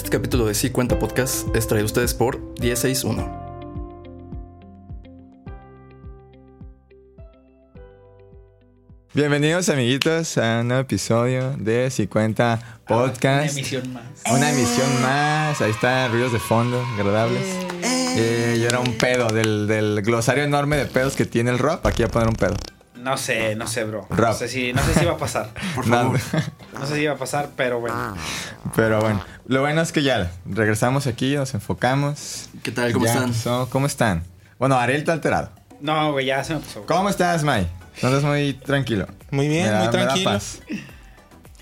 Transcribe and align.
Este 0.00 0.08
capítulo 0.08 0.46
de 0.46 0.54
Sí 0.54 0.70
Cuenta 0.70 0.98
Podcast 0.98 1.54
es 1.54 1.68
traído 1.68 1.84
a 1.84 1.86
ustedes 1.86 2.14
por 2.14 2.40
161. 2.58 3.50
Bienvenidos 9.12 9.68
amiguitos 9.68 10.38
a 10.38 10.60
un 10.60 10.68
nuevo 10.68 10.80
episodio 10.80 11.54
de 11.58 11.90
50 11.90 12.80
Podcast. 12.86 13.52
Una 13.52 13.60
emisión 13.60 13.92
más. 13.92 14.04
Una 14.30 14.50
emisión 14.50 15.02
más. 15.02 15.60
Ahí 15.60 15.70
están 15.70 16.10
ruidos 16.10 16.32
de 16.32 16.38
fondo, 16.38 16.82
agradables. 16.94 17.44
Eh, 18.16 18.58
yo 18.58 18.68
era 18.68 18.80
un 18.80 18.96
pedo 18.96 19.28
del, 19.28 19.66
del 19.66 20.00
glosario 20.00 20.44
enorme 20.44 20.78
de 20.78 20.86
pedos 20.86 21.14
que 21.14 21.26
tiene 21.26 21.50
el 21.50 21.58
rock. 21.58 21.84
Aquí 21.84 22.02
voy 22.02 22.08
a 22.08 22.10
poner 22.10 22.28
un 22.28 22.36
pedo. 22.36 22.56
No 23.00 23.16
sé, 23.16 23.56
no 23.56 23.66
sé, 23.66 23.84
bro. 23.84 24.06
Rap. 24.10 24.30
No 24.32 24.34
sé 24.34 24.48
si, 24.48 24.72
no 24.72 24.82
sé 24.84 24.94
si 24.94 25.04
va 25.06 25.12
a 25.12 25.16
pasar. 25.16 25.50
Por 25.74 25.84
favor. 25.88 26.20
No 26.78 26.86
sé 26.86 26.96
si 26.96 27.06
va 27.06 27.14
a 27.14 27.16
pasar, 27.16 27.50
pero 27.56 27.80
bueno. 27.80 28.14
Pero 28.76 29.00
bueno, 29.00 29.24
lo 29.46 29.60
bueno 29.62 29.80
es 29.80 29.90
que 29.92 30.02
ya 30.02 30.30
regresamos 30.46 31.06
aquí, 31.06 31.34
nos 31.34 31.54
enfocamos. 31.54 32.48
¿Qué 32.62 32.70
tal? 32.72 32.92
¿Cómo 32.92 33.06
Ya 33.06 33.12
están? 33.12 33.28
empezó. 33.28 33.68
¿Cómo 33.70 33.86
están? 33.86 34.22
Bueno, 34.58 34.76
Ariel 34.78 34.98
está 35.00 35.12
alterado. 35.12 35.50
No, 35.80 36.12
güey, 36.12 36.26
ya 36.26 36.44
se 36.44 36.54
me 36.54 36.60
pasó. 36.60 36.84
¿Cómo 36.84 37.08
estás, 37.08 37.42
May? 37.42 37.66
Estás 37.94 38.22
muy 38.22 38.52
tranquilo. 38.54 39.06
Muy 39.30 39.48
bien, 39.48 39.66
da- 39.66 39.80
muy 39.84 39.90
tranquilo. 39.90 40.38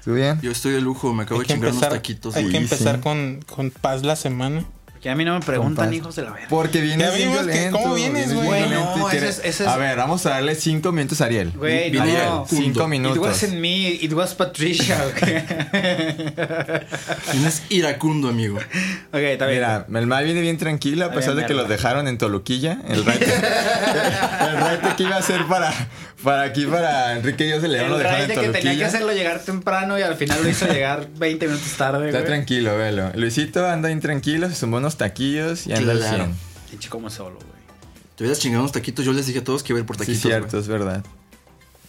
¿Tú 0.04 0.14
bien? 0.14 0.40
Yo 0.40 0.50
estoy 0.50 0.72
de 0.72 0.80
lujo, 0.80 1.12
me 1.12 1.22
acabo 1.24 1.40
Hay 1.40 1.46
de 1.46 1.54
chingar 1.54 1.70
unos 1.70 1.76
empezar, 1.82 1.92
taquitos. 1.98 2.34
hay 2.36 2.42
güey. 2.44 2.52
que 2.52 2.58
empezar 2.58 2.96
sí. 2.96 3.00
Con, 3.02 3.40
con 3.48 3.70
paz 3.70 4.02
la 4.02 4.16
semana. 4.16 4.64
Que 5.00 5.10
a 5.10 5.14
mí 5.14 5.24
no 5.24 5.34
me 5.38 5.40
preguntan, 5.44 5.86
Compas. 5.86 5.94
hijos 5.94 6.16
de 6.16 6.22
la 6.22 6.32
verga. 6.32 6.48
Porque 6.48 6.80
vienes 6.80 7.14
bien 7.14 7.30
violento. 7.32 7.78
¿cómo 7.78 7.94
vienes, 7.94 8.34
güey? 8.34 8.40
bien 8.40 8.46
Güey, 8.48 8.68
violento 8.68 8.96
no, 8.98 9.06
y 9.06 9.10
quieres- 9.10 9.38
ese 9.38 9.48
es- 9.48 9.54
ese 9.54 9.64
es- 9.64 9.68
A 9.70 9.76
ver, 9.76 9.96
vamos 9.96 10.26
a 10.26 10.30
darle 10.30 10.54
cinco 10.56 10.90
minutos 10.92 11.20
a 11.20 11.26
Ariel. 11.26 11.52
Güey, 11.54 11.96
Ariel, 11.98 12.18
no. 12.26 12.46
cinco 12.48 12.62
Punto. 12.64 12.82
It 12.84 12.88
minutos. 12.88 13.18
wasn't 13.18 13.54
me, 13.54 13.88
it 13.90 14.12
was 14.12 14.34
Patricia, 14.34 14.98
ok. 15.06 15.28
Tienes 17.30 17.62
iracundo, 17.68 18.28
amigo. 18.28 18.56
ok, 18.56 19.14
está 19.14 19.46
bien. 19.46 19.58
Mira, 19.58 19.86
el 20.00 20.06
mal 20.06 20.24
viene 20.24 20.40
bien 20.40 20.58
tranquilo 20.58 21.04
a 21.04 21.08
Está 21.08 21.16
pesar 21.20 21.34
de 21.34 21.42
que 21.46 21.54
los 21.54 21.66
mierda. 21.68 21.76
dejaron 21.76 22.08
en 22.08 22.18
Toluquilla. 22.18 22.78
El 22.88 23.04
raite, 23.04 23.26
el 24.50 24.56
raite 24.56 24.88
que 24.96 25.02
iba 25.04 25.16
a 25.16 25.18
hacer 25.18 25.44
para, 25.46 25.72
para 26.22 26.42
aquí, 26.42 26.66
para 26.66 27.16
Enrique 27.16 27.44
Dios 27.44 27.62
de 27.62 27.68
León, 27.68 27.86
el 27.86 27.90
lo 27.92 27.98
dejaron 27.98 28.20
en 28.22 28.28
raite 28.28 28.40
que 28.46 28.48
tenía 28.58 28.76
que 28.78 28.84
hacerlo 28.84 29.12
llegar 29.12 29.40
temprano 29.40 29.98
y 29.98 30.02
al 30.02 30.14
final 30.16 30.42
lo 30.42 30.48
hizo 30.48 30.66
llegar 30.72 31.08
20 31.16 31.46
minutos 31.46 31.72
tarde, 31.76 32.06
Está 32.06 32.18
güey. 32.20 32.28
tranquilo, 32.30 32.76
velo. 32.76 33.10
Luisito 33.14 33.66
anda 33.66 33.90
intranquilo, 33.90 34.48
se 34.48 34.54
sumó 34.56 34.78
unos 34.78 34.96
taquillos 34.96 35.66
y 35.66 35.72
anda 35.72 35.92
al 35.92 35.98
Claro. 35.98 36.24
100. 36.24 36.36
Pinche 36.70 36.88
como 36.88 37.08
solo, 37.10 37.36
güey. 37.36 37.48
Te 38.16 38.24
hubieras 38.24 38.40
chingado 38.40 38.62
unos 38.62 38.72
taquitos. 38.72 39.04
Yo 39.04 39.12
les 39.12 39.26
dije 39.26 39.38
a 39.38 39.44
todos 39.44 39.62
que 39.62 39.72
iba 39.72 39.78
a 39.78 39.80
ir 39.80 39.86
por 39.86 39.96
Sí, 39.96 40.00
taquitos. 40.00 40.22
cierto, 40.22 40.48
güey. 40.50 40.62
es 40.62 40.68
verdad. 40.68 41.04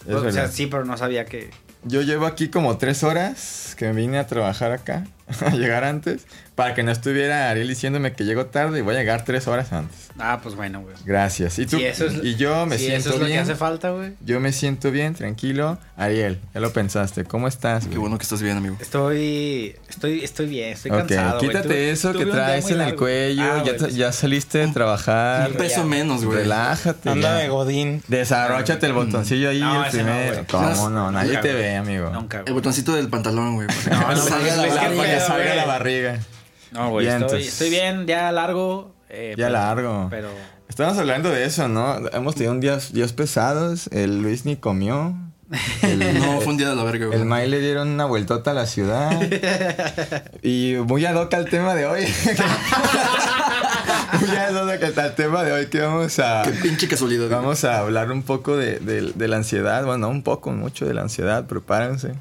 Es 0.06 0.14
O 0.14 0.20
sea, 0.20 0.30
verdad. 0.30 0.50
sí, 0.52 0.66
pero 0.66 0.84
no 0.84 0.96
sabía 0.96 1.24
que... 1.24 1.50
Yo 1.82 2.02
llevo 2.02 2.26
aquí 2.26 2.48
como 2.48 2.76
tres 2.78 3.02
horas 3.02 3.74
que 3.76 3.86
me 3.86 3.92
vine 3.94 4.18
a 4.18 4.26
trabajar 4.26 4.70
acá, 4.72 5.06
a 5.42 5.50
llegar 5.56 5.84
antes, 5.84 6.26
para 6.54 6.74
que 6.74 6.82
no 6.82 6.90
estuviera 6.92 7.48
Ariel 7.50 7.68
diciéndome 7.68 8.12
que 8.12 8.24
llego 8.24 8.46
tarde 8.46 8.78
y 8.80 8.82
voy 8.82 8.94
a 8.94 8.98
llegar 8.98 9.24
tres 9.24 9.46
horas 9.48 9.72
antes. 9.72 10.08
Ah, 10.18 10.40
pues 10.42 10.54
bueno, 10.54 10.82
güey. 10.82 10.94
Gracias. 11.06 11.58
¿Y 11.58 11.64
tú? 11.66 11.78
Sí, 11.78 11.84
eso 11.84 12.06
es- 12.06 12.22
y 12.22 12.34
yo 12.36 12.66
me 12.66 12.76
sí, 12.76 12.86
siento 12.86 13.08
eso 13.08 13.14
es 13.14 13.20
lo 13.20 13.26
bien. 13.26 13.38
que 13.38 13.42
hace 13.42 13.54
falta, 13.54 13.90
güey. 13.90 14.12
Yo 14.20 14.40
me 14.40 14.52
siento 14.52 14.90
bien, 14.90 15.14
tranquilo. 15.14 15.78
Ariel, 15.96 16.38
ya 16.54 16.60
lo 16.60 16.72
pensaste. 16.72 17.24
¿Cómo 17.24 17.48
estás? 17.48 17.84
Qué 17.84 17.88
güey? 17.90 18.00
bueno 18.00 18.18
que 18.18 18.24
estás 18.24 18.42
bien, 18.42 18.56
amigo. 18.58 18.76
Estoy, 18.80 19.76
estoy, 19.88 20.22
estoy 20.22 20.46
bien, 20.46 20.72
estoy 20.74 20.90
cansado. 20.90 21.38
güey. 21.38 21.48
quítate 21.48 21.68
Tuve- 21.68 21.90
eso 21.90 22.12
que 22.12 22.26
traes 22.26 22.70
en 22.70 22.80
el 22.82 22.96
cuello. 22.96 23.42
Ah, 23.42 23.56
ya, 23.58 23.62
güey, 23.62 23.76
pues, 23.78 23.94
ya 23.96 24.12
saliste 24.12 24.58
de 24.58 24.68
trabajar. 24.68 25.50
Un 25.52 25.56
peso 25.56 25.84
menos, 25.84 26.24
güey. 26.24 26.38
Relájate. 26.38 27.08
Anda 27.08 27.34
de 27.36 27.48
Godín. 27.48 28.02
Desabróchate 28.08 28.86
el 28.86 28.92
botoncillo 28.92 29.48
ahí, 29.50 29.60
No, 29.60 29.76
el 29.84 29.84
no, 29.84 29.90
primero. 29.90 30.44
¿Cómo 30.50 30.90
no? 30.90 31.10
Nadie 31.10 31.38
te 31.38 31.54
ve, 31.54 31.76
amigo. 31.76 32.10
Nunca, 32.10 32.42
El 32.44 32.52
botoncito 32.52 32.94
del 32.94 33.08
pantalón, 33.08 33.54
güey. 33.54 33.68
No, 33.90 34.00
no, 34.14 34.16
salga 35.26 35.54
la 35.54 35.64
barriga. 35.66 36.12
que 36.12 36.18
güey. 36.18 36.26
salga 36.26 36.34
la 36.34 36.46
barriga. 36.68 36.72
No, 36.72 36.90
güey, 36.90 37.06
estoy, 37.08 37.42
estoy 37.42 37.70
bien, 37.70 38.06
ya 38.06 38.30
largo. 38.32 38.94
eh, 39.08 39.34
Ya 39.36 39.46
pero- 39.46 39.52
largo. 39.58 40.06
Pero... 40.10 40.28
Estamos 40.68 40.96
hablando 40.98 41.30
de 41.30 41.44
eso, 41.44 41.66
¿no? 41.68 41.96
Hemos 42.12 42.34
tenido 42.36 42.52
un 42.52 42.60
días, 42.60 42.92
días 42.92 43.12
pesados. 43.12 43.88
El 43.92 44.22
Luis 44.22 44.44
ni 44.44 44.54
comió. 44.56 45.14
El, 45.82 45.98
No, 46.20 46.40
fue 46.40 46.52
un 46.52 46.58
día 46.58 46.68
de 46.70 46.76
la 46.76 46.84
verga, 46.84 47.06
güey. 47.06 47.18
el 47.18 47.24
May 47.26 47.48
le 47.48 47.58
dieron 47.58 47.88
una 47.88 48.04
vueltota 48.04 48.52
a 48.52 48.54
la 48.54 48.66
ciudad. 48.66 49.10
y 50.44 50.76
muy 50.86 51.04
ad 51.04 51.16
hoc 51.16 51.34
al 51.34 51.46
tema 51.50 51.74
de 51.74 51.86
hoy. 51.86 52.02
muy 54.20 54.36
ad 54.36 54.54
hoc 54.54 54.98
al 54.98 55.14
tema 55.16 55.42
de 55.42 55.52
hoy 55.52 55.66
que 55.66 55.80
vamos 55.80 56.16
a... 56.20 56.42
Qué 56.44 56.52
pinche 56.52 56.86
casualidad. 56.86 57.26
güey. 57.26 57.34
Vamos 57.40 57.64
a 57.64 57.80
hablar 57.80 58.12
un 58.12 58.22
poco 58.22 58.56
de, 58.56 58.78
de- 58.78 59.10
de 59.12 59.28
la 59.28 59.36
ansiedad. 59.38 59.84
Bueno, 59.84 60.08
un 60.08 60.22
poco, 60.22 60.52
mucho 60.52 60.86
de 60.86 60.94
la 60.94 61.02
ansiedad. 61.02 61.46
Prepárense. 61.46 62.12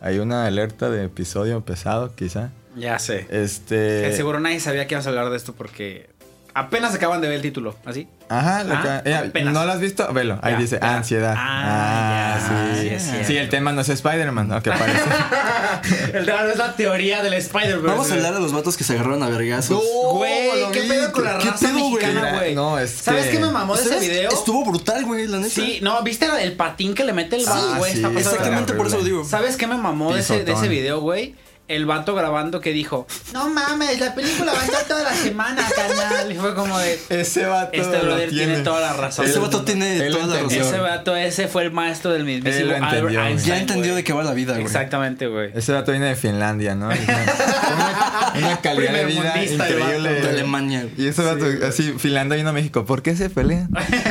Hay 0.00 0.18
una 0.18 0.46
alerta 0.46 0.88
de 0.90 1.04
episodio 1.04 1.64
pesado, 1.64 2.14
quizá. 2.14 2.50
Ya 2.76 2.98
sé. 2.98 3.26
Este... 3.30 4.02
Que 4.04 4.12
seguro 4.16 4.40
nadie 4.40 4.60
sabía 4.60 4.86
que 4.86 4.94
ibas 4.94 5.06
a 5.06 5.10
hablar 5.10 5.30
de 5.30 5.36
esto 5.36 5.52
porque 5.54 6.08
apenas 6.54 6.94
acaban 6.94 7.20
de 7.20 7.28
ver 7.28 7.36
el 7.36 7.42
título, 7.42 7.76
¿así? 7.84 8.08
Ajá, 8.28 8.64
lo 8.64 8.74
Ah, 8.74 9.00
que- 9.04 9.10
eh, 9.10 9.14
apenas. 9.14 9.52
¿no 9.54 9.64
lo 9.64 9.72
has 9.72 9.80
visto? 9.80 10.12
Velo, 10.12 10.38
ahí 10.42 10.52
Ya, 10.54 10.58
dice 10.58 10.78
ya. 10.80 10.96
ansiedad. 10.96 11.34
Ah, 11.36 12.38
ya, 12.82 12.98
sí. 12.98 13.10
sí, 13.24 13.36
el 13.36 13.48
tema 13.48 13.72
no 13.72 13.80
es 13.80 13.88
Spider-Man, 13.88 14.48
¿no? 14.48 14.62
Que 14.62 14.70
parece. 14.70 15.00
el 16.14 16.28
es 16.28 16.56
la 16.58 16.74
teoría 16.76 17.22
del 17.22 17.34
Spider-Verse. 17.34 17.86
Vamos 17.86 18.10
a 18.10 18.14
hablar 18.14 18.34
de 18.34 18.40
los 18.40 18.52
vatos 18.52 18.76
que 18.76 18.84
se 18.84 18.94
agarraron 18.94 19.22
a 19.22 19.28
vergazos. 19.28 19.82
Güey, 20.12 20.60
lo 20.60 20.72
¿qué 20.72 20.82
pedo 20.82 21.12
con 21.12 21.24
la 21.24 21.38
¿Qué 21.38 21.50
raza 21.50 21.66
pedo, 21.68 21.78
güey? 21.78 21.92
mexicana, 22.04 22.36
güey? 22.38 22.54
No, 22.54 22.78
es 22.78 22.90
¿Sabes 22.90 23.26
que- 23.26 23.32
qué 23.32 23.38
me 23.40 23.50
mamó 23.50 23.74
de 23.76 23.80
ese 23.82 23.90
¿Sabes? 23.94 24.08
video? 24.08 24.30
Estuvo 24.30 24.64
brutal, 24.64 25.04
güey, 25.04 25.26
la 25.26 25.38
neta. 25.38 25.50
Sí, 25.54 25.78
no, 25.82 26.02
¿viste 26.02 26.26
la 26.28 26.34
del 26.36 26.52
patín 26.52 26.94
que 26.94 27.04
le 27.04 27.12
mete 27.12 27.36
el 27.36 27.44
vato, 27.46 27.70
Ah, 27.74 27.78
güey? 27.78 27.94
sí, 27.94 28.04
Exactamente 28.16 28.72
por 28.74 28.86
eso 28.86 28.98
lo 28.98 29.04
digo. 29.04 29.24
¿Sabes 29.24 29.56
qué 29.56 29.66
me 29.66 29.76
mamó 29.76 30.12
de 30.14 30.20
ese, 30.20 30.34
de 30.34 30.40
ese 30.42 30.50
Pisotón. 30.52 30.68
video, 30.70 31.00
güey? 31.00 31.34
El 31.70 31.86
vato 31.86 32.14
grabando 32.16 32.60
que 32.60 32.72
dijo, 32.72 33.06
no 33.32 33.48
mames, 33.48 34.00
la 34.00 34.12
película 34.14 34.52
va 34.52 34.60
a 34.60 34.64
estar 34.64 34.82
toda 34.84 35.04
la 35.04 35.14
semana, 35.14 35.62
canal. 35.74 36.32
Y 36.32 36.34
fue 36.34 36.54
como 36.54 36.76
de, 36.78 37.00
Ese 37.10 37.46
vato. 37.46 37.70
este 37.72 37.96
brother 37.98 38.28
tiene 38.30 38.58
toda 38.58 38.80
la 38.80 38.92
razón. 38.92 39.24
Ese 39.24 39.38
vato 39.38 39.62
tiene 39.62 39.98
él 40.06 40.12
toda 40.12 40.26
la 40.26 40.34
entendió. 40.40 40.58
razón. 40.60 40.74
Ese 40.74 40.82
vato, 40.82 41.16
ese 41.16 41.46
fue 41.48 41.62
el 41.62 41.70
maestro 41.70 42.10
del 42.12 42.24
mismísimo 42.24 42.60
Él 42.62 42.68
lo 42.68 42.74
entendió, 42.74 42.98
Albert 42.98 43.14
güey. 43.14 43.26
Einstein, 43.32 43.54
Ya 43.54 43.60
entendió 43.60 43.94
de 43.94 44.02
qué 44.04 44.12
va 44.12 44.24
la 44.24 44.32
vida, 44.34 44.52
güey. 44.54 44.64
Exactamente, 44.64 45.26
güey. 45.28 45.50
Ese 45.54 45.72
vato 45.72 45.92
viene 45.92 46.06
de 46.06 46.16
Finlandia, 46.16 46.74
¿no? 46.74 46.86
Una, 46.88 48.32
una 48.36 48.60
calidad 48.60 48.92
de 48.92 49.04
vida 49.06 49.44
increíble. 49.44 50.12
De 50.20 50.28
Alemania. 50.28 50.88
Y 50.96 51.06
ese 51.06 51.22
vato, 51.22 51.44
así, 51.68 51.94
Finlandia 51.98 52.36
vino 52.36 52.48
a 52.50 52.52
México. 52.52 52.84
¿Por 52.84 53.02
qué 53.02 53.14
se 53.16 53.30
pelean? 53.30 53.68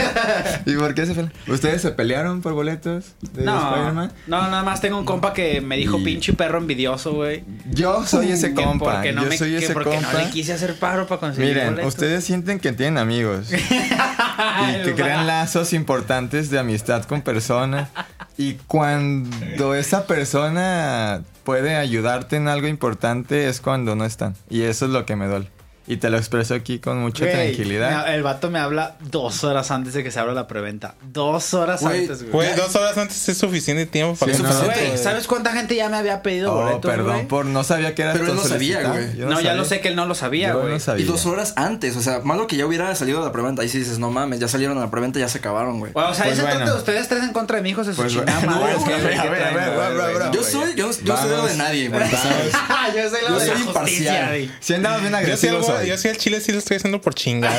¿Y 0.65 0.75
por 0.75 0.93
qué 0.93 1.05
se 1.05 1.13
pelean? 1.13 1.33
¿Ustedes 1.47 1.81
se 1.81 1.91
pelearon 1.91 2.41
por 2.41 2.53
boletos 2.53 3.05
de 3.33 3.43
No, 3.43 3.69
Spider-Man? 3.69 4.11
no, 4.27 4.41
nada 4.49 4.63
más 4.63 4.81
tengo 4.81 4.97
un 4.97 5.05
compa 5.05 5.33
que 5.33 5.61
me 5.61 5.77
dijo 5.77 5.97
Y- 5.99 6.03
pinche 6.05 6.33
perro 6.33 6.57
envidioso, 6.59 7.13
güey. 7.13 7.43
Yo 7.71 8.05
soy 8.05 8.31
ese 8.31 8.53
compa. 8.53 8.93
porque 8.93 9.13
no 9.13 9.23
Yo 9.23 9.29
me- 9.29 9.37
soy 9.37 9.55
ese 9.55 9.73
porque 9.73 9.91
compa. 9.95 10.13
no 10.13 10.19
le 10.19 10.29
quise 10.29 10.53
hacer 10.53 10.75
paro 10.75 11.07
para 11.07 11.19
conseguir 11.21 11.49
Miren, 11.55 11.69
boletos. 11.71 11.93
ustedes 11.95 12.23
sienten 12.23 12.59
que 12.59 12.71
tienen 12.71 12.97
amigos 12.97 13.51
y 13.53 14.83
que 14.83 14.93
crean 14.95 15.27
lazos 15.27 15.73
importantes 15.73 16.49
de 16.49 16.59
amistad 16.59 17.03
con 17.03 17.21
personas 17.21 17.89
y 18.37 18.53
cuando 18.67 19.75
esa 19.75 20.07
persona 20.07 21.21
puede 21.43 21.75
ayudarte 21.75 22.35
en 22.37 22.47
algo 22.47 22.67
importante 22.67 23.47
es 23.49 23.59
cuando 23.61 23.95
no 23.95 24.05
están 24.05 24.35
y 24.49 24.61
eso 24.63 24.85
es 24.85 24.91
lo 24.91 25.05
que 25.05 25.15
me 25.15 25.27
duele 25.27 25.49
y 25.89 25.97
te 25.97 26.09
lo 26.09 26.17
expreso 26.17 26.53
aquí 26.53 26.79
con 26.79 26.99
mucha 26.99 27.25
Güey, 27.25 27.35
tranquilidad. 27.35 28.05
me- 28.05 28.15
el 28.15 28.23
vato 28.23 28.49
me 28.49 28.59
habla 28.59 28.95
dos 29.01 29.43
horas 29.43 29.71
antes 29.71 29.93
de 29.93 30.03
que 30.03 30.11
se 30.11 30.19
abra 30.19 30.33
la 30.33 30.47
preventa. 30.47 30.95
Dos 31.11 31.53
horas 31.53 31.81
Güey, 31.81 32.01
antes, 32.01 32.19
güey. 32.21 32.31
Güey, 32.31 32.55
dos 32.55 32.75
horas 32.75 32.97
antes 32.97 33.27
es 33.27 33.37
suficiente 33.37 33.85
tiempo 33.87 34.15
para 34.15 34.31
Sí, 34.33 34.41
que 34.41 34.47
no, 34.47 34.97
¿sabes 34.97 35.27
cuánta 35.27 35.51
gente 35.51 35.75
ya 35.75 35.89
me 35.89 35.97
había 35.97 36.21
pedido 36.21 36.53
Oh, 36.53 36.61
boletos, 36.63 36.91
perdón 36.91 37.27
por 37.27 37.45
no 37.45 37.63
sabía 37.63 37.95
que 37.95 38.03
era 38.03 38.13
Pero 38.13 38.27
él 38.27 38.35
no 38.35 38.43
sabía, 38.43 38.83
güey. 38.87 39.07
No, 39.17 39.41
ya 39.41 39.55
lo 39.55 39.65
sé 39.65 39.81
que 39.81 39.89
él 39.89 39.95
no 39.95 40.05
lo 40.05 40.15
sabía, 40.15 40.49
Yo 40.49 40.61
güey. 40.61 40.73
no 40.73 40.79
sabía. 40.79 41.03
Y 41.03 41.07
dos 41.07 41.25
horas 41.25 41.53
antes, 41.57 41.95
o 41.97 42.01
sea, 42.01 42.19
malo 42.19 42.47
que 42.47 42.55
ya 42.55 42.65
hubiera 42.65 42.93
salido 42.95 43.21
a 43.21 43.25
la 43.25 43.31
preventa. 43.31 43.61
Ahí 43.63 43.69
sí 43.69 43.79
dices, 43.79 43.99
no 43.99 44.11
mames, 44.11 44.39
ya 44.39 44.47
salieron 44.47 44.77
a 44.77 44.81
la 44.81 44.91
preventa, 44.91 45.19
ya 45.19 45.27
se 45.27 45.39
acabaron, 45.39 45.79
güey. 45.79 45.91
Bueno, 45.93 46.09
o 46.09 46.13
sea, 46.13 46.25
Pues 46.25 46.37
ese 46.37 46.43
bueno. 46.43 46.59
tonto 46.59 46.73
de 46.73 46.77
ustedes 46.79 47.07
tres 47.07 47.23
en 47.23 47.33
contra 47.33 47.57
de 47.57 47.63
mi 47.63 47.69
hijo 47.71 47.83
se 47.83 47.91
Pues. 47.93 48.13
Yo 48.13 48.23
soy, 50.43 50.75
yo, 50.75 50.93
soy 50.93 51.03
Vamos. 51.05 51.51
de 51.51 51.57
nadie, 51.57 51.89
güey. 51.89 52.01
yo 52.95 53.09
soy 53.09 53.21
lo 53.23 53.29
Yo 53.29 53.39
de 53.39 53.45
soy 53.45 53.53
la 53.55 53.59
imparcial. 53.59 53.81
justicia, 53.81 54.27
güey. 54.27 54.51
Si 54.59 54.73
andamos 54.73 55.01
bien 55.01 55.15
Yo 55.81 55.87
yo 55.89 55.97
sí 55.97 56.07
al 56.09 56.17
chile 56.17 56.41
sí 56.41 56.51
lo 56.51 56.59
estoy 56.59 56.77
haciendo 56.77 57.01
por 57.01 57.13
chingar. 57.15 57.53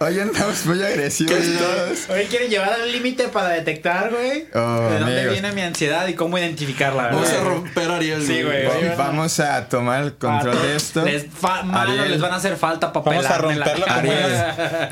Hoy 0.00 0.18
andamos 0.20 0.64
muy 0.66 0.82
agresivos 0.82 1.34
todos. 1.58 2.10
Hoy 2.10 2.26
quieren 2.26 2.50
llevar 2.50 2.72
al 2.72 2.90
límite 2.90 3.28
para 3.28 3.50
detectar, 3.50 4.10
güey, 4.10 4.46
Oh, 4.54 4.88
de 4.90 4.98
dónde 4.98 5.12
amigos. 5.18 5.32
viene 5.32 5.52
mi 5.52 5.62
ansiedad 5.62 6.06
y 6.08 6.14
cómo 6.14 6.38
identificarla, 6.38 7.04
Vamos 7.08 7.28
a 7.28 7.32
¿verdad? 7.32 7.44
romper 7.46 7.90
a 7.90 7.96
Ariel, 7.96 8.26
Sí, 8.26 8.42
güey. 8.42 8.64
Va- 8.66 8.94
Vamos 8.96 9.40
a 9.40 9.68
tomar 9.68 10.02
el 10.02 10.14
control 10.14 10.60
de 10.62 10.76
esto. 10.76 11.04
Les, 11.04 11.26
Ariel. 11.42 12.18
van 12.20 12.32
a 12.32 12.36
hacer 12.36 12.56
falta 12.56 12.92
para 12.92 13.04
Vamos 13.16 13.26
a 13.26 13.38
romperlo 13.38 13.84
como, 13.86 13.96
Ariel. 13.98 14.32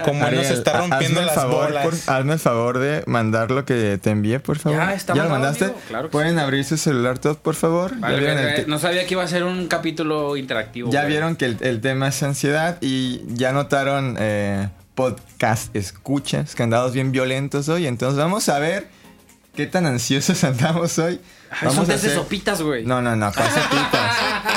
como 0.04 0.26
él 0.26 0.34
nos 0.36 0.44
Ariel, 0.46 0.58
está 0.58 0.72
rompiendo 0.78 1.06
hazme 1.06 1.20
el 1.20 1.26
las 1.26 1.34
favor, 1.34 1.66
bolas. 1.68 1.84
por- 1.84 2.14
hazme 2.14 2.32
el 2.34 2.38
favor 2.38 2.78
de 2.78 3.02
mandar 3.06 3.50
lo 3.50 3.64
que 3.64 3.98
te 4.00 4.10
envié, 4.10 4.40
por 4.40 4.58
favor. 4.58 4.78
Ya, 4.78 4.94
está 4.94 5.14
lo 5.14 5.22
mandado, 5.28 5.40
mandaste? 5.42 5.72
claro 5.88 6.10
¿Pueden 6.10 6.38
abrir 6.38 6.64
su 6.64 6.76
celular 6.76 7.18
todos, 7.18 7.36
por 7.36 7.54
favor? 7.54 7.98
Vale, 7.98 8.22
¿Ya 8.22 8.32
el, 8.56 8.68
no 8.68 8.78
sabía 8.78 9.06
que 9.06 9.14
iba 9.14 9.22
a 9.24 9.28
ser 9.28 9.44
un 9.44 9.66
capítulo 9.68 10.36
interactivo. 10.40 10.90
ya 10.90 11.00
güey. 11.02 11.12
vieron 11.12 11.36
que 11.36 11.46
el, 11.46 11.56
el 11.60 11.80
tema 11.80 12.08
es 12.08 12.22
ansiedad 12.22 12.78
y 12.80 13.22
ya 13.28 13.52
notaron 13.52 14.16
eh, 14.18 14.68
podcast 14.94 15.74
escuchas 15.74 16.54
que 16.54 16.62
andados 16.62 16.92
bien 16.92 17.12
violentos 17.12 17.68
hoy. 17.68 17.86
Entonces 17.86 18.18
vamos 18.18 18.48
a 18.48 18.58
ver 18.58 18.88
qué 19.54 19.66
tan 19.66 19.86
ansiosos 19.86 20.42
andamos 20.44 20.98
hoy. 20.98 21.20
Ay, 21.50 21.70
son 21.74 21.86
de 21.86 21.98
sopitas, 21.98 22.62
güey. 22.62 22.84
No, 22.84 23.00
no, 23.02 23.16
no, 23.16 23.32
¿cuál 23.32 23.48
sopitas? 23.48 24.16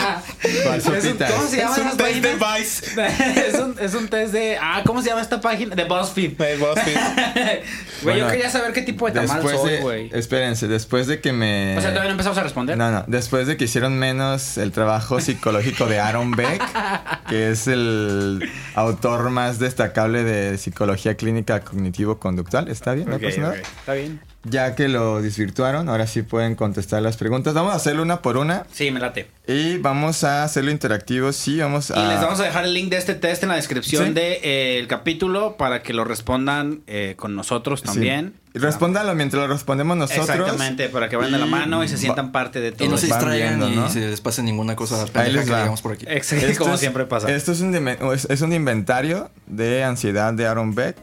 ¿Cuál 0.63 0.77
Es 0.79 0.85
un-? 1.05 1.17
¿Cómo 1.17 1.47
se 1.47 1.57
llama 1.57 1.71
Es 1.75 1.77
un 1.81 1.87
esas 1.87 1.97
test 1.97 2.23
de? 2.23 2.35
Vice. 2.35 3.01
es, 3.47 3.59
un, 3.59 3.75
es 3.79 3.93
un 3.93 4.07
test 4.07 4.33
de. 4.33 4.57
Ah, 4.61 4.81
¿cómo 4.85 5.01
se 5.01 5.09
llama 5.09 5.21
esta 5.21 5.39
página? 5.41 5.75
De 5.75 5.85
BuzzFeed. 5.85 6.31
De 6.37 6.57
BuzzFeed. 6.57 6.97
Güey, 8.03 8.17
yo 8.17 8.23
Bueno, 8.25 8.27
quería 8.33 8.49
saber 8.49 8.73
qué 8.73 8.81
tipo 8.81 9.05
de 9.09 9.13
tamal 9.13 9.41
soy, 9.41 9.77
güey. 9.77 10.09
espérense, 10.13 10.67
después 10.67 11.07
de 11.07 11.21
que 11.21 11.31
me... 11.31 11.77
O 11.77 11.81
sea, 11.81 11.91
todavía 11.91 12.09
no 12.09 12.11
empezamos 12.15 12.37
a 12.37 12.43
responder. 12.43 12.77
No, 12.77 12.91
no, 12.91 13.05
después 13.07 13.47
de 13.47 13.55
que 13.55 13.63
hicieron 13.63 13.97
menos 13.97 14.57
el 14.57 14.73
trabajo 14.73 15.21
psicológico 15.21 15.85
de 15.85 16.01
Aaron 16.01 16.31
Beck, 16.31 16.61
que 17.29 17.51
es 17.51 17.67
el 17.67 18.49
autor 18.75 19.29
más 19.29 19.57
destacable 19.59 20.23
de 20.25 20.57
psicología 20.57 21.15
clínica 21.15 21.61
cognitivo-conductual, 21.61 22.67
¿está 22.67 22.91
bien? 22.93 23.09
¿No 23.09 23.15
Ok, 23.15 23.23
pasa 23.23 23.37
nada? 23.39 23.53
ok, 23.53 23.59
Está 23.79 23.93
bien. 23.93 24.19
Ya 24.45 24.75
que 24.75 24.89
lo 24.89 25.21
desvirtuaron, 25.21 25.87
ahora 25.87 26.05
sí 26.05 26.21
pueden 26.21 26.55
contestar 26.55 27.01
las 27.01 27.15
preguntas. 27.15 27.53
Vamos 27.53 27.71
a 27.73 27.77
hacerlo 27.77 28.01
una 28.03 28.21
por 28.21 28.35
una 28.35 28.65
Sí, 28.73 28.91
me 28.91 28.99
late. 28.99 29.27
y 29.47 29.77
vamos 29.77 30.25
a 30.25 30.43
hacerlo 30.43 30.69
interactivo, 30.69 31.31
sí, 31.31 31.59
vamos 31.59 31.91
a... 31.91 31.97
Y 32.03 32.07
les 32.09 32.19
vamos 32.19 32.41
a 32.41 32.43
dejar 32.43 32.65
el 32.65 32.73
link 32.73 32.89
de 32.89 32.97
este 32.97 33.15
test 33.15 33.43
en 33.43 33.49
la 33.49 33.55
descripción 33.55 34.07
Sí. 34.07 34.13
del 34.13 34.87
capítulo 34.87 35.55
para 35.55 35.81
que 35.81 35.93
lo 35.93 36.03
respondan 36.03 36.81
eh, 36.87 37.13
con 37.17 37.35
nosotros 37.35 37.79
Sí. 37.79 37.85
también. 37.85 38.33
Y 38.53 38.59
Respóndanlo 38.59 39.15
mientras 39.15 39.41
lo 39.41 39.47
respondemos 39.47 39.95
nosotros. 39.97 40.29
Exactamente, 40.29 40.89
para 40.89 41.07
que 41.09 41.15
vayan 41.15 41.31
de 41.31 41.39
la 41.39 41.47
Y 41.47 41.49
mano 41.49 41.83
y 41.83 41.87
se 41.87 41.97
sientan 41.97 42.31
parte 42.33 42.59
de 42.59 42.67
Y 42.67 42.71
todo. 42.73 42.89
no 42.89 42.97
se 42.97 43.07
distraigan 43.07 43.57
viendo, 43.59 43.69
y 43.69 43.75
¿no? 43.77 43.89
se 43.89 44.01
les 44.01 44.19
pase 44.21 44.43
ninguna 44.43 44.75
cosa 44.75 45.05
Ahí 45.13 45.31
les 45.31 45.45
que 45.45 45.51
va. 45.51 45.59
digamos 45.59 45.81
por 45.81 45.93
aquí. 45.93 46.05
Exacto, 46.07 46.45
Esto 46.47 46.63
como 46.65 46.73
es- 46.75 46.81
siempre 46.81 47.05
pasa. 47.05 47.31
Esto 47.31 47.53
es 47.53 47.61
un, 47.61 47.73
dimen- 47.73 48.13
es, 48.13 48.25
es 48.29 48.41
un 48.41 48.51
inventario 48.53 49.31
de 49.47 49.83
ansiedad 49.85 50.33
de 50.33 50.45
Aaron 50.47 50.75
Beck. 50.75 50.97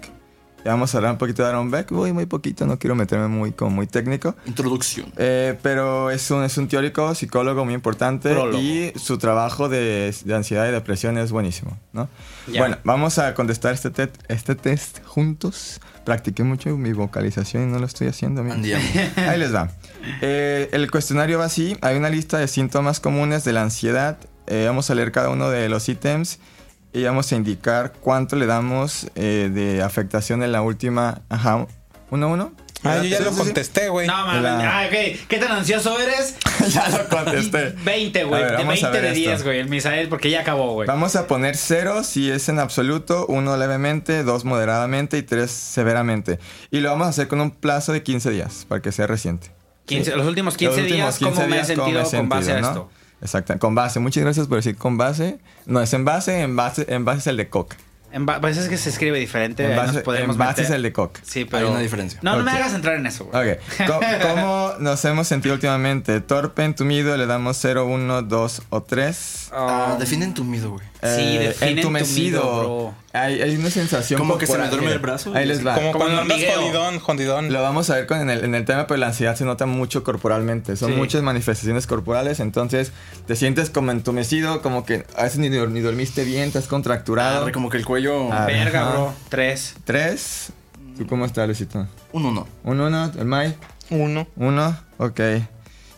Ya 0.65 0.73
vamos 0.73 0.95
a 0.95 0.99
hablar 0.99 1.13
un 1.13 1.19
poquito 1.19 1.43
de 1.43 1.49
Aaron 1.49 1.71
Beck. 1.71 1.91
Uy, 1.91 2.13
muy 2.13 2.27
poquito, 2.27 2.67
no 2.67 2.79
quiero 2.79 2.95
meterme 2.95 3.29
muy, 3.29 3.53
como 3.53 3.71
muy 3.71 3.87
técnico. 3.87 4.37
Introducción. 4.45 5.11
Eh, 5.17 5.57
pero 5.63 6.11
es 6.11 6.31
un, 6.31 6.45
es 6.45 6.59
un 6.59 6.69
teórico, 6.69 7.15
psicólogo 7.15 7.65
muy 7.65 7.73
importante 7.73 8.31
Prólogo. 8.31 8.59
y 8.59 8.93
su 8.97 9.17
trabajo 9.17 9.71
de, 9.71 10.15
de 10.25 10.35
ansiedad 10.35 10.69
y 10.69 10.73
depresión 10.73 11.17
es 11.17 11.33
buenísimo, 11.33 11.79
¿no? 11.95 12.09
Ya. 12.47 12.61
Bueno, 12.61 12.77
vamos 12.85 13.19
a 13.19 13.33
contestar 13.35 13.73
este, 13.73 13.91
te- 13.91 14.11
este 14.29 14.55
test 14.55 15.03
juntos. 15.07 15.81
Practiqué 16.05 16.43
mucho 16.45 16.77
mi 16.77 16.93
vocalización 16.93 17.63
y 17.69 17.73
no 17.73 17.79
lo 17.79 17.87
estoy 17.87 18.09
haciendo. 18.09 18.43
Andiamo. 18.43 18.85
Ahí 19.17 19.39
les 19.39 19.55
va. 19.55 19.71
Eh, 20.21 20.69
el 20.73 20.91
cuestionario 20.91 21.39
va 21.39 21.47
así. 21.47 21.77
Hay 21.81 21.97
una 21.97 22.11
lista 22.11 22.39
de 22.39 22.49
síntomas 22.49 23.01
comunes 23.01 23.45
de 23.45 23.53
la 23.55 23.63
ansiedad. 23.63 24.19
Eh, 24.47 24.65
vamos 24.67 24.91
a 24.91 24.95
leer 24.95 25.13
cada 25.13 25.31
uno 25.31 25.49
de 25.49 25.69
los 25.69 25.89
ítems 25.89 26.39
y 26.93 27.05
vamos 27.05 27.31
a 27.33 27.37
indicar 27.37 27.93
cuánto 28.01 28.37
le 28.37 28.47
damos 28.47 29.07
eh, 29.15 29.51
de 29.53 29.83
afectación 29.83 30.43
en 30.43 30.53
la 30.53 30.63
última... 30.63 31.23
Ajá. 31.29 31.67
¿Uno 32.11 32.27
a 32.27 32.29
uno? 32.31 32.53
Ah, 32.83 32.97
yo 32.97 33.05
ya 33.05 33.19
Sí, 33.19 33.25
lo 33.25 33.31
sí, 33.31 33.37
sí. 33.37 33.43
contesté, 33.45 33.89
güey. 33.91 34.07
No, 34.07 34.27
mames. 34.27 34.43
La- 34.43 34.81
Ah, 34.81 34.87
ok. 34.87 35.27
¿Qué 35.29 35.37
tan 35.39 35.53
ansioso 35.53 36.01
eres? 36.01 36.35
ya 36.71 36.89
lo 36.89 37.09
contesté. 37.09 37.75
20, 37.85 38.25
güey. 38.25 38.43
A 38.43 38.47
De 38.47 38.53
vamos 38.57 38.83
a 38.83 38.89
20 38.89 38.91
ver 38.91 39.03
de 39.11 39.13
10, 39.17 39.33
esto. 39.33 39.45
güey. 39.45 39.59
El 39.61 39.69
Misael, 39.69 40.09
porque 40.09 40.31
ya 40.31 40.41
acabó, 40.41 40.73
güey. 40.73 40.89
Vamos 40.89 41.15
a 41.15 41.27
poner 41.27 41.57
cero 41.57 42.03
si 42.05 42.31
es 42.31 42.49
en 42.49 42.59
absoluto, 42.59 43.27
uno 43.29 43.57
levemente, 43.59 44.23
dos 44.25 44.45
moderadamente 44.47 45.19
y 45.19 45.23
tres 45.23 45.51
severamente. 45.51 46.39
Y 46.71 46.81
lo 46.81 46.89
vamos 46.91 47.07
a 47.07 47.11
hacer 47.11 47.29
con 47.29 47.41
un 47.43 47.51
plazo 47.51 47.93
de 47.93 48.03
15 48.03 48.31
días 48.31 48.65
para 48.67 48.81
que 48.81 48.93
sea 48.93 49.07
reciente. 49.07 49.51
15 49.85 50.17
los 50.17 50.27
últimos 50.27 50.57
15 50.57 50.71
Los 50.77 50.81
últimos 50.91 50.97
días, 50.99 51.19
15 51.19 51.35
¿cómo 51.35 51.47
me 51.49 51.53
he 51.53 51.57
días, 51.65 51.67
¿cómo 51.77 51.87
sentido 51.87 52.03
me 52.03 52.09
he 52.09 52.19
con 52.21 52.29
base 52.31 52.51
a 52.53 52.55
sentido, 52.55 52.71
esto? 52.71 52.91
Exacto, 53.23 53.59
con 53.59 53.75
base. 53.75 54.01
Muchas 54.01 54.23
gracias 54.25 54.47
por 54.47 54.57
decir 54.57 54.77
con 54.77 54.97
base. 54.97 55.39
No, 55.67 55.81
es 55.81 55.93
en 55.93 56.05
base, 56.05 56.41
en 56.41 56.57
base, 56.57 56.87
en 56.89 57.05
base 57.05 57.19
es 57.21 57.27
el 57.27 57.37
de 57.37 57.49
coca. 57.49 57.77
En 58.13 58.27
ba- 58.27 58.41
pues 58.41 58.57
es 58.57 58.69
que 58.69 58.77
se 58.77 58.91
escribe 58.91 59.21
diferente. 59.21 59.65
En 59.71 59.77
base, 59.77 60.03
en 60.21 60.37
base 60.37 60.63
es 60.63 60.71
el 60.71 60.83
de 60.83 60.93
coca. 60.93 61.21
Sí, 61.23 61.45
pero. 61.45 61.67
Hay 61.67 61.73
una 61.73 61.81
diferencia. 61.81 62.19
No, 62.23 62.37
no 62.37 62.43
me 62.43 62.51
hagas 62.51 62.75
entrar 62.75 62.97
en 62.97 63.07
eso, 63.07 63.27
güey. 63.27 63.53
Ok. 63.53 63.59
¿Cómo 64.23 64.73
nos 64.81 65.05
hemos 65.05 65.29
sentido 65.29 65.55
últimamente? 65.55 66.21
Torpe, 66.21 66.65
entumido, 66.65 67.17
le 67.17 67.27
damos 67.27 67.57
0, 67.61 67.87
1, 67.87 68.23
2 68.23 68.63
o 68.71 68.83
3. 68.83 69.51
Ah, 69.53 69.97
definen 70.01 70.35
tu 70.35 70.43
miedo, 70.43 70.71
güey. 70.71 70.85
Sí, 71.03 71.39
define 71.39 71.71
entumecido. 71.83 72.41
entumido, 72.41 72.59
bro. 72.59 72.95
Hay, 73.13 73.43
hay 73.43 73.57
una 73.57 73.71
sensación 73.71 74.21
Como 74.21 74.39
que 74.39 74.47
se 74.47 74.53
me 74.57 74.67
duerme 74.69 74.83
mira. 74.83 74.93
el 74.93 74.99
brazo. 75.01 75.33
Ahí 75.35 75.45
les 75.45 75.67
va. 75.67 75.75
Como, 75.75 75.91
Como 75.93 76.05
cuando 76.05 76.23
andas 76.23 76.39
jodidón, 76.55 77.01
jodidón. 77.01 77.53
Lo 77.53 77.61
vamos 77.61 77.91
a 77.91 77.97
ver 77.97 78.07
con 78.07 78.21
en 78.21 78.31
el, 78.31 78.45
en 78.45 78.55
el 78.55 78.65
tema, 78.65 78.87
pero 78.87 78.99
la 78.99 79.09
ansiedad 79.09 79.35
se 79.35 79.45
nota 79.45 79.67
mucho 79.67 80.05
corporalmente. 80.05 80.77
Son 80.77 80.91
Sí. 80.93 80.97
muchas 80.97 81.23
manifestaciones 81.23 81.89
corporales, 81.89 82.39
entonces 82.39 82.93
te 83.27 83.35
sientes 83.35 83.69
como 83.71 83.91
entumecido, 83.91 84.63
como 84.63 84.85
que 84.87 85.07
a 85.17 85.25
veces 85.25 85.39
ni, 85.39 85.49
ni 85.51 85.81
dormiste 85.81 86.23
bien, 86.25 86.45
estás 86.45 86.69
contracturado. 86.69 87.43
Arre, 87.43 87.53
como 87.53 87.69
que 87.69 87.79
el 87.79 87.85
cuello. 87.85 88.33
Ah. 88.33 88.47
Verga, 88.47 88.83
Ajá. 88.83 88.91
bro. 88.93 89.15
Tres. 89.29 89.75
Tres. 89.85 90.53
¿Tú 90.97 91.07
cómo 91.09 91.25
estás, 91.25 91.47
Luisito? 91.47 91.89
Un 92.13 92.27
uno. 92.27 92.47
Un 92.63 92.81
uno, 92.81 93.11
el 93.19 93.25
Mike. 93.25 93.57
Uno. 93.91 94.29
Uno, 94.37 94.77
ok. 94.99 95.21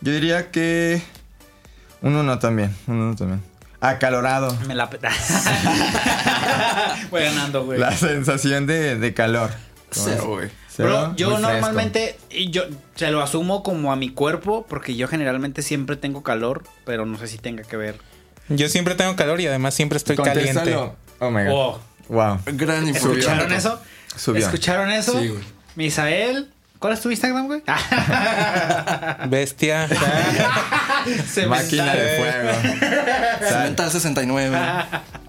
Yo 0.01 0.13
diría 0.13 0.51
que 0.51 1.03
un 2.01 2.17
uno 2.17 2.39
también, 2.39 2.75
un 2.87 2.97
uno 2.97 3.17
también. 3.17 3.43
Acalorado. 3.83 4.57
Me 4.67 4.75
la. 4.75 4.89
pe- 4.89 4.99
Voy 7.11 7.23
ganando, 7.23 7.65
güey. 7.65 7.79
La 7.79 7.97
sensación 7.97 8.67
de, 8.67 8.97
de 8.97 9.15
calor. 9.15 9.51
¿Cómo 9.93 10.07
Cero, 10.07 10.25
güey. 10.29 10.51
Bro, 10.79 11.15
yo 11.17 11.39
normalmente 11.39 12.19
y 12.31 12.51
yo 12.51 12.63
se 12.95 13.11
lo 13.11 13.23
asumo 13.23 13.63
como 13.63 13.93
a 13.93 13.97
mi 13.97 14.09
cuerpo 14.09 14.65
porque 14.67 14.97
yo 14.97 15.07
generalmente 15.07 15.61
siempre 15.61 15.97
tengo 15.97 16.23
calor, 16.23 16.63
pero 16.87 17.05
no 17.05 17.19
sé 17.19 17.27
si 17.27 17.37
tenga 17.39 17.63
que 17.63 17.77
ver. 17.77 17.99
Yo 18.49 18.69
siempre 18.71 18.95
tengo 18.95 19.15
calor 19.17 19.41
y 19.43 19.47
además 19.49 19.75
siempre 19.75 19.99
estoy 19.99 20.17
caliente. 20.17 20.75
Oh 21.19 21.31
my 21.31 21.45
god. 21.45 21.53
Oh, 21.53 21.81
Wow. 22.09 22.39
Gran. 22.47 22.89
¿Escucharon 22.89 23.53
eso? 23.53 23.81
Subió. 24.17 24.45
¿Escucharon 24.45 24.91
eso? 24.91 25.19
Sí, 25.21 25.29
güey. 25.29 25.43
Misael, 25.77 26.51
¿cuál 26.83 26.93
es 26.93 27.01
tu 27.01 27.11
Instagram, 27.11 27.47
güey? 27.47 27.63
Bestia. 29.29 29.89
Se 31.27 31.43
me 31.43 31.47
Máquina 31.49 31.95
de 31.95 32.17
fuego. 32.19 32.51
Sal- 33.49 33.63
Mental 33.65 33.91
69. 33.91 34.57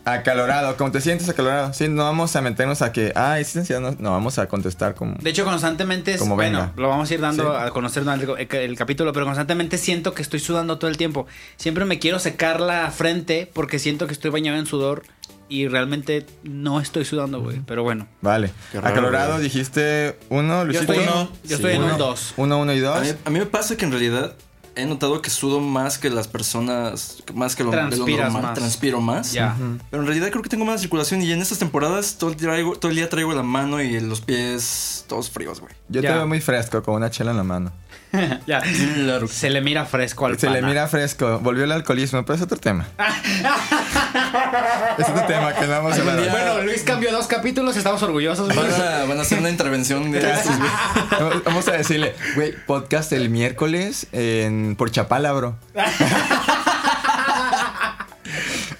Acalorado. 0.06 0.76
¿Cómo 0.76 0.92
te 0.92 1.00
sientes 1.00 1.30
acalorado? 1.30 1.74
Sí, 1.74 1.88
no 1.88 2.04
vamos 2.04 2.36
a 2.36 2.42
meternos 2.42 2.82
a 2.82 2.92
que, 2.92 3.14
ay, 3.16 3.46
sí, 3.46 3.60
ansiedad", 3.60 3.80
no, 3.80 3.96
no, 3.98 4.12
vamos 4.12 4.38
a 4.38 4.48
contestar 4.48 4.96
como... 4.96 5.16
De 5.22 5.30
hecho, 5.30 5.46
constantemente 5.46 6.14
es, 6.14 6.20
Como 6.20 6.36
bueno, 6.36 6.60
venga. 6.60 6.74
lo 6.76 6.90
vamos 6.90 7.10
a 7.10 7.14
ir 7.14 7.22
dando 7.22 7.44
Sí. 7.58 7.64
a 7.66 7.70
conocer 7.70 8.04
durante 8.04 8.26
el, 8.26 8.56
el 8.70 8.76
capítulo, 8.78 9.14
pero 9.14 9.26
constantemente 9.26 9.78
siento 9.78 10.14
que 10.14 10.22
estoy 10.22 10.42
sudando 10.42 10.78
todo 10.78 10.90
el 10.90 10.98
tiempo. 10.98 11.26
Siempre 11.56 11.86
me 11.86 12.00
quiero 12.00 12.20
secar 12.20 12.60
la 12.60 12.92
frente 12.92 13.50
porque 13.54 13.80
siento 13.80 14.06
que 14.06 14.14
estoy 14.14 14.30
bañado 14.32 14.58
en 14.58 14.66
sudor 14.66 15.04
y 15.50 15.68
realmente 15.68 16.26
no 16.44 16.80
estoy 16.80 17.06
sudando, 17.06 17.42
güey. 17.42 17.62
Pero 17.66 17.84
bueno, 17.84 18.08
Vale. 18.22 18.52
Raro, 18.74 18.88
acalorado, 18.88 19.32
güey. 19.34 19.44
dijiste 19.44 20.18
uno, 20.30 20.60
yo 20.60 20.66
Luisito. 20.66 20.94
estoy, 20.94 21.06
en, 21.06 21.12
Uno. 21.12 21.30
yo 21.44 21.56
estoy 21.56 21.74
en 21.74 21.84
Uno. 21.84 21.94
un 21.94 22.00
2. 22.00 22.34
Uno, 22.38 22.60
uno 22.60 22.74
y 22.74 22.80
dos. 22.80 22.98
A 22.98 23.02
mí, 23.02 23.10
a 23.26 23.30
mí 23.30 23.40
me 23.40 23.46
pasa 23.46 23.76
que 23.78 23.86
en 23.86 23.92
realidad 23.92 24.36
he 24.76 24.88
notado 24.88 25.22
que 25.22 25.30
sudo 25.30 25.60
más 25.60 26.00
que 26.00 26.10
las 26.10 26.28
personas, 26.28 27.22
más 27.36 27.56
que 27.56 27.64
lo, 27.64 27.70
de 27.70 27.96
lo 27.96 28.08
normal. 28.08 28.42
más. 28.42 28.54
Transpiro 28.56 29.00
más. 29.02 29.32
Ya. 29.32 29.56
Pero 29.92 30.02
en 30.02 30.08
realidad 30.08 30.32
creo 30.32 30.42
que 30.42 30.50
tengo 30.50 30.66
más 30.66 30.82
circulación 30.82 31.22
y 31.22 31.32
en 31.32 31.42
estas 31.44 31.60
temporadas 31.60 32.18
todo 32.18 32.32
el, 32.32 32.38
traigo, 32.38 32.76
todo 32.80 32.90
el 32.90 32.96
día 32.98 33.08
traigo 33.08 33.34
la 33.34 33.44
mano 33.44 33.80
y 33.84 34.00
los 34.00 34.22
pies 34.22 35.06
todos 35.08 35.30
fríos, 35.30 35.60
güey. 35.60 35.74
Yo 35.90 36.02
Ya. 36.02 36.10
te 36.10 36.16
veo 36.16 36.28
muy 36.28 36.42
fresco, 36.42 36.82
con 36.82 36.96
una 36.96 37.12
chela 37.12 37.30
en 37.32 37.38
la 37.38 37.44
mano. 37.44 37.72
ya. 38.48 38.62
Se 39.30 39.50
le 39.50 39.62
mira 39.62 39.86
fresco 39.86 40.26
al 40.28 40.38
Se 40.40 40.50
le 40.50 40.62
mira 40.62 40.88
fresco. 40.88 41.40
Volvió 41.40 41.64
el 41.64 41.72
alcoholismo, 41.72 42.24
pero 42.26 42.36
es 42.36 42.42
otro 42.44 42.58
tema. 42.58 42.86
es 44.98 45.10
otro 45.10 45.26
tema 45.26 45.54
que 45.54 45.62
no 45.66 45.72
vamos 45.72 45.98
a 45.98 46.02
hablar. 46.02 46.22
día- 46.22 46.32
Bueno, 46.32 46.62
Luis 46.62 46.84
cambió 46.84 47.12
dos 47.12 47.26
capítulos, 47.28 47.76
estamos 47.76 48.02
orgullosos. 48.04 48.56
Van 48.56 48.72
a, 48.72 49.06
van 49.06 49.18
a 49.18 49.22
hacer 49.24 49.40
una 49.40 49.50
intervención 49.50 50.12
de 50.12 50.20
estos, 50.20 50.58
güey. 50.58 50.70
Vamos- 51.20 51.44
Vamos 51.54 51.68
a 51.68 51.72
decirle, 51.74 52.16
güey, 52.36 52.54
podcast 52.68 53.12
el 53.14 53.30
miércoles 53.30 54.08
en, 54.12 54.76
por 54.78 54.92
Chapala, 54.92 55.32
bro. 55.34 55.56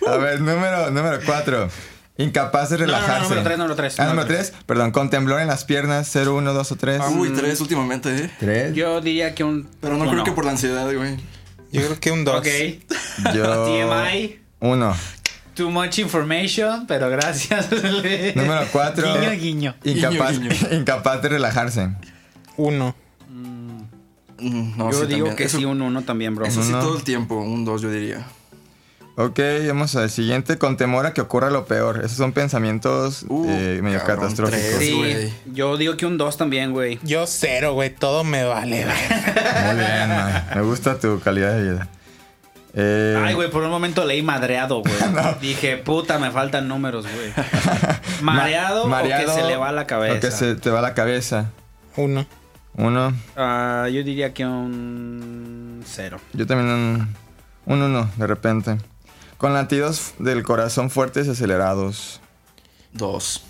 a 0.08 0.18
ver, 0.18 0.42
número, 0.42 0.92
número 0.92 1.20
cuatro. 1.26 1.70
Incapaz 2.18 2.70
de 2.70 2.78
No, 2.78 2.86
no, 2.86 2.92
no, 2.92 2.98
relajarse. 3.00 3.24
número 3.24 3.44
tres, 3.44 3.58
número 3.58 3.76
tres, 3.76 4.00
Ah, 4.00 4.04
número 4.06 4.22
número 4.28 4.38
tres. 4.44 4.54
Perdón, 4.68 4.92
con 4.92 5.10
temblor 5.10 5.42
en 5.42 5.48
las 5.48 5.64
piernas, 5.66 6.08
0, 6.12 6.36
1, 6.36 6.54
2 6.54 6.72
o 6.72 6.76
3. 6.76 7.02
Uy, 7.16 7.30
tres 7.32 7.60
últimamente, 7.62 8.16
¿eh? 8.16 8.30
3. 8.40 8.76
Yo 8.76 9.02
diría 9.02 9.34
que 9.34 9.44
un. 9.44 9.68
Pero 9.82 9.96
no 9.98 10.04
uno. 10.04 10.12
creo 10.12 10.24
que 10.24 10.32
por 10.32 10.46
la 10.46 10.52
ansiedad, 10.52 10.86
güey. 10.94 11.18
Yo 11.72 11.82
creo 11.82 12.00
que 12.00 12.12
un 12.12 12.24
dos. 12.24 12.38
Ok. 12.38 12.48
Yo. 13.34 13.66
TMI. 14.14 14.40
1. 14.60 14.96
Too 15.56 15.70
much 15.72 16.00
information, 16.00 16.86
pero 16.88 17.10
gracias. 17.10 17.70
Número 18.36 18.62
4. 18.72 19.14
Guiño, 19.20 19.32
guiño. 19.32 19.76
Incapaz, 19.84 20.40
Guiño, 20.40 20.50
guiño. 20.52 20.68
incapaz 20.80 21.22
de 21.24 21.30
relajarse. 21.30 21.90
Uno. 22.58 22.96
Mm, 23.30 24.78
No, 24.78 24.92
Yo 24.92 25.02
sí, 25.02 25.06
digo 25.08 25.18
también. 25.28 25.36
que 25.36 25.44
eso, 25.46 25.58
sí, 25.58 25.66
un 25.66 25.82
uno 25.82 26.04
también, 26.04 26.36
bro. 26.36 26.46
Eso 26.46 26.62
sí, 26.64 26.70
Uno. 26.70 26.80
todo 26.80 26.98
el 26.98 27.04
tiempo. 27.04 27.36
Un 27.40 27.66
dos, 27.66 27.82
yo 27.82 27.90
diría. 27.92 28.26
Ok, 29.16 29.40
vamos 29.68 29.96
al 29.96 30.10
siguiente. 30.10 30.58
Con 30.58 30.76
temor 30.76 31.06
a 31.06 31.14
que 31.14 31.22
ocurra 31.22 31.52
lo 31.52 31.66
peor. 31.66 32.00
Esos 32.04 32.18
son 32.18 32.32
pensamientos 32.34 33.26
Uh, 33.30 33.46
eh, 33.48 33.80
medio 33.84 34.00
cabrón, 34.00 34.22
catastróficos. 34.22 34.60
tres. 34.78 34.80
Sí, 34.80 34.94
güey. 34.98 35.34
yo 35.54 35.78
digo 35.78 35.96
que 35.98 36.06
un 36.08 36.18
2 36.18 36.36
también, 36.38 36.72
güey. 36.72 37.00
Yo 37.04 37.26
cero, 37.28 37.74
güey. 37.74 37.92
Todo 37.94 38.24
me 38.24 38.44
vale. 38.44 38.84
güey. 38.86 39.66
Muy 39.68 39.76
bien, 39.76 40.10
man. 40.10 40.46
Me 40.56 40.62
gusta 40.62 40.98
tu 40.98 41.20
calidad 41.20 41.54
de 41.54 41.72
vida. 41.72 41.88
Eh, 42.76 43.22
Ay, 43.24 43.36
güey, 43.36 43.52
por 43.52 43.62
un 43.62 43.70
momento 43.70 44.04
leí 44.04 44.24
madreado, 44.24 44.82
güey. 44.82 44.96
Dije, 45.42 45.78
puta, 45.78 46.18
me 46.18 46.32
faltan 46.32 46.68
números, 46.68 47.06
güey. 47.06 47.32
ma- 48.24 48.34
Mareado, 48.34 48.86
o 48.86 48.90
que 49.04 49.28
se 49.28 49.44
le 49.44 49.58
va 49.58 49.72
la 49.72 49.86
cabeza. 49.86 50.16
O 50.18 50.20
que 50.22 50.32
se 50.32 50.56
te 50.56 50.72
va 50.72 50.82
la 50.82 50.96
cabeza. 50.96 51.52
Uno. 51.98 52.26
Uno. 52.76 53.14
Ah, 53.38 53.88
yo 53.94 54.04
diría 54.04 54.34
que 54.34 54.44
un 54.44 55.84
cero. 55.86 56.18
Yo 56.34 56.48
también 56.48 56.72
un, 56.72 57.16
un 57.68 57.82
uno, 57.84 58.10
de 58.18 58.26
repente. 58.26 58.78
Con 59.44 59.54
latidos 59.54 60.14
del 60.20 60.42
corazón 60.42 60.90
fuertes 60.90 61.28
y 61.28 61.32
acelerados. 61.32 62.22
Dos. 62.94 63.44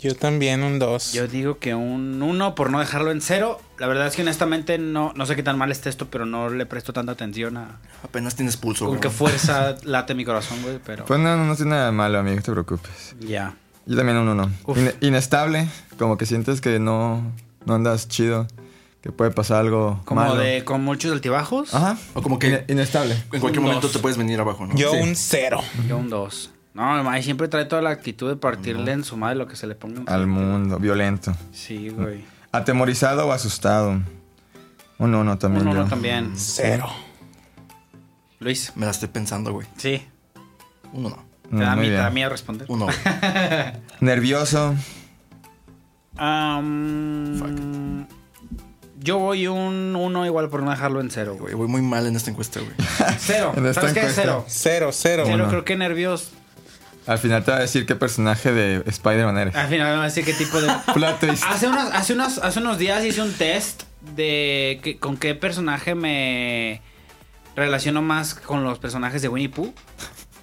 Yo 0.00 0.16
también 0.16 0.64
un 0.64 0.80
2. 0.80 1.12
Yo 1.12 1.28
digo 1.28 1.60
que 1.60 1.76
un 1.76 2.20
1 2.20 2.56
por 2.56 2.72
no 2.72 2.80
dejarlo 2.80 3.12
en 3.12 3.20
cero. 3.20 3.60
La 3.78 3.86
verdad 3.86 4.08
es 4.08 4.16
que 4.16 4.22
honestamente 4.22 4.78
no, 4.78 5.12
no 5.14 5.24
sé 5.24 5.36
qué 5.36 5.44
tan 5.44 5.56
mal 5.56 5.70
esté 5.70 5.90
esto, 5.90 6.08
pero 6.10 6.26
no 6.26 6.50
le 6.50 6.66
presto 6.66 6.92
tanta 6.92 7.12
atención 7.12 7.56
a 7.56 7.78
Apenas 8.02 8.34
tienes 8.34 8.56
pulso, 8.56 8.88
con 8.88 8.98
qué 8.98 9.10
fuerza 9.10 9.76
late 9.84 10.16
mi 10.16 10.24
corazón, 10.24 10.60
güey, 10.60 10.80
pero 10.84 11.04
Pues 11.04 11.20
no, 11.20 11.36
no 11.36 11.54
tiene 11.54 11.70
nada 11.70 11.86
de 11.86 11.92
malo, 11.92 12.18
amigo, 12.18 12.34
no 12.38 12.42
te 12.42 12.50
preocupes. 12.50 13.14
ya. 13.20 13.54
Yo 13.86 13.96
también 13.96 14.18
un 14.18 14.26
uno. 14.26 14.50
Inestable, 15.02 15.68
como 16.00 16.18
que 16.18 16.26
sientes 16.26 16.60
que 16.60 16.80
no, 16.80 17.22
no 17.64 17.74
andas 17.76 18.08
chido, 18.08 18.48
que 19.02 19.12
puede 19.12 19.30
pasar 19.32 19.58
algo 19.58 20.00
Como 20.04 20.20
malo. 20.22 20.36
de 20.36 20.64
con 20.64 20.82
muchos 20.84 21.12
altibajos. 21.12 21.74
Ajá. 21.74 21.98
O 22.14 22.22
como 22.22 22.38
que- 22.38 22.48
Ine- 22.48 22.64
inestable. 22.68 23.14
En 23.32 23.40
cualquier 23.40 23.58
Un 23.58 23.64
momento 23.66 23.88
dos. 23.88 23.92
te 23.92 23.98
puedes 23.98 24.16
venir 24.16 24.40
abajo, 24.40 24.66
¿no? 24.66 24.74
Yo 24.76 24.92
Sí. 24.92 24.98
un 25.00 25.14
0. 25.16 25.60
Yo 25.88 25.98
un 25.98 26.08
2. 26.08 26.50
No, 26.74 27.02
Mae 27.04 27.22
siempre 27.22 27.48
trae 27.48 27.66
toda 27.66 27.82
la 27.82 27.90
actitud 27.90 28.30
de 28.30 28.36
partirle 28.36 28.92
en 28.92 29.04
su 29.04 29.16
madre 29.18 29.36
lo 29.36 29.46
que 29.46 29.56
se 29.56 29.66
le 29.66 29.74
ponga. 29.74 30.04
Al 30.06 30.26
mundo, 30.26 30.78
violento. 30.78 31.34
Sí, 31.52 31.90
güey. 31.90 32.24
Atemorizado 32.52 33.26
o 33.26 33.32
asustado. 33.32 34.00
Un 34.98 35.14
uno 35.14 35.36
también. 35.36 35.66
Un 35.66 35.72
1 35.72 35.82
yo. 35.84 35.88
también. 35.90 36.32
0. 36.36 36.86
Luis. 38.38 38.72
Me 38.76 38.86
la 38.86 38.92
estoy 38.92 39.08
pensando, 39.08 39.52
güey. 39.52 39.66
Sí. 39.76 40.02
Uno 40.92 41.10
no. 41.10 41.16
Mm, 41.50 41.58
Te 41.58 41.64
da, 41.64 41.76
mí, 41.76 41.86
te 41.88 41.92
da 41.92 42.10
miedo 42.10 42.30
responder. 42.30 42.66
Uno. 42.70 42.86
Nervioso. 44.00 44.74
Am, 46.16 48.06
yo 49.02 49.18
voy 49.18 49.46
un 49.46 49.94
1 49.96 50.26
igual 50.26 50.48
por 50.48 50.62
no 50.62 50.70
dejarlo 50.70 51.00
en 51.00 51.10
cero, 51.10 51.36
güey. 51.38 51.54
Voy 51.54 51.68
muy 51.68 51.82
mal 51.82 52.06
en 52.06 52.16
esta 52.16 52.30
encuesta, 52.30 52.60
güey. 52.60 52.72
Cero. 53.18 53.52
En 53.56 53.66
esta 53.66 53.80
¿Sabes 53.82 53.94
qué 53.94 54.00
encuesta. 54.00 54.22
cero? 54.22 54.44
0, 54.48 54.90
0. 54.92 55.22
Cero, 55.26 55.34
Uno. 55.34 55.48
creo 55.48 55.64
que 55.64 55.76
nervios. 55.76 56.30
Al 57.06 57.18
final 57.18 57.44
te 57.44 57.50
va 57.50 57.56
a 57.56 57.60
decir 57.60 57.84
qué 57.84 57.96
personaje 57.96 58.52
de 58.52 58.84
Spider-Man 58.86 59.36
eres. 59.36 59.56
Al 59.56 59.68
final 59.68 59.88
me 59.90 59.96
va 59.96 60.02
a 60.02 60.06
decir 60.06 60.24
qué 60.24 60.32
tipo 60.34 60.60
de. 60.60 60.72
Plot 60.94 61.18
twist. 61.18 61.42
Hace, 61.48 61.66
unos, 61.66 61.92
hace, 61.92 62.12
unos, 62.12 62.38
hace 62.38 62.60
unos 62.60 62.78
días 62.78 63.04
hice 63.04 63.20
un 63.22 63.32
test 63.32 63.82
de 64.14 64.78
que- 64.84 64.98
con 64.98 65.16
qué 65.16 65.34
personaje 65.34 65.94
me 65.96 66.80
relaciono 67.56 68.02
más 68.02 68.34
con 68.34 68.62
los 68.64 68.78
personajes 68.78 69.20
de 69.20 69.28
Winnie 69.28 69.48
Pooh. 69.48 69.74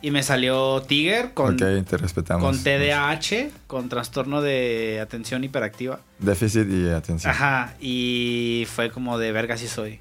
Y 0.02 0.12
me 0.12 0.24
salió 0.24 0.82
Tiger 0.82 1.34
con, 1.34 1.56
ok, 1.56 1.86
te 1.86 1.98
respetamos. 1.98 2.44
con 2.44 2.64
TDAH, 2.64 3.50
con 3.68 3.90
trastorno 3.90 4.42
de 4.42 5.00
atención 5.02 5.44
hiperactiva. 5.44 6.00
Déficit 6.20 6.68
y 6.72 6.90
atención. 6.90 7.32
Ajá, 7.32 7.74
y 7.82 8.66
fue 8.74 8.92
como 8.92 9.18
de 9.18 9.32
verga 9.34 9.58
si 9.58 9.68
soy. 9.68 10.00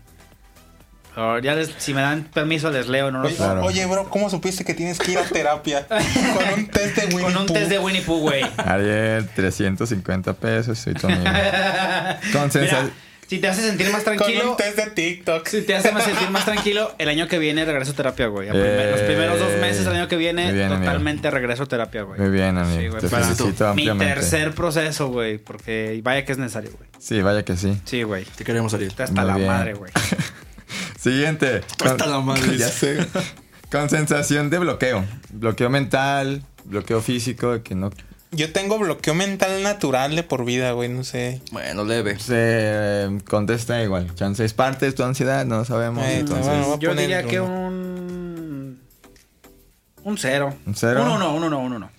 Ahora, 1.16 1.42
ya 1.42 1.54
les- 1.56 1.74
si 1.78 1.94
me 1.94 2.00
dan 2.00 2.22
permiso 2.32 2.70
les 2.70 2.86
leo, 2.86 3.10
no 3.10 3.18
los 3.22 3.28
Oye, 3.32 3.36
Claro. 3.38 3.64
oye, 3.64 3.86
bro, 3.86 4.08
¿cómo 4.08 4.30
supiste 4.30 4.64
que 4.64 4.72
tienes 4.72 5.00
que 5.00 5.10
ir 5.12 5.18
a 5.18 5.24
terapia? 5.24 5.84
Con 5.88 6.54
un 6.60 6.66
test 6.68 6.96
de 6.96 7.06
Winnie 7.06 7.22
Con 7.32 7.36
un 7.38 7.46
Pooh. 7.46 7.54
test 7.54 7.68
de 7.70 7.78
Winnie 7.80 8.02
Pooh, 8.02 8.20
güey. 8.20 8.42
Ariel, 8.56 9.28
350 9.34 10.32
pesos, 10.34 10.78
soy 10.78 10.94
tu 10.94 11.08
amigo. 11.08 11.24
Con 12.32 12.50
Mira, 12.62 12.90
si 13.28 13.38
te 13.38 13.46
hace 13.48 13.62
sentir 13.62 13.86
más 13.92 14.02
Con 14.02 14.16
tranquilo, 14.16 14.52
un 14.52 14.56
test 14.56 14.76
de 14.76 14.86
TikTok. 14.90 15.46
si 15.46 15.62
te 15.62 15.76
hace 15.76 15.92
más 15.92 16.02
sentir 16.04 16.30
más 16.30 16.44
tranquilo, 16.44 16.94
el 16.98 17.08
año 17.08 17.28
que 17.28 17.38
viene 17.38 17.64
regreso 17.64 17.92
a 17.92 17.94
terapia, 17.94 18.26
güey. 18.28 18.48
A 18.48 18.52
primer- 18.52 18.90
los 18.90 19.00
Eh, 19.00 19.04
primeros 19.06 19.38
dos 19.38 19.52
meses 19.60 19.84
del 19.84 19.94
año 19.94 20.08
que 20.08 20.16
viene, 20.16 20.48
amigo. 20.48 20.78
totalmente 20.80 21.30
regreso 21.30 21.64
a 21.64 21.66
terapia, 21.66 22.02
güey. 22.02 22.18
Muy 22.20 22.30
bien, 22.30 22.56
amigo. 22.58 22.80
Sí, 22.80 22.88
güey, 22.88 23.00
te 23.02 23.08
para- 23.08 23.24
felicito 23.26 23.64
Mi 23.64 23.70
ampliamente. 23.88 24.14
tercer 24.14 24.52
proceso, 24.54 25.08
güey, 25.08 25.38
porque 25.38 26.00
vaya 26.02 26.24
que 26.24 26.32
es 26.32 26.38
necesario, 26.38 26.70
güey. 26.76 26.88
Sí, 26.98 27.20
vaya 27.22 27.44
que 27.44 27.56
sí. 27.56 27.78
Sí, 27.84 28.02
güey. 28.02 28.24
Te 28.24 28.44
queremos. 28.44 28.72
Está 28.72 29.04
hasta 29.04 29.20
Muy 29.22 29.30
la 29.30 29.36
bien. 29.36 29.46
madre, 29.48 29.74
güey. 29.74 29.92
Siguiente. 30.98 31.62
Hasta 31.84 32.06
la 32.06 32.20
madre. 32.20 32.56
ya 32.58 32.68
sé. 32.68 32.98
Con 33.70 33.88
sensación 33.90 34.50
de 34.50 34.58
bloqueo. 34.58 35.04
Bloqueo 35.32 35.70
mental, 35.70 36.42
bloqueo 36.64 37.00
físico, 37.02 37.62
que 37.62 37.74
no 37.74 37.90
Yo 38.30 38.52
tengo 38.52 38.78
bloqueo 38.78 39.14
mental 39.14 39.62
natural 39.62 40.14
de 40.14 40.22
por 40.22 40.44
vida, 40.44 40.72
güey, 40.72 40.88
no 40.88 41.02
sé. 41.02 41.40
Bueno, 41.50 41.84
leve. 41.84 42.18
se 42.18 42.34
eh, 42.36 43.18
contesta 43.28 43.82
igual. 43.82 44.14
Chance 44.14 44.44
es 44.44 44.52
parte 44.52 44.86
de 44.86 44.92
tu 44.92 45.02
ansiedad, 45.02 45.46
no 45.46 45.64
sabemos. 45.64 46.04
Eh, 46.04 46.20
entonces, 46.20 46.46
bueno, 46.46 46.78
Yo 46.78 46.94
diría 46.94 47.22
que 47.22 47.40
un. 47.40 48.80
Un 50.04 50.18
cero. 50.18 50.54
¿Un 50.66 50.74
cero? 50.74 51.02
Un 51.02 51.10
uno, 51.10 51.34
un 51.34 51.44
uno, 51.44 51.58
un 51.58 51.72
uno. 51.72 51.90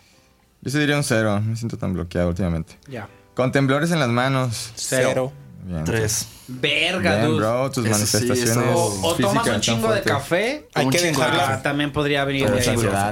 yo 0.61 0.71
sí 0.71 0.77
diría 0.77 0.97
un 0.97 1.03
cero. 1.03 1.39
No 1.39 1.49
me 1.51 1.55
siento 1.55 1.77
tan 1.77 1.93
bloqueado 1.93 2.29
últimamente. 2.29 2.77
Ya. 2.87 3.07
Con 3.33 3.51
temblores 3.51 3.91
en 3.91 3.99
las 3.99 4.09
manos. 4.09 4.71
Cero. 4.75 5.31
Bien. 5.63 5.83
Tres. 5.83 6.27
Verga, 6.47 7.15
Bien, 7.17 7.27
dude. 7.27 7.37
bro. 7.37 7.69
Tus 7.71 7.85
Eso 7.85 7.91
manifestaciones. 7.93 8.57
O, 8.75 9.01
o 9.07 9.15
tomas 9.15 9.47
un 9.47 9.61
chingo 9.61 9.91
de 9.91 10.01
café. 10.01 10.67
Hay 10.73 10.89
que 10.89 10.99
dejarla. 11.01 11.53
Ah, 11.55 11.61
también 11.61 11.91
podría 11.91 12.23
venir 12.25 12.47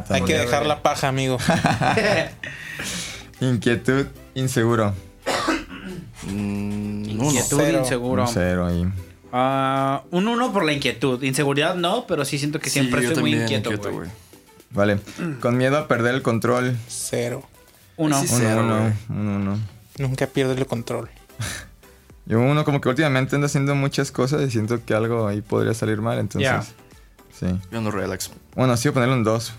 hay 0.10 0.22
que 0.24 0.34
dejar 0.38 0.66
la 0.66 0.82
paja, 0.82 1.08
amigo. 1.10 1.38
Inquietud, 3.40 4.08
inseguro. 4.36 4.94
Mm, 6.24 7.12
uno. 7.12 7.24
Inquietud, 7.26 7.58
Cero. 7.60 7.80
inseguro. 7.80 8.24
Un 8.24 8.28
cero 8.28 8.66
ahí. 8.66 8.86
Ah, 9.32 10.04
un 10.12 10.28
uno 10.28 10.52
por 10.52 10.66
la 10.66 10.74
inquietud. 10.74 11.22
Inseguridad 11.24 11.76
no, 11.76 12.06
pero 12.08 12.26
sí 12.26 12.40
siento 12.40 12.60
que 12.60 12.70
siempre 12.70 13.06
estoy 13.06 13.22
muy 13.22 13.36
inquieto, 13.36 13.72
güey. 13.92 14.10
Vale. 14.72 15.00
Con 15.40 15.58
miedo 15.58 15.78
a 15.78 15.88
perder 15.88 16.16
el 16.16 16.22
control. 16.22 16.76
Cero. 16.88 17.44
Uno. 17.98 18.20
Sí, 18.22 18.34
Un 18.34 18.40
Cero, 18.40 18.60
uno. 18.62 18.80
güey. 18.80 18.94
Un 19.10 19.28
uno. 19.28 19.60
Nunca 20.00 20.28
pierdo 20.28 20.54
el 20.54 20.66
control. 20.66 21.10
Yo 22.28 22.40
uno 22.40 22.66
como 22.66 22.82
que 22.82 22.90
últimamente 22.90 23.36
ando 23.36 23.46
haciendo 23.48 23.74
muchas 23.76 24.12
cosas 24.12 24.42
y 24.42 24.52
siento 24.52 24.84
que 24.86 24.94
algo 24.94 25.28
ahí 25.28 25.42
podría 25.42 25.74
salir 25.74 26.02
mal, 26.02 26.20
entonces. 26.20 26.50
Ya. 26.52 26.64
Sí. 27.40 27.46
Yo 27.72 27.82
no 27.82 27.92
relax. 27.92 28.32
Bueno, 28.56 28.76
sí 28.78 28.90
voy 28.90 28.92
a 28.92 28.94
ponerle 28.96 29.16
un 29.16 29.24
2. 29.24 29.54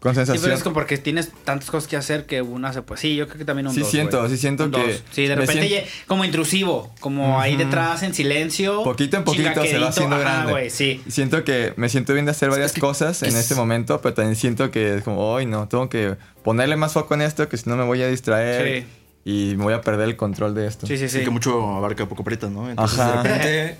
Con 0.00 0.14
Sí, 0.14 0.16
pero 0.16 0.26
sensación. 0.26 0.52
es 0.56 0.62
como 0.64 0.74
porque 0.74 0.98
tienes 0.98 1.30
tantas 1.44 1.70
cosas 1.70 1.86
que 1.88 1.96
hacer 1.96 2.26
que 2.26 2.42
una 2.42 2.72
se 2.72 2.82
puede. 2.82 3.00
Sí, 3.00 3.14
yo 3.14 3.26
creo 3.28 3.38
que 3.38 3.44
también 3.44 3.68
un 3.68 3.72
Sí 3.74 3.80
dos, 3.82 3.88
siento, 3.90 4.28
sí 4.28 4.36
siento 4.36 4.64
Un 4.64 4.72
que 4.72 4.78
dos. 4.94 5.02
Sí, 5.12 5.28
de 5.28 5.36
repente 5.36 5.68
siento- 5.68 5.88
como 6.08 6.24
intrusivo, 6.24 6.92
como 6.98 7.40
ahí 7.40 7.54
detrás 7.54 8.02
en 8.02 8.12
silencio. 8.12 8.82
Poquito 8.82 9.16
en 9.18 9.22
poquito 9.22 9.62
se 9.64 9.78
va 9.78 9.90
haciendo 9.90 10.16
Ajá, 10.16 10.44
grande. 10.46 10.70
sí. 10.70 11.00
Siento 11.08 11.44
que 11.44 11.72
me 11.76 11.88
siento 11.88 12.14
bien 12.14 12.24
de 12.24 12.32
hacer 12.32 12.50
varias 12.50 12.70
Es 12.70 12.74
que- 12.74 12.80
cosas 12.80 13.22
en 13.22 13.28
es- 13.28 13.36
este 13.36 13.54
momento, 13.54 14.00
pero 14.00 14.12
también 14.14 14.34
siento 14.34 14.72
que 14.72 14.96
es 14.96 15.04
como, 15.04 15.20
hoy 15.20 15.46
no, 15.46 15.68
tengo 15.68 15.88
que 15.88 16.16
ponerle 16.42 16.74
más 16.74 16.94
foco 16.94 17.14
en 17.14 17.22
esto, 17.22 17.48
que 17.48 17.56
si 17.56 17.70
no 17.70 17.76
me 17.76 17.84
voy 17.84 18.02
a 18.02 18.08
distraer 18.08 18.80
Sí. 18.82 18.86
Y 19.24 19.54
me 19.56 19.64
voy 19.64 19.74
a 19.74 19.80
perder 19.80 20.08
el 20.08 20.16
control 20.16 20.54
de 20.54 20.66
esto. 20.66 20.86
Sí, 20.86 20.96
sí, 20.98 21.08
Sí. 21.08 21.18
sí. 21.18 21.24
que 21.24 21.30
mucho 21.30 21.76
abarca, 21.76 22.06
poco 22.06 22.22
aprieta, 22.22 22.48
¿no? 22.48 22.68
Entonces, 22.70 22.98
Ajá. 22.98 23.22
de 23.22 23.28
repente 23.28 23.78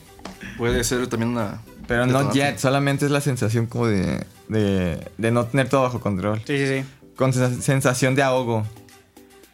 puede 0.57 0.85
ser 0.85 1.07
también 1.09 1.31
una. 1.33 1.61
Pero 1.89 2.07
no 2.07 2.33
yet, 2.33 2.59
solamente 2.59 3.05
es 3.07 3.11
la 3.11 3.21
sensación 3.21 3.67
como 3.67 3.87
de, 3.89 4.25
de, 4.49 5.07
de 5.19 5.31
no 5.33 5.45
tener 5.47 5.69
todo 5.69 5.83
bajo 5.83 6.01
control. 6.01 6.39
Sí, 6.47 6.57
sí, 6.59 6.67
sí. 6.69 6.85
Con 7.17 7.33
sens- 7.33 7.61
sensación 7.61 8.15
de 8.15 8.23
ahogo. 8.23 8.65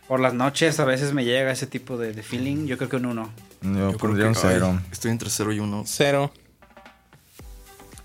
Por 0.06 0.20
las 0.20 0.34
noches 0.34 0.78
a 0.80 0.84
veces 0.84 1.12
me 1.14 1.24
llega 1.24 1.50
ese 1.50 1.66
tipo 1.66 1.96
de, 1.98 2.12
de 2.12 2.22
feeling. 2.22 2.66
Yo 2.66 2.76
creo 2.76 2.88
que 2.90 2.96
un 2.96 3.06
uno. 3.06 3.30
Yo, 3.62 3.70
Yo 3.72 3.86
creo 3.88 3.98
pondría 3.98 4.26
un 4.28 4.34
que- 4.34 4.40
cero. 4.40 4.74
ay, 4.78 4.86
estoy 4.92 5.10
entre 5.10 5.30
cero 5.30 5.52
y 5.52 5.58
uno. 5.60 5.82
Cero. 5.86 6.30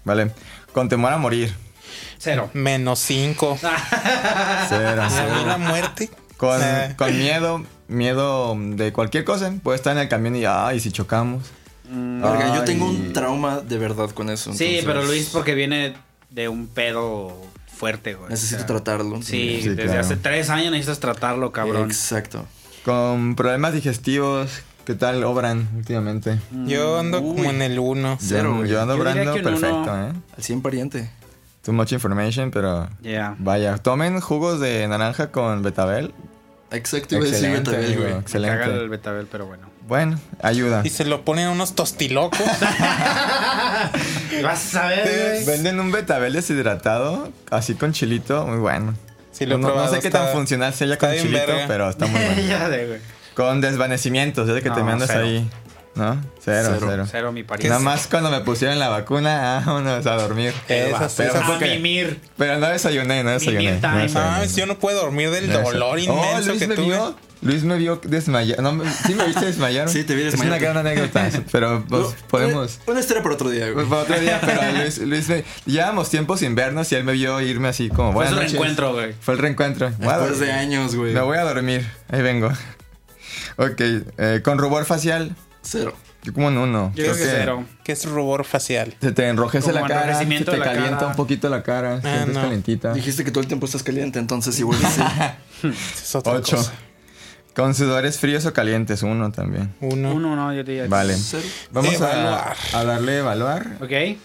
Vale. 0.05 0.31
Con 0.73 0.89
temor 0.89 1.13
a 1.13 1.17
morir. 1.17 1.53
Cero. 2.17 2.49
Menos 2.53 2.99
cinco. 2.99 3.57
Cero. 4.69 5.03
A 5.03 5.09
mí 5.09 5.45
la 5.45 5.57
muerte. 5.57 6.09
Con, 6.47 6.61
eh, 6.61 6.93
con 6.97 7.17
miedo, 7.17 7.63
miedo 7.87 8.55
de 8.57 8.91
cualquier 8.93 9.23
cosa. 9.23 9.53
Puede 9.63 9.77
estar 9.77 9.93
en 9.95 10.01
el 10.03 10.09
camión 10.09 10.35
y, 10.35 10.45
ay, 10.45 10.79
si 10.79 10.91
chocamos. 10.91 11.43
Verga, 11.89 12.55
yo 12.55 12.63
tengo 12.63 12.85
un 12.85 13.13
trauma 13.13 13.59
de 13.59 13.77
verdad 13.77 14.09
con 14.11 14.29
eso. 14.29 14.51
Sí, 14.53 14.63
entonces 14.79 14.85
pero 14.85 15.03
Luis 15.05 15.29
porque 15.31 15.53
viene 15.53 15.93
de 16.31 16.49
un 16.49 16.67
pedo 16.67 17.33
fuerte, 17.67 18.15
güey. 18.15 18.29
Necesito 18.29 18.55
O 18.55 18.59
sea, 18.59 18.67
tratarlo. 18.67 19.21
Sí, 19.21 19.59
Sí, 19.61 19.69
desde 19.69 19.83
claro. 19.83 19.99
hace 20.01 20.15
tres 20.15 20.49
años 20.49 20.71
necesitas 20.71 20.99
tratarlo, 20.99 21.51
cabrón. 21.51 21.83
Exacto. 21.89 22.45
Con 22.85 23.35
problemas 23.35 23.73
digestivos. 23.73 24.63
¿Qué 24.85 24.95
tal 24.95 25.23
obran 25.23 25.69
últimamente? 25.77 26.39
Yo 26.65 26.99
ando 26.99 27.21
Uy. 27.21 27.37
como 27.37 27.49
en 27.51 27.61
el 27.61 27.79
uno. 27.79 28.17
Cero, 28.19 28.49
yo, 28.49 28.57
güey. 28.57 28.69
yo 28.69 28.81
ando 28.81 28.95
obrando 28.95 29.33
perfecto, 29.35 29.77
uno. 29.83 30.07
¿eh? 30.07 30.13
Al 30.35 30.43
100 30.43 30.61
pariente. 30.61 31.09
Too 31.63 31.71
much 31.71 31.93
information, 31.93 32.51
pero 32.51 32.89
Ya. 33.01 33.35
vaya. 33.39 33.77
Tomen 33.77 34.19
jugos 34.19 34.59
de 34.59 34.85
naranja 34.89 35.31
con 35.31 35.61
betabel. 35.61 36.13
Exacto, 36.73 37.15
iba 37.15 37.23
a 37.23 37.27
decir 37.29 37.45
Excelente, 37.49 37.71
Betabel, 37.71 37.97
güey. 37.97 38.13
Me 38.13 38.23
caga 38.23 38.55
el 38.55 38.61
excelente. 38.61 38.87
betabel, 38.89 39.27
pero 39.31 39.45
bueno. 39.45 39.67
Bueno, 39.87 40.19
ayuda. 40.41 40.81
Y 40.83 40.89
se 40.89 41.05
lo 41.05 41.23
ponen 41.25 41.49
unos 41.49 41.75
tostilocos. 41.75 42.39
Vas 44.43 44.75
a 44.75 44.87
ver, 44.87 45.05
güey. 45.05 45.45
Venden 45.45 45.79
un 45.79 45.91
betabel 45.91 46.33
deshidratado, 46.33 47.29
así 47.51 47.75
con 47.75 47.93
chilito, 47.93 48.45
muy 48.47 48.57
bueno. 48.57 48.95
Sí, 49.31 49.45
lo 49.45 49.57
no, 49.57 49.87
sé 49.89 49.99
qué 49.99 50.07
está- 50.07 50.25
tan 50.25 50.33
funcional 50.33 50.73
sea 50.73 50.87
ya 50.87 50.97
con 50.97 51.11
chilito, 51.11 51.45
verga. 51.47 51.65
pero 51.67 51.89
está 51.89 52.05
muy 52.07 52.19
bueno. 52.25 52.41
ya 52.47 52.69
de, 52.69 52.87
güey. 52.87 52.99
Con 53.35 53.61
desvanecimientos, 53.61 54.47
desde 54.47 54.61
que 54.61 54.69
te 54.69 54.83
mandas 54.83 55.09
ahí. 55.09 55.47
¿No? 55.95 56.19
Cero, 56.43 56.69
Cero. 56.73 56.87
cero. 56.89 57.07
Cero, 57.09 57.31
mi 57.31 57.43
pariente. 57.43 57.69
Nada 57.69 57.79
más 57.79 58.07
cuando 58.07 58.31
me 58.31 58.39
pusieron 58.41 58.79
la 58.79 58.89
vacuna, 58.89 59.61
vámonos 59.65 60.05
a 60.07 60.15
dormir. 60.15 60.51
Pero 60.67 60.97
A 60.97 61.59
que- 61.59 61.75
mimir. 61.75 62.19
Pero 62.37 62.57
no 62.57 62.67
desayuné, 62.67 63.23
no 63.23 63.29
desayuné. 63.29 63.79
No 63.79 63.97
desayuné. 63.97 64.39
No, 64.47 64.55
yo 64.55 64.65
no 64.65 64.79
puedo 64.79 65.01
dormir 65.01 65.29
del 65.29 65.49
No 65.51 65.61
dolor. 65.61 65.95
Oh, 65.95 65.99
inmenso 65.99 66.49
Luis 66.49 66.59
que 66.61 66.67
me 66.67 66.75
tuve. 66.75 66.85
vio. 66.87 67.15
Luis 67.43 67.63
me 67.63 67.75
vio 67.77 67.99
desmayar. 68.03 68.59
No, 68.61 68.81
sí 69.05 69.13
me 69.13 69.25
viste 69.27 69.45
desmayar. 69.45 69.87
Sí, 69.89 70.03
te 70.05 70.15
vi 70.15 70.23
Es 70.23 70.33
una 70.35 70.57
gran 70.57 70.77
anécdota. 70.77 71.29
Pero 71.51 71.83
pues, 71.87 72.01
No, 72.01 72.13
podemos. 72.29 72.79
Una, 72.85 72.91
una 72.93 72.99
historia 73.01 73.21
para 73.21 73.35
otro 73.35 73.49
día, 73.49 73.69
güey. 73.69 73.85
Para 73.85 74.01
otro 74.03 74.19
día, 74.19 74.39
pero 74.43 74.61
Luis, 74.81 74.97
Luis 74.99 75.27
me, 75.29 75.43
llevábamos 75.65 76.09
tiempos 76.09 76.39
sin 76.39 76.55
vernos 76.55 76.91
y 76.91 76.95
él 76.95 77.03
me 77.03 77.11
vio 77.13 77.39
irme 77.41 77.67
así 77.67 77.89
como 77.89 78.13
Fue 78.13 78.25
noches. 78.25 78.39
reencuentro, 78.53 78.93
güey. 78.93 79.13
Fue 79.19 79.33
el 79.35 79.39
reencuentro. 79.41 79.91
Después 79.91 80.39
de 80.39 80.51
años, 80.53 80.95
güey. 80.95 81.13
Me 81.13 81.21
voy 81.21 81.37
a 81.37 81.43
dormir. 81.43 81.85
Ahí 82.09 82.21
vengo. 82.21 82.49
Ok, 83.57 83.81
eh, 84.17 84.41
con 84.43 84.57
rubor 84.57 84.85
facial, 84.85 85.35
Cero. 85.63 85.95
yo 86.23 86.33
como 86.33 86.49
en 86.49 86.57
uno. 86.57 86.91
Yo 86.95 87.03
creo 87.03 87.15
que 87.15 87.23
cero. 87.23 87.65
Que 87.83 87.93
es 87.93 88.05
rubor 88.05 88.43
facial. 88.45 88.95
Se 89.01 89.11
te 89.11 89.27
enrojece 89.27 89.71
Como 89.71 89.87
la 89.87 89.93
cara, 89.93 90.19
se 90.19 90.25
te 90.25 90.51
de 90.51 90.57
la 90.57 90.65
calienta 90.65 90.97
cara. 90.97 91.07
un 91.07 91.15
poquito 91.15 91.49
la 91.49 91.63
cara, 91.63 92.01
sientes 92.01 92.35
no. 92.35 92.41
calentita. 92.41 92.93
Dijiste 92.93 93.23
que 93.23 93.31
todo 93.31 93.41
el 93.41 93.47
tiempo 93.47 93.65
estás 93.65 93.81
caliente, 93.83 94.19
entonces 94.19 94.59
igual 94.59 94.79
sí. 94.79 95.01
Es 95.95 96.15
otra 96.15 96.33
Ocho. 96.33 96.57
cosa. 96.57 96.73
Con 97.55 97.75
sudores 97.75 98.17
fríos 98.19 98.45
o 98.47 98.53
calientes, 98.53 99.03
uno 99.03 99.31
también. 99.31 99.73
Uno. 99.79 100.13
Uno, 100.13 100.35
no, 100.35 100.51
yo 100.53 100.63
diría. 100.63 100.87
Vale. 100.87 101.15
Cero. 101.15 101.43
Vamos 101.71 102.01
a, 102.01 102.11
Evaluar. 102.11 102.57
a 102.73 102.83
darle 102.83 103.17
evaluar. 103.19 103.77
Ok. 103.79 104.17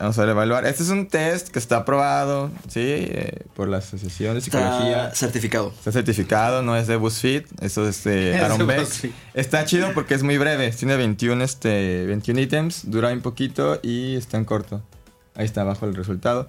Vamos 0.00 0.18
a 0.18 0.24
evaluar. 0.24 0.64
Este 0.64 0.82
es 0.82 0.88
un 0.88 1.08
test 1.08 1.48
que 1.48 1.58
está 1.58 1.76
aprobado, 1.76 2.50
¿sí? 2.68 2.80
Eh, 2.80 3.44
por 3.54 3.68
la 3.68 3.76
Asociación 3.76 4.34
de 4.34 4.40
Psicología. 4.40 5.04
Está 5.04 5.14
certificado. 5.14 5.74
Está 5.76 5.92
certificado, 5.92 6.62
no 6.62 6.74
es 6.74 6.86
de 6.86 6.96
BuzzFeed, 6.96 7.44
eso 7.60 7.86
es 7.86 8.02
de 8.04 8.38
Aaron 8.38 8.66
Beck. 8.66 8.88
Está 9.34 9.66
chido 9.66 9.92
porque 9.92 10.14
es 10.14 10.22
muy 10.22 10.38
breve, 10.38 10.70
tiene 10.70 10.96
21, 10.96 11.44
este, 11.44 12.06
21 12.06 12.40
ítems, 12.40 12.90
dura 12.90 13.12
un 13.12 13.20
poquito 13.20 13.78
y 13.82 14.16
está 14.16 14.38
en 14.38 14.46
corto. 14.46 14.80
Ahí 15.34 15.44
está 15.44 15.60
abajo 15.60 15.84
el 15.84 15.94
resultado. 15.94 16.48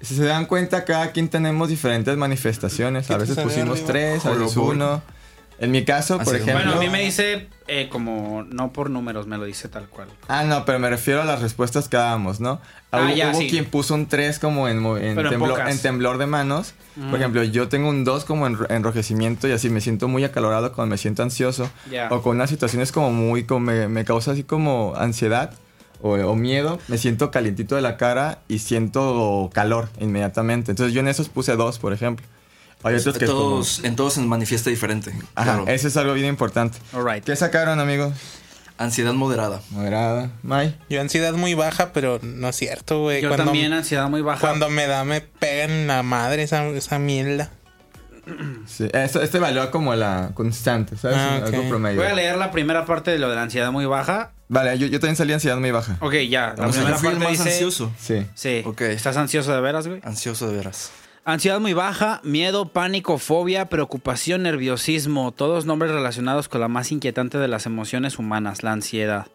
Si 0.00 0.14
se 0.14 0.24
dan 0.24 0.46
cuenta, 0.46 0.84
cada 0.84 1.10
quien 1.10 1.28
tenemos 1.28 1.70
diferentes 1.70 2.16
manifestaciones. 2.16 3.10
A 3.10 3.18
¿Qué 3.18 3.24
te 3.24 3.30
veces 3.30 3.44
pusimos 3.44 3.78
arriba? 3.80 3.86
tres, 3.88 4.26
a 4.26 4.30
veces 4.30 4.56
uno. 4.56 5.02
En 5.62 5.70
mi 5.70 5.84
caso, 5.84 6.18
por 6.18 6.34
Así 6.34 6.36
es. 6.36 6.42
ejemplo... 6.42 6.64
Bueno, 6.64 6.80
a 6.80 6.82
mí 6.82 6.90
me 6.90 7.02
dice 7.04 7.46
eh, 7.68 7.88
como 7.88 8.42
no 8.50 8.72
por 8.72 8.90
números, 8.90 9.28
me 9.28 9.38
lo 9.38 9.44
dice 9.44 9.68
tal 9.68 9.88
cual. 9.88 10.08
Ah, 10.26 10.42
no, 10.42 10.64
pero 10.64 10.80
me 10.80 10.90
refiero 10.90 11.22
a 11.22 11.24
las 11.24 11.40
respuestas 11.40 11.88
que 11.88 11.96
dábamos, 11.96 12.40
¿no? 12.40 12.60
Ah, 12.90 13.02
hubo 13.06 13.14
ya, 13.14 13.30
hubo 13.30 13.38
sí. 13.38 13.48
quien 13.48 13.66
puso 13.66 13.94
un 13.94 14.06
3 14.06 14.40
como 14.40 14.68
en, 14.68 14.84
en, 14.84 15.18
en 15.18 15.28
temblor, 15.28 15.50
pocas. 15.50 15.70
en 15.70 15.78
temblor 15.80 16.18
de 16.18 16.26
manos. 16.26 16.74
Ujú. 16.96 17.10
Por 17.10 17.18
ejemplo, 17.20 17.44
yo 17.44 17.68
tengo 17.68 17.88
un 17.88 18.02
2 18.02 18.24
como 18.24 18.48
en 18.48 18.58
enrojecimiento 18.70 19.46
y 19.46 19.52
así 19.52 19.70
me 19.70 19.80
siento 19.80 20.08
muy 20.08 20.24
acalorado 20.24 20.72
cuando 20.72 20.90
me 20.90 20.98
siento 20.98 21.22
ansioso. 21.22 21.70
Ya. 21.88 22.08
O 22.10 22.22
con 22.22 22.36
unas 22.36 22.50
situaciones 22.50 22.90
como 22.90 23.12
muy, 23.12 23.44
como 23.44 23.60
me, 23.60 23.86
me 23.86 24.04
causa 24.04 24.32
así 24.32 24.42
como 24.42 24.94
ansiedad 24.96 25.54
o, 26.00 26.14
o 26.14 26.34
miedo. 26.34 26.80
Me 26.88 26.98
siento 26.98 27.30
calientito 27.30 27.76
de 27.76 27.82
la 27.82 27.96
cara 27.96 28.40
y 28.48 28.58
siento 28.58 29.48
calor 29.54 29.88
inmediatamente. 30.00 30.72
Entonces 30.72 30.92
yo 30.92 31.00
en 31.00 31.08
esos 31.08 31.28
puse 31.28 31.54
2, 31.54 31.78
por 31.78 31.92
ejemplo. 31.92 32.26
Hay 32.84 32.94
otros 32.96 33.18
que 33.18 33.24
es 33.24 33.30
como... 33.30 33.42
Todos, 33.42 33.80
En 33.84 33.96
todos 33.96 34.14
se 34.14 34.20
manifiesta 34.20 34.70
diferente. 34.70 35.10
Ajá, 35.34 35.56
claro. 35.56 35.68
eso 35.68 35.88
es 35.88 35.96
algo 35.96 36.14
bien 36.14 36.26
importante. 36.26 36.78
¿Qué 37.24 37.36
sacaron, 37.36 37.80
amigos? 37.80 38.12
Ansiedad 38.78 39.12
moderada. 39.12 39.60
Moderada. 39.70 40.30
May. 40.42 40.76
Yo 40.88 41.00
ansiedad 41.00 41.34
muy 41.34 41.54
baja, 41.54 41.92
pero 41.92 42.18
no 42.22 42.48
es 42.48 42.56
cierto, 42.56 43.00
güey. 43.02 43.22
Yo 43.22 43.28
Cuando- 43.28 43.44
también 43.46 43.72
ansiedad 43.72 44.08
muy 44.08 44.22
baja. 44.22 44.40
Cuando 44.40 44.68
me 44.70 44.86
da, 44.86 45.04
me 45.04 45.20
pega 45.20 45.64
en 45.64 45.86
la 45.86 46.02
madre 46.02 46.42
esa, 46.42 46.66
esa 46.68 46.98
mierda. 46.98 47.50
Sí, 48.66 48.88
esto, 48.92 49.20
este 49.20 49.38
evalúa 49.38 49.70
como 49.70 49.94
la 49.94 50.30
constante, 50.34 50.96
¿sabes? 50.96 51.16
Ah. 51.18 51.40
Algo 51.44 51.68
promedio. 51.68 52.00
Voy 52.00 52.10
a 52.10 52.14
leer 52.14 52.36
la 52.36 52.50
primera 52.52 52.84
parte 52.86 53.10
de 53.10 53.18
lo 53.18 53.28
de 53.28 53.34
la 53.36 53.42
ansiedad 53.42 53.72
muy 53.72 53.84
baja. 53.84 54.30
Vale, 54.48 54.78
yo, 54.78 54.86
yo 54.86 55.00
también 55.00 55.16
salí 55.16 55.32
ansiedad 55.32 55.56
muy 55.58 55.70
baja. 55.70 55.96
Ok, 56.00 56.14
ya. 56.28 56.54
La 56.56 56.68
primera 56.68 56.96
parte 56.96 57.18
más 57.18 57.30
dice. 57.30 57.50
ansioso. 57.50 57.92
Sí. 57.98 58.26
Sí. 58.34 58.62
Ok. 58.64 58.82
¿Estás 58.82 59.16
ansioso 59.16 59.52
de 59.54 59.60
veras, 59.60 59.88
güey? 59.88 60.00
Ansioso 60.04 60.48
de 60.48 60.56
veras. 60.56 60.90
Ansiedad 61.24 61.60
muy 61.60 61.72
baja, 61.72 62.20
miedo, 62.24 62.70
pánico, 62.70 63.16
fobia, 63.16 63.68
preocupación, 63.68 64.42
nerviosismo, 64.42 65.30
todos 65.30 65.66
nombres 65.66 65.92
relacionados 65.92 66.48
con 66.48 66.60
la 66.60 66.66
más 66.66 66.90
inquietante 66.90 67.38
de 67.38 67.46
las 67.46 67.64
emociones 67.64 68.18
humanas, 68.18 68.64
la 68.64 68.72
ansiedad. 68.72 69.28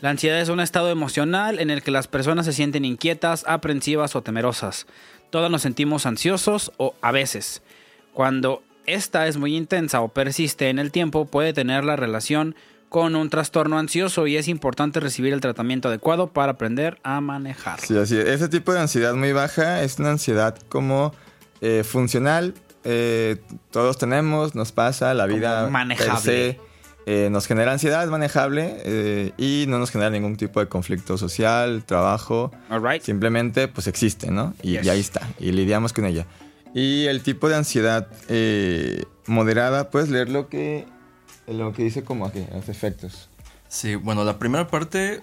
La 0.00 0.10
ansiedad 0.10 0.40
es 0.40 0.50
un 0.50 0.60
estado 0.60 0.88
emocional 0.88 1.58
en 1.58 1.70
el 1.70 1.82
que 1.82 1.90
las 1.90 2.06
personas 2.06 2.46
se 2.46 2.52
sienten 2.52 2.84
inquietas, 2.84 3.44
aprensivas 3.48 4.14
o 4.14 4.22
temerosas. 4.22 4.86
Todos 5.30 5.50
nos 5.50 5.62
sentimos 5.62 6.06
ansiosos 6.06 6.70
o 6.76 6.94
a 7.00 7.10
veces. 7.10 7.60
Cuando 8.12 8.62
esta 8.86 9.26
es 9.26 9.36
muy 9.36 9.56
intensa 9.56 10.02
o 10.02 10.08
persiste 10.08 10.68
en 10.68 10.78
el 10.78 10.92
tiempo, 10.92 11.24
puede 11.24 11.52
tener 11.52 11.82
la 11.82 11.96
relación 11.96 12.54
con 12.88 13.16
un 13.16 13.28
trastorno 13.30 13.78
ansioso 13.78 14.26
y 14.26 14.36
es 14.36 14.48
importante 14.48 15.00
recibir 15.00 15.32
el 15.32 15.40
tratamiento 15.40 15.88
adecuado 15.88 16.28
para 16.28 16.52
aprender 16.52 16.98
a 17.02 17.20
manejarlo. 17.20 17.86
Sí, 17.86 17.96
así 17.98 18.16
es. 18.16 18.26
Ese 18.26 18.48
tipo 18.48 18.72
de 18.72 18.80
ansiedad 18.80 19.14
muy 19.14 19.32
baja 19.32 19.82
es 19.82 19.98
una 19.98 20.10
ansiedad 20.10 20.56
como 20.68 21.12
eh, 21.60 21.82
funcional. 21.84 22.54
eh, 22.84 23.36
todos 23.72 23.98
tenemos, 23.98 24.54
nos 24.54 24.70
pasa, 24.72 25.12
la 25.14 25.24
Como 25.24 25.36
vida 25.36 25.62
per 25.64 25.70
manejable. 25.72 26.20
se, 26.20 26.60
eh, 27.06 27.28
nos 27.30 27.46
genera 27.46 27.72
ansiedad, 27.72 28.06
manejable 28.08 28.76
eh, 28.84 29.32
y 29.36 29.64
no 29.68 29.78
nos 29.78 29.90
genera 29.90 30.10
ningún 30.10 30.36
tipo 30.36 30.60
de 30.60 30.68
conflicto 30.68 31.18
social, 31.18 31.82
trabajo. 31.84 32.52
Alright. 32.68 33.02
Simplemente 33.02 33.66
pues 33.68 33.86
existe, 33.88 34.30
¿no? 34.30 34.54
Y, 34.62 34.72
Yes. 34.72 34.86
y 34.86 34.88
ahí 34.90 35.00
está, 35.00 35.28
y 35.40 35.50
lidiamos 35.52 35.92
con 35.92 36.04
ella. 36.04 36.26
Y 36.74 37.06
el 37.06 37.22
tipo 37.22 37.48
de 37.48 37.56
ansiedad 37.56 38.06
eh, 38.28 39.04
moderada, 39.26 39.90
puedes 39.90 40.08
leer 40.08 40.28
lo 40.28 40.48
que, 40.48 40.84
lo 41.46 41.72
que 41.72 41.82
dice 41.84 42.02
como 42.04 42.26
aquí, 42.26 42.44
los 42.52 42.68
efectos. 42.68 43.28
Sí, 43.68 43.94
bueno, 43.94 44.24
la 44.24 44.38
primera 44.38 44.66
parte 44.68 45.22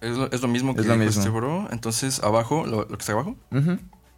es 0.00 0.16
lo, 0.16 0.30
es 0.30 0.40
lo 0.42 0.48
mismo 0.48 0.74
que 0.74 0.80
Es 0.82 0.86
lo 0.86 0.94
dijo 0.94 1.04
mismo. 1.04 1.20
este 1.22 1.30
bro. 1.30 1.68
Entonces, 1.70 2.20
abajo, 2.22 2.66
lo, 2.66 2.78
lo 2.82 2.88
que 2.88 3.02
está 3.02 3.12
abajo. 3.12 3.36
Ujú. 3.50 3.70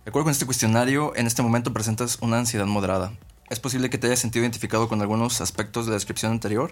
De 0.05 0.11
acuerdo 0.11 0.25
con 0.25 0.31
este 0.33 0.47
cuestionario, 0.47 1.13
en 1.17 1.27
este 1.27 1.43
momento 1.43 1.73
presentas 1.73 2.19
una 2.21 2.39
ansiedad 2.39 2.67
moderada. 2.67 3.13
Es 3.51 3.61
posible 3.61 3.91
que 3.91 3.99
te 3.99 4.07
hayas 4.09 4.19
sentido 4.21 4.45
identificado 4.45 4.89
con 4.89 5.01
algunos 5.03 5.41
aspectos 5.41 5.87
de 5.87 5.91
la 5.91 5.97
descripción 5.97 6.33
anterior, 6.33 6.71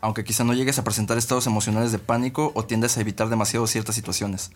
aunque 0.00 0.24
quizá 0.24 0.44
no 0.44 0.54
llegues 0.54 0.78
a 0.78 0.84
presentar 0.84 1.18
estados 1.18 1.46
emocionales 1.46 1.90
de 1.92 1.98
pánico 1.98 2.52
o 2.54 2.64
tiendas 2.64 2.96
a 2.96 3.00
evitar 3.00 3.28
demasiado 3.28 3.66
ciertas 3.66 3.94
situaciones. 3.94 4.50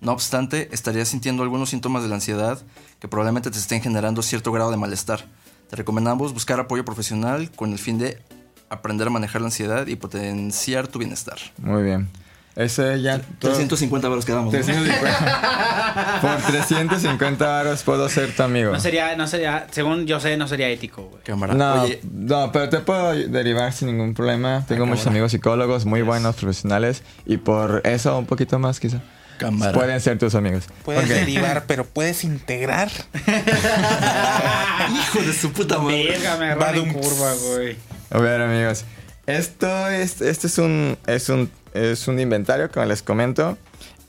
No 0.00 0.12
obstante, 0.12 0.68
estarías 0.72 1.08
sintiendo 1.08 1.42
algunos 1.44 1.70
síntomas 1.70 2.02
de 2.02 2.08
la 2.08 2.16
ansiedad 2.16 2.60
que 2.98 3.06
probablemente 3.08 3.50
te 3.52 3.58
estén 3.58 3.80
generando 3.82 4.22
cierto 4.22 4.50
grado 4.50 4.70
de 4.72 4.76
malestar. 4.76 5.24
Te 5.70 5.76
recomendamos 5.76 6.34
buscar 6.34 6.58
apoyo 6.60 6.84
profesional 6.84 7.50
con 7.52 7.72
el 7.72 7.78
fin 7.78 7.98
de 7.98 8.20
aprender 8.72 9.06
a 9.06 9.10
manejar 9.10 9.40
la 9.42 9.48
ansiedad 9.48 9.86
y 9.86 9.96
potenciar 9.96 10.88
tu 10.88 10.98
bienestar. 10.98 11.36
Muy 11.58 11.82
bien. 11.82 12.08
Ese 12.54 13.00
ya... 13.00 13.18
todo- 13.18 13.52
350 13.52 14.08
euros 14.08 14.24
quedamos. 14.26 14.52
¿no? 14.52 14.60
350. 14.60 16.18
Por 16.20 16.36
350 16.52 17.46
varos 17.46 17.82
puedo 17.82 18.06
ser 18.10 18.34
tu 18.36 18.42
amigo. 18.42 18.72
No 18.72 18.78
sería, 18.80 19.16
no 19.16 19.26
sería, 19.26 19.66
según 19.70 20.06
yo 20.06 20.20
sé, 20.20 20.36
no 20.36 20.46
sería 20.46 20.68
ético, 20.68 21.04
güey. 21.04 21.22
No, 21.56 21.82
Oye, 21.84 22.00
no, 22.12 22.52
pero 22.52 22.68
te 22.68 22.80
puedo 22.80 23.12
derivar 23.14 23.72
sin 23.72 23.88
ningún 23.88 24.12
problema. 24.12 24.66
Tengo 24.68 24.82
Ah, 24.82 24.86
muchos 24.86 25.04
cámara. 25.04 25.10
amigos 25.16 25.32
psicólogos 25.32 25.86
muy 25.86 26.02
buenos, 26.02 26.36
profesionales, 26.36 27.02
y 27.24 27.38
por 27.38 27.80
eso 27.84 28.18
un 28.18 28.26
poquito 28.26 28.58
más 28.58 28.80
quizá. 28.80 29.00
cámara. 29.38 29.72
Pueden 29.72 29.98
ser 30.02 30.18
tus 30.18 30.34
amigos. 30.34 30.64
Puedes 30.84 31.08
derivar, 31.08 31.64
pero 31.66 31.86
puedes 31.86 32.22
integrar. 32.22 32.90
Hijo 34.94 35.20
de 35.22 35.32
su 35.32 35.52
puta 35.52 35.78
madre. 35.78 36.18
Verga, 36.20 36.36
me 36.36 36.92
curva, 36.92 37.32
güey. 37.34 37.76
A 38.12 38.18
ver, 38.20 38.40
amigos. 38.42 38.84
Esto 39.26 39.88
es, 39.88 40.20
este 40.20 40.46
es 40.46 40.58
un, 40.58 40.96
es 41.06 41.28
un, 41.28 41.50
es 41.74 42.06
un 42.08 42.18
inventario, 42.20 42.70
como 42.70 42.86
les 42.86 43.02
comento. 43.02 43.56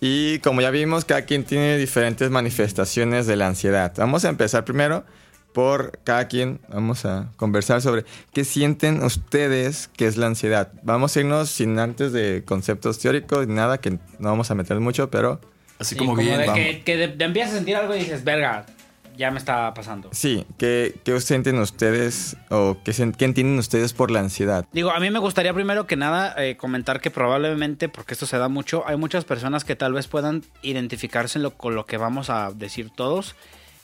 Y 0.02 0.40
como 0.40 0.60
ya 0.62 0.70
vimos, 0.70 1.06
cada 1.06 1.22
quien 1.24 1.46
tiene 1.46 1.78
diferentes 1.78 2.30
manifestaciones 2.30 3.26
de 3.28 3.36
la 3.38 3.48
ansiedad. 3.48 3.94
Vamos 3.96 4.26
a 4.26 4.30
empezar 4.30 4.66
primero 4.66 5.06
por 5.54 6.00
cada 6.04 6.28
quien. 6.28 6.60
Vamos 6.68 7.06
a 7.06 7.30
conversar 7.38 7.82
sobre 7.82 8.04
qué 8.34 8.44
sienten 8.44 9.02
ustedes 9.04 9.90
que 9.96 10.08
es 10.08 10.18
la 10.18 10.26
ansiedad. 10.28 10.74
Vamos 10.84 11.16
a 11.16 11.22
irnos 11.22 11.50
sin 11.50 11.80
antes 11.80 12.12
de 12.12 12.44
conceptos 12.46 13.00
teóricos 13.00 13.48
ni 13.48 13.54
nada, 13.54 13.78
que 13.78 13.92
no 13.92 14.00
vamos 14.20 14.52
a 14.52 14.56
meter 14.56 14.80
mucho, 14.82 15.10
pero 15.10 15.40
Así 15.80 15.96
Sí, 15.96 16.00
como, 16.00 16.16
bien, 16.16 16.38
de 16.38 16.46
vamos. 16.48 16.56
que, 16.60 16.82
que 16.84 16.98
de- 16.98 17.08
de 17.08 17.26
empiezas 17.26 17.54
a 17.54 17.56
sentir 17.58 17.76
algo 17.76 17.96
y 17.96 18.00
dices, 18.00 18.24
verga, 18.24 18.66
ya 19.16 19.32
me 19.32 19.38
está 19.38 19.74
pasando. 19.74 20.10
sí, 20.12 20.46
¿qué, 20.58 20.96
qué 21.04 21.20
sienten 21.22 21.60
ustedes 21.60 22.36
o 22.50 22.78
qué, 22.84 22.92
qué 23.18 23.26
entienden 23.26 23.60
ustedes 23.60 23.94
por 23.94 24.10
la 24.12 24.20
ansiedad? 24.20 24.66
Digo, 24.72 24.92
a 24.92 25.00
mí 25.00 25.10
me 25.12 25.20
gustaría 25.20 25.54
primero 25.54 25.86
que 25.88 25.96
nada 25.96 26.34
eh, 26.44 26.58
comentar 26.58 27.00
que 27.02 27.12
probablemente, 27.12 27.90
porque 27.90 28.14
esto 28.14 28.26
se 28.26 28.38
da 28.38 28.48
mucho, 28.50 28.84
hay 28.88 28.98
muchas 28.98 29.26
personas 29.26 29.64
que 29.66 29.76
tal 29.76 29.94
vez 29.94 30.08
puedan 30.08 30.44
identificarse 30.62 31.38
en 31.40 31.44
lo- 31.44 31.52
con 31.58 31.76
lo 31.76 31.86
que 31.86 31.98
vamos 31.98 32.30
a 32.30 32.52
decir 32.52 32.90
todos 32.90 33.36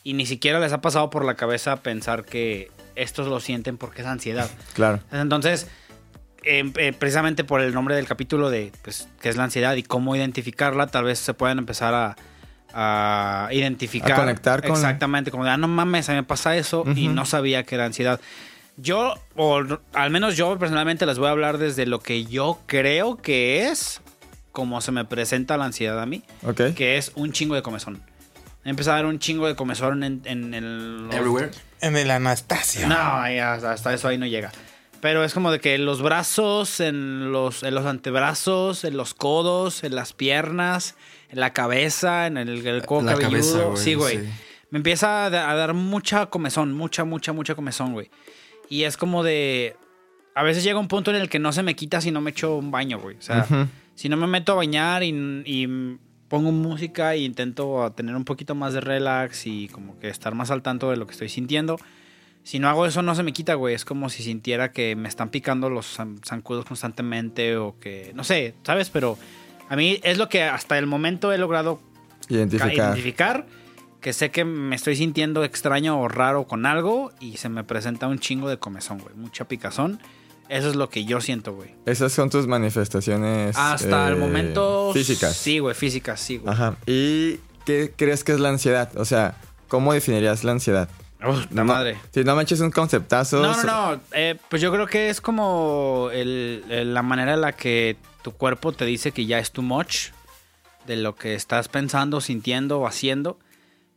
y 0.03 0.13
ni 0.13 0.25
siquiera 0.25 0.59
les 0.59 0.73
ha 0.73 0.81
pasado 0.81 1.09
por 1.09 1.25
la 1.25 1.35
cabeza 1.35 1.77
pensar 1.83 2.23
que 2.25 2.71
estos 2.95 3.27
lo 3.27 3.39
sienten 3.39 3.77
porque 3.77 4.01
es 4.01 4.07
ansiedad. 4.07 4.49
Claro. 4.73 4.99
Entonces, 5.11 5.67
eh, 6.43 6.71
eh, 6.77 6.93
precisamente 6.97 7.43
por 7.43 7.61
el 7.61 7.73
nombre 7.73 7.95
del 7.95 8.07
capítulo 8.07 8.49
de 8.49 8.71
pues, 8.81 9.09
qué 9.21 9.29
es 9.29 9.35
la 9.35 9.43
ansiedad 9.43 9.75
y 9.75 9.83
cómo 9.83 10.15
identificarla, 10.15 10.87
tal 10.87 11.03
vez 11.03 11.19
se 11.19 11.33
puedan 11.33 11.59
empezar 11.59 11.93
a, 11.93 12.15
a 12.73 13.49
identificar. 13.51 14.11
A 14.13 14.15
conectar 14.15 14.61
con- 14.61 14.71
Exactamente, 14.71 15.31
como 15.31 15.43
de, 15.45 15.51
ah, 15.51 15.57
no 15.57 15.67
mames, 15.67 16.07
a 16.09 16.13
mí 16.13 16.17
me 16.17 16.23
pasa 16.23 16.55
eso 16.57 16.83
y 16.95 17.07
no 17.07 17.25
sabía 17.25 17.63
que 17.63 17.75
era 17.75 17.85
ansiedad. 17.85 18.19
Yo, 18.77 19.15
o 19.35 19.61
al 19.93 20.09
menos 20.09 20.37
yo 20.37 20.57
personalmente 20.57 21.05
les 21.05 21.17
voy 21.19 21.27
a 21.27 21.31
hablar 21.31 21.57
desde 21.57 21.85
lo 21.85 21.99
que 21.99 22.25
yo 22.25 22.59
creo 22.65 23.17
que 23.17 23.67
es, 23.67 24.01
como 24.53 24.79
se 24.81 24.91
me 24.91 25.03
presenta 25.05 25.57
la 25.57 25.65
ansiedad 25.65 26.01
a 26.01 26.05
mí, 26.05 26.23
Ok. 26.43 26.73
que 26.75 26.97
es 26.97 27.11
un 27.15 27.31
chingo 27.33 27.55
de 27.55 27.61
comezón. 27.61 28.01
Empieza 28.63 28.91
a 28.91 28.95
dar 28.95 29.05
un 29.05 29.19
chingo 29.19 29.47
de 29.47 29.55
comezón 29.55 30.03
en, 30.03 30.21
en 30.25 30.53
el... 30.53 31.07
los- 31.07 31.15
Everywhere. 31.15 31.51
En 31.81 31.95
el 31.97 32.11
Anastasia. 32.11 32.87
No, 32.87 32.95
hasta, 32.95 33.93
eso 33.93 34.07
ahí 34.07 34.17
no 34.17 34.25
llega. 34.25 34.51
Pero 35.01 35.23
es 35.23 35.33
como 35.33 35.49
de 35.51 35.59
que 35.61 35.75
en 35.75 35.85
los 35.85 36.01
brazos, 36.01 36.81
en 36.81 37.31
los, 37.31 37.63
en 37.63 37.73
los 37.73 37.85
antebrazos, 37.85 38.83
en 38.83 38.97
los 38.97 39.13
codos, 39.13 39.83
en 39.85 39.95
las 39.95 40.11
piernas, 40.11 40.95
en 41.29 41.39
la 41.39 41.53
cabeza, 41.53 42.27
en 42.27 42.37
el, 42.37 42.65
el 42.65 42.85
cuero 42.85 43.05
La 43.05 43.11
cabelludo. 43.13 43.31
cabeza, 43.31 43.63
güey, 43.65 43.77
sí, 43.83 43.93
güey. 43.93 44.17
sí. 44.19 44.29
Me 44.71 44.77
empieza 44.77 45.25
a, 45.25 45.29
da- 45.29 45.49
a 45.49 45.55
dar 45.55 45.73
mucha 45.73 46.27
comezón, 46.27 46.73
mucha, 46.73 47.03
mucha, 47.03 47.33
mucha 47.33 47.55
comezón, 47.55 47.93
güey. 47.93 48.09
Y 48.69 48.83
es 48.83 48.97
como 48.97 49.23
de... 49.23 49.75
A 50.35 50.43
veces 50.43 50.63
llega 50.63 50.79
un 50.79 50.87
punto 50.87 51.09
en 51.11 51.17
el 51.17 51.27
que 51.29 51.39
no 51.39 51.51
se 51.51 51.63
me 51.63 51.75
quita 51.75 52.01
si 52.01 52.11
no 52.11 52.21
me 52.21 52.29
echo 52.31 52.55
un 52.55 52.69
baño, 52.71 52.99
güey. 52.99 53.17
O 53.17 53.21
sea, 53.21 53.45
si 53.95 54.09
no 54.09 54.15
me 54.15 54.27
meto 54.27 54.51
a 54.53 54.55
bañar 54.55 55.01
y, 55.03 55.09
y 55.45 55.97
pongo 56.27 56.51
música 56.51 57.13
e 57.15 57.19
intento 57.19 57.91
tener 57.95 58.15
un 58.15 58.25
poquito 58.25 58.53
más 58.55 58.73
de 58.73 58.81
relax 58.81 59.47
y 59.47 59.67
como 59.69 59.97
que 59.99 60.07
estar 60.09 60.35
más 60.35 60.51
al 60.51 60.61
tanto 60.61 60.91
de 60.91 60.97
lo 60.97 61.07
que 61.07 61.13
estoy 61.13 61.29
sintiendo. 61.29 61.77
Si 62.43 62.59
no 62.59 62.69
hago 62.69 62.85
eso 62.85 63.01
no 63.01 63.15
se 63.15 63.23
me 63.23 63.33
quita, 63.33 63.55
güey. 63.55 63.73
Es 63.75 63.83
como 63.85 64.09
si 64.09 64.23
sintiera 64.23 64.71
que 64.71 64.95
me 64.95 65.09
están 65.09 65.29
picando 65.29 65.69
los 65.69 65.97
zan- 65.99 66.23
zancudos 66.23 66.63
constantemente 66.65 67.57
o 67.57 67.77
que... 67.79 68.11
No 68.15 68.23
sé, 68.23 68.53
¿sabes? 68.63 68.89
Pero 68.91 69.17
a 69.69 69.75
mí 69.75 69.99
es 70.03 70.17
lo 70.17 70.27
que 70.29 70.43
hasta 70.43 70.77
el 70.77 70.85
momento 70.87 71.31
he 71.31 71.37
logrado 71.37 71.77
ca- 71.77 72.33
Identificar. 72.33 72.73
identificar. 72.73 73.45
Que 74.01 74.13
sé 74.13 74.31
que 74.31 74.45
me 74.45 74.75
estoy 74.77 74.95
sintiendo 74.95 75.43
extraño 75.43 75.99
o 75.99 76.07
raro 76.07 76.45
con 76.45 76.65
algo 76.65 77.11
y 77.19 77.35
se 77.37 77.49
me 77.49 77.63
presenta 77.65 78.07
un 78.07 78.17
chingo 78.19 78.47
de 78.49 78.57
comezón, 78.57 78.99
güey. 78.99 79.13
Mucha 79.15 79.45
picazón. 79.45 79.99
Eso 80.47 80.69
es 80.69 80.75
lo 80.75 80.89
que 80.89 81.03
yo 81.05 81.19
siento, 81.21 81.53
güey. 81.53 81.75
Esas 81.85 82.13
son 82.13 82.29
tus 82.29 82.47
manifestaciones. 82.47 83.55
Hasta 83.57 84.07
el 84.07 84.13
eh, 84.13 84.17
momento. 84.17 84.91
Físicas. 84.93 85.35
Sí, 85.35 85.59
güey, 85.59 85.75
físicas, 85.75 86.19
sí, 86.21 86.37
güey. 86.37 86.53
Ajá. 86.53 86.75
¿Y 86.87 87.39
qué 87.65 87.93
crees 87.95 88.23
que 88.23 88.31
es 88.31 88.39
la 88.39 88.49
ansiedad? 88.49 88.89
O 88.97 89.03
sea, 89.05 89.35
¿cómo 89.67 89.91
definirías 89.93 90.43
la 90.45 90.53
ansiedad? 90.53 90.89
Uf, 91.27 91.45
la 91.51 91.63
No- 91.63 91.65
madre. 91.65 91.97
Si 92.13 92.23
no 92.23 92.35
me 92.37 92.43
eches 92.43 92.61
un 92.61 92.71
conceptazo. 92.71 93.41
No, 93.41 93.61
no, 93.63 93.95
no. 93.95 94.01
eh, 94.13 94.37
pues 94.49 94.61
yo 94.61 94.71
creo 94.71 94.87
que 94.87 95.09
es 95.09 95.19
como 95.19 96.09
el- 96.13 96.63
el- 96.69 96.93
la 96.93 97.01
manera 97.03 97.33
en 97.33 97.41
la 97.41 97.51
que 97.51 97.97
tu 98.21 98.31
cuerpo 98.31 98.71
te 98.71 98.85
dice 98.85 99.11
que 99.11 99.25
ya 99.25 99.39
es 99.39 99.51
too 99.51 99.61
much 99.61 100.09
de 100.85 100.95
lo 100.95 101.15
que 101.15 101.35
estás 101.35 101.67
pensando, 101.67 102.21
sintiendo 102.21 102.79
o 102.79 102.87
haciendo. 102.87 103.39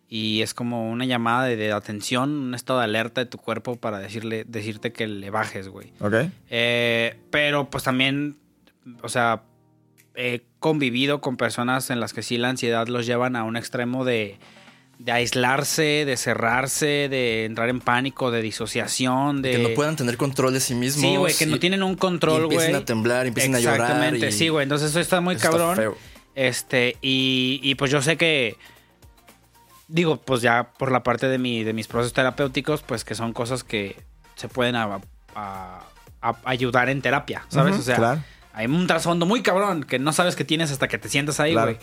Y 0.08 0.42
es 0.42 0.52
como 0.52 0.90
una 0.90 1.06
llamada 1.06 1.44
de, 1.44 1.56
de 1.56 1.72
atención, 1.72 2.30
un 2.30 2.54
estado 2.54 2.80
de 2.80 2.84
alerta 2.84 3.22
de 3.22 3.26
tu 3.26 3.38
cuerpo 3.38 3.76
para 3.76 3.98
decirle, 3.98 4.44
decirte 4.46 4.92
que 4.92 5.06
le 5.06 5.30
bajes, 5.30 5.68
güey. 5.68 5.92
Ok. 6.00 6.14
Eh, 6.50 7.18
pero 7.30 7.70
pues 7.70 7.84
también, 7.84 8.36
o 9.02 9.08
sea, 9.08 9.44
he 10.14 10.44
convivido 10.58 11.22
con 11.22 11.38
personas 11.38 11.88
en 11.88 11.98
las 11.98 12.12
que 12.12 12.22
sí 12.22 12.36
la 12.36 12.50
ansiedad 12.50 12.88
los 12.88 13.06
llevan 13.06 13.36
a 13.36 13.44
un 13.44 13.56
extremo 13.56 14.04
de, 14.04 14.38
de 15.04 15.10
aislarse, 15.12 16.04
de 16.04 16.16
cerrarse, 16.16 17.08
de 17.08 17.44
entrar 17.44 17.68
en 17.68 17.80
pánico, 17.80 18.30
de 18.30 18.40
disociación, 18.40 19.42
de... 19.42 19.50
Que 19.52 19.58
no 19.58 19.68
puedan 19.74 19.96
tener 19.96 20.16
control 20.16 20.52
de 20.52 20.60
sí 20.60 20.74
mismos. 20.76 21.02
Sí, 21.10 21.16
güey, 21.16 21.34
que 21.34 21.46
no 21.46 21.58
tienen 21.58 21.82
un 21.82 21.96
control, 21.96 22.44
güey. 22.46 22.58
empiecen 22.58 22.76
a 22.76 22.84
temblar, 22.84 23.26
empiecen 23.26 23.54
a 23.56 23.58
llorar. 23.58 23.80
Exactamente, 23.80 24.28
y- 24.28 24.32
sí, 24.32 24.48
güey. 24.48 24.62
Entonces 24.62 24.90
eso 24.90 25.00
está 25.00 25.20
muy 25.20 25.34
eso 25.34 25.44
está 25.46 25.58
cabrón. 25.58 25.76
feo. 25.76 25.98
Este, 26.36 26.96
y, 27.02 27.58
y 27.62 27.74
pues 27.74 27.90
yo 27.90 28.00
sé 28.00 28.16
que. 28.16 28.56
Digo, 29.88 30.16
pues 30.18 30.40
ya 30.40 30.70
por 30.78 30.90
la 30.90 31.02
parte 31.02 31.28
de, 31.28 31.36
mi, 31.38 31.64
de 31.64 31.72
mis 31.72 31.86
procesos 31.88 32.12
terapéuticos, 32.14 32.82
pues 32.82 33.04
que 33.04 33.14
son 33.14 33.32
cosas 33.32 33.64
que 33.64 33.96
se 34.36 34.48
pueden 34.48 34.76
a- 34.76 35.00
a- 35.34 35.80
a- 36.22 36.36
ayudar 36.44 36.88
en 36.88 37.02
terapia, 37.02 37.44
¿sabes? 37.48 37.76
O 37.76 37.82
sea, 37.82 37.96
claro. 37.96 38.22
hay 38.54 38.66
un 38.66 38.86
trasfondo 38.86 39.26
muy 39.26 39.42
cabrón 39.42 39.82
que 39.84 39.98
no 39.98 40.12
sabes 40.12 40.36
que 40.36 40.44
tienes 40.44 40.70
hasta 40.70 40.88
que 40.88 40.96
te 40.98 41.08
sientas 41.10 41.40
ahí, 41.40 41.52
Claro. 41.52 41.76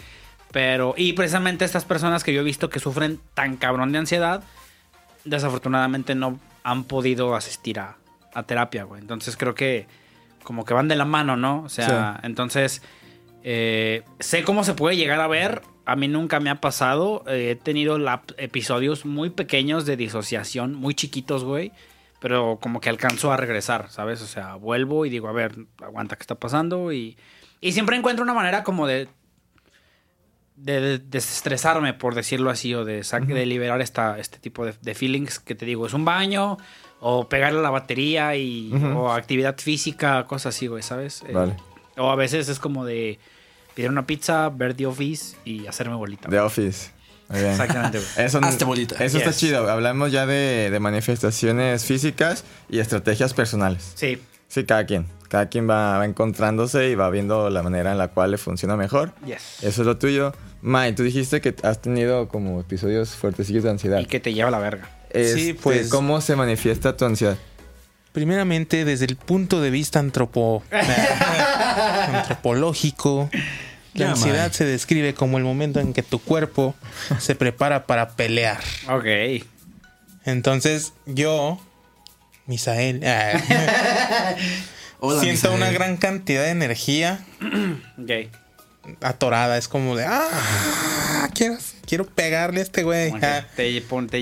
Pero, 0.51 0.95
y 0.97 1.13
precisamente 1.13 1.65
estas 1.65 1.85
personas 1.85 2.23
que 2.23 2.33
yo 2.33 2.41
he 2.41 2.43
visto 2.43 2.69
que 2.69 2.79
sufren 2.79 3.19
tan 3.33 3.57
cabrón 3.57 3.91
de 3.91 3.99
ansiedad, 3.99 4.43
desafortunadamente 5.25 6.15
no 6.15 6.39
han 6.63 6.85
podido 6.85 7.35
asistir 7.35 7.79
a, 7.79 7.97
a 8.33 8.43
terapia, 8.43 8.83
güey. 8.83 9.01
Entonces 9.01 9.37
creo 9.37 9.53
que 9.53 9.87
como 10.43 10.65
que 10.65 10.73
van 10.73 10.87
de 10.87 10.95
la 10.95 11.05
mano, 11.05 11.37
¿no? 11.37 11.63
O 11.63 11.69
sea, 11.69 12.19
entonces 12.23 12.81
eh, 13.43 14.03
sé 14.19 14.43
cómo 14.43 14.63
se 14.63 14.73
puede 14.73 14.95
llegar 14.95 15.21
a 15.21 15.27
ver. 15.27 15.61
A 15.85 15.95
mí 15.95 16.07
nunca 16.07 16.39
me 16.39 16.49
ha 16.49 16.55
pasado. 16.55 17.23
Eh, 17.27 17.51
he 17.51 17.55
tenido 17.55 17.97
episodios 18.37 19.05
muy 19.05 19.29
pequeños 19.29 19.85
de 19.85 19.97
disociación, 19.97 20.73
muy 20.73 20.93
chiquitos, 20.93 21.43
güey. 21.43 21.71
Pero 22.19 22.57
como 22.61 22.81
que 22.81 22.89
alcanzo 22.89 23.31
a 23.31 23.37
regresar, 23.37 23.89
¿sabes? 23.89 24.21
O 24.21 24.27
sea, 24.27 24.55
vuelvo 24.55 25.05
y 25.05 25.09
digo, 25.09 25.29
a 25.29 25.31
ver, 25.31 25.55
aguanta, 25.81 26.15
¿qué 26.17 26.23
está 26.23 26.35
pasando? 26.35 26.91
Y, 26.91 27.17
y 27.61 27.71
siempre 27.71 27.95
encuentro 27.95 28.23
una 28.23 28.33
manera 28.33 28.63
como 28.63 28.87
de, 28.87 29.07
de, 30.59 30.81
de 30.81 30.99
desestresarme, 30.99 31.93
por 31.93 32.15
decirlo 32.15 32.49
así, 32.49 32.73
o 32.75 32.85
de, 32.85 33.03
liberar 33.45 33.81
esta, 33.81 34.19
este 34.19 34.39
tipo 34.39 34.65
de, 34.65 34.73
de 34.81 34.95
feelings 34.95 35.39
que 35.39 35.55
te 35.55 35.65
digo, 35.65 35.87
es 35.87 35.93
un 35.93 36.05
baño, 36.05 36.57
o 36.99 37.29
pegarle 37.29 37.59
a 37.59 37.61
la 37.61 37.69
batería, 37.69 38.35
y, 38.35 38.71
o 38.95 39.11
actividad 39.11 39.57
física, 39.57 40.25
cosas 40.25 40.55
así, 40.55 40.67
güey, 40.67 40.83
¿sabes? 40.83 41.23
Eh, 41.27 41.33
Vale. 41.33 41.55
o 41.97 42.09
a 42.09 42.15
veces 42.15 42.49
es 42.49 42.59
como 42.59 42.85
de 42.85 43.19
pedir 43.75 43.89
una 43.89 44.05
pizza, 44.05 44.49
ver 44.49 44.73
The 44.73 44.87
Office 44.87 45.37
y 45.45 45.67
hacerme 45.67 45.95
bolita. 45.95 46.29
The 46.29 46.39
Office. 46.39 46.91
Muy 47.29 47.39
bien. 47.39 47.51
Exactamente, 47.51 47.99
güey. 47.99 48.25
Eso, 48.25 48.39
Hazte 48.41 48.65
bolita. 48.65 49.03
Eso 49.03 49.19
está 49.19 49.31
chido. 49.31 49.69
Hablamos 49.69 50.11
ya 50.11 50.25
de, 50.25 50.69
de 50.71 50.79
manifestaciones 50.79 51.85
físicas 51.85 52.43
y 52.69 52.79
estrategias 52.79 53.35
personales. 53.35 53.91
Sí. 53.95 54.17
Sí, 54.47 54.63
cada 54.65 54.85
quien. 54.85 55.05
Cada 55.29 55.47
quien 55.47 55.69
va, 55.69 55.99
va 55.99 56.05
encontrándose 56.05 56.89
y 56.89 56.95
va 56.95 57.09
viendo 57.11 57.51
la 57.51 57.61
manera 57.61 57.91
en 57.91 57.99
la 57.99 58.07
cual 58.07 58.31
le 58.31 58.39
funciona 58.39 58.75
mejor. 58.75 59.13
Yes. 59.23 59.61
Eso 59.61 59.81
es 59.83 59.87
lo 59.87 59.97
tuyo. 59.97 60.33
Mai, 60.61 60.93
tú 60.93 61.03
dijiste 61.03 61.39
que 61.41 61.55
has 61.63 61.81
tenido 61.81 62.27
como 62.27 62.59
episodios 62.59 63.11
fuertecillos 63.15 63.63
de 63.63 63.69
ansiedad. 63.69 63.99
Y 63.99 64.05
que 64.05 64.19
te 64.19 64.33
lleva 64.33 64.49
a 64.49 64.51
la 64.51 64.59
verga. 64.59 64.89
Sí, 65.11 65.19
Este, 65.19 65.53
pues- 65.55 65.89
¿Cómo 65.89 66.19
se 66.21 66.35
manifiesta 66.35 66.95
tu 66.97 67.05
ansiedad? 67.05 67.37
Primeramente, 68.11 68.85
desde 68.85 69.05
el 69.05 69.15
punto 69.15 69.61
de 69.61 69.69
vista 69.69 69.99
antropo... 69.99 70.63
antropológico, 72.09 73.29
la 73.93 74.11
ansiedad 74.11 74.51
se 74.51 74.65
describe 74.65 75.13
como 75.13 75.37
el 75.37 75.43
momento 75.43 75.79
en 75.79 75.93
que 75.93 76.03
tu 76.03 76.19
cuerpo 76.19 76.75
se 77.19 77.35
prepara 77.35 77.85
para 77.85 78.09
pelear. 78.09 78.59
Ok. 78.89 79.05
Entonces, 80.25 80.93
yo, 81.05 81.59
Misael, 82.45 83.01
ah, 83.05 83.39
Hola, 84.99 85.21
siento 85.21 85.51
Misael. 85.51 85.55
una 85.55 85.71
gran 85.71 85.97
cantidad 85.97 86.43
de 86.43 86.49
energía 86.49 87.19
Ok. 88.01 88.11
Atorada. 89.01 89.57
Es 89.57 89.67
como 89.67 89.95
de, 89.95 90.05
ah, 90.07 91.29
quiero, 91.35 91.55
quiero 91.85 92.05
pegarle 92.05 92.59
a 92.59 92.63
este 92.63 92.83
güey. 92.83 93.11
Ah, 93.21 93.43
Te, 93.55 93.71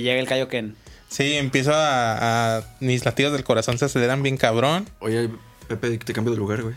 llega 0.01 0.19
el 0.19 0.27
Kaioken. 0.27 0.75
sí, 1.09 1.33
empiezo 1.37 1.73
a, 1.73 2.57
a- 2.57 2.63
Mis 2.79 3.05
latidos 3.05 3.33
del 3.33 3.43
corazón 3.43 3.77
se 3.77 3.85
aceleran 3.85 4.23
bien 4.23 4.37
cabrón. 4.37 4.89
Oye, 4.99 5.29
Pepe, 5.67 5.97
te 5.97 6.13
cambio 6.13 6.31
de 6.33 6.39
lugar, 6.39 6.61
güey. 6.63 6.75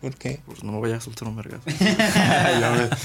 ¿Por 0.00 0.14
qué? 0.14 0.40
Pues 0.46 0.62
no 0.62 0.72
me 0.72 0.80
vaya 0.80 0.96
a 0.96 1.00
soltar 1.00 1.26
un 1.28 1.36
vergazo. 1.36 1.62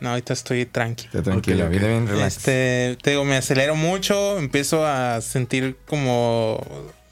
No, 0.00 0.10
ahorita 0.10 0.32
estoy 0.32 0.64
tranquilo. 0.64 1.10
Esté 1.12 1.22
tranquilo, 1.22 1.56
Ok, 1.64 1.64
ok. 1.64 1.70
viene 1.72 1.88
bien 1.88 2.06
relax. 2.06 2.36
Este, 2.36 2.96
te 3.02 3.10
digo, 3.10 3.24
me 3.24 3.36
acelero 3.36 3.74
mucho, 3.74 4.38
empiezo 4.38 4.86
a 4.86 5.20
sentir 5.20 5.76
como 5.86 6.64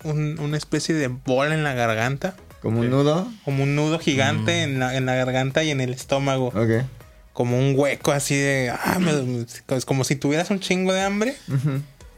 un- 0.05 0.39
una 0.39 0.57
especie 0.57 0.95
de 0.95 1.09
bola 1.09 1.55
en 1.55 1.65
la 1.65 1.75
garganta, 1.75 2.37
Como 2.63 2.81
un 2.81 2.91
nudo. 2.91 3.31
como 3.45 3.63
un 3.63 3.77
nudo 3.77 3.99
gigante 3.99 4.63
en, 4.63 4.79
la, 4.79 4.97
en 4.97 5.07
la 5.07 5.15
garganta 5.15 5.63
y 5.63 5.71
en 5.71 5.81
el 5.81 5.93
estómago, 5.93 6.49
Ok. 6.49 6.85
como 7.33 7.59
un 7.59 7.75
hueco 7.77 8.13
así 8.13 8.35
de, 8.35 8.71
ah, 8.71 8.99
me- 8.99 9.45
es 9.77 9.85
como 9.85 10.05
si 10.05 10.17
tuvieras 10.17 10.51
un 10.51 10.59
chingo 10.61 10.93
de 10.93 11.03
hambre, 11.03 11.37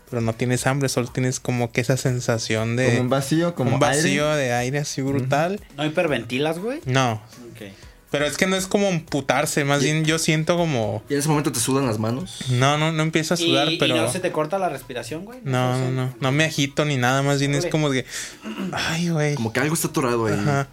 pero 0.08 0.22
no 0.22 0.32
tienes 0.32 0.66
hambre, 0.66 0.88
solo 0.88 1.08
tienes 1.08 1.38
como 1.40 1.70
que 1.72 1.80
esa 1.82 1.96
sensación 1.96 2.76
de 2.76 2.86
Como 2.90 3.00
un 3.02 3.10
vacío, 3.10 3.54
como 3.54 3.74
un 3.74 3.80
vacío 3.80 4.30
aire. 4.30 4.42
de 4.44 4.52
aire 4.54 4.78
así 4.78 5.02
brutal. 5.02 5.60
¿No 5.76 5.84
hiperventilas, 5.84 6.58
güey? 6.60 6.80
No, 6.86 7.20
Ok. 7.52 7.72
Pero 8.10 8.24
es 8.26 8.36
que 8.36 8.46
no 8.46 8.56
es 8.56 8.66
como 8.66 8.88
amputarse, 8.88 9.64
más 9.64 9.82
bien 9.82 10.04
yo 10.04 10.18
siento 10.18 10.56
como, 10.56 11.02
¿Y 11.08 11.12
en 11.14 11.18
ese 11.20 11.28
momento 11.28 11.52
te 11.52 11.60
sudan 11.60 11.86
las 11.86 11.98
manos? 11.98 12.44
no, 12.50 12.78
no, 12.78 12.90
no 12.92 13.02
empiezo 13.02 13.34
a 13.34 13.36
sudar, 13.36 13.68
¿Y, 13.68 13.74
y 13.74 13.78
pero... 13.78 13.96
no 13.96 14.10
se 14.10 14.20
te 14.20 14.32
corta 14.32 14.58
la 14.58 14.68
respiración, 14.68 15.24
güey? 15.24 15.40
No, 15.44 15.78
no, 15.78 15.90
no, 15.90 16.14
no 16.20 16.32
me 16.32 16.44
agito 16.44 16.84
ni 16.84 16.96
nada, 16.96 17.22
más 17.22 17.38
bien 17.40 17.54
es 17.54 17.66
como 17.66 17.90
que, 17.90 18.04
ay, 18.72 19.10
güey. 19.10 19.34
Como 19.34 19.52
que 19.52 19.60
algo 19.60 19.74
está 19.74 19.88
atorado 19.88 20.26
ahí. 20.26 20.34
Ajá. 20.34 20.68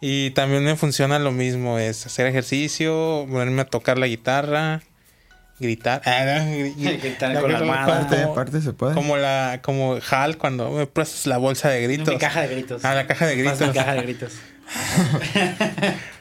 Y 0.00 0.30
también 0.30 0.62
me 0.64 0.76
funciona 0.76 1.18
lo 1.18 1.32
mismo, 1.32 1.78
es 1.78 2.04
hacer 2.06 2.26
ejercicio, 2.26 3.26
ponerme 3.30 3.62
a 3.62 3.64
tocar 3.64 3.96
la 3.98 4.06
guitarra, 4.06 4.82
gritar, 5.58 6.02
ah, 6.04 6.44
gri- 6.46 6.74
Gritar 7.02 7.40
con 7.40 7.50
la 7.50 7.58
almohada. 7.58 7.86
Parte, 8.08 8.26
parte 8.34 8.60
se 8.60 8.72
puede. 8.74 8.94
Como 8.94 9.16
la, 9.16 9.60
como 9.62 9.98
Hal 10.10 10.36
cuando 10.36 10.70
me 10.70 10.86
prestas 10.86 11.26
la 11.26 11.38
bolsa 11.38 11.70
de 11.70 11.82
gritos. 11.82 12.08
Mi 12.08 12.18
caja 12.18 12.42
de 12.42 12.48
gritos. 12.48 12.84
Ah, 12.84 12.94
la 12.94 13.06
caja 13.06 13.26
de 13.26 13.36
Más 13.42 13.58
gritos. 13.58 13.68
mi 13.68 13.74
caja 13.74 13.94
de 13.94 14.02
gritos. 14.02 14.32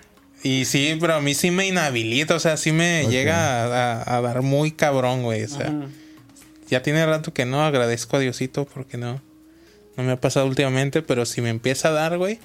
Y 0.46 0.66
sí, 0.66 0.96
pero 1.02 1.16
a 1.16 1.22
mí 1.22 1.34
sí 1.34 1.50
me 1.50 1.66
inhabilita, 1.68 2.36
o 2.36 2.40
sea, 2.40 2.56
sí 2.56 2.72
me 2.72 3.08
llega 3.10 3.64
a, 3.64 4.02
a- 4.04 4.18
a 4.18 4.22
dar 4.22 4.44
muy 4.44 4.72
cabrón, 4.72 5.24
güey. 5.24 5.44
O 5.44 5.50
sea, 5.50 5.74
ya 6.70 6.82
tiene 6.84 7.04
rato 7.06 7.34
que 7.34 7.46
no 7.46 7.66
agradezco 7.66 8.18
a 8.18 8.20
Diosito 8.20 8.66
porque 8.66 8.98
no, 8.98 9.22
No 9.98 10.04
me 10.04 10.12
ha 10.12 10.22
pasado 10.22 10.46
últimamente, 10.46 11.02
pero 11.02 11.26
si 11.26 11.42
me 11.42 11.50
empieza 11.50 11.88
a 11.88 11.92
dar, 11.92 12.18
güey. 12.18 12.40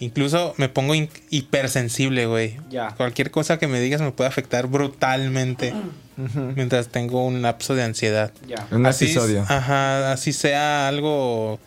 Incluso 0.00 0.54
me 0.56 0.68
pongo 0.68 0.94
hipersensible, 1.30 2.26
güey. 2.26 2.56
Ya. 2.68 2.88
Cualquier 2.96 3.30
cosa 3.30 3.58
que 3.60 3.68
me 3.68 3.78
digas 3.80 4.00
me 4.00 4.10
puede 4.10 4.28
afectar 4.28 4.66
brutalmente. 4.66 5.72
Mientras 6.56 6.88
tengo 6.88 7.24
un 7.24 7.42
lapso 7.42 7.74
de 7.76 7.84
ansiedad. 7.84 8.32
Ya. 8.48 8.66
Un 8.72 8.84
Así- 8.86 9.04
episodio. 9.04 9.44
Ajá, 9.48 10.10
así 10.12 10.32
sea 10.32 10.88
algo 10.88 11.60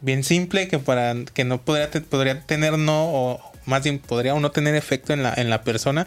bien 0.00 0.24
simple 0.24 0.66
que 0.66 0.80
para 0.80 1.14
que 1.32 1.44
no 1.44 1.60
podría, 1.60 1.88
te- 1.90 2.00
podría 2.00 2.40
tener 2.40 2.78
no 2.78 3.04
o 3.06 3.51
más 3.66 3.82
bien 3.82 3.98
podría 3.98 4.34
o 4.34 4.40
no 4.40 4.50
tener 4.50 4.74
efecto 4.74 5.12
en 5.12 5.22
la, 5.22 5.32
en 5.34 5.50
la 5.50 5.62
persona. 5.62 6.06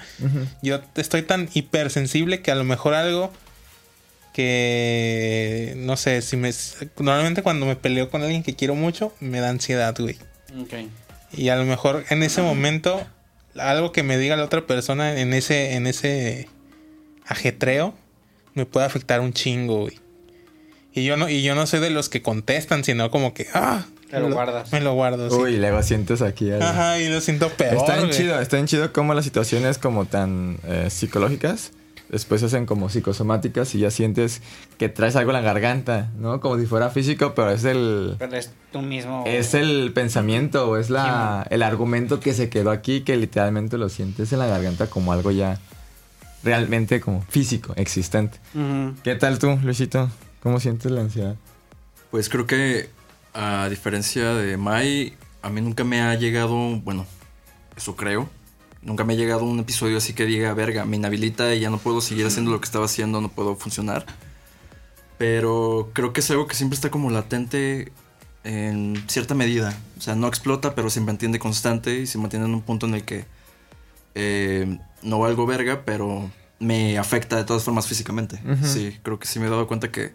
Yo 0.61 0.81
estoy 0.95 1.21
tan 1.21 1.49
hipersensible 1.53 2.41
que 2.41 2.51
a 2.51 2.55
lo 2.55 2.63
mejor 2.63 2.93
algo 2.93 3.31
que 4.33 5.73
no 5.77 5.95
sé, 5.95 6.21
si 6.21 6.35
me 6.35 6.51
normalmente 6.99 7.41
cuando 7.41 7.65
me 7.65 7.77
peleo 7.77 8.09
con 8.09 8.21
alguien 8.21 8.43
que 8.43 8.53
quiero 8.53 8.75
mucho 8.75 9.13
me 9.21 9.39
da 9.39 9.49
ansiedad, 9.49 9.95
güey. 9.97 10.17
Y 11.31 11.49
a 11.49 11.55
lo 11.55 11.63
mejor 11.63 12.03
en 12.09 12.21
ese 12.21 12.41
momento 12.41 13.05
algo 13.57 13.93
que 13.93 14.03
me 14.03 14.17
diga 14.17 14.35
la 14.35 14.43
otra 14.43 14.67
persona 14.67 15.19
en 15.19 15.33
ese 15.33 15.75
en 15.75 15.87
ese 15.87 16.49
ajetreo 17.25 17.95
me 18.53 18.65
puede 18.65 18.85
afectar 18.85 19.21
un 19.21 19.31
chingo, 19.31 19.81
güey. 19.81 19.99
Y 20.93 21.05
yo 21.05 21.15
no 21.15 21.29
y 21.29 21.41
yo 21.41 21.55
no 21.55 21.65
soy 21.65 21.79
de 21.79 21.89
los 21.89 22.09
que 22.09 22.21
contestan, 22.21 22.83
sino 22.83 23.11
como 23.11 23.33
que 23.33 23.47
ah, 23.53 23.85
Te 24.15 24.29
lo 24.29 24.33
guardas. 24.33 24.71
Me 24.71 24.81
lo 24.81 24.93
guardo, 24.93 25.29
sí. 25.29 25.35
Uy, 25.35 25.57
luego 25.57 25.81
sientes 25.83 26.21
aquí 26.21 26.51
algo. 26.51 26.65
Ajá, 26.65 26.99
y 26.99 27.09
lo 27.09 27.21
siento 27.21 27.49
peor. 27.49 27.75
Está 27.75 27.97
bien 27.97 28.09
chido, 28.11 28.39
está 28.39 28.57
bien 28.57 28.67
chido 28.67 28.91
como 28.93 29.13
las 29.13 29.25
situaciones 29.25 29.77
como 29.77 30.05
tan 30.05 30.57
eh, 30.63 30.87
psicológicas 30.89 31.71
después 32.09 32.41
se 32.41 32.47
hacen 32.47 32.65
como 32.65 32.89
psicosomáticas 32.89 33.73
y 33.75 33.79
ya 33.79 33.91
sientes 33.91 34.41
que 34.77 34.89
traes 34.89 35.15
algo 35.15 35.31
en 35.31 35.35
la 35.35 35.41
garganta, 35.41 36.11
¿no? 36.17 36.39
Como 36.39 36.57
si 36.57 36.65
fuera 36.65 36.89
físico, 36.89 37.33
pero 37.35 37.51
es 37.51 37.63
el 37.63 38.15
Pero 38.17 38.35
es 38.35 38.51
tú 38.71 38.81
mismo. 38.81 39.23
es 39.25 39.53
el 39.53 39.91
pensamiento 39.93 40.69
o 40.69 40.77
es 40.77 40.89
la 40.89 41.45
el 41.49 41.63
argumento 41.63 42.19
que 42.19 42.33
se 42.33 42.49
quedó 42.49 42.71
aquí 42.71 43.01
que 43.01 43.15
literalmente 43.17 43.77
lo 43.77 43.89
sientes 43.89 44.31
en 44.33 44.39
la 44.39 44.47
garganta 44.47 44.87
como 44.87 45.13
algo 45.13 45.31
ya 45.31 45.59
realmente 46.43 47.01
como 47.01 47.21
físico, 47.23 47.73
existente. 47.75 48.37
¿Qué 49.03 49.15
tal 49.15 49.39
tú, 49.39 49.57
Luisito? 49.63 50.09
¿Cómo 50.43 50.59
sientes 50.59 50.91
la 50.91 51.01
ansiedad? 51.01 51.35
Pues 52.11 52.29
creo 52.29 52.45
que 52.45 52.89
a 53.35 53.67
diferencia 53.69 54.33
de 54.33 54.57
Mai, 54.57 55.13
a 55.41 55.49
mí 55.49 55.61
nunca 55.61 55.83
me 55.83 56.01
ha 56.01 56.15
llegado, 56.15 56.55
bueno, 56.79 57.05
eso 57.75 57.95
creo, 57.95 58.29
nunca 58.81 59.03
me 59.03 59.13
ha 59.13 59.17
llegado 59.17 59.43
un 59.43 59.59
episodio 59.59 59.97
así 59.97 60.13
que 60.13 60.25
diga, 60.25 60.53
verga, 60.53 60.85
me 60.85 60.95
inhabilita 60.95 61.53
y 61.53 61.59
ya 61.59 61.69
no 61.69 61.77
puedo 61.77 61.99
seguir 61.99 62.25
haciendo 62.25 62.51
lo 62.51 62.61
que 62.61 62.65
estaba 62.65 62.85
haciendo, 62.85 63.19
no 63.19 63.29
puedo 63.29 63.55
funcionar. 63.55 64.05
Pero 65.17 65.91
creo 65.93 66.13
que 66.13 66.21
es 66.21 66.31
algo 66.31 66.47
que 66.47 66.55
siempre 66.55 66.75
está 66.75 66.89
como 66.89 67.09
latente 67.09 67.91
en 68.43 69.03
cierta 69.07 69.33
medida. 69.33 69.77
O 69.97 70.01
sea, 70.01 70.15
no 70.15 70.27
explota, 70.27 70.75
pero 70.75 70.89
se 70.89 71.01
mantiene 71.01 71.39
constante 71.39 71.99
y 71.99 72.07
se 72.07 72.17
mantiene 72.17 72.45
en 72.45 72.53
un 72.53 72.61
punto 72.61 72.85
en 72.85 72.95
el 72.95 73.03
que 73.03 73.25
eh, 74.13 74.77
no 75.03 75.19
valgo 75.19 75.45
verga, 75.45 75.83
pero 75.85 76.29
me 76.59 76.97
afecta 76.97 77.35
de 77.35 77.43
todas 77.43 77.63
formas 77.63 77.87
físicamente. 77.87 78.41
Sí, 78.63 78.97
creo 79.03 79.19
que 79.19 79.27
sí 79.27 79.39
me 79.39 79.47
he 79.47 79.49
dado 79.49 79.67
cuenta 79.67 79.91
que 79.91 80.13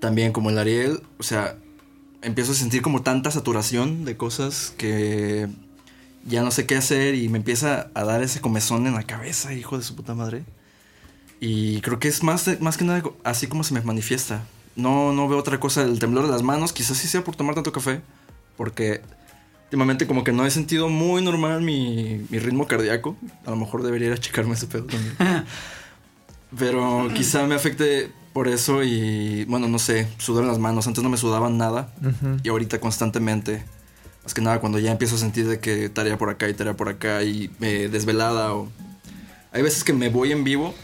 también 0.00 0.32
como 0.32 0.50
el 0.50 0.58
Ariel, 0.58 1.02
o 1.18 1.22
sea, 1.22 1.56
empiezo 2.22 2.52
a 2.52 2.54
sentir 2.54 2.82
como 2.82 3.02
tanta 3.02 3.30
saturación 3.30 4.04
de 4.04 4.16
cosas 4.16 4.72
que 4.76 5.48
ya 6.24 6.42
no 6.42 6.50
sé 6.50 6.66
qué 6.66 6.76
hacer 6.76 7.14
y 7.14 7.28
me 7.28 7.38
empieza 7.38 7.90
a 7.94 8.04
dar 8.04 8.22
ese 8.22 8.40
comezón 8.40 8.86
en 8.86 8.94
la 8.94 9.02
cabeza, 9.02 9.52
hijo 9.52 9.76
de 9.76 9.84
su 9.84 9.94
puta 9.96 10.14
madre. 10.14 10.44
Y 11.40 11.80
creo 11.80 11.98
que 11.98 12.08
es 12.08 12.22
más, 12.22 12.48
más 12.60 12.76
que 12.76 12.84
nada 12.84 13.02
así 13.24 13.48
como 13.48 13.64
se 13.64 13.74
me 13.74 13.80
manifiesta. 13.80 14.44
No, 14.76 15.12
no 15.12 15.28
veo 15.28 15.38
otra 15.38 15.58
cosa. 15.58 15.82
El 15.82 15.98
temblor 15.98 16.26
de 16.26 16.30
las 16.30 16.42
manos, 16.42 16.72
quizás 16.72 16.96
sí 16.96 17.08
sea 17.08 17.24
por 17.24 17.34
tomar 17.34 17.56
tanto 17.56 17.72
café. 17.72 18.00
Porque 18.56 19.00
últimamente 19.64 20.06
como 20.06 20.22
que 20.22 20.32
no 20.32 20.46
he 20.46 20.50
sentido 20.50 20.88
muy 20.88 21.22
normal 21.22 21.62
mi, 21.62 22.24
mi 22.30 22.38
ritmo 22.38 22.68
cardíaco. 22.68 23.16
A 23.44 23.50
lo 23.50 23.56
mejor 23.56 23.82
debería 23.82 24.08
ir 24.08 24.12
a 24.12 24.18
checarme 24.18 24.54
ese 24.54 24.68
pedo 24.68 24.84
también. 24.84 25.16
Pero 26.56 27.10
quizá 27.12 27.44
me 27.46 27.56
afecte 27.56 28.12
por 28.32 28.48
eso 28.48 28.82
y 28.82 29.44
bueno, 29.46 29.68
no 29.68 29.78
sé, 29.78 30.08
sudar 30.18 30.42
en 30.44 30.48
las 30.48 30.58
manos. 30.58 30.86
Antes 30.86 31.02
no 31.02 31.10
me 31.10 31.16
sudaban 31.16 31.58
nada 31.58 31.88
y 32.42 32.48
ahorita 32.48 32.80
constantemente. 32.80 33.62
Más 34.24 34.34
que 34.34 34.40
nada 34.40 34.60
cuando 34.60 34.78
ya 34.78 34.92
empiezo 34.92 35.16
a 35.16 35.18
sentir 35.18 35.48
de 35.48 35.58
que 35.58 35.88
tarea 35.88 36.16
por 36.16 36.30
acá 36.30 36.48
y 36.48 36.54
tarea 36.54 36.74
por 36.74 36.88
acá 36.88 37.22
y 37.24 37.50
me 37.58 37.88
desvelada 37.88 38.54
o... 38.54 38.68
Hay 39.52 39.62
veces 39.62 39.82
que 39.84 39.92
me 39.92 40.08
voy 40.08 40.32
en 40.32 40.44
vivo, 40.44 40.74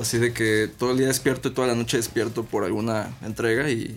así 0.00 0.18
de 0.18 0.32
que 0.32 0.68
todo 0.78 0.90
el 0.90 0.98
día 0.98 1.06
despierto 1.06 1.48
y 1.48 1.52
toda 1.52 1.68
la 1.68 1.74
noche 1.74 1.96
despierto 1.96 2.44
por 2.44 2.64
alguna 2.64 3.08
entrega 3.24 3.70
y 3.70 3.96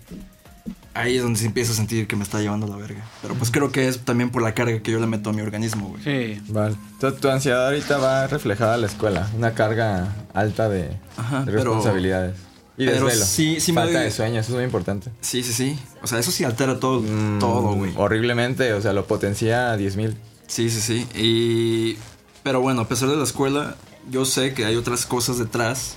ahí 0.93 1.17
es 1.17 1.24
donde 1.24 1.39
se 1.39 1.47
empieza 1.47 1.71
a 1.74 1.76
sentir 1.76 2.06
que 2.08 2.15
me 2.15 2.24
está 2.24 2.39
llevando 2.39 2.67
la 2.67 2.76
verga. 2.76 3.04
Pero 3.24 3.34
pues 3.34 3.50
creo 3.52 3.71
que 3.71 3.88
es 3.88 4.00
también 4.06 4.30
por 4.30 4.41
la 4.43 4.54
carga 4.54 4.80
que 4.82 4.91
yo 4.91 5.00
le 5.00 5.08
meto 5.08 5.32
a 5.32 5.34
mi 5.34 5.41
organismo, 5.41 5.89
güey. 5.89 6.04
Sí. 6.04 6.41
Vale. 6.50 6.76
Tu, 7.00 7.12
tu 7.13 7.28
ansiedad 7.28 7.65
ahorita 7.65 7.97
va 7.97 8.28
reflejada 8.28 8.76
a 8.76 8.78
la 8.78 8.86
escuela. 8.88 9.28
Una 9.36 9.54
carga 9.54 10.13
alta 10.34 10.69
de, 10.69 10.95
Ajá, 11.17 11.39
de 11.39 11.45
pero- 11.52 11.58
responsabilidades. 11.63 12.36
Y 12.78 12.86
pero 12.86 13.06
desvelo. 13.06 13.26
sí- 13.26 13.60
sí 13.60 13.72
me 13.74 13.82
Falta 13.82 13.98
doy- 14.00 14.06
de 14.06 14.12
sueño, 14.12 14.40
eso 14.40 14.52
es 14.52 14.56
muy 14.56 14.64
importante. 14.64 15.12
Sí, 15.22 15.44
sí, 15.44 15.54
sí. 15.54 15.80
O 16.02 16.08
sea, 16.08 16.20
eso 16.20 16.32
sí 16.32 16.44
altera 16.44 16.80
todo, 16.80 17.02
Mm, 17.02 17.40
todo, 17.40 17.74
güey. 17.74 17.94
Horriblemente, 17.98 18.74
o 18.74 18.82
sea, 18.82 18.94
lo 18.94 19.06
potencia 19.06 19.72
a 19.72 19.78
10.000. 19.78 20.16
Sí, 20.48 20.70
sí, 20.70 20.82
sí. 20.82 21.08
Y... 21.16 21.98
Pero 22.44 22.60
bueno, 22.62 22.82
a 22.82 22.88
pesar 22.88 23.10
de 23.10 23.18
la 23.18 23.24
escuela, 23.24 23.76
yo 24.10 24.26
sé 24.26 24.54
que 24.56 24.66
hay 24.66 24.76
otras 24.76 25.06
cosas 25.06 25.38
detrás 25.38 25.96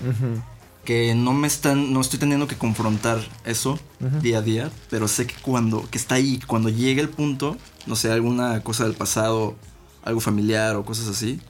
que 0.85 1.15
no 1.15 1.33
me 1.33 1.47
están, 1.47 1.95
no 1.95 2.03
estoy 2.03 2.19
teniendo 2.19 2.47
que 2.47 2.57
confrontar 2.57 3.19
eso 3.47 3.79
día 4.21 4.39
a 4.39 4.43
día, 4.43 4.71
pero 4.91 5.09
sé 5.09 5.27
que 5.27 5.35
cuando, 5.41 5.89
que 5.91 5.97
está 5.97 6.17
ahí, 6.17 6.39
cuando 6.47 6.69
llegue 6.69 7.01
el 7.01 7.09
punto, 7.09 7.57
no 7.87 7.97
sé, 7.97 8.13
alguna 8.13 8.61
cosa 8.63 8.85
del 8.85 8.93
pasado, 8.93 9.57
algo 10.03 10.21
familiar 10.21 10.77
o 10.77 10.85
cosas 10.85 11.09
así, 11.09 11.41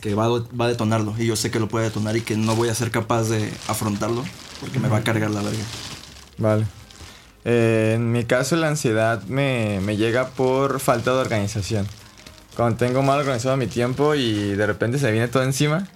que 0.00 0.14
va, 0.14 0.28
va 0.28 0.64
a 0.66 0.68
detonarlo. 0.68 1.14
Y 1.18 1.26
yo 1.26 1.36
sé 1.36 1.50
que 1.50 1.60
lo 1.60 1.68
puede 1.68 1.86
detonar 1.86 2.16
y 2.16 2.20
que 2.20 2.36
no 2.36 2.54
voy 2.56 2.68
a 2.68 2.74
ser 2.74 2.90
capaz 2.90 3.24
de 3.24 3.52
afrontarlo 3.68 4.24
porque 4.60 4.78
me 4.78 4.88
va 4.88 4.98
a 4.98 5.04
cargar 5.04 5.30
la 5.30 5.42
verga. 5.42 5.62
Vale. 6.38 6.66
Eh, 7.44 7.92
en 7.96 8.12
mi 8.12 8.24
caso, 8.24 8.56
la 8.56 8.68
ansiedad 8.68 9.22
me, 9.24 9.80
me 9.80 9.96
llega 9.96 10.28
por 10.28 10.80
falta 10.80 11.12
de 11.12 11.18
organización. 11.18 11.86
Cuando 12.56 12.76
tengo 12.76 13.02
mal 13.02 13.20
organizado 13.20 13.56
mi 13.56 13.68
tiempo 13.68 14.14
y 14.14 14.54
de 14.56 14.66
repente 14.66 14.98
se 14.98 15.10
viene 15.12 15.28
todo 15.28 15.44
encima, 15.44 15.86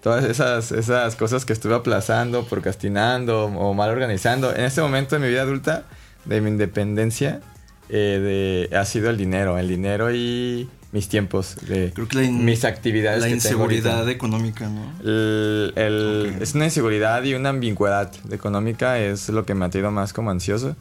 todas 0.00 0.24
esas, 0.24 0.70
esas 0.70 1.16
cosas 1.16 1.44
que 1.44 1.52
estuve 1.52 1.74
aplazando, 1.74 2.44
procrastinando 2.44 3.46
o 3.46 3.74
mal 3.74 3.90
organizando, 3.90 4.54
en 4.54 4.64
este 4.64 4.80
momento 4.80 5.16
de 5.16 5.20
mi 5.22 5.28
vida 5.28 5.42
adulta, 5.42 5.84
de 6.24 6.40
mi 6.40 6.50
independencia, 6.50 7.40
eh, 7.88 8.68
de, 8.70 8.76
ha 8.76 8.84
sido 8.84 9.10
el 9.10 9.16
dinero, 9.16 9.58
el 9.58 9.68
dinero 9.68 10.14
y 10.14 10.68
mis 10.94 11.08
tiempos, 11.08 11.56
de 11.68 11.92
Creo 11.92 12.08
que 12.08 12.16
la 12.16 12.22
in- 12.22 12.44
mis 12.44 12.64
actividades. 12.64 13.20
La 13.20 13.26
que 13.26 13.32
tengo 13.34 13.44
inseguridad 13.44 14.08
económica, 14.08 14.68
¿no? 14.70 14.90
El-. 15.02 16.36
Es 16.40 16.54
una 16.54 16.64
inseguridad 16.64 17.22
y 17.24 17.34
una 17.34 17.50
ambigüedad 17.50 18.10
económica, 18.30 18.98
es 18.98 19.28
lo 19.28 19.44
que 19.44 19.54
me 19.54 19.66
ha 19.66 19.70
tenido 19.70 19.90
más 19.90 20.12
como 20.12 20.30
ansioso. 20.30 20.76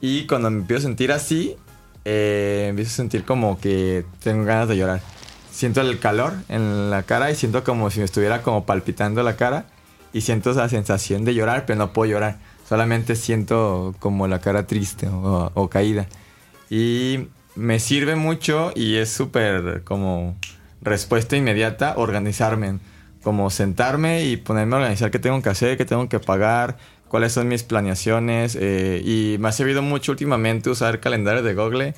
Y 0.00 0.26
cuando 0.26 0.50
me 0.50 0.58
empiezo 0.60 0.80
a 0.80 0.82
sentir 0.88 1.12
así, 1.12 1.54
eh, 2.04 2.66
empiezo 2.70 2.90
a 2.90 2.94
sentir 2.96 3.24
como 3.24 3.60
que 3.60 4.04
tengo 4.22 4.44
ganas 4.44 4.68
de 4.68 4.76
llorar. 4.76 5.00
Siento 5.52 5.82
el 5.82 5.98
calor 6.00 6.32
en 6.48 6.90
la 6.90 7.02
cara 7.04 7.30
y 7.30 7.36
siento 7.36 7.62
como 7.62 7.90
si 7.90 7.98
me 8.00 8.06
estuviera 8.06 8.42
como 8.42 8.64
palpitando 8.64 9.22
la 9.22 9.36
cara. 9.36 9.66
Y 10.14 10.22
siento 10.22 10.50
esa 10.50 10.68
sensación 10.68 11.24
de 11.24 11.34
llorar, 11.34 11.64
pero 11.66 11.78
no 11.78 11.92
puedo 11.92 12.10
llorar. 12.10 12.38
Solamente 12.68 13.16
siento 13.16 13.94
como 13.98 14.26
la 14.28 14.40
cara 14.40 14.66
triste 14.66 15.08
o, 15.08 15.50
o 15.54 15.68
caída. 15.68 16.06
Y 16.70 17.28
me 17.54 17.78
sirve 17.78 18.16
mucho 18.16 18.72
y 18.74 18.96
es 18.96 19.10
súper 19.10 19.82
como 19.84 20.36
respuesta 20.80 21.36
inmediata 21.36 21.94
organizarme. 21.96 22.78
Como 23.22 23.50
sentarme 23.50 24.24
y 24.24 24.36
ponerme 24.36 24.74
a 24.74 24.78
organizar 24.78 25.12
qué 25.12 25.20
tengo 25.20 25.40
que 25.42 25.48
hacer, 25.48 25.76
qué 25.76 25.84
tengo 25.84 26.08
que 26.08 26.18
pagar, 26.18 26.76
cuáles 27.06 27.32
son 27.32 27.46
mis 27.46 27.62
planeaciones. 27.62 28.56
eh, 28.60 29.00
y 29.04 29.36
me 29.38 29.48
ha 29.48 29.52
servido 29.52 29.80
mucho 29.80 30.12
últimamente 30.12 30.70
usar 30.70 30.98
calendario 30.98 31.42
de 31.42 31.54
Google. 31.54 31.94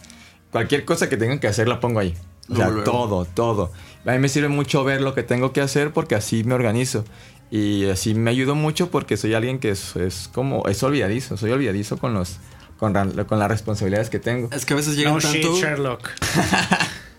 Cualquier 0.51 0.85
cosa 0.85 1.09
que 1.09 1.17
tenga 1.17 1.41
que 1.41 1.49
hacer 1.49 1.67
la 1.67 1.81
pongo 1.81 2.01
ahí. 2.01 2.15
O 2.51 2.57
sea, 2.57 2.71
todo, 2.85 3.25
todo. 3.25 3.73
A 4.05 4.13
mí 4.13 4.19
me 4.19 4.29
sirve 4.29 4.49
mucho 4.49 4.85
ver 4.85 5.01
lo 5.01 5.15
que 5.15 5.23
tengo 5.23 5.53
que 5.53 5.63
hacer 5.63 5.93
porque 5.93 6.15
así 6.15 6.45
me 6.45 6.55
organizo. 6.55 7.05
Y 7.51 7.89
así 7.89 8.15
me 8.15 8.31
ayudo 8.31 8.55
mucho 8.55 8.91
porque 8.91 9.17
soy 9.17 9.33
alguien 9.33 9.59
que 9.59 9.71
es, 9.71 9.97
es 9.97 10.29
como, 10.33 10.67
es 10.67 10.83
olvidadizo, 10.83 11.37
soy 11.37 11.53
olvidadizo 11.53 11.97
con 11.99 12.13
los, 12.13 12.39
con, 12.79 12.93
con 13.25 13.39
las 13.39 13.49
responsabilidades 13.49 14.11
que 14.11 14.19
tengo. 14.19 14.49
Es 14.53 14.65
que 14.65 14.75
a 14.75 14.77
veces 14.77 14.97
llegan 14.97 15.15
No 15.15 15.21
shit, 15.21 15.43
tanto... 15.43 15.57
Sherlock. 15.59 16.11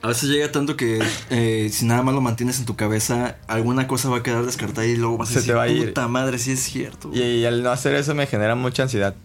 A 0.02 0.10
veces 0.10 0.30
llega 0.30 0.52
tanto 0.52 0.78
que 0.78 1.00
eh, 1.32 1.68
si 1.74 1.86
nada 1.88 2.04
más 2.04 2.14
lo 2.14 2.22
mantienes 2.22 2.60
en 2.60 2.66
tu 2.66 2.76
cabeza, 2.76 3.38
alguna 3.48 3.88
cosa 3.88 4.08
va 4.10 4.18
a 4.18 4.24
quedar 4.24 4.46
descartada 4.46 4.86
y 4.86 4.96
luego 4.98 5.18
vas 5.18 5.30
a 5.30 5.34
Se 5.34 5.36
te 5.36 5.40
decir, 5.42 5.58
va 5.58 5.64
a 5.64 5.68
ir. 5.68 5.88
puta 5.88 6.08
madre, 6.08 6.38
sí 6.38 6.52
es 6.52 6.60
cierto. 6.62 7.10
Y, 7.12 7.22
y 7.24 7.46
al 7.46 7.64
no 7.64 7.72
hacer 7.72 7.96
eso 7.96 8.14
me 8.14 8.28
genera 8.28 8.54
mucha 8.54 8.84
ansiedad. 8.84 9.16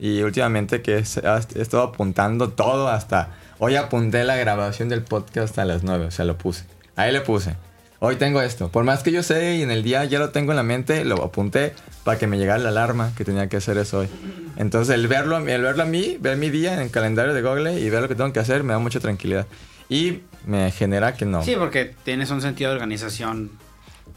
Y 0.00 0.22
últimamente 0.22 0.82
que 0.82 0.96
he, 0.96 0.98
he 0.98 1.62
estado 1.62 1.84
apuntando 1.84 2.48
todo 2.48 2.88
hasta... 2.88 3.28
Hoy 3.60 3.76
apunté 3.76 4.24
la 4.24 4.34
grabación 4.34 4.88
del 4.88 5.02
podcast 5.02 5.56
a 5.60 5.64
las 5.64 5.84
9, 5.84 6.06
o 6.06 6.10
sea, 6.10 6.24
lo 6.24 6.36
puse. 6.36 6.64
Ahí 6.96 7.12
le 7.12 7.20
puse. 7.20 7.54
Hoy 8.00 8.16
tengo 8.16 8.42
esto. 8.42 8.70
Por 8.70 8.82
más 8.82 9.04
que 9.04 9.12
yo 9.12 9.22
sé 9.22 9.54
y 9.54 9.62
en 9.62 9.70
el 9.70 9.84
día 9.84 10.04
ya 10.04 10.18
lo 10.18 10.30
tengo 10.30 10.50
en 10.50 10.56
la 10.56 10.64
mente, 10.64 11.04
lo 11.04 11.22
apunté 11.22 11.74
para 12.02 12.18
que 12.18 12.26
me 12.26 12.38
llegara 12.38 12.58
la 12.58 12.70
alarma 12.70 13.12
que 13.16 13.24
tenía 13.24 13.48
que 13.48 13.58
hacer 13.58 13.78
eso 13.78 14.00
hoy. 14.00 14.08
Entonces 14.56 14.94
el 14.94 15.08
verlo, 15.08 15.38
el 15.38 15.62
verlo 15.62 15.82
a 15.82 15.86
mí, 15.86 16.16
ver 16.20 16.36
mi 16.36 16.50
día 16.50 16.74
en 16.74 16.80
el 16.80 16.90
calendario 16.90 17.34
de 17.34 17.42
Google 17.42 17.80
y 17.80 17.90
ver 17.90 18.02
lo 18.02 18.08
que 18.08 18.14
tengo 18.14 18.32
que 18.32 18.40
hacer 18.40 18.62
me 18.62 18.72
da 18.72 18.78
mucha 18.78 19.00
tranquilidad. 19.00 19.46
Y 19.88 20.20
me 20.46 20.70
genera 20.70 21.14
que 21.14 21.24
no. 21.24 21.42
Sí, 21.42 21.54
porque 21.58 21.94
tienes 22.04 22.30
un 22.30 22.40
sentido 22.40 22.70
de 22.70 22.76
organización. 22.76 23.50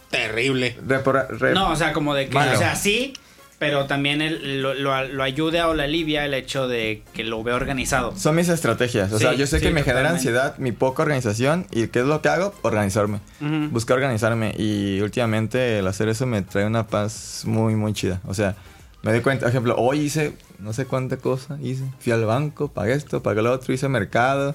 Terrible. 0.10 0.78
Repora- 0.88 1.28
re- 1.30 1.54
No, 1.54 1.72
o 1.72 1.76
sea, 1.76 1.94
como 1.94 2.14
de 2.14 2.28
que, 2.28 2.34
Malo. 2.34 2.54
o 2.54 2.58
sea, 2.58 2.76
sí, 2.76 3.14
pero 3.60 3.86
también 3.88 4.22
el- 4.22 4.62
lo, 4.62 4.74
lo- 4.74 5.04
lo 5.08 5.24
ayuda 5.24 5.68
o 5.68 5.74
la 5.74 5.84
alivia 5.84 6.24
el 6.26 6.34
hecho 6.34 6.68
de 6.68 7.04
que 7.14 7.24
lo 7.26 7.44
vea 7.44 7.56
organizado. 7.56 8.16
Son 8.16 8.36
mis 8.36 8.48
estrategias. 8.48 9.12
O 9.12 9.18
Sí, 9.18 9.24
sea, 9.26 9.34
yo 9.34 9.46
sé 9.48 9.60
sí, 9.60 9.66
que 9.66 9.72
me 9.72 9.84
genera 9.84 10.10
ansiedad 10.12 10.58
mi 10.60 10.72
poca 10.72 11.04
organización. 11.04 11.68
¿Y 11.72 11.88
qué 11.88 12.00
es 12.00 12.06
lo 12.06 12.22
que 12.22 12.30
hago? 12.30 12.54
Organizarme. 12.62 13.20
Ujú. 13.42 13.70
Buscar 13.72 13.98
organizarme. 13.98 14.54
Y 14.58 15.02
últimamente 15.02 15.80
el 15.80 15.88
hacer 15.88 16.08
eso 16.08 16.26
me 16.26 16.42
trae 16.42 16.66
una 16.66 16.88
paz 16.88 17.44
muy, 17.46 17.76
muy 17.76 17.92
chida. 17.94 18.22
O 18.26 18.34
sea, 18.34 18.56
me 19.08 19.14
doy 19.14 19.22
cuenta, 19.22 19.46
por 19.46 19.50
ejemplo, 19.52 19.76
hoy 19.78 20.02
hice 20.02 20.34
no 20.60 20.74
sé 20.74 20.86
cuánta 20.86 21.16
cosa. 21.16 21.58
Hice. 21.62 21.86
Fui 22.00 22.12
al 22.12 22.26
banco, 22.26 22.68
pagué 22.68 22.92
esto, 22.92 23.24
pagué 23.24 23.42
lo 23.42 23.54
otro, 23.54 23.74
hice 23.74 23.88
mercado. 23.88 24.54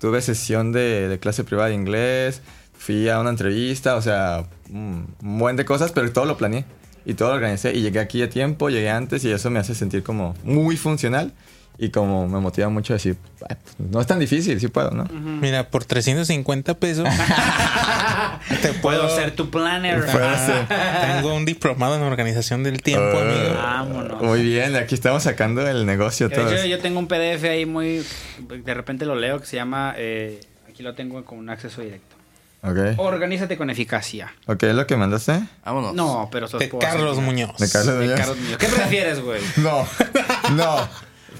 Tuve 0.00 0.20
sesión 0.20 0.72
de, 0.72 1.08
de 1.08 1.20
clase 1.20 1.44
privada 1.44 1.68
de 1.68 1.76
inglés. 1.76 2.42
Fui 2.76 3.08
a 3.08 3.20
una 3.20 3.30
entrevista. 3.30 3.94
O 3.94 4.02
sea, 4.02 4.48
un 4.70 5.06
buen 5.20 5.54
de 5.54 5.64
cosas, 5.64 5.92
pero 5.92 6.10
todo 6.12 6.24
lo 6.24 6.36
planeé. 6.36 6.64
Y 7.04 7.14
todo 7.14 7.28
lo 7.28 7.36
organicé. 7.36 7.74
Y 7.74 7.82
llegué 7.82 8.00
aquí 8.00 8.20
a 8.22 8.28
tiempo, 8.28 8.70
llegué 8.70 8.90
antes. 8.90 9.24
Y 9.24 9.30
eso 9.30 9.50
me 9.50 9.60
hace 9.60 9.76
sentir 9.76 10.02
como 10.02 10.34
muy 10.42 10.76
funcional. 10.76 11.32
Y 11.78 11.90
como 11.90 12.28
me 12.28 12.38
motiva 12.38 12.68
mucho 12.68 12.92
a 12.92 12.96
decir, 12.96 13.16
"Ay, 13.48 13.56
pues, 13.62 13.90
no 13.90 14.00
es 14.00 14.06
tan 14.06 14.18
difícil, 14.20 14.60
sí 14.60 14.68
puedo, 14.68 14.90
¿no? 14.92 15.04
Mira, 15.12 15.68
por 15.70 15.84
350 15.84 16.74
pesos 16.74 17.08
te 18.62 18.72
Puedo 18.74 19.08
ser 19.08 19.34
tu 19.34 19.50
planner. 19.50 20.02
Ser. 20.08 20.66
Tengo 20.68 21.34
un 21.34 21.44
diplomado 21.44 21.96
en 21.96 22.02
organización 22.02 22.62
del 22.62 22.82
tiempo, 22.82 23.18
Ah. 23.18 23.22
amigo. 23.22 23.54
Vámonos. 23.54 24.22
Muy 24.22 24.42
bien, 24.42 24.76
aquí 24.76 24.94
estamos 24.94 25.22
sacando 25.24 25.66
el 25.66 25.86
negocio 25.86 26.28
De 26.28 26.36
hecho, 26.36 26.64
yo 26.66 26.78
tengo 26.78 26.98
un 26.98 27.06
PDF 27.08 27.44
ahí 27.48 27.66
muy. 27.66 28.04
De 28.48 28.74
repente 28.74 29.04
lo 29.06 29.14
leo 29.14 29.40
que 29.40 29.46
se 29.46 29.56
llama. 29.56 29.94
eh, 29.96 30.40
aquí 30.68 30.82
lo 30.82 30.94
tengo 30.94 31.24
con 31.24 31.38
un 31.38 31.50
acceso 31.50 31.80
directo. 31.82 32.16
Ok. 32.62 32.78
Organízate 32.98 33.56
con 33.56 33.70
eficacia. 33.70 34.32
Ok, 34.46 34.62
¿es 34.64 34.74
lo 34.74 34.86
que 34.86 34.96
mandaste? 34.96 35.40
Vámonos. 35.64 35.94
No, 35.94 36.28
pero 36.30 36.46
De. 36.48 36.68
Carlos 36.78 37.18
Muñoz. 37.18 37.56
De 37.58 37.68
Carlos 37.68 37.94
De 37.98 38.00
Muñoz. 38.04 38.18
Carlos 38.20 38.36
Muñoz. 38.38 38.58
¿Qué 38.58 38.66
prefieres, 38.68 39.20
güey? 39.20 39.40
No, 39.56 39.84
no. 40.54 40.88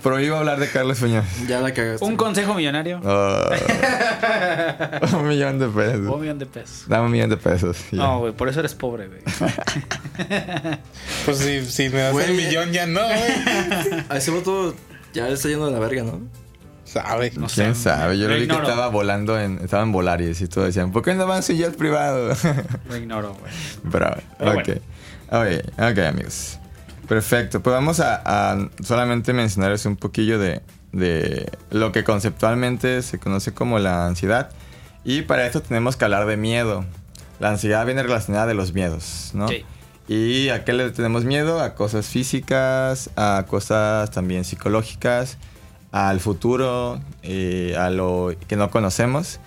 Prohíbo 0.03 0.37
hablar 0.37 0.59
de 0.59 0.69
Carlos 0.69 1.01
Muñoz. 1.01 1.25
Ya 1.47 1.61
la 1.61 1.73
cagaste. 1.73 2.05
¿Un 2.05 2.17
consejo 2.17 2.55
millonario? 2.55 3.01
Ah. 3.05 3.51
un 5.17 5.29
millón 5.29 5.59
de 5.59 5.67
O 5.67 5.69
un 5.69 5.75
pesos. 5.75 6.21
millón 6.21 6.39
de 6.39 6.47
pesos. 6.47 6.85
Dame 6.89 7.07
un 7.07 7.13
millón 7.13 7.31
de 7.31 7.37
pesos. 7.37 7.79
No, 7.93 8.19
güey, 8.21 8.33
por 8.33 8.49
eso 8.49 8.61
eres 8.61 8.75
pobre, 8.75 9.09
güey. 9.09 9.21
Pues 11.25 11.39
si, 11.39 11.65
si 11.67 11.89
me 11.89 12.01
das 12.01 12.17
el 12.17 12.35
millón 12.35 12.73
ya 12.73 12.87
no, 12.87 13.01
güey. 13.01 14.05
A 14.09 14.17
ese 14.17 14.31
voto 14.33 14.75
ya 15.15 15.27
le 15.29 15.35
está 15.35 15.49
yendo 15.49 15.67
de 15.67 15.73
la 15.73 15.79
verga, 15.79 16.03
¿no? 16.03 16.21
Sabe. 16.85 17.33
No 17.37 17.49
sé. 17.49 17.63
¿Quién 17.63 17.75
sabe? 17.75 18.19
Yo 18.19 18.29
Lo 18.29 18.35
vi 18.35 18.47
que 18.47 18.55
estaba 18.55 18.89
volando 18.89 19.39
en... 19.39 19.59
Estaba 19.63 19.83
en 19.85 19.93
Volaris 19.93 20.41
y 20.41 20.49
todo 20.49 20.65
decían, 20.65 20.91
¿por 20.93 21.03
qué 21.03 21.15
no 21.15 21.27
van 21.27 21.43
su 21.43 21.53
jet 21.55 21.77
privado? 21.77 22.35
Lo 22.89 22.97
ignoro, 22.97 23.35
güey. 23.35 23.53
Bravo. 23.85 24.17
Pero 24.39 24.53
ok. 24.53 24.69
Oye, 25.31 25.63
ok, 25.79 25.99
amigos. 26.07 26.59
Perfecto. 27.09 27.63
Pues 27.63 27.75
vamos 27.75 28.01
a, 28.01 28.23
a 28.25 28.69
solamente 28.83 29.33
mencionarles 29.33 29.87
un 29.87 29.97
poquillo 29.97 30.39
de, 30.39 30.63
de 30.93 31.51
lo 31.71 31.93
que 31.93 32.05
conceptualmente 32.05 33.03
se 33.03 33.19
conoce 33.19 33.53
como 33.53 33.79
la 33.79 34.07
ansiedad. 34.07 34.51
Y 35.05 35.23
para 35.23 35.47
esto 35.47 35.63
tenemos 35.63 35.97
que 35.97 36.05
hablar 36.05 36.27
de 36.27 36.37
miedo. 36.37 36.85
La 37.41 37.51
ansiedad 37.51 37.85
viene 37.85 38.03
relacionada 38.03 38.47
de 38.47 38.55
los 38.55 38.73
miedos, 38.73 39.33
¿no? 39.35 39.49
Sí. 39.49 39.65
¿Y 40.09 40.49
a 40.51 40.65
qué 40.65 40.73
le 40.73 40.91
tenemos 40.91 41.25
miedo? 41.25 41.61
A 41.61 41.75
cosas 41.75 42.07
físicas, 42.07 43.11
a 43.17 43.47
cosas 43.49 44.11
también 44.11 44.45
psicológicas, 44.45 45.39
al 45.91 46.21
futuro, 46.21 47.01
eh, 47.23 47.75
a 47.79 47.91
lo 47.91 48.35
que 48.49 48.57
no 48.57 48.71
conocemos. 48.71 49.41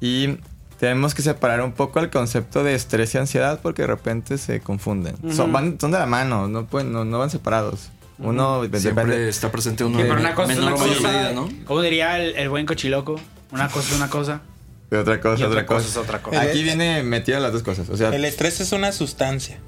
Y 0.00 0.38
tenemos 0.78 1.14
que 1.14 1.22
separar 1.22 1.62
un 1.62 1.72
poco 1.72 2.00
el 2.00 2.10
concepto 2.10 2.62
de 2.64 2.74
estrés 2.74 3.14
y 3.14 3.18
ansiedad 3.18 3.60
porque 3.62 3.82
de 3.82 3.88
repente 3.88 4.38
se 4.38 4.60
confunden. 4.60 5.16
son, 5.32 5.46
Ujú. 5.46 5.52
van, 5.52 5.80
son 5.80 5.90
de 5.92 5.98
la 5.98 6.06
mano, 6.06 6.48
no, 6.48 6.66
pueden, 6.66 6.92
no, 6.92 7.04
no 7.04 7.18
van 7.18 7.30
separados. 7.30 7.90
Uno 8.18 8.62
Siempre 8.62 9.04
depende. 9.04 9.28
está 9.28 9.50
presente 9.52 9.84
uno 9.84 9.98
Sí, 9.98 10.04
pero 10.08 10.18
una 10.20 10.34
cosa 10.34 10.48
menor 10.48 10.72
una 10.72 10.72
cosa. 10.72 10.88
medida, 11.12 11.32
¿no? 11.32 11.48
Como 11.66 11.82
diría 11.82 12.18
el, 12.18 12.34
el 12.36 12.48
buen 12.48 12.64
cochiloco, 12.64 13.20
una 13.52 13.68
cosa 13.68 13.90
es 13.90 13.96
una 13.96 14.08
cosa. 14.08 14.40
de 14.90 14.98
otra 14.98 15.20
cosa, 15.20 15.40
Y 15.40 15.44
otra, 15.44 15.48
otra 15.62 15.66
cosa 15.66 15.78
cosa. 15.86 15.88
es 15.90 15.96
otra 15.96 16.22
cosa. 16.22 16.40
Aquí 16.40 16.62
viene 16.62 17.02
metida 17.02 17.40
las 17.40 17.52
dos 17.52 17.62
cosas. 17.62 17.88
O 17.90 17.96
sea, 17.96 18.08
El 18.14 18.24
estrés 18.24 18.60
es 18.60 18.72
una 18.72 18.92
sustancia. 18.92 19.58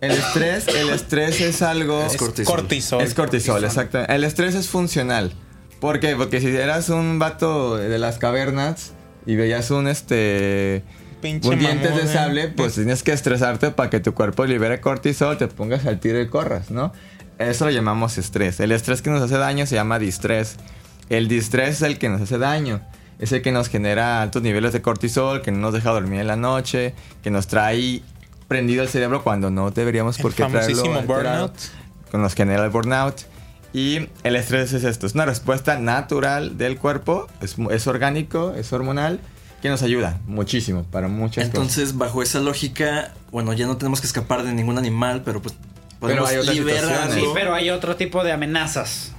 el 0.00 0.10
estrés, 0.12 0.66
el 0.68 0.90
estrés 0.90 1.40
es 1.40 1.62
algo. 1.62 2.02
Es 2.04 2.16
cortisol. 2.16 2.56
cortisol. 2.56 3.00
Es 3.02 3.14
cortisol, 3.14 3.64
exacto. 3.64 4.00
El 4.08 4.24
estrés 4.24 4.54
es 4.56 4.66
funcional. 4.68 5.32
¿Por 5.80 6.00
qué? 6.00 6.16
Porque 6.16 6.40
si 6.40 6.48
eras 6.48 6.88
un 6.88 7.18
vato 7.20 7.76
de 7.76 7.98
las 7.98 8.18
cavernas 8.18 8.92
y 9.26 9.36
veías 9.36 9.70
un 9.70 9.88
este 9.88 10.82
Pinche 11.20 11.48
un 11.48 11.58
diente 11.58 11.88
mamón, 11.88 12.04
de 12.04 12.10
eh. 12.10 12.12
sable, 12.12 12.48
pues 12.48 12.74
tienes 12.74 13.02
que 13.02 13.12
estresarte 13.12 13.70
para 13.70 13.90
que 13.90 14.00
tu 14.00 14.14
cuerpo 14.14 14.44
libere 14.44 14.80
cortisol, 14.80 15.36
te 15.38 15.48
pongas 15.48 15.86
al 15.86 15.98
tiro 15.98 16.20
y 16.20 16.28
corras, 16.28 16.70
¿no? 16.70 16.92
Eso 17.38 17.64
lo 17.66 17.70
llamamos 17.70 18.16
estrés. 18.18 18.60
El 18.60 18.72
estrés 18.72 19.02
que 19.02 19.10
nos 19.10 19.22
hace 19.22 19.36
daño 19.36 19.66
se 19.66 19.74
llama 19.74 19.98
distrés. 19.98 20.56
El 21.10 21.28
distrés 21.28 21.76
es 21.76 21.82
el 21.82 21.98
que 21.98 22.08
nos 22.08 22.22
hace 22.22 22.38
daño. 22.38 22.80
Es 23.18 23.32
el 23.32 23.42
que 23.42 23.52
nos 23.52 23.68
genera 23.68 24.22
altos 24.22 24.42
niveles 24.42 24.72
de 24.72 24.82
cortisol, 24.82 25.42
que 25.42 25.52
no 25.52 25.58
nos 25.58 25.74
deja 25.74 25.90
dormir 25.90 26.20
en 26.20 26.26
la 26.26 26.36
noche, 26.36 26.94
que 27.22 27.30
nos 27.30 27.46
trae 27.46 28.02
prendido 28.48 28.82
el 28.82 28.88
cerebro 28.88 29.22
cuando 29.22 29.50
no 29.50 29.70
deberíamos 29.70 30.18
El 30.18 30.22
por 30.22 30.34
qué 30.34 30.44
traerlo 30.44 31.02
burnout. 31.02 31.52
que 32.10 32.18
nos 32.18 32.34
genera 32.34 32.64
el 32.64 32.70
burnout. 32.70 33.22
Y 33.76 34.08
el 34.22 34.36
estrés 34.36 34.72
es 34.72 34.84
esto, 34.84 35.06
es 35.06 35.12
una 35.12 35.26
respuesta 35.26 35.78
natural 35.78 36.56
del 36.56 36.78
cuerpo, 36.78 37.28
es, 37.42 37.56
es 37.70 37.86
orgánico, 37.86 38.54
es 38.56 38.72
hormonal, 38.72 39.20
que 39.60 39.68
nos 39.68 39.82
ayuda 39.82 40.18
muchísimo 40.26 40.84
para 40.84 41.08
muchas 41.08 41.44
cosas. 41.44 41.60
Entonces, 41.60 41.98
bajo 41.98 42.22
esa 42.22 42.40
lógica, 42.40 43.12
bueno, 43.30 43.52
ya 43.52 43.66
no 43.66 43.76
tenemos 43.76 44.00
que 44.00 44.06
escapar 44.06 44.44
de 44.44 44.54
ningún 44.54 44.78
animal, 44.78 45.20
pero 45.26 45.42
pues 45.42 45.56
podemos 46.00 46.30
hay 46.30 46.38
otras 46.38 46.56
liberarlo. 46.56 47.14
Sí, 47.14 47.26
pero 47.34 47.54
hay 47.54 47.68
otro 47.68 47.96
tipo 47.96 48.24
de 48.24 48.32
amenazas. 48.32 49.12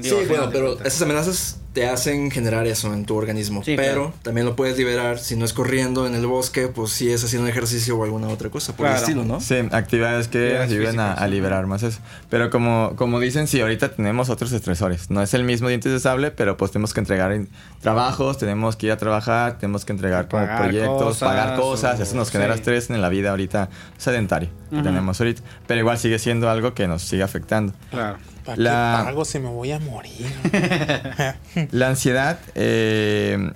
Sí, 0.00 0.10
Digo, 0.10 0.20
bueno, 0.28 0.50
pero 0.52 0.80
esas 0.80 1.02
amenazas 1.02 1.60
te 1.72 1.86
hacen 1.86 2.30
generar 2.30 2.66
eso 2.66 2.92
en 2.94 3.04
tu 3.04 3.14
organismo. 3.16 3.62
Sí, 3.62 3.74
pero 3.76 3.92
claro. 4.06 4.14
también 4.22 4.46
lo 4.46 4.56
puedes 4.56 4.78
liberar 4.78 5.18
si 5.18 5.36
no 5.36 5.44
es 5.44 5.52
corriendo 5.52 6.06
en 6.06 6.14
el 6.14 6.26
bosque, 6.26 6.68
pues 6.68 6.90
si 6.92 7.10
es 7.12 7.22
haciendo 7.22 7.46
ejercicio 7.48 7.96
o 7.98 8.02
alguna 8.04 8.28
otra 8.28 8.48
cosa 8.48 8.72
por 8.74 8.86
Claro. 8.86 8.96
el 8.96 9.02
estilo, 9.02 9.24
¿no? 9.24 9.40
Sí, 9.40 9.56
actividades 9.72 10.28
que 10.28 10.56
Actividades 10.58 10.70
ayuden 10.72 11.00
a, 11.00 11.26
liberar 11.28 11.66
más 11.66 11.82
eso. 11.82 12.00
Pero 12.30 12.48
como, 12.50 12.94
como 12.96 13.20
dicen, 13.20 13.46
sí, 13.46 13.60
ahorita 13.60 13.90
tenemos 13.94 14.30
otros 14.30 14.52
estresores. 14.52 15.10
No 15.10 15.20
es 15.22 15.34
el 15.34 15.44
mismo 15.44 15.68
dientes 15.68 15.92
de 15.92 16.00
sable, 16.00 16.30
pero 16.30 16.56
pues 16.56 16.72
tenemos 16.72 16.94
que 16.94 17.00
entregar 17.00 17.32
en- 17.32 17.48
trabajos, 17.82 18.38
tenemos 18.38 18.74
que 18.76 18.86
ir 18.86 18.92
a 18.92 18.96
trabajar, 18.96 19.58
tenemos 19.58 19.84
que 19.84 19.92
entregar 19.92 20.28
como 20.28 20.42
Pagar 20.46 20.62
proyectos, 20.62 21.02
cosas, 21.02 21.28
pagar 21.28 21.56
cosas. 21.60 22.00
o- 22.00 22.02
Eso 22.02 22.16
nos 22.16 22.30
genera 22.30 22.54
sí. 22.54 22.60
estrés 22.60 22.88
en 22.90 23.02
la 23.02 23.10
vida 23.10 23.30
ahorita 23.30 23.68
sedentaria 23.98 24.48
que 24.70 24.82
tenemos 24.82 25.20
ahorita. 25.20 25.42
Pero 25.66 25.80
igual 25.80 25.98
sigue 25.98 26.18
siendo 26.18 26.48
algo 26.50 26.72
que 26.74 26.88
nos 26.88 27.02
sigue 27.02 27.22
afectando. 27.22 27.74
Claro. 27.90 28.16
¿Para 28.46 28.62
La- 28.62 28.96
qué 29.00 29.04
pago 29.10 29.24
si 29.24 29.38
me 29.40 29.48
voy 29.50 29.72
a 29.72 29.78
morir? 29.80 30.26
La 31.72 31.88
ansiedad, 31.88 32.38
eh, 32.54 33.50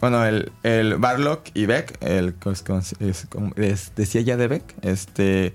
bueno, 0.00 0.24
el, 0.24 0.50
el 0.62 0.96
Barlock 0.96 1.50
y 1.54 1.66
Beck, 1.66 1.96
el, 2.02 2.34
es 2.46 3.26
es- 3.56 3.92
decía 3.96 4.20
ya 4.22 4.36
de 4.36 4.48
Beck, 4.48 4.74
este, 4.82 5.52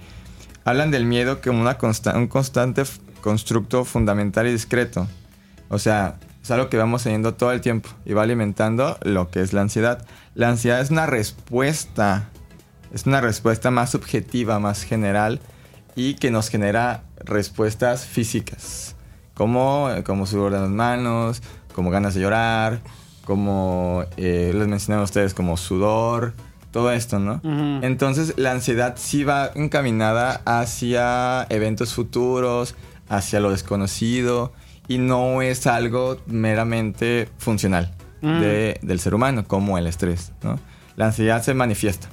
hablan 0.64 0.92
del 0.92 1.06
miedo 1.06 1.42
como 1.42 1.62
una 1.62 1.78
consta- 1.78 2.16
un 2.16 2.28
constante 2.28 2.84
constructo 3.22 3.86
fundamental 3.86 4.48
y 4.48 4.52
discreto. 4.52 5.08
O 5.70 5.80
sea, 5.80 6.18
es 6.44 6.52
algo 6.52 6.70
que 6.70 6.78
vamos 6.78 7.04
teniendo 7.04 7.34
todo 7.34 7.52
el 7.52 7.62
tiempo 7.62 7.90
y 8.06 8.14
va 8.14 8.22
alimentando 8.22 8.98
lo 9.02 9.30
que 9.32 9.42
es 9.42 9.52
la 9.52 9.62
ansiedad. 9.62 10.06
La 10.36 10.50
ansiedad 10.50 10.80
es 10.80 10.92
una 10.92 11.08
respuesta, 11.08 12.30
es 12.94 13.08
una 13.08 13.20
respuesta 13.22 13.72
más 13.72 13.90
subjetiva, 13.90 14.60
más 14.60 14.84
general 14.84 15.40
y 15.96 16.14
que 16.16 16.30
nos 16.30 16.50
genera 16.50 17.02
respuestas 17.26 18.06
físicas, 18.06 18.96
como, 19.34 19.90
como 20.06 20.26
sudor 20.26 20.54
de 20.54 20.60
las 20.60 20.70
manos, 20.70 21.42
como 21.74 21.90
ganas 21.92 22.14
de 22.16 22.22
llorar, 22.22 22.80
como 23.26 24.04
eh, 24.18 24.52
les 24.56 24.68
mencioné 24.68 25.02
a 25.02 25.04
ustedes, 25.04 25.34
como 25.34 25.58
sudor, 25.58 26.34
todo 26.72 26.92
esto, 26.92 27.20
¿no? 27.20 27.42
Entonces 27.84 28.34
la 28.38 28.52
ansiedad 28.52 28.96
sí 28.98 29.24
va 29.24 29.50
encaminada 29.56 30.42
hacia 30.46 31.44
eventos 31.50 31.94
futuros, 31.94 32.76
hacia 33.10 33.40
lo 33.40 33.52
desconocido 33.52 34.52
y 34.88 34.98
no 34.98 35.42
es 35.42 35.68
algo 35.68 36.18
meramente 36.28 37.30
funcional 37.38 37.92
de- 38.42 38.80
del 38.82 39.00
ser 39.00 39.14
humano 39.16 39.46
como 39.48 39.78
el 39.78 39.88
estrés, 39.88 40.32
¿no? 40.44 40.60
La 40.96 41.08
ansiedad 41.08 41.42
se 41.44 41.54
manifiesta, 41.54 42.08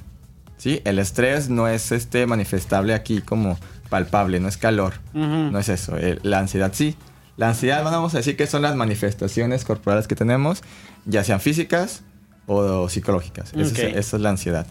¿sí? 0.57 0.81
El 0.85 0.99
estrés 0.99 1.49
no 1.49 1.67
es 1.67 1.91
este 1.91 2.25
manifestable 2.27 2.93
aquí 2.93 3.21
como 3.21 3.57
palpable, 3.93 4.39
no 4.39 4.47
es 4.47 4.57
calor, 4.57 4.93
no 5.13 5.59
es 5.59 5.69
eso. 5.69 5.95
El- 5.97 6.19
la 6.23 6.39
ansiedad 6.39 6.71
sí. 6.73 6.95
La 7.37 7.49
ansiedad 7.49 7.83
vamos 7.83 8.13
a 8.15 8.17
decir 8.17 8.35
que 8.35 8.47
son 8.47 8.61
las 8.63 8.75
manifestaciones 8.75 9.65
corporales 9.65 10.07
que 10.07 10.15
tenemos, 10.15 10.63
ya 11.05 11.23
sean 11.23 11.39
físicas 11.39 12.01
o 12.47 12.89
psicológicas. 12.89 13.53
Esa, 13.53 13.61
es, 13.61 13.95
esa 13.95 14.15
es 14.17 14.21
la 14.23 14.29
ansiedad. 14.29 14.65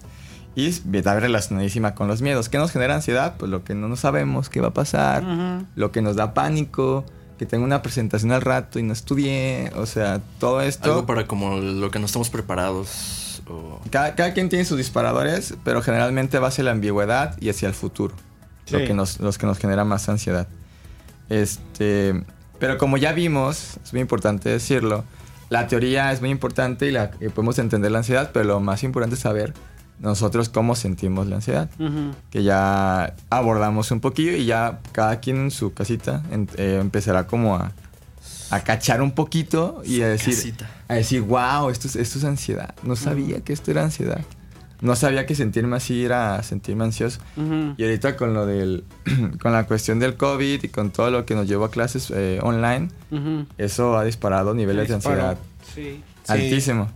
Y 0.54 0.66
está 0.66 1.18
relacionadísima 1.18 1.94
con 1.94 2.08
los 2.08 2.20
miedos. 2.20 2.48
¿Qué 2.48 2.58
nos 2.58 2.70
genera 2.72 2.94
ansiedad? 2.96 3.34
Pues 3.38 3.50
lo 3.50 3.64
que 3.64 3.74
no 3.74 3.94
sabemos, 3.96 4.48
qué 4.48 4.60
va 4.60 4.68
a 4.68 4.74
pasar, 4.74 5.22
lo 5.76 5.92
que 5.92 6.02
nos 6.02 6.14
da 6.16 6.34
pánico, 6.34 7.04
que 7.38 7.46
tengo 7.46 7.64
una 7.64 7.80
presentación 7.82 8.32
al 8.32 8.42
rato 8.42 8.78
y 8.78 8.82
no 8.82 8.92
estudié, 8.92 9.72
o 9.76 9.86
sea, 9.86 10.20
todo 10.38 10.60
esto... 10.60 10.90
Algo 10.90 11.06
para 11.06 11.26
como 11.26 11.56
lo 11.56 11.90
que 11.90 11.98
no 11.98 12.06
estamos 12.06 12.28
preparados. 12.28 13.42
O... 13.48 13.80
Cada, 13.90 14.14
cada 14.14 14.34
quien 14.34 14.48
tiene 14.48 14.64
sus 14.64 14.76
disparadores, 14.78 15.54
pero 15.64 15.80
generalmente 15.82 16.38
va 16.38 16.48
hacia 16.48 16.62
la 16.64 16.70
ambigüedad 16.72 17.36
y 17.40 17.48
hacia 17.48 17.66
el 17.68 17.74
futuro. 17.74 18.14
Lo 18.70 18.78
que 18.86 18.94
nos, 18.94 19.20
los 19.20 19.38
que 19.38 19.46
nos 19.46 19.58
genera 19.58 19.84
más 19.84 20.08
ansiedad. 20.08 20.46
Este, 21.28 22.22
pero 22.58 22.78
como 22.78 22.96
ya 22.96 23.12
vimos, 23.12 23.78
es 23.84 23.92
muy 23.92 24.00
importante 24.02 24.48
decirlo, 24.48 25.04
la 25.50 25.66
teoría 25.66 26.12
es 26.12 26.20
muy 26.20 26.30
importante 26.30 26.86
y, 26.88 26.92
la, 26.92 27.10
y 27.20 27.28
podemos 27.28 27.58
entender 27.58 27.90
la 27.90 27.98
ansiedad, 27.98 28.30
pero 28.32 28.44
lo 28.44 28.60
más 28.60 28.82
importante 28.82 29.16
es 29.16 29.20
saber 29.20 29.52
nosotros 29.98 30.48
cómo 30.48 30.74
sentimos 30.74 31.26
la 31.26 31.36
ansiedad. 31.36 31.68
Que 32.30 32.42
ya 32.42 33.14
abordamos 33.30 33.90
un 33.90 34.00
poquillo 34.00 34.32
y 34.32 34.46
ya 34.46 34.80
cada 34.92 35.20
quien 35.20 35.36
en 35.36 35.50
su 35.50 35.72
casita 35.74 36.22
en- 36.30 36.48
eh, 36.56 36.78
empezará 36.80 37.26
como 37.26 37.56
a, 37.56 37.72
a 38.50 38.60
cachar 38.64 39.00
un 39.02 39.12
poquito 39.12 39.82
y 39.84 40.02
a 40.02 40.08
decir, 40.08 40.34
casita. 40.34 40.70
a 40.88 40.94
decir, 40.94 41.22
wow, 41.22 41.68
esto 41.70 41.86
es, 41.88 41.96
esto 41.96 42.18
es 42.18 42.24
ansiedad. 42.24 42.74
No 42.82 42.96
sabía 42.96 43.40
que 43.40 43.52
esto 43.52 43.70
era 43.70 43.82
ansiedad. 43.84 44.20
No 44.82 44.94
sabía 44.96 45.24
que 45.26 45.34
sentirme 45.34 45.76
así 45.76 46.04
era 46.04 46.42
sentirme 46.42 46.84
ansioso. 46.84 47.20
Y 47.78 47.82
ahorita 47.82 48.16
con 48.16 48.34
lo 48.34 48.44
del, 48.46 48.84
con 49.40 49.52
la 49.52 49.64
cuestión 49.66 49.98
del 49.98 50.16
COVID 50.16 50.64
y 50.64 50.68
con 50.68 50.90
todo 50.90 51.10
lo 51.10 51.24
que 51.24 51.34
nos 51.34 51.48
llevó 51.48 51.64
a 51.66 51.70
clases 51.70 52.12
eh, 52.14 52.38
online, 52.42 52.88
eso 53.58 53.96
ha 53.96 54.04
disparado 54.04 54.52
niveles 54.54 54.88
de 54.88 54.94
ansiedad 54.94 55.38
Sí. 55.74 56.02
Sí. 56.24 56.32
altísimo. 56.32 56.90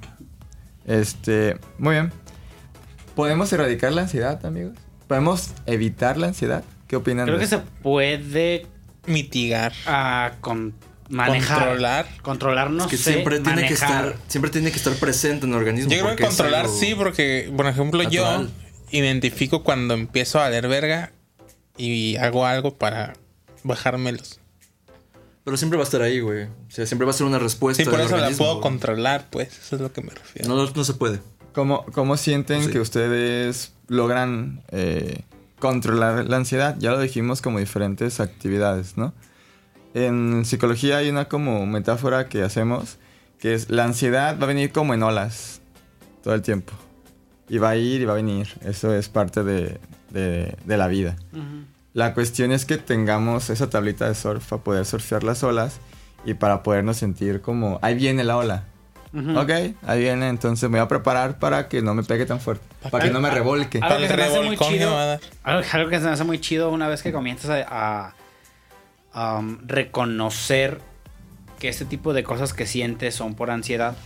Este, 0.85 1.59
muy 1.79 1.95
bien. 1.95 2.13
¿Podemos 3.15 3.53
erradicar 3.53 3.93
la 3.93 4.03
ansiedad, 4.03 4.45
amigos? 4.45 4.75
¿Podemos 5.09 5.51
evitar 5.67 6.19
la 6.19 6.27
ansiedad? 6.29 6.65
¿Qué 6.89 6.97
opinan? 6.97 7.27
Creo 7.27 7.39
de 7.39 7.45
que 7.45 7.49
se 7.49 7.59
puede 7.83 8.67
Mitigar. 9.07 9.73
ah, 9.87 10.33
con 10.41 10.75
manejar. 11.09 11.59
Controlar. 11.59 12.07
Controlar, 12.23 12.71
no 12.71 12.85
Es 12.85 12.91
que 12.91 12.97
sé, 12.97 13.13
siempre 13.13 13.41
tiene 13.41 13.67
que 13.67 13.75
estar 13.75 14.17
siempre 14.29 14.51
tiene 14.51 14.71
que 14.71 14.77
estar 14.77 14.95
presente 14.95 15.47
en 15.47 15.53
el 15.53 15.59
organismo. 15.59 15.91
Yo 15.93 16.03
creo 16.03 16.17
que 16.17 16.25
controlar 16.25 16.69
sí, 16.69 16.95
porque, 16.97 17.53
por 17.57 17.67
ejemplo, 17.67 18.03
natural. 18.03 18.47
yo 18.47 18.51
identifico 18.91 19.63
cuando 19.63 19.95
empiezo 19.95 20.41
a 20.41 20.49
leer 20.51 20.69
verga 20.69 21.13
y 21.77 22.17
hago 22.17 22.47
algo 22.47 22.75
para 22.75 23.15
bajármelos. 23.63 24.41
Pero 25.45 25.57
siempre 25.57 25.77
va 25.77 25.85
a 25.85 25.87
estar 25.87 26.03
ahí, 26.03 26.19
güey. 26.21 26.45
O 26.45 26.51
sea, 26.71 26.87
siempre 26.87 27.05
va 27.07 27.11
a 27.13 27.15
ser 27.15 27.27
una 27.27 27.39
respuesta. 27.39 27.85
Sí, 27.85 27.89
por 27.89 28.01
eso 28.01 28.17
la 28.17 28.31
puedo 28.31 28.55
güey. 28.55 28.63
controlar, 28.63 29.29
pues. 29.31 29.57
Eso 29.59 29.77
es 29.77 29.83
lo 29.83 29.93
que 29.93 30.01
me 30.03 30.11
refiero. 30.11 30.49
No, 30.49 30.69
no 30.69 30.85
se 30.85 30.95
puede. 30.95 31.21
¿Cómo, 31.53 31.85
cómo 31.93 32.17
sienten 32.17 32.65
Sí. 32.65 32.71
que 32.71 32.81
ustedes 32.81 33.73
logran 33.87 34.63
eh, 34.73 35.23
controlar 35.61 36.27
la 36.29 36.37
ansiedad? 36.37 36.75
Ya 36.81 36.91
lo 36.91 36.99
dijimos 37.01 37.43
como 37.43 37.61
diferentes 37.61 38.19
actividades, 38.19 38.97
¿no? 38.97 39.15
En 39.97 40.45
psicología 40.45 40.99
hay 40.99 41.09
una 41.09 41.25
como 41.25 41.65
metáfora 41.65 42.29
que 42.29 42.43
hacemos, 42.43 42.99
que 43.41 43.55
es 43.55 43.71
la 43.71 43.85
ansiedad 43.85 44.39
va 44.39 44.45
a 44.45 44.47
venir 44.47 44.71
como 44.71 44.93
en 44.93 45.03
olas 45.03 45.63
todo 46.23 46.35
el 46.35 46.43
tiempo. 46.43 46.75
Y 47.49 47.57
va 47.57 47.71
a 47.71 47.77
ir 47.77 48.03
y 48.03 48.05
va 48.05 48.13
a 48.13 48.17
venir. 48.17 48.47
Eso 48.63 48.93
es 48.95 49.09
parte 49.09 49.43
de, 49.43 49.81
de- 50.11 50.55
de 50.67 50.77
la 50.77 50.87
vida. 50.89 51.17
Ujú. 51.33 51.65
La 51.95 52.13
cuestión 52.13 52.53
es 52.53 52.67
que 52.67 52.77
tengamos 52.77 53.49
esa 53.49 53.71
tablita 53.71 54.07
de 54.07 54.15
surf 54.15 54.47
para 54.51 54.63
poder 54.63 54.85
surfear 54.85 55.23
las 55.25 55.43
olas 55.43 55.79
y 56.27 56.35
para 56.35 56.63
podernos 56.63 56.99
sentir 56.99 57.41
como, 57.41 57.79
ahí 57.81 57.95
viene 57.95 58.23
la 58.23 58.37
ola. 58.37 58.65
Ujú. 59.15 59.39
Ok, 59.39 59.51
ahí 59.87 60.01
viene, 60.01 60.29
entonces 60.29 60.69
me 60.69 60.79
voy 60.79 60.85
a 60.85 60.89
preparar 60.89 61.39
para 61.39 61.69
que 61.69 61.81
no 61.81 61.95
me 61.95 62.03
pegue 62.03 62.27
tan 62.27 62.39
fuerte, 62.39 62.67
para 62.91 63.05
que 63.05 63.11
no 63.11 63.21
me 63.23 63.31
revolque. 63.31 63.79
Algo 63.79 63.89
Para 63.97 64.01
que 64.03 64.09
se 64.09 64.17
me 64.19 64.23
hace 64.25 64.41
muy 64.43 64.57
que 64.59 64.65
chido. 64.67 65.19
algo 65.43 65.89
que 65.91 65.99
se 65.99 66.05
me 66.05 66.11
hace 66.11 66.25
muy 66.25 66.39
chido 66.39 66.69
una 66.71 66.87
vez 66.87 67.01
que 67.03 67.13
comienzas 67.13 67.49
a, 67.67 68.09
a, 68.09 68.15
um, 69.17 69.59
reconocer 69.67 70.81
que 71.59 71.69
este 71.69 71.85
tipo 71.85 72.13
de 72.13 72.23
cosas 72.23 72.53
que 72.53 72.67
sientes 72.67 73.15
son 73.15 73.35
por 73.35 73.51
ansiedad. 73.51 73.97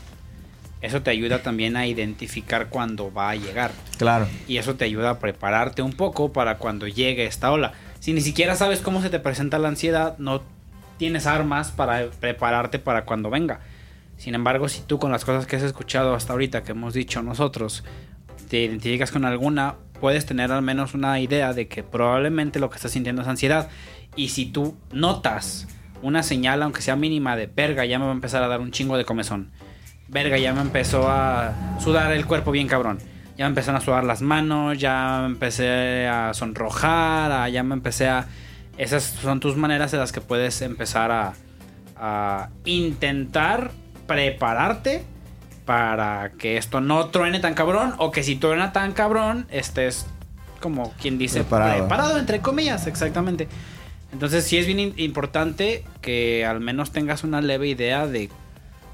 Eso 0.80 1.02
te 1.02 1.10
ayuda 1.10 1.42
también 1.42 1.76
a 1.76 1.86
identificar 1.86 2.68
cuándo 2.68 3.12
va 3.12 3.30
a 3.30 3.36
llegar. 3.36 3.72
Claro, 3.98 4.26
Y 4.48 4.56
eso 4.56 4.76
te 4.76 4.86
ayuda 4.86 5.10
a 5.10 5.18
prepararte 5.18 5.82
un 5.82 5.92
poco 5.92 6.32
para 6.32 6.56
cuando 6.56 6.86
llegue 6.86 7.26
esta 7.26 7.52
ola. 7.52 7.72
Si 7.98 8.14
ni 8.14 8.22
siquiera 8.22 8.56
sabes 8.56 8.80
cómo 8.80 9.02
se 9.02 9.10
te 9.10 9.18
presenta 9.18 9.58
la 9.58 9.68
ansiedad, 9.68 10.16
no 10.18 10.40
tienes 10.96 11.26
armas 11.26 11.70
para 11.70 12.10
prepararte 12.10 12.78
para 12.78 13.04
cuando 13.04 13.28
venga. 13.28 13.60
Sin 14.16 14.34
embargo, 14.34 14.68
si 14.68 14.82
tú 14.82 14.98
con 14.98 15.12
las 15.12 15.24
cosas 15.24 15.46
que 15.46 15.56
has 15.56 15.62
escuchado 15.62 16.14
hasta 16.14 16.32
ahorita, 16.32 16.62
que 16.62 16.72
hemos 16.72 16.94
dicho 16.94 17.22
nosotros, 17.22 17.84
te 18.48 18.60
identificas 18.62 19.10
con 19.10 19.24
alguna, 19.24 19.76
puedes 20.00 20.24
tener 20.26 20.50
al 20.50 20.62
menos 20.62 20.94
una 20.94 21.20
idea 21.20 21.52
de 21.52 21.68
que 21.68 21.82
probablemente 21.82 22.58
lo 22.58 22.70
que 22.70 22.76
estás 22.76 22.92
sintiendo 22.92 23.22
es 23.22 23.28
ansiedad. 23.28 23.68
Y 24.16 24.28
si 24.28 24.46
tú 24.46 24.76
notas 24.92 25.66
una 26.02 26.22
señal, 26.22 26.62
aunque 26.62 26.82
sea 26.82 26.96
mínima, 26.96 27.36
de 27.36 27.46
verga, 27.46 27.84
ya 27.84 27.98
me 27.98 28.04
va 28.06 28.10
a 28.10 28.14
empezar 28.14 28.42
a 28.42 28.48
dar 28.48 28.60
un 28.60 28.70
chingo 28.72 28.96
de 28.96 29.04
comezón. 29.04 29.50
Verga, 30.08 30.38
ya 30.38 30.52
me 30.52 30.60
empezó 30.60 31.08
a 31.08 31.52
sudar 31.78 32.12
el 32.12 32.26
cuerpo 32.26 32.50
bien 32.50 32.66
cabrón. 32.68 32.98
Ya 33.36 33.44
me 33.46 33.50
empezaron 33.50 33.80
a 33.80 33.84
sudar 33.84 34.04
las 34.04 34.20
manos, 34.22 34.78
ya 34.78 35.18
me 35.22 35.26
empecé 35.26 36.06
a 36.08 36.34
sonrojar, 36.34 37.30
a- 37.32 37.48
ya 37.48 37.62
me 37.62 37.74
empecé 37.74 38.08
a... 38.08 38.26
Esas 38.76 39.02
son 39.04 39.40
tus 39.40 39.56
maneras 39.56 39.92
en 39.92 40.00
las 40.00 40.10
que 40.12 40.20
puedes 40.20 40.60
empezar 40.62 41.10
a, 41.10 41.34
a 41.96 42.48
intentar 42.64 43.70
prepararte 44.06 45.04
para 45.64 46.32
que 46.38 46.56
esto 46.56 46.80
no 46.80 47.06
truene 47.08 47.38
tan 47.40 47.54
cabrón 47.54 47.94
o 47.98 48.10
que 48.10 48.22
si 48.22 48.36
truena 48.36 48.72
tan 48.72 48.92
cabrón 48.92 49.46
estés 49.50 50.06
como 50.60 50.92
quien 51.00 51.16
dice 51.18 51.40
Preparado. 51.40 51.78
preparado 51.78 52.18
entre 52.18 52.40
comillas 52.40 52.86
exactamente 52.86 53.48
entonces 54.12 54.44
sí 54.44 54.56
es 54.58 54.66
bien 54.66 54.94
importante 54.96 55.84
que 56.00 56.44
al 56.46 56.60
menos 56.60 56.90
tengas 56.92 57.24
una 57.24 57.40
leve 57.40 57.68
idea 57.68 58.06
de 58.06 58.28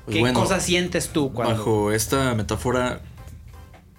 Pues 0.05 0.15
qué 0.17 0.21
bueno, 0.21 0.39
cosas 0.41 0.63
sientes 0.63 1.09
tú 1.09 1.33
cuando 1.33 1.55
Bajo 1.57 1.93
esta 1.93 2.35
metáfora, 2.35 3.01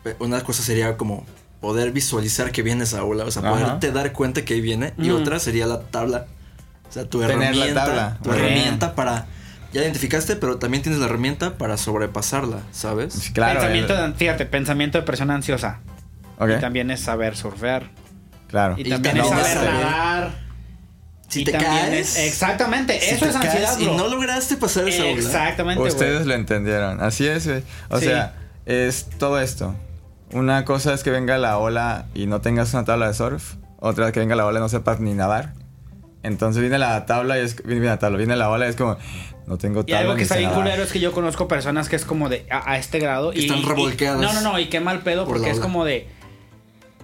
eh, 0.06 0.16
una 0.20 0.42
cosa 0.44 0.64
sería 0.64 0.96
como 0.98 1.26
poder 1.60 1.92
visualizar 1.92 2.52
que 2.52 2.62
viene 2.62 2.84
esa 2.84 3.04
ola, 3.04 3.26
o 3.26 3.32
sea, 3.32 3.42
Ajá. 3.42 3.52
poderte 3.52 3.92
dar 3.92 4.14
cuenta 4.14 4.46
que 4.46 4.54
ahí 4.54 4.62
viene. 4.62 4.94
Y 5.00 5.10
otra 5.10 5.40
sería 5.40 5.66
la 5.66 5.82
tabla. 5.82 6.28
O 6.88 6.92
sea, 6.94 7.06
tu 7.10 7.20
Tener 7.20 7.38
la 7.38 7.46
herramienta. 7.48 7.86
tabla. 7.86 8.18
Tu 8.24 8.30
bien. 8.32 8.44
herramienta 8.46 8.96
para. 8.96 9.26
Ya 9.74 9.82
identificaste, 9.82 10.36
pero 10.38 10.58
también 10.60 10.82
tienes 10.84 11.00
la 11.02 11.08
herramienta 11.08 11.58
para 11.58 11.76
sobrepasarla, 11.78 12.60
¿sabes? 12.72 13.32
Claro. 13.34 13.60
pensamiento 13.60 13.98
de, 14.02 14.14
fíjate 14.14 14.46
pensamiento 14.46 14.98
de 15.00 15.04
presión 15.04 15.30
ansiosa 15.30 15.82
y 16.40 16.62
también 16.62 16.90
es 16.92 17.02
saber 17.02 17.36
surfear 17.36 17.90
claro. 18.48 18.76
y, 18.78 18.82
Y 18.82 18.90
también, 18.90 19.18
también 19.18 19.26
es 19.26 19.32
es 19.32 19.48
saber 19.54 19.58
saber- 19.58 19.74
nadar 19.84 20.47
Si 21.38 21.42
y 21.42 21.46
te 21.46 21.52
caes. 21.54 22.18
es- 22.18 22.28
exactamente 22.28 23.00
si 23.00 23.16
eso 23.16 23.26
te 23.26 23.32
es 23.32 23.38
caes 23.38 23.46
ansiedad 23.70 23.80
Y 23.80 23.86
no 23.98 24.08
lograste 24.08 24.58
pasar 24.58 24.88
esa 24.88 25.04
ola. 25.04 25.12
exactamente. 25.12 25.82
Ustedes 25.84 26.26
lo 26.26 26.34
entendieron. 26.34 27.02
Así 27.02 27.26
es, 27.28 27.48
güey. 27.48 27.64
O 27.90 28.00
Sí. 28.00 28.06
sea, 28.06 28.36
es 28.66 29.08
todo 29.18 29.40
esto. 29.40 29.76
Una 30.34 30.66
cosa 30.66 30.94
es 30.94 31.04
que 31.04 31.10
venga 31.12 31.38
la 31.38 31.58
ola 31.58 32.06
y 32.14 32.26
no 32.28 32.42
tengas 32.42 32.74
una 32.74 32.84
tabla 32.86 33.08
de 33.08 33.14
surf. 33.14 33.56
Otra 33.80 34.08
es 34.08 34.12
que 34.12 34.20
venga 34.20 34.36
la 34.36 34.46
ola 34.46 34.60
y 34.60 34.62
no 34.62 34.70
sepas 34.70 35.00
ni 35.00 35.14
nadar. 35.14 35.54
Entonces 36.24 36.60
viene 36.62 36.78
la 36.80 37.06
tabla 37.06 37.38
y 37.40 37.44
es... 37.44 37.56
Viene 37.64 37.86
la 37.86 38.00
tabla, 38.00 38.18
viene 38.18 38.36
la 38.36 38.50
ola 38.50 38.66
y 38.66 38.70
es 38.70 38.76
como... 38.76 38.98
No 39.46 39.58
tengo 39.58 39.82
Y 39.82 39.84
tabla 39.84 40.00
algo 40.00 40.14
ni 40.14 40.18
que 40.18 40.24
está 40.24 40.36
bien 40.36 40.50
culero 40.52 40.84
es 40.84 40.92
que 40.92 41.00
yo 41.00 41.14
conozco 41.14 41.48
personas 41.48 41.88
que 41.88 41.96
es 41.96 42.04
como 42.04 42.28
de 42.28 42.46
a, 42.50 42.72
a 42.74 42.78
este 42.78 43.00
grado 43.00 43.32
Que 43.32 43.40
y 43.40 43.46
están 43.46 43.60
y- 43.60 43.64
revolcadas 43.66 44.20
no, 44.20 44.34
no, 44.34 44.42
no, 44.42 44.60
y 44.60 44.66
qué 44.68 44.82
mal 44.82 45.00
pedo 45.04 45.24
por 45.26 45.36
porque 45.38 45.52
es 45.52 45.60
como 45.60 45.86
de 45.86 46.08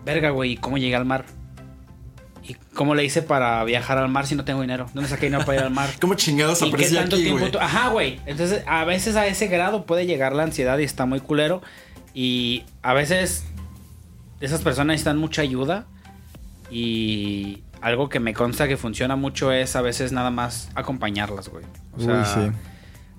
verga, 0.03 0.31
güey, 0.31 0.57
¿cómo 0.57 0.77
llegué 0.77 0.95
al 0.97 1.05
mar? 1.05 1.23
¿Y 2.45 2.55
cómo 2.73 2.93
le 2.95 3.05
hice 3.05 3.21
para 3.21 3.63
viajar 3.63 3.97
al 3.97 4.09
mar 4.09 4.27
si 4.27 4.35
no 4.35 4.43
tengo 4.43 4.61
dinero? 4.61 4.87
¿Dónde 4.93 5.09
saqué 5.09 5.27
dinero 5.27 5.45
para 5.45 5.59
ir 5.59 5.63
al 5.65 5.71
mar? 5.71 5.89
¿Cómo 6.01 6.13
chingados 6.15 6.61
¿Y 6.61 6.65
qué 6.65 6.69
apareció 6.69 6.99
tanto 6.99 7.15
aquí, 7.15 7.23
tiempo 7.23 7.39
güey? 7.39 7.51
tú- 7.51 7.59
Ajá, 7.59 7.89
güey. 7.89 8.19
Entonces, 8.25 8.63
a 8.67 8.83
veces 8.83 9.15
a 9.15 9.25
ese 9.27 9.47
grado 9.47 9.85
puede 9.85 10.05
llegar 10.05 10.33
la 10.33 10.43
ansiedad 10.43 10.77
y 10.77 10.83
está 10.83 11.05
muy 11.05 11.19
culero. 11.21 11.61
Y 12.13 12.63
a 12.81 12.93
veces 12.93 13.45
esas 14.41 14.61
personas 14.61 14.87
necesitan 14.87 15.17
mucha 15.17 15.41
ayuda. 15.41 15.85
Y 16.69 17.63
algo 17.81 18.09
que 18.09 18.19
me 18.19 18.33
consta 18.33 18.67
que 18.67 18.77
funciona 18.77 19.15
mucho 19.15 19.51
es 19.51 19.75
a 19.75 19.81
veces 19.81 20.11
nada 20.11 20.31
más 20.31 20.69
acompañarlas, 20.75 21.49
güey. 21.49 21.65
O 21.97 22.01
sea, 22.01 22.19
Uy, 22.19 22.25
sí. 22.51 22.57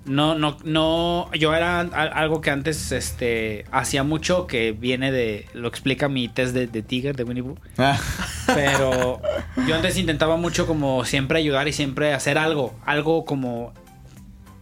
No, 0.05 0.35
no, 0.35 0.57
no. 0.63 1.29
Yo 1.33 1.53
era 1.55 1.79
al- 1.79 1.93
algo 1.93 2.41
que 2.41 2.51
antes 2.51 2.91
este, 2.91 3.65
hacía 3.71 4.03
mucho 4.03 4.47
que 4.47 4.71
viene 4.71 5.11
de. 5.11 5.47
Lo 5.53 5.67
explica 5.67 6.07
mi 6.09 6.27
test 6.27 6.53
de, 6.53 6.67
de 6.67 6.81
Tiger 6.83 7.15
de 7.15 7.23
Winnie 7.23 7.43
Pooh. 7.43 7.57
Ah, 7.77 7.99
Pero 8.53 9.21
yo 9.67 9.75
antes 9.75 9.97
intentaba 9.97 10.37
mucho 10.37 10.67
como 10.67 11.05
siempre 11.05 11.39
ayudar 11.39 11.67
y 11.67 11.73
siempre 11.73 12.13
hacer 12.13 12.37
algo. 12.37 12.73
Algo 12.85 13.25
como 13.25 13.73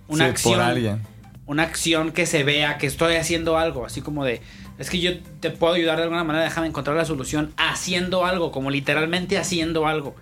una 0.07 0.25
sí, 0.25 0.29
acción. 0.31 0.53
por 0.55 0.61
alguien. 0.63 1.01
Una 1.45 1.63
acción 1.63 2.13
que 2.13 2.25
se 2.25 2.43
vea 2.45 2.77
que 2.77 2.87
estoy 2.87 3.15
haciendo 3.15 3.57
algo. 3.57 3.85
Así 3.85 4.01
como 4.01 4.23
de. 4.23 4.41
Es 4.79 4.89
que 4.89 4.99
yo 4.99 5.11
te 5.41 5.49
puedo 5.51 5.73
ayudar 5.73 5.97
de 5.97 6.03
alguna 6.03 6.23
manera. 6.23 6.45
Déjame 6.45 6.67
encontrar 6.67 6.95
la 6.95 7.05
solución 7.05 7.53
haciendo 7.57 8.25
algo. 8.25 8.51
Como 8.51 8.71
literalmente 8.71 9.37
haciendo 9.37 9.87
algo. 9.87 10.15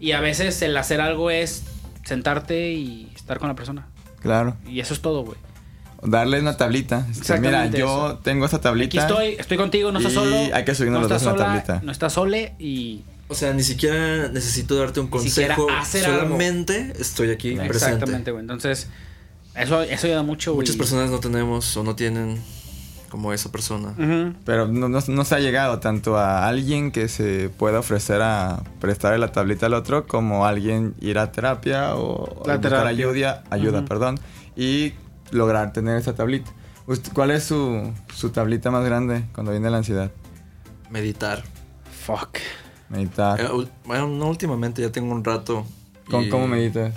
Y 0.00 0.12
a 0.12 0.20
veces 0.20 0.60
el 0.62 0.76
hacer 0.76 1.00
algo 1.02 1.30
es 1.30 1.64
sentarte 2.04 2.72
y 2.72 3.12
estar 3.14 3.38
con 3.38 3.48
la 3.48 3.54
persona. 3.54 3.88
Claro. 4.24 4.56
Y 4.66 4.80
eso 4.80 4.92
es 4.94 5.00
todo, 5.00 5.22
güey. 5.24 5.38
darle 6.02 6.40
una 6.40 6.56
tablita. 6.56 7.06
Este, 7.10 7.38
mira, 7.38 7.66
Exactamente 7.66 7.78
yo 7.78 8.06
eso. 8.08 8.18
tengo 8.24 8.44
esa 8.46 8.56
Aquí 8.56 8.62
tablita. 8.64 9.00
estoy, 9.02 9.26
estoy 9.38 9.56
contigo, 9.56 9.92
no 9.92 9.98
estás 10.00 10.14
solo. 10.14 10.36
hay 10.52 10.64
que 10.64 10.74
subirnos 10.74 11.02
no 11.02 11.08
los 11.08 11.10
dos 11.10 11.22
estás 11.22 11.32
en 11.34 11.38
la 11.38 11.44
sola, 11.46 11.62
tablita. 11.62 11.86
No 11.86 11.92
estás 11.92 12.12
sole 12.14 12.54
y. 12.58 13.04
O 13.28 13.34
sea, 13.34 13.52
ni 13.54 13.62
siquiera 13.62 14.28
necesito 14.28 14.74
darte 14.74 14.98
un 15.00 15.06
consejo. 15.06 15.66
hacer 15.70 16.04
algo. 16.06 16.16
solamente 16.24 16.92
estoy 16.98 17.30
aquí 17.30 17.54
presente. 17.54 17.76
Exactamente, 17.76 18.30
güey. 18.32 18.40
Entonces, 18.42 18.88
eso, 19.54 19.82
eso 19.82 20.06
ayuda 20.08 20.22
mucho, 20.22 20.52
güey. 20.52 20.64
Muchas 20.64 20.76
personas 20.76 21.10
no 21.10 21.20
tenemos 21.20 21.76
o 21.76 21.84
no 21.84 21.94
tienen 21.94 22.38
como 23.14 23.32
esa 23.32 23.52
persona. 23.52 23.94
Pero 24.44 24.66
no, 24.66 24.88
no- 24.88 24.98
no 25.06 25.24
se 25.24 25.34
ha 25.36 25.38
llegado 25.38 25.78
tanto 25.78 26.16
a 26.18 26.48
alguien 26.48 26.90
que 26.90 27.06
se 27.08 27.48
pueda 27.48 27.78
ofrecer 27.78 28.20
a 28.22 28.60
prestarle 28.80 29.18
la 29.18 29.30
tablita 29.30 29.66
al 29.66 29.74
otro 29.74 30.08
como 30.08 30.46
alguien 30.46 30.94
ir 31.00 31.18
a 31.20 31.30
terapia 31.30 31.94
o 31.94 32.42
La 32.44 32.60
terapia. 32.60 33.42
ayuda, 33.50 33.84
perdón, 33.84 34.18
y 34.56 34.94
lograr 35.30 35.72
tener 35.72 35.96
esa 35.96 36.16
tablita. 36.16 36.50
¿Cuál 37.14 37.30
es 37.30 37.44
su, 37.44 37.92
su 38.12 38.30
tablita 38.30 38.72
más 38.72 38.84
grande 38.84 39.24
cuando 39.32 39.52
viene 39.52 39.70
la 39.70 39.76
ansiedad? 39.76 40.10
Meditar. 40.90 41.44
Fuck. 42.04 42.38
Meditar. 42.88 43.40
Eh, 43.40 43.48
bueno, 43.84 44.08
no 44.08 44.28
últimamente, 44.28 44.82
ya 44.82 44.90
tengo 44.90 45.12
un 45.14 45.22
rato. 45.22 45.64
¿Cómo, 46.10 46.22
y 46.24 46.28
cómo 46.28 46.48
meditas? 46.48 46.92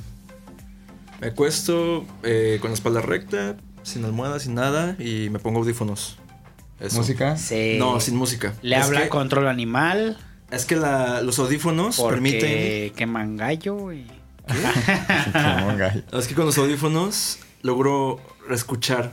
Me 1.21 1.27
acuesto 1.27 2.05
eh, 2.23 2.57
con 2.59 2.71
la 2.71 2.73
espalda 2.75 3.01
recta, 3.01 3.55
sin 3.87 4.03
almohada, 4.05 4.39
sin 4.39 4.53
nada, 4.55 4.95
y 4.99 5.29
me 5.29 5.39
pongo 5.39 5.59
audífonos. 5.59 6.17
Eso. 6.79 6.97
¿Música? 6.97 7.37
Sí. 7.37 7.77
No, 7.79 7.99
sin 7.99 8.15
música. 8.15 8.53
Le 8.61 8.77
es 8.77 8.85
habla 8.85 9.03
que, 9.03 9.09
control 9.09 9.47
animal. 9.47 10.17
Es 10.51 10.65
que 10.65 10.75
la- 10.75 11.21
los 11.21 11.39
audífonos 11.39 11.99
permiten. 11.99 12.39
Porque 12.41 12.93
queman 12.95 13.35
gallo, 13.37 13.75
güey. 13.75 14.05
Como 15.33 15.67
un 15.69 15.77
gallo. 15.77 16.03
Es 16.13 16.27
que 16.27 16.35
con 16.35 16.45
los 16.45 16.57
audífonos 16.57 17.39
logro 17.63 18.19
escuchar 18.49 19.11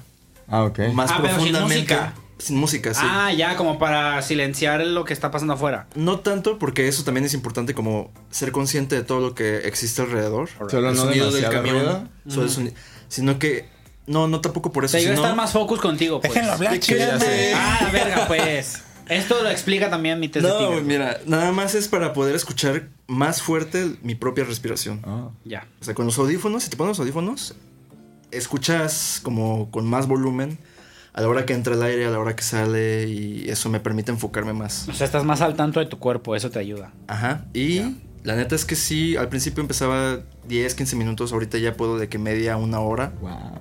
ah, 0.49 0.65
ok. 0.65 0.79
más 0.93 1.11
Ah, 1.11 1.19
pero 1.23 1.29
sin 1.29 1.53
profundamente. 1.53 1.75
música. 1.95 2.15
Sin 2.39 2.57
música, 2.57 2.93
sí. 2.93 3.01
Ah, 3.03 3.33
ya, 3.33 3.57
como 3.57 3.79
para 3.79 4.21
silenciar 4.21 4.85
lo 4.85 5.05
que 5.05 5.13
está 5.13 5.31
pasando 5.31 5.55
afuera. 5.55 5.87
No 5.95 6.19
tanto, 6.21 6.59
porque 6.59 6.89
eso 6.89 7.03
también 7.05 7.25
es 7.25 7.33
importante, 7.33 7.75
como 7.75 8.13
ser 8.31 8.53
consciente 8.53 8.97
de 8.97 9.03
todo 9.05 9.21
lo 9.21 9.35
que 9.35 9.59
existe 9.59 10.03
alrededor. 10.03 10.49
Solo 10.69 10.91
el 10.91 10.97
no 10.97 11.03
sonido 11.05 11.31
del 11.31 11.49
camión. 11.49 12.11
solo 12.29 12.43
el 12.47 12.51
soni- 12.53 12.75
Sino 13.09 13.39
que. 13.39 13.73
No, 14.07 14.29
no 14.29 14.41
tampoco 14.41 14.71
por 14.73 14.85
eso. 14.85 14.97
Te 14.97 15.03
sino- 15.03 15.15
estar 15.15 15.35
más 15.35 15.53
focus 15.53 15.81
contigo, 15.81 16.21
pues. 16.21 16.35
Déjenlo 16.35 16.53
hablar. 16.55 16.79
Ah, 17.55 17.79
la 17.83 17.91
verga, 17.91 18.25
pues. 18.29 18.83
Esto 19.09 19.43
lo 19.43 19.51
explica 19.51 19.91
también 19.91 20.19
mi 20.19 20.29
test 20.29 20.47
No, 20.47 20.81
mira, 20.81 21.21
nada 21.27 21.53
más 21.53 21.75
es 21.75 21.89
para 21.89 22.15
poder 22.15 22.35
escuchar 22.35 22.89
más 23.07 23.43
fuerte 23.43 23.97
mi 24.03 24.15
propia 24.15 24.45
respiración. 24.45 25.03
Ah. 25.05 25.29
Ya. 25.45 25.67
O 25.81 25.85
sea, 25.85 25.95
con 25.95 26.07
los 26.07 26.19
audífonos, 26.19 26.63
si 26.63 26.71
te 26.71 26.77
pones 26.77 26.93
los 26.93 27.01
audífonos, 27.01 27.55
escuchas 28.31 29.21
como 29.23 29.71
con 29.71 29.87
más 29.87 30.07
volumen 30.09 30.59
a 31.13 31.21
la 31.21 31.29
hora 31.29 31.47
que 31.47 31.53
entra 31.53 31.75
el 31.75 31.83
aire, 31.83 32.07
a 32.07 32.11
la 32.11 32.19
hora 32.19 32.35
que 32.35 32.43
sale, 32.43 33.07
y 33.09 33.49
eso 33.49 33.69
me 33.69 33.79
permite 33.79 34.11
enfocarme 34.11 34.53
más. 34.53 34.89
O 34.89 34.93
sea, 34.95 35.05
estás 35.05 35.25
más 35.25 35.43
al 35.43 35.55
tanto 35.55 35.81
de 35.81 35.87
tu 35.87 35.99
cuerpo, 35.99 36.35
eso 36.35 36.51
te 36.51 36.59
ayuda. 36.59 36.93
Ajá. 37.07 37.45
Y 37.55 37.83
la 38.25 38.35
neta 38.35 38.57
es 38.57 38.65
que 38.65 38.75
sí, 38.75 39.17
al 39.17 39.29
principio 39.29 39.61
empezaba 39.61 40.21
10, 40.49 40.75
15 40.75 40.97
minutos, 40.97 41.33
ahorita 41.33 41.59
ya 41.59 41.77
puedo 41.77 41.99
de 41.99 42.09
que 42.09 42.19
media, 42.19 42.57
una 42.57 42.81
hora. 42.81 43.13
Wow. 43.21 43.61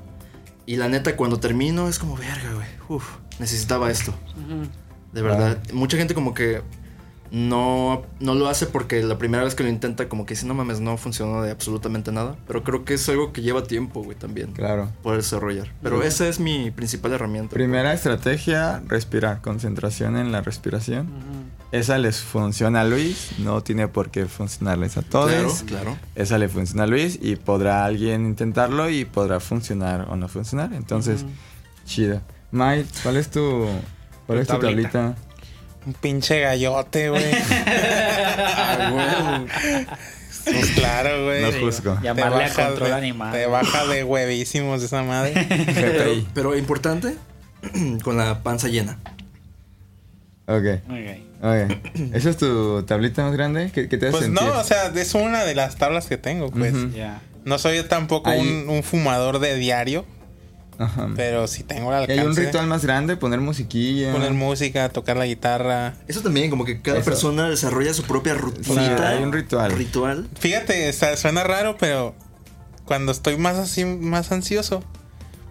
Y 0.65 0.77
la 0.77 0.87
neta, 0.87 1.15
cuando 1.15 1.39
termino, 1.39 1.87
es 1.89 1.99
como, 1.99 2.15
verga, 2.15 2.53
güey. 2.53 2.67
Uf, 2.87 3.17
necesitaba 3.39 3.91
esto. 3.91 4.13
De 5.11 5.21
verdad. 5.21 5.57
Mucha 5.73 5.97
gente 5.97 6.13
como 6.13 6.33
que 6.33 6.61
no, 7.33 8.03
no 8.19 8.35
lo 8.35 8.47
hace 8.47 8.67
porque 8.67 9.01
la 9.01 9.17
primera 9.17 9.43
vez 9.43 9.55
que 9.55 9.63
lo 9.63 9.69
intenta, 9.69 10.07
como 10.07 10.25
que 10.25 10.35
dice, 10.35 10.45
no 10.45 10.53
mames, 10.53 10.79
no 10.79 10.95
funcionó 10.97 11.41
de 11.41 11.49
absolutamente 11.49 12.11
nada. 12.11 12.35
Pero 12.47 12.63
creo 12.63 12.85
que 12.85 12.93
es 12.93 13.09
algo 13.09 13.33
que 13.33 13.41
lleva 13.41 13.63
tiempo, 13.63 14.03
güey, 14.03 14.15
también. 14.15 14.51
Claro. 14.53 14.91
Poder 15.01 15.21
desarrollar. 15.21 15.71
Pero 15.81 16.03
esa 16.03 16.27
es 16.27 16.39
mi 16.39 16.69
principal 16.69 17.11
herramienta. 17.13 17.53
Primera 17.53 17.91
estrategia, 17.91 18.83
respirar. 18.87 19.41
Concentración 19.41 20.15
en 20.15 20.31
la 20.31 20.41
respiración. 20.41 21.07
Esa 21.73 21.97
les 21.97 22.17
funciona 22.21 22.81
a 22.81 22.83
Luis, 22.85 23.31
no 23.39 23.63
tiene 23.63 23.87
por 23.87 24.11
qué 24.11 24.27
funcionarles 24.27 24.95
a 24.97 25.01
todos. 25.01 25.63
Claro, 25.63 25.83
claro. 25.95 25.97
Esa 26.13 26.37
le 26.37 26.47
funciona 26.47 26.83
a 26.83 26.87
Luis 26.87 27.17
y 27.19 27.35
podrá 27.35 27.83
alguien 27.85 28.27
intentarlo 28.27 28.91
y 28.91 29.05
podrá 29.05 29.39
funcionar 29.39 30.05
o 30.09 30.15
no 30.15 30.27
funcionar. 30.27 30.71
Entonces, 30.73 31.25
chido. 31.85 32.21
Mike, 32.51 32.85
¿cuál 33.01 33.17
es 33.17 33.31
tu, 33.31 33.65
cuál 34.27 34.37
Tu 34.37 34.41
es 34.43 34.47
tu 34.47 34.59
tablita. 34.59 34.89
tablita? 34.91 35.15
Un 35.87 35.93
pinche 35.95 36.39
gallote, 36.41 37.09
güey. 37.09 37.25
Ah, 38.45 38.89
güey. 38.91 39.47
pues 40.45 40.71
claro, 40.75 41.25
güey. 41.25 41.41
No 41.41 41.51
juzgo. 41.59 41.99
Llamarle 42.03 42.35
a 42.35 42.47
baja 42.49 42.67
control 42.67 42.89
de- 42.89 42.95
animal. 42.95 43.31
Te 43.33 43.45
baja 43.47 43.85
de 43.87 44.03
huevísimos 44.03 44.83
esa 44.83 45.01
madre. 45.01 45.33
Pero, 46.35 46.55
importante, 46.55 47.15
con 48.03 48.15
la 48.17 48.43
panza 48.43 48.67
llena. 48.67 48.99
Ok, 50.45 50.65
Ok. 50.87 51.32
Ok. 51.43 51.93
¿Esa 52.13 52.29
es 52.29 52.37
tu 52.37 52.81
tablita 52.83 53.23
más 53.23 53.33
grande? 53.33 53.71
¿Qué, 53.73 53.87
qué 53.89 53.97
te 53.97 54.07
hace 54.07 54.11
Pues 54.17 54.23
sentir? 54.25 54.41
no, 54.43 54.59
o 54.59 54.63
sea, 54.63 54.87
es 54.95 55.13
una 55.13 55.43
de 55.43 55.53
las 55.55 55.75
tablas 55.75 56.07
que 56.07 56.17
tengo, 56.17 56.49
pues. 56.51 56.73
Ya. 56.93 57.21
No 57.45 57.59
soy 57.59 57.83
tampoco 57.83 58.29
Ahí- 58.29 58.39
un, 58.39 58.69
un 58.69 58.83
fumador 58.83 59.39
de 59.39 59.55
diario, 59.57 60.05
Ajá. 60.77 61.09
pero 61.15 61.45
sí 61.47 61.63
tengo 61.63 61.91
el 61.91 61.99
¿Y 61.99 62.01
alcance. 62.03 62.21
hay 62.21 62.27
un 62.27 62.35
ritual 62.35 62.67
más 62.67 62.83
grande? 62.85 63.17
Poner 63.17 63.41
musiquilla. 63.41 64.13
Poner 64.13 64.31
música, 64.31 64.87
tocar 64.89 65.17
la 65.17 65.25
guitarra. 65.25 65.95
Eso 66.07 66.21
también, 66.21 66.49
como 66.49 66.63
que 66.65 66.81
cada 66.81 66.99
Eso. 66.99 67.05
persona 67.05 67.49
desarrolla 67.49 67.93
su 67.93 68.03
propia 68.03 68.33
Sí, 68.35 68.39
rutina. 68.39 69.09
hay 69.09 69.21
un 69.23 69.33
ritual. 69.33 69.71
Ritual. 69.73 70.27
Fíjate, 70.39 70.87
está- 70.87 71.17
suena 71.17 71.43
raro, 71.43 71.75
pero 71.77 72.15
cuando 72.85 73.11
estoy 73.11 73.37
más 73.37 73.57
así, 73.57 73.83
más 73.85 74.31
ansioso, 74.31 74.83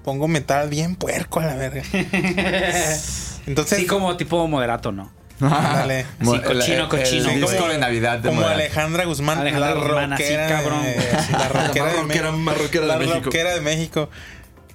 pongo 0.03 0.29
metal 0.29 0.69
bien 0.71 0.97
puerco 0.97 1.41
a 1.41 1.45
la 1.47 1.57
verga. 1.57 1.83
Entonces, 3.47 3.79
Sí, 3.79 3.87
como 3.87 4.17
tipo 4.17 4.47
moderato, 4.49 4.93
¿no? 4.93 5.11
Mo- 6.21 6.35
Sí, 6.35 6.41
cochino, 6.41 6.83
el- 6.85 6.89
cochino. 6.89 7.31
El, 7.31 7.41
disco 7.41 7.57
Como- 7.59 7.73
de 7.73 7.79
Navidad 7.79 8.19
de 8.19 8.29
como. 8.29 8.47
Alejandra 8.47 9.05
Guzmán, 9.05 9.39
Alejandra 9.39 9.75
la 9.75 9.81
Guzmán, 9.81 10.13
así, 10.13 10.23
rockera, 10.23 10.49
cabrón. 10.49 10.83
de- 10.85 10.97
la 11.33 11.49
rockera, 11.49 11.87
La 11.87 11.93
de, 11.93 12.01
rockera 12.03 12.33
Me- 12.33 12.39
más 12.39 12.59
rockera 12.59 12.83
de 12.83 12.89
la 12.89 12.99
México. 12.99 13.21
rockera 13.25 13.55
de 13.55 13.61
México. 13.61 14.11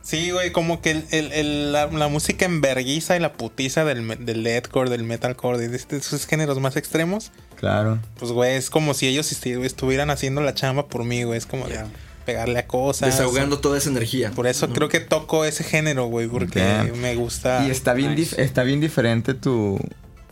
Sí, 0.01 0.31
güey, 0.31 0.51
como 0.53 0.81
que 0.81 0.91
el, 0.91 1.05
el- 1.11 1.31
el- 1.33 1.71
la, 1.73 1.87
la 1.87 2.07
música 2.07 2.45
enverguiza 2.45 3.17
y 3.17 3.19
la 3.19 3.33
putiza 3.33 3.83
del, 3.83 4.25
del 4.25 4.43
deathcore, 4.43 4.89
del 4.89 5.03
metalcore, 5.03 5.57
de 5.57 5.75
esos 5.75 6.25
géneros 6.25 6.59
más 6.61 6.77
extremos, 6.77 7.31
Claro. 7.57 7.99
pues, 8.17 8.31
güey, 8.31 8.55
es 8.55 8.69
como 8.69 8.93
si 8.93 9.07
ellos 9.07 9.29
estuvieran 9.31 10.09
haciendo 10.09 10.39
la 10.41 10.53
chamba 10.53 10.87
por 10.87 11.03
mí, 11.03 11.23
güey. 11.23 11.37
Es 11.37 11.45
como 11.45 11.67
de 11.67 11.79
pegarle 12.25 12.59
a 12.59 12.67
cosas. 12.67 13.09
Desahogando 13.09 13.59
toda 13.59 13.77
esa 13.77 13.89
energía. 13.89 14.31
Por 14.31 14.47
eso 14.47 14.67
¿no? 14.67 14.73
creo 14.75 14.87
que 14.89 15.01
toco 15.01 15.43
ese 15.43 15.63
género, 15.65 16.05
güey, 16.05 16.27
porque 16.27 16.61
me 17.01 17.15
gusta. 17.15 17.65
Y 17.67 17.71
está 17.71 17.93
bien, 17.93 18.15
nice. 18.15 18.37
dif- 18.37 18.39
está 18.39 18.63
bien 18.63 18.79
diferente 18.79 19.33
tu, 19.33 19.77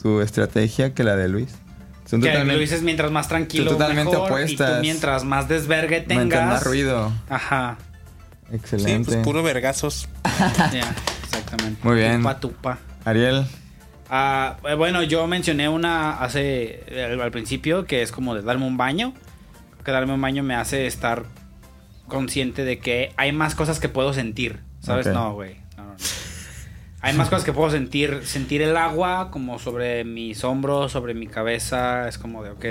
tu 0.06 0.22
estrategia 0.22 0.94
que 0.94 1.04
la 1.04 1.16
de 1.16 1.28
Luis. 1.28 1.56
Son 2.06 2.22
Que 2.22 2.28
totalmente- 2.28 2.54
lo 2.54 2.60
dices 2.60 2.84
mientras 2.84 3.10
más 3.10 3.28
tranquilo, 3.28 3.72
totalmente 3.72 4.12
mejor, 4.12 4.28
opuestas. 4.30 4.70
Y 4.70 4.76
tú 4.76 4.82
mientras 4.82 5.24
más 5.24 5.48
desvergue 5.50 6.02
tengas. 6.02 6.18
Mientras 6.26 6.46
más 6.48 6.64
ruido. 6.64 7.12
Ajá. 7.28 7.78
Sí, 8.52 8.56
Excelente. 8.56 9.06
pues 9.14 9.18
puro 9.24 9.42
vergazos. 9.42 10.08
Ya, 10.72 10.94
exactamente. 11.24 11.80
Muy 11.82 11.96
bien. 11.96 12.18
Tupa, 12.18 12.40
tupa. 12.40 12.78
Ariel. 13.04 13.48
Ah, 14.08 14.58
eh, 14.70 14.76
bueno, 14.76 15.02
yo 15.02 15.26
mencioné 15.26 15.70
una 15.70 16.20
hace 16.20 16.84
al, 17.12 17.20
al 17.20 17.32
principio 17.32 17.86
que 17.88 18.04
es 18.04 18.12
como 18.12 18.36
de 18.36 18.44
darme 18.44 18.68
un 18.68 18.78
baño. 18.78 19.12
Que 19.84 19.92
darme 19.92 20.14
un 20.14 20.22
baño 20.22 20.44
me 20.44 20.54
hace 20.54 20.86
estar 20.86 21.24
consciente 22.08 22.64
de 22.64 22.78
que 22.78 23.12
hay 23.18 23.32
más 23.32 23.56
cosas 23.56 23.80
que 23.80 23.90
puedo 23.90 24.14
sentir. 24.14 24.60
¿Sabes? 24.82 25.08
No, 25.08 25.34
güey. 25.34 25.65
Hay 27.06 27.14
más 27.16 27.30
cosas 27.30 27.44
que 27.46 27.54
puedo 27.54 27.70
sentir. 27.72 28.22
Sentir 28.24 28.62
el 28.62 28.76
agua 28.78 29.30
como 29.32 29.60
sobre 29.60 30.04
mis 30.04 30.44
hombros, 30.44 30.92
sobre 30.92 31.14
mi 31.14 31.28
cabeza. 31.28 32.08
Es 32.08 32.18
como 32.18 32.44
de, 32.44 32.50
ok, 32.52 32.66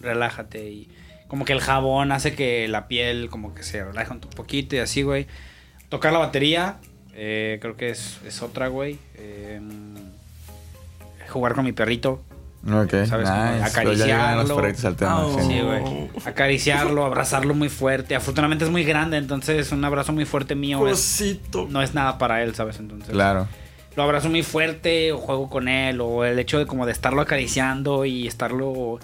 relájate. 0.00 0.70
Y 0.70 0.88
como 1.28 1.44
que 1.44 1.52
el 1.52 1.60
jabón 1.60 2.12
hace 2.12 2.34
que 2.34 2.68
la 2.68 2.88
piel 2.88 3.28
como 3.30 3.54
que 3.54 3.62
se 3.62 3.84
relaje 3.84 4.12
un 4.12 4.20
poquito 4.20 4.76
y 4.76 4.78
así, 4.78 5.02
güey. 5.02 5.26
Tocar 5.88 6.12
la 6.12 6.18
batería, 6.18 6.76
eh, 7.14 7.58
creo 7.60 7.76
que 7.76 7.90
es, 7.90 8.18
es 8.26 8.42
otra, 8.42 8.68
güey. 8.68 8.98
Eh, 9.16 9.60
jugar 11.28 11.54
con 11.54 11.64
mi 11.64 11.72
perrito. 11.72 12.22
Ok. 12.68 12.90
¿Sabes? 13.06 13.28
Nice. 13.30 13.64
acariciarlo. 13.64 14.56
Oh. 14.56 15.38
sí. 15.40 15.46
Sí, 15.46 15.60
güey. 15.60 16.08
Acariciarlo, 16.24 17.04
abrazarlo 17.04 17.54
muy 17.54 17.68
fuerte. 17.68 18.16
Afortunadamente 18.16 18.64
es 18.64 18.70
muy 18.70 18.82
grande, 18.84 19.18
entonces 19.18 19.70
un 19.70 19.84
abrazo 19.84 20.12
muy 20.12 20.24
fuerte 20.24 20.54
mío 20.56 20.78
es- 20.88 20.98
no 21.68 21.82
es 21.82 21.94
nada 21.94 22.18
para 22.18 22.42
él, 22.42 22.54
¿sabes? 22.56 22.78
Entonces 22.80 23.10
Claro. 23.10 23.46
Lo 23.96 24.02
abrazo 24.02 24.28
muy 24.28 24.42
fuerte 24.42 25.12
o 25.12 25.18
juego 25.18 25.48
con 25.48 25.68
él 25.68 26.00
o 26.00 26.24
el 26.24 26.38
hecho 26.38 26.58
de 26.58 26.66
como 26.66 26.84
de 26.86 26.92
estarlo 26.92 27.20
acariciando 27.22 28.04
y 28.04 28.26
estarlo 28.26 28.98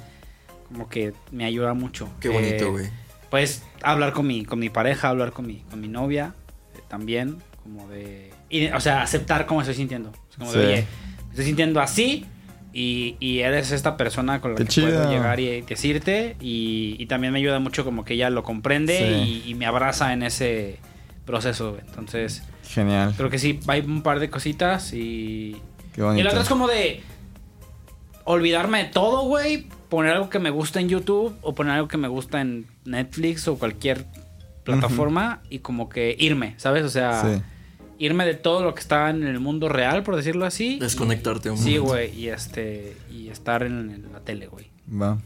como 0.69 0.89
que 0.89 1.13
me 1.31 1.45
ayuda 1.45 1.75
mucho. 1.75 2.09
Qué 2.21 2.29
bonito, 2.29 2.65
Eh, 2.67 2.71
güey. 2.71 2.87
Pues 3.31 3.63
hablar 3.83 4.13
con 4.13 4.27
mi, 4.27 4.45
con 4.45 4.59
mi 4.59 4.69
pareja, 4.69 5.09
hablar 5.09 5.33
con 5.33 5.47
mi, 5.47 5.61
con 5.71 5.81
mi 5.81 5.89
novia 5.89 6.35
eh, 6.77 6.81
también, 6.89 7.39
como 7.63 7.89
de... 7.89 8.31
y, 8.51 8.67
o 8.69 8.81
sea, 8.81 9.03
aceptar 9.03 9.47
cómo 9.47 9.63
estoy 9.63 9.75
sintiendo. 9.75 10.13
Como 10.39 10.53
de, 10.53 10.59
Sí. 10.61 10.67
oye, 10.73 10.87
me 11.25 11.31
estoy 11.31 11.45
sintiendo 11.47 11.81
así 11.81 12.27
y, 12.75 13.17
y 13.21 13.39
eres 13.41 13.71
esta 13.71 13.97
persona 13.97 14.41
con 14.43 14.51
la 14.53 14.57
Qué 14.59 14.65
que 14.67 14.81
puedo 14.83 15.01
chido. 15.05 15.11
llegar 15.11 15.41
y 15.41 15.63
decirte 15.63 16.37
y, 16.41 16.97
y 16.99 17.07
también 17.07 17.33
me 17.33 17.39
ayuda 17.39 17.59
mucho 17.59 17.85
como 17.85 18.05
que 18.05 18.15
ella 18.15 18.29
lo 18.29 18.43
comprende 18.43 18.99
Sí. 18.99 19.43
y, 19.47 19.51
y 19.51 19.55
me 19.55 19.65
abraza 19.65 20.13
en 20.13 20.23
ese 20.23 20.79
proceso. 21.25 21.79
Entonces, 21.87 22.43
Genial. 22.65 23.15
creo 23.17 23.31
que 23.31 23.39
sí, 23.39 23.61
hay 23.67 23.81
un 23.81 24.03
par 24.03 24.21
de 24.21 24.31
cositas 24.31 24.93
y... 24.93 25.57
Qué 25.95 26.01
Y 26.01 26.05
bonito. 26.05 26.25
la 26.25 26.31
otra 26.31 26.43
es 26.43 26.49
como 26.49 26.69
de 26.69 27.03
olvidarme 28.25 28.85
de 28.85 28.91
todo, 28.91 29.25
güey. 29.25 29.67
Poner 29.89 30.13
algo 30.15 30.31
que 30.31 30.39
me 30.39 30.51
gusta 30.51 30.81
en 30.81 30.89
YouTube 30.89 31.37
o 31.43 31.55
poner 31.55 31.75
algo 31.75 31.89
que 31.89 31.99
me 31.99 32.09
gusta 32.09 32.41
en 32.41 32.67
Netflix 32.85 33.47
o 33.49 33.59
cualquier 33.59 34.07
plataforma 34.65 35.43
y 35.51 35.59
como 35.59 35.89
que 35.89 36.17
irme, 36.19 36.55
¿sabes? 36.57 36.85
O 36.85 36.89
sea, 36.89 37.21
Sí. 37.23 37.43
irme 37.99 38.25
de 38.25 38.35
todo 38.35 38.63
lo 38.65 38.75
que 38.75 38.81
está 38.81 39.11
en 39.11 39.23
el 39.25 39.39
mundo 39.39 39.69
real, 39.69 40.03
por 40.03 40.17
decirlo 40.17 40.47
así. 40.47 40.79
Desconectarte 40.79 41.51
un 41.51 41.59
Sí, 41.59 41.77
güey, 41.77 42.17
y 42.19 42.29
este 42.29 42.97
y 43.11 43.29
estar 43.29 43.65
en, 43.65 43.91
en 43.91 44.13
la 44.13 44.21
tele, 44.21 44.47
güey. 44.47 44.71
Va. 44.91 45.19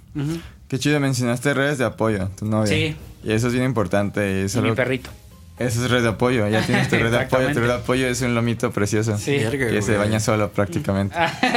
Qué 0.69 0.79
chido, 0.81 0.99
mencionaste 0.99 1.55
redes 1.55 1.79
de 1.79 1.85
apoyo, 1.85 2.29
tu 2.37 2.45
novia. 2.47 2.67
Sí. 2.67 2.97
Y 3.23 3.33
eso 3.33 3.47
es 3.47 3.53
bien 3.53 3.65
importante. 3.67 4.41
y 4.41 4.45
Eso, 4.47 4.59
Y 4.59 4.63
mi 4.71 4.73
perrito. 4.73 5.11
Eso 5.59 5.85
es 5.85 5.91
red 5.91 6.03
de 6.03 6.09
apoyo. 6.11 6.47
Ya 6.49 6.61
tienes 6.65 6.89
tu 6.89 6.97
red 6.97 7.11
de 7.11 7.19
apoyo. 7.21 7.49
Tu 7.53 7.61
red 7.61 7.69
de 7.69 7.75
apoyo 7.75 8.07
es 8.07 8.21
un 8.23 8.35
lomito 8.35 8.71
precioso. 8.73 9.17
Sí. 9.17 9.39
Verga, 9.39 9.69
Que 9.69 9.81
se 9.83 9.97
baña 9.97 10.21
solo 10.21 10.51
prácticamente. 10.51 11.17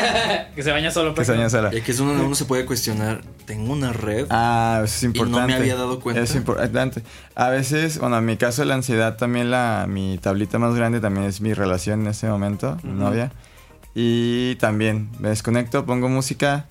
que 0.56 0.64
se 0.64 0.72
baña 0.72 0.91
solo. 0.91 1.14
que 1.14 1.26
se 1.26 1.32
baña 1.34 1.50
solo. 1.50 1.70
Y 1.74 1.80
aquí 1.80 1.91
es 1.91 1.97
donde 1.97 2.24
uno 2.24 2.36
se 2.36 2.45
puede 2.45 2.66
cuestionar. 2.66 3.22
Tengo 3.45 3.74
una 3.74 3.91
red. 3.91 4.26
Ah, 4.30 4.82
eso 4.84 4.95
es 4.95 5.04
Y 5.04 5.08
no 5.08 5.12
me 5.14 5.20
importante. 5.30 5.56
había 5.56 5.76
dado 5.76 6.00
cuenta. 6.00 6.22
Es 6.22 6.36
importante. 6.36 7.04
A 7.36 7.50
veces, 7.50 8.00
bueno, 8.00 8.18
en 8.18 8.26
mi 8.26 8.38
caso 8.38 8.64
la 8.66 8.76
ansiedad 8.76 9.18
también 9.18 9.52
la 9.52 9.86
mi 9.89 10.18
tablita 10.18 10.60
más 10.60 10.76
grande 10.76 11.00
también 11.02 11.26
es 11.26 11.41
mi 11.41 11.54
relación 11.54 12.02
en 12.02 12.08
ese 12.08 12.28
momento, 12.28 12.78
mi 12.84 12.93
novia. 12.93 13.32
Y 13.95 14.56
también 14.56 15.10
me 15.20 15.30
desconecto, 15.30 15.86
pongo 15.86 16.08
música. 16.10 16.68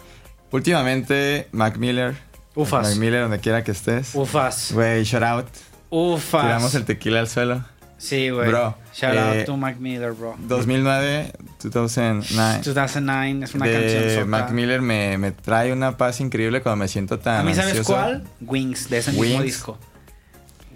Últimamente 0.51 1.49
Mac 1.53 1.77
Miller. 1.77 2.17
Ufas. 2.55 2.89
Mac 2.89 2.97
Miller 2.97 3.23
donde 3.23 3.39
quiera 3.39 3.63
que 3.65 3.71
estés. 3.73 4.15
Ufas. 4.15 4.73
Güey, 4.73 5.05
shout 5.05 5.23
out. 5.23 5.47
Ufas. 5.91 6.43
Tiramos 6.43 6.75
el 6.75 6.85
tequila 6.85 7.21
al 7.21 7.29
suelo. 7.29 7.65
Sí, 7.99 8.31
güey. 8.31 8.49
Bro, 8.49 8.77
Shout 8.95 9.15
eh, 9.15 9.19
out 9.41 9.45
to 9.47 9.57
Mac 9.57 9.79
Miller, 9.79 10.13
bro. 10.13 10.37
2009, 10.39 11.33
2009. 11.65 12.61
2009 12.65 13.45
es 13.45 13.55
una 13.55 13.67
de 13.67 13.73
canción 13.73 14.31
Mac 14.31 14.51
Miller 14.53 14.81
me, 14.81 15.19
me 15.19 15.33
trae 15.33 15.73
una 15.73 15.97
paz 15.97 16.21
increíble 16.21 16.63
cuando 16.63 16.77
me 16.85 16.89
siento 16.89 17.19
tan 17.19 17.41
A 17.41 17.43
mí, 17.43 17.55
¿sabes 17.55 17.71
ansioso. 17.71 17.93
cuál? 17.93 18.25
Wings, 18.41 18.89
de 18.89 18.99
ese 18.99 19.13
mismo 19.13 19.43
disco. 19.43 19.79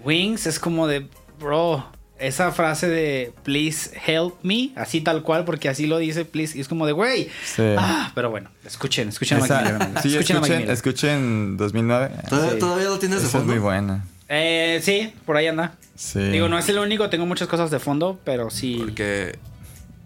Wings 0.03 0.47
es 0.47 0.59
como 0.59 0.85
de, 0.85 1.07
bro, 1.39 1.85
esa 2.19 2.51
frase 2.51 2.89
de 2.89 3.33
please 3.43 3.91
help 4.05 4.35
me, 4.43 4.71
así 4.75 4.99
tal 4.99 5.23
cual, 5.23 5.45
porque 5.45 5.69
así 5.69 5.87
lo 5.87 5.97
dice, 5.99 6.25
please, 6.25 6.57
y 6.57 6.61
es 6.61 6.67
como 6.67 6.85
de, 6.85 6.91
güey. 6.91 7.29
Sí. 7.45 7.63
Ah, 7.77 8.11
pero 8.15 8.29
bueno, 8.31 8.49
escuchen, 8.65 9.07
escuchen 9.09 9.37
a 9.37 9.47
Mac 9.47 9.63
Miller. 9.63 10.01
sí, 10.01 10.09
escuchen 10.09 10.37
a 10.37 10.39
Mac 10.41 10.49
escuchen, 10.49 10.57
Miller. 10.59 10.71
escuchen 10.71 11.57
2009. 11.57 12.11
¿Todavía, 12.27 12.51
sí. 12.51 12.59
todavía 12.59 12.85
lo 12.89 12.99
tienes 12.99 13.21
de 13.21 13.27
Esa 13.27 13.37
es 13.37 13.41
fondo? 13.43 13.53
muy 13.53 13.61
buena. 13.61 14.05
Eh, 14.35 14.79
sí, 14.81 15.13
por 15.25 15.37
ahí 15.37 15.47
anda. 15.47 15.75
Sí. 15.95 16.19
Digo, 16.19 16.49
no 16.49 16.57
es 16.57 16.67
el 16.69 16.79
único, 16.79 17.09
tengo 17.09 17.25
muchas 17.25 17.47
cosas 17.47 17.69
de 17.69 17.79
fondo, 17.79 18.19
pero 18.23 18.49
sí. 18.49 18.77
Porque 18.79 19.37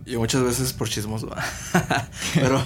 yo 0.05 0.19
muchas 0.19 0.43
veces 0.43 0.73
por 0.73 0.89
chismos, 0.89 1.25
pero 2.36 2.61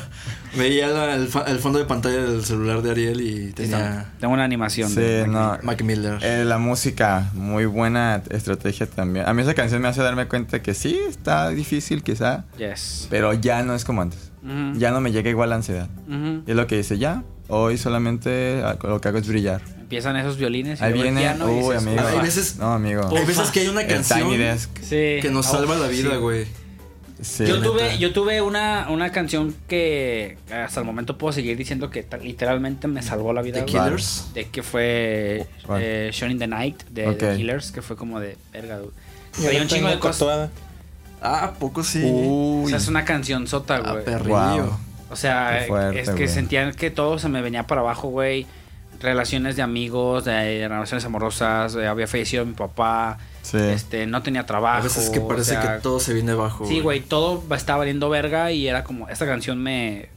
veía 0.55 1.15
el, 1.15 1.27
fondo 1.27 1.79
de 1.79 1.85
pantalla 1.85 2.23
del 2.23 2.43
celular 2.45 2.81
de 2.81 2.91
Ariel 2.91 3.21
y 3.21 3.51
tenía 3.51 4.11
Tengo 4.19 4.33
una 4.33 4.43
animación. 4.43 4.89
Sí, 4.89 5.01
de 5.01 5.27
Mac 5.27 5.31
no. 5.31 5.49
Miller. 5.49 5.63
Mac 5.63 5.81
Miller. 5.83 6.19
Eh, 6.21 6.45
la 6.45 6.57
música, 6.57 7.29
muy 7.33 7.65
buena 7.65 8.21
estrategia 8.29 8.87
también. 8.87 9.27
A 9.27 9.33
mí 9.33 9.41
esa 9.41 9.53
canción 9.53 9.81
me 9.81 9.87
hace 9.87 10.01
darme 10.01 10.27
cuenta 10.27 10.61
que 10.61 10.73
sí, 10.73 10.99
está 11.07 11.49
difícil 11.49 12.03
quizá, 12.03 12.45
Yes. 12.57 13.07
pero 13.09 13.33
ya 13.33 13.63
no 13.63 13.75
es 13.75 13.85
como 13.85 14.01
antes. 14.01 14.31
Ya 14.75 14.89
no 14.89 15.01
me 15.01 15.11
llega 15.11 15.29
igual 15.29 15.51
la 15.51 15.57
ansiedad. 15.57 15.87
Y 16.07 16.49
es 16.49 16.55
lo 16.55 16.65
que 16.65 16.77
dice, 16.77 16.97
ya, 16.97 17.23
hoy 17.47 17.77
solamente 17.77 18.63
lo 18.83 18.99
que 18.99 19.07
hago 19.07 19.19
es 19.19 19.27
brillar. 19.27 19.61
Empiezan 19.91 20.15
esos 20.15 20.37
violines 20.37 20.79
y 20.79 20.83
Ahí 20.85 20.93
el 20.93 21.01
viene, 21.01 21.21
y 21.37 21.41
uy, 21.43 21.55
dices, 21.75 21.77
amigo. 21.85 22.01
Hay 22.07 22.19
veces- 22.21 22.55
No, 22.55 22.71
amigo. 22.73 23.09
Hay 23.13 23.25
veces 23.25 23.49
que 23.51 23.59
hay 23.59 23.67
una 23.67 23.85
canción. 23.85 24.31
Sí. 24.81 25.19
que 25.21 25.29
nos 25.29 25.45
Ah, 25.47 25.51
salva 25.51 25.75
la 25.75 25.87
vida, 25.89 26.15
güey. 26.15 26.45
Sí. 27.21 27.45
yo, 27.45 27.61
tuve, 27.61 27.83
neta. 27.83 27.95
yo 27.97 28.13
tuve 28.13 28.41
una, 28.41 28.87
una 28.89 29.11
canción 29.11 29.53
que 29.67 30.37
hasta 30.49 30.79
el 30.79 30.85
momento 30.85 31.17
puedo 31.17 31.33
seguir 31.33 31.57
diciendo 31.57 31.89
que 31.89 32.05
literalmente 32.23 32.87
me 32.87 33.01
salvó 33.03 33.33
la 33.33 33.41
vida. 33.41 33.65
The 33.65 33.69
güey. 33.71 33.83
Killers. 33.83 34.27
De 34.33 34.47
que 34.47 34.63
fue 34.63 35.45
eh, 35.77 36.09
Shining 36.13 36.39
the 36.39 36.47
Night 36.47 36.83
de. 36.89 37.13
The 37.15 37.35
Killers, 37.35 37.71
que 37.73 37.81
fue 37.81 37.97
como 37.97 38.21
de 38.21 38.37
verga. 38.53 38.79
güey. 38.79 39.53
La 39.55 39.61
un 39.61 39.67
chingo 39.67 39.89
de 39.89 39.99
cosas. 39.99 40.49
Ah, 41.21 41.43
¿a 41.47 41.53
poco 41.55 41.83
sí. 41.83 42.01
O 42.05 42.61
Uy. 42.63 42.69
sea, 42.69 42.77
es 42.77 42.87
una 42.87 43.03
canción 43.03 43.45
sota, 43.45 43.75
Ah, 43.83 43.91
güey. 43.91 44.05
perrillo. 44.05 44.35
Wow. 44.63 44.77
O 45.11 45.15
sea, 45.17 45.65
fuerte, 45.67 45.99
es 45.99 46.07
que 46.11 46.15
güey. 46.15 46.27
sentían 46.29 46.73
que 46.73 46.89
todo 46.91 47.19
se 47.19 47.27
me 47.27 47.41
venía 47.41 47.67
para 47.67 47.81
abajo, 47.81 48.07
güey. 48.07 48.47
Relaciones 49.01 49.55
de 49.55 49.61
amigos, 49.61 50.25
de 50.25 50.67
relaciones 50.67 51.03
amorosas, 51.05 51.75
eh, 51.75 51.87
había 51.87 52.07
fallecido 52.07 52.45
mi 52.45 52.53
papá, 52.53 53.17
Sí. 53.41 53.57
este, 53.57 54.05
no 54.05 54.21
tenía 54.21 54.45
trabajo. 54.45 54.79
A 54.79 54.83
veces 54.83 55.09
que 55.09 55.19
o 55.19 55.27
parece 55.27 55.51
sea, 55.51 55.77
que 55.77 55.81
todo 55.81 55.99
se 55.99 56.13
viene 56.13 56.31
abajo. 56.33 56.65
Sí, 56.67 56.79
güey, 56.79 56.99
todo 57.01 57.43
estaba 57.55 57.79
valiendo 57.79 58.09
verga 58.09 58.51
y 58.51 58.67
era 58.67 58.83
como, 58.83 59.09
esta 59.09 59.25
canción 59.25 59.57
me, 59.61 60.09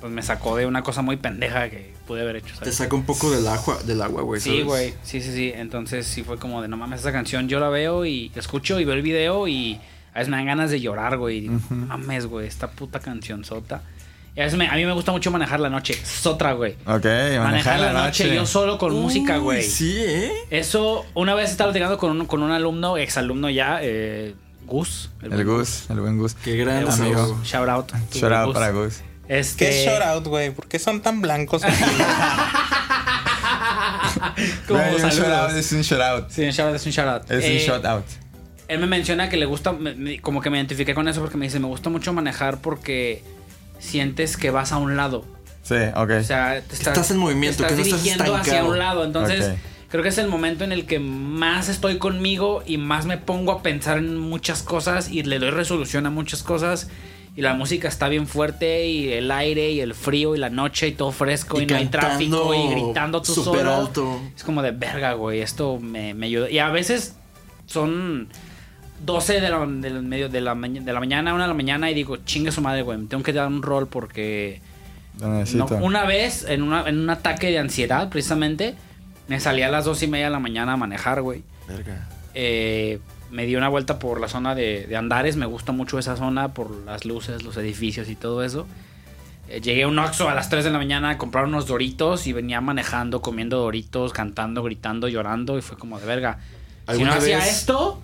pues 0.00 0.12
me 0.12 0.22
sacó 0.22 0.56
de 0.56 0.66
una 0.66 0.82
cosa 0.82 1.02
muy 1.02 1.16
pendeja 1.16 1.70
que 1.70 1.94
pude 2.06 2.22
haber 2.22 2.36
hecho, 2.36 2.54
Te 2.62 2.72
saca 2.72 2.94
un 2.96 3.04
poco 3.04 3.30
del 3.30 3.46
agua, 3.46 3.78
del 3.84 4.02
agua, 4.02 4.22
güey. 4.22 4.40
Sí, 4.40 4.62
güey, 4.62 4.94
sí, 5.02 5.20
sí, 5.20 5.32
sí. 5.32 5.52
Entonces 5.54 6.06
sí 6.06 6.22
fue 6.22 6.38
como 6.38 6.62
de, 6.62 6.68
no 6.68 6.76
mames, 6.76 7.00
esa 7.00 7.12
canción 7.12 7.48
yo 7.48 7.60
la 7.60 7.68
veo 7.68 8.04
y 8.06 8.30
la 8.34 8.40
escucho 8.40 8.78
y 8.80 8.84
veo 8.84 8.94
el 8.94 9.02
video 9.02 9.46
y 9.48 9.80
a 10.14 10.18
veces 10.18 10.30
me 10.30 10.36
dan 10.36 10.46
ganas 10.46 10.70
de 10.70 10.80
llorar, 10.80 11.16
güey. 11.18 11.42
No 11.48 11.60
mames, 11.70 12.26
güey, 12.26 12.46
esta 12.46 12.70
puta 12.70 12.98
canción 13.00 13.44
sota. 13.44 13.82
A 14.36 14.40
veces 14.40 14.58
me- 14.58 14.68
a 14.68 14.74
mí 14.74 14.84
me 14.84 14.92
gusta 14.92 15.12
mucho 15.12 15.30
manejar 15.30 15.60
la 15.60 15.70
noche, 15.70 15.94
sotra, 16.04 16.52
güey. 16.52 16.72
Ok, 16.84 17.04
Manejar, 17.04 17.40
manejar 17.40 17.80
la 17.80 17.92
noche, 17.92 18.34
yo 18.34 18.44
solo 18.44 18.76
con 18.76 18.92
Uy, 18.92 19.00
música, 19.00 19.38
güey. 19.38 19.62
Sí, 19.62 19.94
¿eh? 19.98 20.30
Eso, 20.50 21.06
una 21.14 21.34
vez 21.34 21.50
estaba 21.50 21.70
platicando 21.70 21.96
con 21.96 22.10
un, 22.20 22.26
con 22.26 22.42
un 22.42 22.50
alumno, 22.50 22.98
exalumno 22.98 23.48
ya, 23.48 23.78
eh, 23.80 24.34
Gus. 24.66 25.08
El 25.22 25.30
buen 25.30 25.46
Gus, 25.46 25.88
el 25.90 26.00
buen 26.00 26.18
Gus. 26.18 26.34
Qué 26.34 26.56
gran 26.56 26.78
El 26.82 26.88
amigo. 26.90 27.40
Shout 27.44 27.68
out. 27.68 27.86
to 27.86 27.96
Shout 28.18 28.32
out 28.32 28.46
Gus. 28.46 28.54
para 28.54 28.70
Gus. 28.72 29.00
Este, 29.28 29.64
¿Qué 29.70 29.80
es 29.84 29.86
shout 29.90 30.02
out, 30.02 30.26
güey? 30.26 30.50
¿Por 30.50 30.68
qué 30.68 30.78
son 30.78 31.00
tan 31.00 31.20
blancos? 31.22 31.62
como 34.68 34.80
Güey, 34.80 34.94
un 35.02 35.10
shout 35.10 35.26
out 35.32 35.50
es 35.56 35.72
un 35.72 35.82
shout 35.82 36.00
out. 36.00 36.30
Sí, 36.30 36.42
un 36.44 36.50
shout 36.50 36.68
out 36.68 36.76
es 36.76 36.86
un 36.86 36.92
shout 36.92 37.08
out. 37.08 37.30
Es 37.30 37.44
Eh, 37.44 37.52
un 37.52 37.58
shout 37.74 37.84
out. 37.86 38.04
Él 38.68 38.80
me 38.80 38.86
menciona 38.86 39.28
que 39.28 39.36
le 39.36 39.46
gusta, 39.46 39.72
me- 39.72 39.94
me- 39.94 40.20
como 40.20 40.40
que 40.42 40.50
me 40.50 40.58
identifiqué 40.58 40.94
con 40.94 41.06
eso 41.08 41.20
porque 41.20 41.36
me 41.36 41.46
dice, 41.46 41.60
me 41.60 41.66
gusta 41.68 41.88
mucho 41.90 42.12
manejar 42.12 42.58
porque 42.58 43.22
sientes 43.78 44.36
que 44.36 44.50
vas 44.50 44.72
a 44.72 44.78
un 44.78 44.96
lado. 44.96 45.24
Sí, 45.62 45.74
ok. 45.94 46.10
O 46.20 46.22
sea, 46.22 46.60
te 46.60 46.74
estás, 46.74 46.88
Estás 46.88 47.10
en 47.10 47.18
movimiento, 47.18 47.62
te 47.62 47.68
que 47.68 47.74
no 47.74 47.82
estás 47.82 48.02
dirigiendo 48.02 48.36
hacia 48.36 48.64
un 48.64 48.78
lado. 48.78 49.04
Entonces, 49.04 49.54
creo 49.88 50.02
que 50.02 50.10
es 50.10 50.18
el 50.18 50.28
momento 50.28 50.64
en 50.64 50.72
el 50.72 50.86
que 50.86 50.98
más 50.98 51.68
estoy 51.68 51.98
conmigo 51.98 52.62
y 52.64 52.78
más 52.78 53.06
me 53.06 53.18
pongo 53.18 53.52
a 53.52 53.62
pensar 53.62 53.98
en 53.98 54.16
muchas 54.16 54.62
cosas 54.62 55.10
y 55.10 55.22
le 55.24 55.38
doy 55.38 55.50
resolución 55.50 56.06
a 56.06 56.10
muchas 56.10 56.42
cosas. 56.42 56.88
Y 57.34 57.42
la 57.42 57.52
música 57.52 57.88
está 57.88 58.08
bien 58.08 58.26
fuerte 58.26 58.86
y 58.86 59.12
el 59.12 59.30
aire 59.30 59.70
y 59.70 59.80
el 59.80 59.94
frío 59.94 60.34
y 60.34 60.38
la 60.38 60.48
noche 60.48 60.88
y 60.88 60.92
todo 60.92 61.12
fresco 61.12 61.60
y, 61.60 61.66
no 61.66 61.76
hay 61.76 61.86
tráfico 61.86 62.54
y 62.54 62.68
gritando 62.70 63.20
tú 63.20 63.34
súper 63.34 63.60
solo. 63.60 63.74
alto. 63.74 64.20
Es 64.34 64.42
como 64.42 64.62
de 64.62 64.70
verga, 64.70 65.12
güey. 65.12 65.40
Esto 65.40 65.78
me, 65.78 66.14
me 66.14 66.26
ayuda. 66.26 66.48
Y 66.48 66.60
a 66.60 66.70
veces 66.70 67.16
son 67.66 68.28
12 69.04 69.40
de 69.40 69.48
la, 69.50 69.58
del 69.66 70.02
medio, 70.02 70.28
de, 70.28 70.40
la, 70.40 70.54
de 70.54 70.92
la 70.92 71.00
mañana, 71.00 71.34
1 71.34 71.42
de 71.42 71.48
la 71.48 71.54
mañana 71.54 71.90
y 71.90 71.94
digo, 71.94 72.16
chingue 72.18 72.52
su 72.52 72.60
madre, 72.60 72.82
güey. 72.82 72.98
me 72.98 73.06
Tengo 73.06 73.22
que 73.22 73.32
dar 73.32 73.46
un 73.48 73.62
rol 73.62 73.86
porque 73.88 74.60
Lo 75.20 75.28
no, 75.28 75.38
necesito. 75.38 75.66
una 75.76 76.04
vez, 76.04 76.44
en, 76.48 76.62
una, 76.62 76.88
en 76.88 76.98
un 76.98 77.10
ataque 77.10 77.50
de 77.50 77.58
ansiedad, 77.58 78.08
precisamente, 78.08 78.74
me 79.28 79.38
salí 79.40 79.62
a 79.62 79.68
las 79.68 79.84
dos 79.84 80.02
y 80.02 80.06
media 80.06 80.26
de 80.26 80.32
la 80.32 80.38
mañana 80.40 80.72
a 80.74 80.76
manejar, 80.76 81.20
güey. 81.22 81.42
Verga. 81.68 82.08
Eh, 82.34 83.00
me 83.30 83.44
di 83.44 83.56
una 83.56 83.68
vuelta 83.68 83.98
por 83.98 84.20
la 84.20 84.28
zona 84.28 84.54
de, 84.54 84.86
de 84.86 84.96
Andares. 84.96 85.36
Me 85.36 85.46
gusta 85.46 85.72
mucho 85.72 85.98
esa 85.98 86.16
zona 86.16 86.54
por 86.54 86.70
las 86.84 87.04
luces, 87.04 87.42
los 87.42 87.56
edificios 87.56 88.08
y 88.08 88.14
todo 88.14 88.44
eso. 88.44 88.66
Eh, 89.48 89.60
llegué 89.60 89.82
a 89.82 89.88
un 89.88 89.98
Oxxo 89.98 90.28
a 90.28 90.34
las 90.34 90.48
3 90.48 90.64
de 90.64 90.70
la 90.70 90.78
mañana 90.78 91.10
a 91.10 91.18
comprar 91.18 91.44
unos 91.44 91.66
doritos 91.66 92.26
y 92.26 92.32
venía 92.32 92.60
manejando, 92.60 93.20
comiendo 93.22 93.58
doritos, 93.58 94.12
cantando, 94.12 94.62
gritando, 94.62 95.08
llorando. 95.08 95.58
Y 95.58 95.62
fue 95.62 95.76
como 95.76 95.98
de 95.98 96.06
verga. 96.06 96.38
Si 96.38 96.84
no 96.86 96.92
¿Alguna 96.92 97.14
hacía 97.14 97.38
vez- 97.38 97.48
esto, 97.48 98.00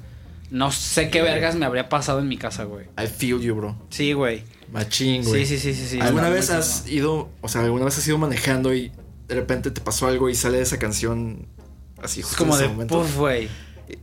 no 0.53 0.71
sé 0.71 1.09
qué 1.09 1.23
vergas 1.23 1.57
me 1.57 1.65
habría 1.67 1.89
pasado 1.89 2.19
en 2.21 2.29
mi 2.29 2.37
casa, 2.37 2.65
güey. 2.65 2.85
I 3.03 3.07
feel 3.07 3.41
you, 3.41 3.55
bro. 3.55 3.77
Sí, 3.89 4.13
güey. 4.13 4.45
Machín, 4.71 5.25
Sí, 5.25 5.31
güey. 5.31 5.47
sí, 5.47 5.59
sí, 5.59 5.75
sí, 5.75 5.87
sí. 5.87 6.01
¿Alguna 6.01 6.29
Está 6.29 6.35
vez 6.35 6.51
has 6.51 6.89
ido, 6.89 7.31
o 7.41 7.49
sea, 7.49 7.63
alguna 7.63 7.87
vez 7.87 7.97
has 7.99 8.07
ido 8.07 8.19
manejando 8.19 8.75
y 8.75 8.93
de 9.29 9.35
repente 9.35 9.71
te 9.71 9.81
pasó 9.81 10.07
algo 10.07 10.29
y 10.29 10.35
sale 10.35 10.61
esa 10.61 10.79
canción 10.79 11.47
así 12.03 12.21
justo 12.23 12.37
como 12.37 12.53
en 12.55 12.61
ese 12.61 12.69
de 12.69 12.73
momento? 12.75 12.99
puff, 13.03 13.17
güey. 13.17 13.49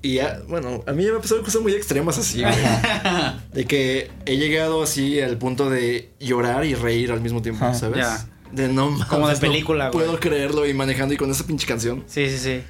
Y 0.02 0.16
ya, 0.16 0.42
bueno, 0.48 0.84
a 0.88 0.92
mí 0.92 1.04
ya 1.04 1.10
me 1.12 1.16
han 1.18 1.22
pasado 1.22 1.42
cosas 1.44 1.62
muy 1.62 1.74
extremas 1.74 2.18
así, 2.18 2.42
güey. 2.42 2.54
de 3.54 3.66
que 3.66 4.12
he 4.26 4.38
llegado 4.38 4.84
así 4.84 5.20
al 5.22 5.38
punto 5.38 5.70
de 5.70 6.12
llorar 6.20 6.66
y 6.66 6.76
reír 6.76 7.12
al 7.12 7.22
mismo 7.22 7.42
tiempo. 7.42 7.74
¿sabes? 7.74 7.98
Ya. 8.00 8.28
De 8.52 8.68
no 8.68 8.90
mames, 8.92 9.08
Como 9.08 9.28
de 9.28 9.36
no 9.36 9.40
película, 9.40 9.90
güey. 9.90 10.06
Puedo 10.06 10.20
creerlo 10.20 10.68
y 10.68 10.74
manejando 10.74 11.14
y 11.14 11.18
con 11.18 11.30
esa 11.32 11.46
pinche 11.46 11.66
canción. 11.68 12.04
Sí, 12.08 12.30
sí, 12.30 12.38
sí. 12.38 12.62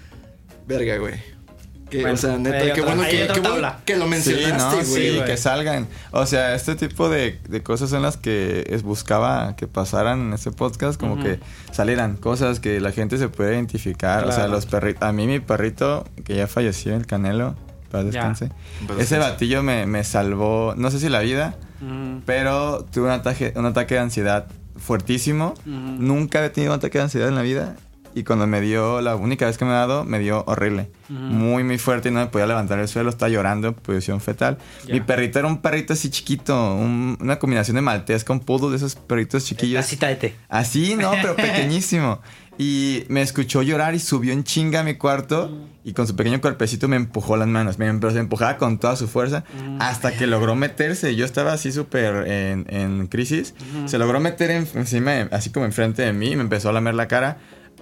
Verga, 0.67 0.97
güey. 0.97 1.15
Que, 1.89 2.01
Bueno, 2.01 2.13
o 2.13 2.17
sea, 2.17 2.37
neta, 2.37 2.73
qué 2.73 2.81
bueno, 2.81 3.01
que, 3.03 3.27
qué 3.33 3.39
bueno 3.39 3.71
que 3.85 3.97
lo 3.97 4.03
Sí, 4.05 4.09
mencionaste, 4.11 4.77
no, 4.83 4.89
güey. 4.89 5.11
sí, 5.17 5.21
que 5.25 5.37
salgan. 5.37 5.87
O 6.11 6.25
sea, 6.25 6.53
este 6.55 6.75
tipo 6.75 7.09
de, 7.09 7.39
de 7.49 7.63
cosas 7.63 7.89
son 7.89 8.01
las 8.03 8.17
que 8.17 8.63
es, 8.69 8.83
buscaba 8.83 9.55
que 9.55 9.67
pasaran 9.67 10.19
en 10.27 10.33
este 10.33 10.51
podcast, 10.51 10.99
como 10.99 11.21
que 11.21 11.39
salieran 11.71 12.15
cosas 12.17 12.59
que 12.59 12.79
la 12.79 12.91
gente 12.91 13.17
se 13.17 13.27
pueda 13.29 13.51
identificar. 13.53 14.25
O 14.25 14.31
sea, 14.31 14.47
los 14.47 14.65
perritos. 14.65 15.01
A 15.01 15.11
mí, 15.11 15.25
mi 15.27 15.39
perrito, 15.39 16.05
que 16.25 16.35
ya 16.35 16.47
falleció, 16.47 16.95
el 16.95 17.05
Canelo, 17.07 17.55
Paz 17.91 18.01
Ya. 18.05 18.11
descanse. 18.11 18.51
Ese 18.99 19.17
batillo 19.17 19.63
me, 19.63 19.87
me 19.87 20.03
salvó, 20.03 20.75
no 20.77 20.91
sé 20.91 20.99
si 20.99 21.09
la 21.09 21.21
vida, 21.21 21.55
Ujú. 21.81 22.21
pero 22.25 22.85
tuve 22.91 23.05
un 23.05 23.11
ataque, 23.11 23.51
un 23.55 23.65
ataque 23.65 23.95
de 23.95 24.01
ansiedad 24.01 24.45
fuertísimo. 24.77 25.55
Nunca 25.65 26.37
había 26.39 26.53
tenido 26.53 26.71
un 26.73 26.77
ataque 26.77 26.99
de 26.99 27.03
ansiedad 27.05 27.27
en 27.29 27.35
la 27.35 27.41
vida. 27.41 27.75
Y 28.16 28.24
cuando 28.24 28.47
me 28.47 28.60
dio, 28.60 29.01
la 29.01 29.16
única 29.16 29.45
vez 29.45 29.57
que 29.57 29.66
me 29.66 29.72
ha 29.72 29.76
dado, 29.76 30.03
me 30.03 30.20
dio 30.20 30.43
horrible. 30.47 30.89
Ujú. 31.10 31.20
Muy, 31.20 31.64
muy 31.64 31.78
fuerte 31.78 32.10
y 32.10 32.12
no 32.12 32.20
me 32.20 32.28
podía 32.28 32.47
levantar 32.47 32.80
del 32.80 32.88
suelo. 32.88 33.10
Estaba 33.10 33.30
llorando 33.30 33.68
en 33.70 33.74
posición 33.76 34.20
fetal. 34.20 34.57
Ya. 34.88 34.95
Mi 34.95 35.01
perrito 35.01 35.39
era 35.39 35.47
un 35.47 35.62
perrito 35.62 35.93
así 35.93 36.10
chiquito. 36.10 36.74
un- 36.76 37.18
una 37.22 37.38
combinación 37.39 37.76
de 37.76 37.82
maltés 37.82 38.24
con 38.24 38.39
poodle 38.39 38.72
de 38.72 38.78
esos 38.78 38.95
perritos 38.95 39.45
chiquillos. 39.45 39.82
Tacita 39.86 40.07
de 40.07 40.16
té. 40.16 40.36
Así, 40.49 40.95
no, 40.95 41.12
pero 41.22 41.36
pequeñísimo. 41.36 42.20
Y 42.57 43.05
me 43.07 43.22
escuchó 43.22 43.62
llorar 43.62 43.95
y 43.95 43.99
subió 43.99 44.34
en 44.34 44.43
chinga 44.43 44.82
a 44.82 44.84
mi 44.84 44.95
cuarto 44.95 45.66
y 45.86 45.93
con 45.93 46.05
su 46.07 46.16
pequeño 46.18 46.41
cuerpecito 46.41 46.89
me 46.89 46.97
empujó 46.97 47.38
las 47.38 47.47
manos. 47.47 47.78
Pero 47.78 48.12
se 48.12 48.20
empujaba 48.20 48.57
con 48.57 48.80
toda 48.80 48.97
su 48.97 49.07
fuerza 49.07 49.45
hasta 49.80 50.12
que 50.18 50.28
logró 50.28 50.55
meterse. 50.55 51.16
Yo 51.16 51.24
estaba 51.24 51.53
así 51.53 51.72
súper 51.72 52.28
en, 52.28 52.66
en 52.70 53.07
crisis. 53.07 53.53
Se 53.86 53.97
logró 53.97 54.20
meter 54.20 54.51
en- 54.51 54.68
encima, 54.76 55.30
así 55.32 55.51
como 55.51 55.66
enfrente 55.66 56.01
de 56.01 56.12
mí 56.12 56.32
y 56.32 56.36
me 56.36 56.41
empezó 56.41 56.68
a 56.70 56.74
lamer 56.74 56.95
la 56.95 57.07
cara. 57.07 57.38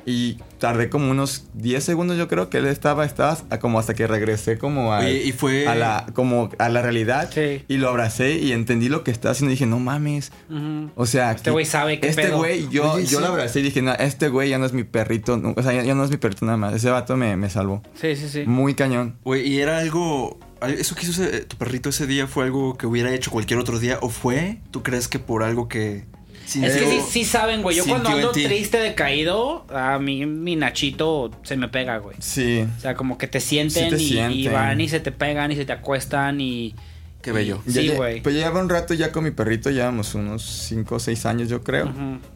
Y 0.09 0.37
tardé 0.57 0.89
como 0.89 1.11
unos 1.11 1.47
10 1.53 1.83
segundos, 1.83 2.17
yo 2.17 2.29
creo 2.29 2.49
que 2.49 2.59
él 2.59 2.65
estaba, 2.67 3.03
estaba 3.03 3.35
como 3.59 3.77
hasta 3.77 3.93
que 3.93 4.07
regresé 4.07 4.57
como 4.57 4.93
a, 4.93 4.99
Oye, 4.99 5.25
y 5.25 5.33
fue- 5.33 5.67
a 5.67 5.75
la, 5.75 6.05
como 6.13 6.49
a 6.59 6.69
la 6.69 6.81
realidad. 6.81 7.29
Sí. 7.29 7.65
Y 7.67 7.75
lo 7.75 7.89
abracé 7.89 8.35
y 8.39 8.53
entendí 8.53 8.87
lo 8.87 9.03
que 9.03 9.11
estaba 9.11 9.33
haciendo. 9.33 9.51
Y 9.51 9.55
dije, 9.55 9.65
no 9.65 9.79
mames. 9.79 10.31
Ujú. 10.49 10.91
O 10.95 11.05
sea, 11.05 11.31
Este 11.33 11.43
que- 11.43 11.51
güey 11.51 11.65
sabe 11.65 11.99
qué 11.99 12.07
Este 12.07 12.29
güey, 12.29 12.69
yo, 12.69 12.93
Oye, 12.93 13.03
yo 13.05 13.17
sí. 13.17 13.23
lo 13.25 13.27
abracé 13.31 13.59
y 13.59 13.63
dije, 13.63 13.81
no, 13.81 13.91
este 13.95 14.29
güey 14.29 14.47
ya 14.49 14.57
no 14.57 14.65
es 14.65 14.71
mi 14.71 14.85
perrito. 14.85 15.35
no, 15.35 15.53
o 15.57 15.61
sea, 15.61 15.73
ya, 15.73 15.83
ya 15.83 15.93
no 15.93 16.05
es 16.05 16.09
mi 16.09 16.15
perrito 16.15 16.45
nada 16.45 16.57
más. 16.57 16.73
Ese 16.73 16.89
vato 16.89 17.17
me, 17.17 17.35
me 17.35 17.49
salvó. 17.49 17.83
Sí, 17.99 18.15
sí, 18.15 18.29
sí. 18.29 18.43
Muy 18.45 18.75
cañón. 18.75 19.17
Güey, 19.25 19.45
y 19.45 19.59
era 19.59 19.79
algo. 19.79 20.39
¿Eso 20.65 20.95
que 20.95 21.01
hizo 21.05 21.21
ese- 21.21 21.41
tu 21.41 21.57
perrito 21.57 21.89
ese 21.89 22.07
día 22.07 22.27
fue 22.27 22.45
algo 22.45 22.77
que 22.77 22.87
hubiera 22.87 23.13
hecho 23.13 23.29
cualquier 23.29 23.59
otro 23.59 23.77
día? 23.77 23.99
¿O 24.01 24.07
fue? 24.09 24.61
¿Tú 24.71 24.83
crees 24.83 25.09
que 25.09 25.19
por 25.19 25.43
algo 25.43 25.67
que.? 25.67 26.05
Es 26.47 26.77
que 26.77 26.87
sí, 26.89 26.99
sí 27.09 27.25
saben, 27.25 27.61
güey. 27.61 27.75
Yo 27.77 27.85
cuando 27.85 28.09
ando 28.09 28.31
triste, 28.31 28.77
decaído, 28.79 29.65
a 29.69 29.99
mí 29.99 30.25
mi 30.25 30.55
Nachito 30.55 31.31
se 31.43 31.57
me 31.57 31.67
pega, 31.67 31.97
güey. 31.97 32.15
Sí. 32.19 32.65
O 32.77 32.79
sea, 32.81 32.95
como 32.95 33.17
que 33.17 33.27
te 33.27 33.39
sienten, 33.39 33.97
Sí 33.99 34.15
te 34.15 34.31
y, 34.31 34.45
y 34.45 34.47
van 34.47 34.79
y 34.81 34.87
se 34.89 34.99
te 34.99 35.11
pegan 35.11 35.51
y 35.51 35.55
se 35.55 35.65
te 35.65 35.73
acuestan 35.73 36.39
y... 36.41 36.73
Qué 37.21 37.33
bello. 37.33 37.61
Sí, 37.67 37.89
güey. 37.89 38.21
Pues 38.21 38.35
llevaba 38.35 38.61
un 38.61 38.69
rato 38.69 38.93
ya 38.93 39.11
con 39.11 39.25
mi 39.25 39.31
perrito, 39.31 39.69
llevamos 39.69 40.15
unos 40.15 40.43
5 40.69 40.95
o 40.95 40.99
6 40.99 41.25
años, 41.25 41.49
yo 41.49 41.61
creo. 41.61 41.91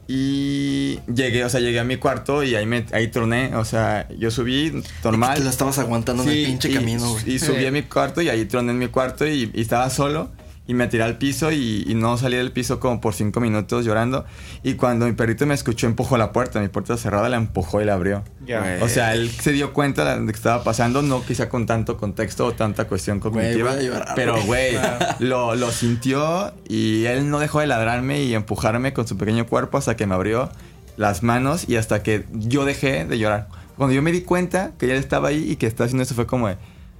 Y 0.07 0.99
llegué, 1.13 1.45
o 1.45 1.49
sea, 1.49 1.61
llegué 1.61 1.79
a 1.79 1.85
mi 1.85 1.95
cuarto 1.95 2.43
y 2.43 2.55
ahí 2.55 2.65
me 2.65 2.85
ahí 2.91 3.07
troné. 3.07 3.55
O 3.55 3.63
sea, 3.63 4.07
yo 4.17 4.29
subí 4.31 4.83
normal. 5.03 5.37
Te 5.37 5.43
la 5.45 5.49
estabas 5.49 5.79
aguantando 5.79 6.23
en 6.23 6.29
el 6.29 6.35
Sí, 6.35 6.45
pinche 6.45 6.69
y- 6.71 6.73
camino, 6.73 7.09
güey. 7.13 7.35
Y 7.35 7.39
subí 7.39 7.59
Sí. 7.61 7.65
a 7.67 7.71
mi 7.71 7.83
cuarto 7.83 8.21
y 8.21 8.27
ahí 8.27 8.43
troné 8.45 8.71
en 8.71 8.79
mi 8.79 8.87
cuarto 8.87 9.25
y, 9.25 9.49
y 9.53 9.61
estaba 9.61 9.89
solo. 9.89 10.29
Y 10.71 10.73
me 10.73 10.87
tiré 10.87 11.03
al 11.03 11.17
piso 11.17 11.51
y, 11.51 11.83
y 11.85 11.95
no 11.95 12.17
salí 12.17 12.37
del 12.37 12.53
piso 12.53 12.79
como 12.79 13.01
por 13.01 13.13
cinco 13.13 13.41
minutos 13.41 13.83
llorando. 13.83 14.23
Y 14.63 14.75
cuando 14.75 15.05
mi 15.05 15.11
perrito 15.11 15.45
me 15.45 15.53
escuchó, 15.53 15.85
empujó 15.85 16.15
la 16.17 16.31
puerta. 16.31 16.61
Mi 16.61 16.69
puerta 16.69 16.95
cerrada 16.95 17.27
la 17.27 17.35
empujó 17.35 17.81
y 17.81 17.83
la 17.83 17.95
abrió. 17.95 18.23
Ya. 18.47 18.77
O 18.79 18.87
sea, 18.87 19.13
él 19.13 19.29
se 19.29 19.51
dio 19.51 19.73
cuenta 19.73 20.17
de 20.17 20.25
que 20.25 20.31
estaba 20.31 20.63
pasando, 20.63 21.01
no 21.01 21.25
quizá 21.25 21.49
con 21.49 21.65
tanto 21.65 21.97
contexto 21.97 22.45
o 22.45 22.53
tanta 22.53 22.85
cuestión 22.87 23.19
cognitiva. 23.19 23.75
llorar, 23.81 24.13
pero, 24.15 24.41
güey. 24.45 24.77
lo, 25.19 25.55
lo 25.55 25.71
sintió 25.71 26.53
y 26.69 27.03
él 27.03 27.29
no 27.29 27.39
dejó 27.39 27.59
de 27.59 27.67
ladrarme 27.67 28.21
y 28.23 28.33
empujarme 28.33 28.93
con 28.93 29.05
su 29.05 29.17
pequeño 29.17 29.47
cuerpo 29.47 29.77
hasta 29.77 29.97
que 29.97 30.07
me 30.07 30.15
abrió 30.15 30.49
las 30.95 31.21
manos 31.21 31.67
y 31.67 31.75
hasta 31.75 32.01
que 32.01 32.23
yo 32.31 32.63
dejé 32.63 33.03
de 33.03 33.19
llorar. 33.19 33.49
Cuando 33.75 33.93
yo 33.93 34.01
me 34.01 34.13
di 34.13 34.21
cuenta 34.21 34.71
que 34.79 34.85
él 34.85 34.91
estaba 34.91 35.27
ahí 35.27 35.51
y 35.51 35.57
que 35.57 35.67
estaba 35.67 35.87
haciendo 35.87 36.03
eso, 36.03 36.15
fue 36.15 36.27
como 36.27 36.47
de, 36.47 36.55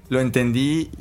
lo 0.09 0.19
entendí 0.19 0.91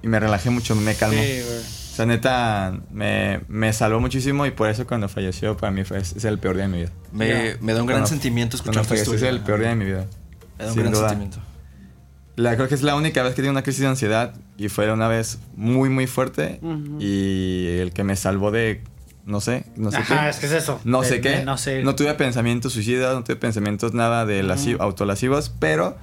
y 0.00 0.06
me 0.06 0.20
relajé 0.20 0.50
mucho, 0.50 0.76
me 0.76 0.94
calmó. 0.94 1.20
Sí, 1.20 1.79
sea, 2.00 2.06
neta, 2.06 2.78
me, 2.92 3.40
me 3.48 3.72
salvó 3.72 4.00
muchísimo 4.00 4.46
y 4.46 4.50
por 4.50 4.68
eso 4.68 4.86
cuando 4.86 5.08
falleció, 5.08 5.56
para 5.56 5.70
mí 5.72 5.84
fue, 5.84 5.98
es 5.98 6.24
el 6.24 6.38
peor 6.38 6.54
día 6.56 6.64
de 6.64 6.68
mi 6.70 6.78
vida. 6.78 6.90
Me, 7.12 7.56
me 7.60 7.72
da 7.74 7.80
un 7.80 7.86
gran 7.86 8.00
Cuando- 8.00 8.06
sentimiento 8.06 8.56
Cuando 8.58 8.80
escuchar 8.80 9.04
tu 9.04 9.10
falleció 9.10 9.14
es 9.28 9.34
el 9.34 9.40
peor 9.40 9.60
día 9.60 9.68
de 9.70 9.76
mi 9.76 9.84
vida. 9.84 10.06
Me 10.58 10.64
da 10.64 10.70
un 10.70 10.74
sin 10.74 10.82
gran 10.82 10.92
duda. 10.94 11.08
sentimiento. 11.10 11.38
La, 12.36 12.54
creo 12.56 12.68
que 12.68 12.74
es 12.74 12.82
la 12.82 12.94
única 12.94 13.22
vez 13.22 13.34
que 13.34 13.42
tuve 13.42 13.50
una 13.50 13.62
crisis 13.62 13.82
de 13.82 13.88
ansiedad 13.88 14.34
y 14.56 14.68
fue 14.68 14.90
una 14.92 15.08
vez 15.08 15.38
muy, 15.56 15.90
muy 15.90 16.06
fuerte. 16.06 16.58
Ujú. 16.62 16.96
Y 17.00 17.76
el 17.80 17.92
que 17.92 18.02
me 18.04 18.16
salvó 18.16 18.50
de, 18.50 18.82
no 19.26 19.40
sé, 19.40 19.64
no 19.76 19.90
sé 19.90 19.98
Ajá, 19.98 20.24
qué. 20.24 20.28
es 20.30 20.36
que 20.38 20.46
es 20.46 20.52
eso. 20.52 20.80
No 20.84 21.02
De- 21.02 21.08
sé 21.08 21.14
de 21.16 21.20
qué. 21.20 21.44
No 21.44 21.58
sé. 21.58 21.82
No 21.82 21.94
tuve 21.96 22.14
pensamientos 22.14 22.72
suicidas, 22.72 23.14
no 23.14 23.24
tuve 23.24 23.36
pensamientos 23.36 23.92
nada 23.94 24.24
de 24.24 24.42
lasi- 24.42 24.76
autolasivos, 24.78 25.50
pero, 25.58 25.98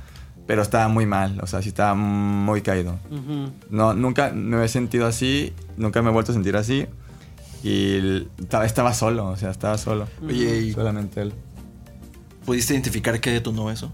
pero 0.47 0.61
estaba 0.61 0.87
muy 0.87 1.05
mal. 1.05 1.39
O 1.43 1.47
sea, 1.47 1.61
sí 1.61 1.69
estaba 1.69 1.93
muy 1.93 2.61
caído. 2.61 2.97
No, 3.69 3.93
nunca 3.93 4.31
me 4.31 4.63
he 4.63 4.67
sentido 4.69 5.05
así, 5.05 5.53
nunca 5.75 6.01
me 6.01 6.09
he 6.09 6.13
vuelto 6.13 6.31
a 6.31 6.33
sentir 6.33 6.55
así. 6.55 6.87
Y 7.63 8.25
estaba, 8.39 8.65
estaba 8.65 8.93
solo, 8.93 9.27
o 9.27 9.35
sea, 9.35 9.51
estaba 9.51 9.77
solo. 9.77 10.07
Oye, 10.25 10.61
¿y 10.61 10.73
Solamente 10.73 11.21
él. 11.21 11.33
pudiste 12.45 12.73
identificar 12.73 13.19
qué 13.19 13.31
detonó 13.31 13.69
eso? 13.69 13.91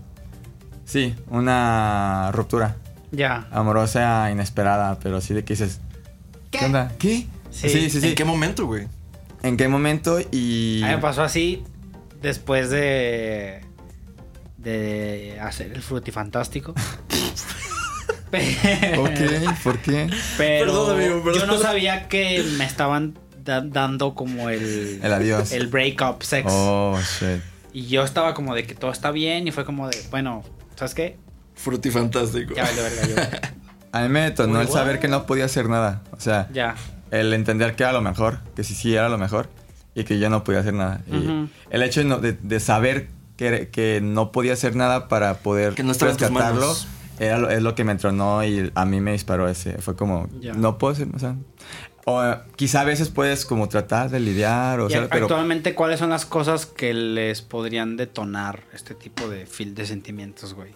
Sí, 0.85 1.15
una 1.29 2.31
ruptura. 2.31 2.77
Ya. 3.11 3.47
amorosa 3.51 4.31
inesperada, 4.31 4.97
pero 4.99 5.21
sí 5.21 5.35
de 5.35 5.43
que 5.43 5.53
dices, 5.53 5.81
¿qué, 6.49 6.65
onda? 6.65 6.91
¿Qué? 6.97 7.27
Sí. 7.51 7.69
Sí, 7.69 7.89
sí, 7.89 8.01
sí. 8.01 8.07
¿En 8.09 8.15
qué 8.15 8.25
momento, 8.25 8.65
güey? 8.65 8.87
¿En 9.43 9.55
qué 9.55 9.67
momento? 9.67 10.19
Y... 10.31 10.81
A 10.83 10.87
mí 10.87 10.95
me 10.95 11.01
pasó 11.01 11.21
así 11.21 11.63
después 12.21 12.71
de 12.71 13.62
de 14.63 15.37
hacer 15.41 15.71
el 15.73 15.81
frutifantástico. 15.81 16.73
Pero, 18.31 19.03
Ok, 19.03 19.09
¿por 19.63 19.77
qué? 19.79 20.09
pero 20.37 20.65
Perdón, 20.73 20.97
amigo, 20.99 21.23
perdón. 21.23 21.41
yo 21.41 21.45
no 21.47 21.57
sabía 21.59 22.07
que 22.07 22.43
me 22.57 22.65
estaban 22.65 23.15
da- 23.43 23.61
dando 23.61 24.15
como 24.15 24.49
el 24.49 24.99
El 25.03 25.13
adiós. 25.13 25.51
el 25.51 25.67
breakup 25.67 26.23
sex. 26.23 26.47
Oh, 26.51 26.97
shit. 26.99 27.41
Y 27.73 27.85
yo 27.87 28.03
estaba 28.03 28.33
como 28.33 28.55
de 28.55 28.65
que 28.65 28.73
todo 28.73 28.91
está 28.91 29.11
bien 29.11 29.47
y 29.47 29.51
fue 29.51 29.65
como 29.65 29.87
de, 29.87 29.97
bueno, 30.09 30.43
¿sabes 30.75 30.95
qué? 30.95 31.17
Frutifantástico. 31.53 32.55
Ya 32.55 32.63
vale 32.63 32.81
verga 32.81 33.07
yo. 33.07 33.49
A 33.91 34.01
mí 34.01 34.09
me 34.09 34.21
detonó 34.21 34.61
el 34.61 34.67
saber 34.67 34.99
que 34.99 35.07
no 35.07 35.27
podía 35.27 35.45
hacer 35.45 35.69
nada. 35.69 36.01
O 36.11 36.19
sea, 36.19 36.49
Ya. 36.51 36.73
el 37.11 37.33
entender 37.35 37.75
que 37.75 37.83
era 37.83 37.91
lo 37.93 38.01
mejor, 38.01 38.39
que 38.55 38.63
sí, 38.63 38.73
sí 38.73 38.95
era 38.95 39.09
lo 39.09 39.19
mejor 39.19 39.47
y 39.93 40.05
que 40.05 40.17
yo 40.17 40.31
no 40.31 40.43
podía 40.43 40.61
hacer 40.61 40.73
nada. 40.73 41.01
Y 41.07 41.47
el 41.69 41.83
hecho 41.83 42.01
de 42.03 42.59
saber 42.59 43.09
que, 43.37 43.69
que 43.69 43.99
no 44.01 44.31
podía 44.31 44.53
hacer 44.53 44.75
nada 44.75 45.07
para 45.07 45.35
poder 45.39 45.73
Que 45.73 45.83
no 45.83 45.93
rescatarlo 45.93 46.75
era 47.19 47.37
lo- 47.37 47.49
es 47.49 47.61
lo 47.61 47.75
que 47.75 47.83
me 47.83 47.91
entronó 47.91 48.43
y 48.43 48.71
a 48.73 48.85
mí 48.85 48.99
me 49.01 49.11
disparó 49.11 49.47
ese. 49.47 49.73
Fue 49.81 49.95
como, 49.95 50.27
Ya. 50.39 50.53
no 50.53 50.77
puedo 50.77 50.93
hacer, 50.93 51.07
o 51.15 51.19
sea... 51.19 51.35
O 52.05 52.21
eh, 52.21 52.37
quizá 52.57 52.81
a 52.81 52.83
veces 52.83 53.07
puedes 53.09 53.45
como 53.45 53.69
tratar 53.69 54.09
de 54.09 54.19
lidiar, 54.19 54.81
o 54.81 54.87
Y 54.87 54.91
sea, 54.91 55.07
pero... 55.09 55.25
actualmente, 55.25 55.73
¿cuáles 55.73 55.99
son 55.99 56.09
las 56.09 56.25
cosas 56.25 56.65
que 56.65 56.93
les 56.93 57.41
podrían 57.41 57.95
detonar 57.95 58.63
este 58.73 58.93
tipo 58.93 59.29
de 59.29 59.45
fil 59.45 59.73
de 59.73 59.85
sentimientos, 59.85 60.53
güey? 60.53 60.71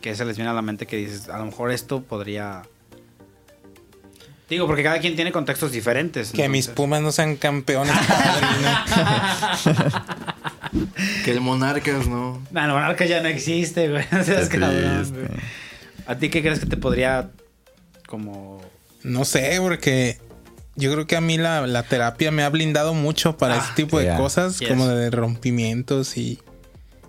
Que 0.00 0.14
se 0.14 0.24
les 0.24 0.36
viene 0.36 0.50
a 0.50 0.54
la 0.54 0.62
mente 0.62 0.86
que 0.86 0.96
dices, 0.96 1.28
a 1.30 1.38
lo 1.38 1.46
mejor 1.46 1.72
esto 1.72 2.02
podría... 2.02 2.62
Digo, 4.48 4.66
porque 4.68 4.82
cada 4.84 4.98
quien 5.00 5.16
tiene 5.16 5.32
contextos 5.32 5.72
diferentes. 5.72 6.30
Que 6.32 6.48
mis 6.48 6.66
entonces- 6.66 6.74
pumas 6.76 7.02
no 7.02 7.10
sean 7.12 7.36
campeones. 7.36 7.92
Que 11.24 11.32
el 11.32 11.40
Monarcas, 11.40 12.06
¿no? 12.06 12.40
Nah, 12.50 12.64
el 12.66 12.72
monarca 12.72 13.04
ya 13.06 13.20
no 13.22 13.28
existe, 13.28 13.88
güey. 13.88 14.04
No 14.12 14.24
seas 14.24 14.48
Qué 14.48 14.58
cabrón, 14.58 15.10
güey. 15.12 15.26
¿A 16.06 16.16
ti 16.16 16.28
qué 16.30 16.42
crees 16.42 16.60
que 16.60 16.66
te 16.66 16.76
podría 16.76 17.30
como... 18.06 18.60
No 19.02 19.24
sé, 19.24 19.56
porque 19.60 20.18
yo 20.76 20.92
creo 20.92 21.06
que 21.06 21.16
a 21.16 21.20
mí 21.20 21.38
la, 21.38 21.66
la 21.66 21.82
terapia 21.84 22.30
me 22.30 22.42
ha 22.42 22.48
blindado 22.48 22.94
mucho 22.94 23.36
para 23.36 23.54
Ah, 23.54 23.58
ese 23.58 23.74
tipo 23.74 23.98
de 23.98 24.14
cosas, 24.16 24.58
Yes. 24.58 24.68
como 24.68 24.88
de 24.88 25.10
rompimientos 25.10 26.16
y... 26.16 26.38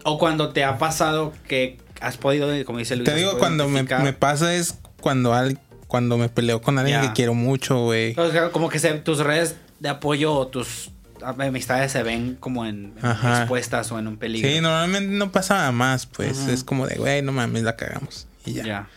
O 0.04 0.18
cuando 0.18 0.50
te 0.54 0.64
ha 0.64 0.78
pasado 0.78 1.34
que 1.48 1.78
has 2.00 2.18
podido, 2.18 2.48
como 2.66 2.80
dice 2.80 2.96
Luis... 2.96 3.10
Te 3.10 3.16
digo, 3.16 3.38
cuando 3.38 3.68
me, 3.68 3.84
pasa 4.14 4.54
es 4.56 4.78
cuando, 5.00 5.34
al, 5.34 5.60
cuando 5.88 6.18
me 6.18 6.30
peleo 6.30 6.62
con 6.62 6.78
alguien 6.80 7.02
que 7.02 7.14
quiero 7.14 7.34
mucho, 7.34 7.84
güey. 7.84 8.14
O 8.18 8.32
sea, 8.32 8.50
como 8.50 8.70
que 8.70 8.80
se- 8.80 8.94
tus 8.96 9.20
redes 9.20 9.56
de 9.80 9.90
apoyo 9.90 10.34
o 10.34 10.48
tus 10.48 10.92
amistades 11.24 11.92
se 11.92 12.04
ven 12.04 12.36
como 12.40 12.66
en, 12.66 12.94
en 13.02 13.10
expuestas 13.10 13.92
o 13.92 14.00
en 14.00 14.08
un 14.08 14.18
peligro. 14.18 14.50
Sí, 14.50 14.62
normalmente 14.62 15.14
no 15.14 15.32
pasa 15.32 15.56
nada 15.56 15.72
más, 15.72 16.06
pues. 16.06 16.48
Es 16.48 16.64
como 16.64 16.88
de, 16.88 16.96
güey, 16.96 17.22
no 17.22 17.32
mames, 17.32 17.64
la 17.64 17.76
cagamos. 17.76 18.28
Y 18.46 18.54
ya. 18.54 18.64
Ya. 18.64 18.88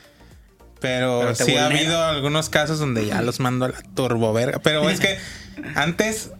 Pero, 0.80 1.34
sí 1.34 1.56
ha 1.56 1.66
habido 1.66 2.04
algunos 2.04 2.50
casos 2.50 2.78
donde 2.78 3.06
ya 3.06 3.22
los 3.22 3.40
mando 3.40 3.64
a 3.64 3.68
la 3.68 3.82
turboverga. 3.94 4.58
Pero 4.58 4.90
es 4.90 5.00
que 5.00 5.16
antes, 5.74 6.30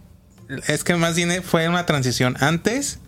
es 0.67 0.83
que 0.83 0.95
más 0.95 1.15
bien 1.15 1.41
fue 1.41 1.67
una 1.67 1.87
transición. 1.87 2.37
Antes, 2.39 2.99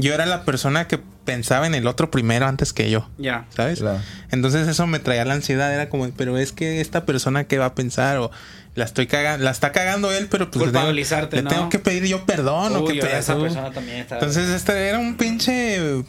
yo 0.00 0.14
era 0.14 0.26
la 0.26 0.44
persona 0.44 0.86
que 0.88 0.98
pensaba 1.24 1.66
en 1.66 1.74
el 1.74 1.86
otro 1.86 2.10
primero 2.10 2.46
antes 2.46 2.72
que 2.72 2.90
yo. 2.90 3.08
Ya. 3.18 3.46
¿Sabes? 3.54 3.80
Claro. 3.80 4.00
Entonces 4.30 4.66
eso 4.68 4.86
me 4.86 4.98
traía 4.98 5.24
la 5.24 5.34
ansiedad, 5.34 5.72
era 5.72 5.88
como, 5.88 6.10
pero 6.10 6.38
es 6.38 6.52
que 6.52 6.80
esta 6.80 7.04
persona 7.06 7.44
qué 7.44 7.58
va 7.58 7.66
a 7.66 7.74
pensar 7.74 8.18
o 8.18 8.30
la 8.76 8.84
estoy 8.84 9.06
cagando, 9.08 9.44
la 9.44 9.50
está 9.50 9.72
cagando 9.72 10.12
él, 10.12 10.28
pero 10.30 10.46
pues 10.50 10.56
le 10.66 10.66
tengo- 10.72 10.78
Culpabilizarte, 10.80 11.36
le 11.36 11.42
¿no? 11.42 11.50
tengo 11.50 11.68
que 11.68 11.78
pedir 11.80 12.04
yo 12.06 12.24
perdón 12.24 12.74
o 12.76 12.80
Uy, 12.82 12.94
qué 12.94 13.02
ahora 13.02 13.18
esa 13.18 13.36
persona 13.38 13.70
también 13.72 13.98
está. 13.98 14.14
Entonces 14.16 14.48
este 14.48 14.88
era 14.88 14.98
un 14.98 15.16
pinche 15.16 16.04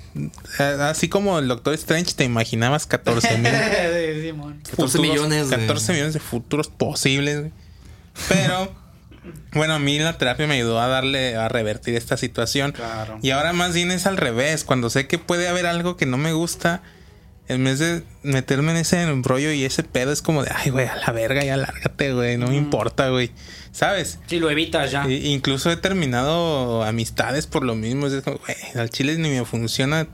así 0.79 1.09
como 1.09 1.39
el 1.39 1.47
Doctor 1.47 1.73
Strange 1.73 2.13
te 2.13 2.23
imaginabas 2.23 2.85
14 2.85 3.37
mil 3.39 3.51
Sí, 3.51 4.21
Simón. 4.21 4.61
14 4.69 4.99
millones 4.99 5.49
de- 5.49 5.57
14 5.57 5.93
millones 5.93 6.13
de 6.13 6.19
futuros 6.19 6.67
posibles. 6.67 7.39
güey. 7.39 7.51
Pero 8.29 8.71
bueno, 9.53 9.75
a 9.75 9.79
mí 9.79 9.99
la 9.99 10.17
terapia 10.17 10.47
me 10.47 10.55
ayudó 10.55 10.79
a 10.79 10.87
darle 10.87 11.35
a 11.35 11.47
revertir 11.47 11.95
esta 11.95 12.17
situación. 12.17 12.71
Claro. 12.71 13.19
Y 13.21 13.31
ahora 13.31 13.53
más 13.53 13.73
bien 13.73 13.91
es 13.91 14.07
al 14.07 14.17
revés. 14.17 14.63
Cuando 14.63 14.89
sé 14.89 15.07
que 15.07 15.19
puede 15.19 15.47
haber 15.47 15.65
algo 15.65 15.97
que 15.97 16.05
no 16.05 16.17
me 16.17 16.33
gusta, 16.33 16.81
en 17.47 17.63
vez 17.63 17.79
de 17.79 18.03
meterme 18.23 18.71
en 18.71 18.77
ese 18.77 19.05
rollo 19.23 19.51
y 19.51 19.65
ese 19.65 19.83
pedo, 19.83 20.11
es 20.11 20.21
como 20.21 20.43
de, 20.43 20.51
ay, 20.55 20.71
güey, 20.71 20.87
a 20.87 20.95
la 20.95 21.11
verga, 21.11 21.43
ya 21.43 21.57
lárgate, 21.57 22.13
güey, 22.13 22.37
no 22.37 22.47
me 22.47 22.55
importa, 22.55 23.09
güey. 23.09 23.31
¿Sabes? 23.71 24.19
Sí, 24.27 24.39
lo 24.39 24.49
evitas 24.49 24.91
ya. 24.91 25.07
Incluso 25.09 25.71
he 25.71 25.77
terminado 25.77 26.83
amistades 26.83 27.47
por 27.47 27.63
lo 27.63 27.75
mismo. 27.75 28.07
Es 28.07 28.23
como, 28.23 28.37
güey, 28.37 28.57
al 28.75 28.89
chile 28.89 29.17
ni 29.17 29.29
me 29.29 29.45
funciona 29.45 30.07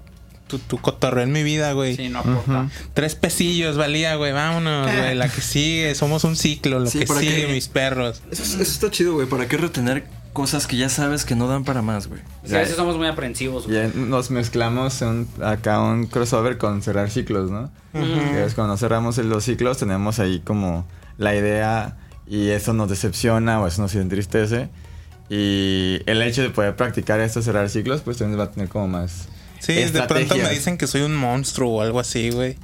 tu, 0.48 0.60
tu 0.60 0.78
cotorreo 0.80 1.24
en 1.24 1.32
mi 1.32 1.44
vida, 1.44 1.74
güey. 1.74 1.96
Sí, 1.96 2.10
no 2.10 2.20
aporta. 2.20 2.70
Tres 2.94 3.16
pesillos 3.16 3.78
valía, 3.78 4.16
güey, 4.16 4.32
vámonos, 4.32 4.92
güey. 4.92 5.16
La 5.16 5.30
que 5.30 5.42
sigue, 5.42 5.94
somos 5.96 6.24
un 6.24 6.36
ciclo, 6.36 6.80
lo 6.80 6.90
Sí, 6.90 7.00
que 7.00 7.06
¿para 7.06 7.20
sigue, 7.20 7.48
qué? 7.48 7.54
mis 7.54 7.68
perros. 7.68 8.22
Eso, 8.32 8.44
es- 8.44 8.54
eso 8.54 8.62
está 8.64 8.92
chido, 8.92 9.14
güey. 9.14 9.28
¿Para 9.28 9.48
qué 9.48 9.58
retener 9.58 10.06
cosas 10.34 10.68
que 10.68 10.78
ya 10.78 10.88
sabes 10.90 11.26
que 11.26 11.36
no 11.36 11.48
dan 11.48 11.64
para 11.64 11.82
más, 11.82 12.08
güey? 12.08 12.22
A 12.46 12.58
veces 12.60 12.76
somos 12.76 12.96
muy 12.98 13.08
aprensivos. 13.08 13.66
güey. 13.68 13.76
Ya 13.78 13.88
nos 13.96 14.30
mezclamos 14.32 15.02
un- 15.02 15.28
acá 15.44 15.80
un 15.82 16.06
crossover 16.06 16.58
con 16.58 16.82
cerrar 16.82 17.10
ciclos, 17.10 17.50
¿no? 17.52 17.72
Que 17.94 18.44
es 18.46 18.54
cuando 18.54 18.78
cerramos 18.78 19.18
los 19.18 19.44
ciclos 19.44 19.78
tenemos 19.80 20.20
ahí 20.20 20.40
como 20.42 20.88
la 21.18 21.36
idea 21.36 21.98
y 22.28 22.50
eso 22.50 22.74
nos 22.74 22.90
decepciona 22.90 23.60
o 23.60 23.68
eso 23.68 23.82
nos 23.82 23.96
entristece. 23.96 24.70
Y 25.30 26.00
el 26.06 26.22
hecho 26.22 26.42
de 26.42 26.50
poder 26.52 26.76
practicar 26.76 27.20
esto, 27.20 27.42
cerrar 27.42 27.70
ciclos, 27.70 28.02
pues 28.02 28.18
también 28.18 28.40
va 28.40 28.46
a 28.46 28.52
tener 28.52 28.70
como 28.70 28.88
más... 28.88 29.28
Sí, 29.60 29.74
de 29.74 30.02
pronto 30.04 30.36
me 30.38 30.50
dicen 30.50 30.78
que 30.78 30.88
soy 30.88 31.02
un 31.02 31.16
monstruo 31.16 31.72
o 31.78 31.82
algo 31.82 32.00
así, 32.00 32.30
güey. 32.30 32.56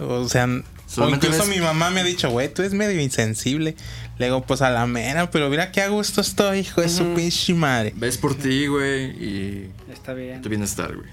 O 0.00 0.28
sea, 0.28 0.46
o 0.46 1.08
incluso 1.08 1.38
ves- 1.38 1.48
mi 1.48 1.60
mamá 1.60 1.90
me 1.90 2.00
ha 2.00 2.04
dicho, 2.04 2.28
güey, 2.30 2.52
tú 2.52 2.62
eres 2.62 2.74
medio 2.74 3.00
insensible. 3.00 3.76
Le 4.18 4.26
digo, 4.26 4.42
pues 4.42 4.62
a 4.62 4.70
la 4.70 4.86
mera, 4.86 5.30
pero 5.30 5.48
mira 5.50 5.72
qué 5.72 5.82
a 5.82 5.88
gusto 5.88 6.20
estoy, 6.20 6.60
hijo 6.60 6.80
de 6.80 6.88
su 6.88 7.14
pinche 7.14 7.52
madre. 7.54 7.92
Ves 7.96 8.16
por 8.18 8.34
ti, 8.36 8.66
güey, 8.68 9.10
y 9.10 9.70
Está 9.92 10.14
bien. 10.14 10.40
tu 10.40 10.48
bienestar, 10.48 10.94
güey. 10.94 11.08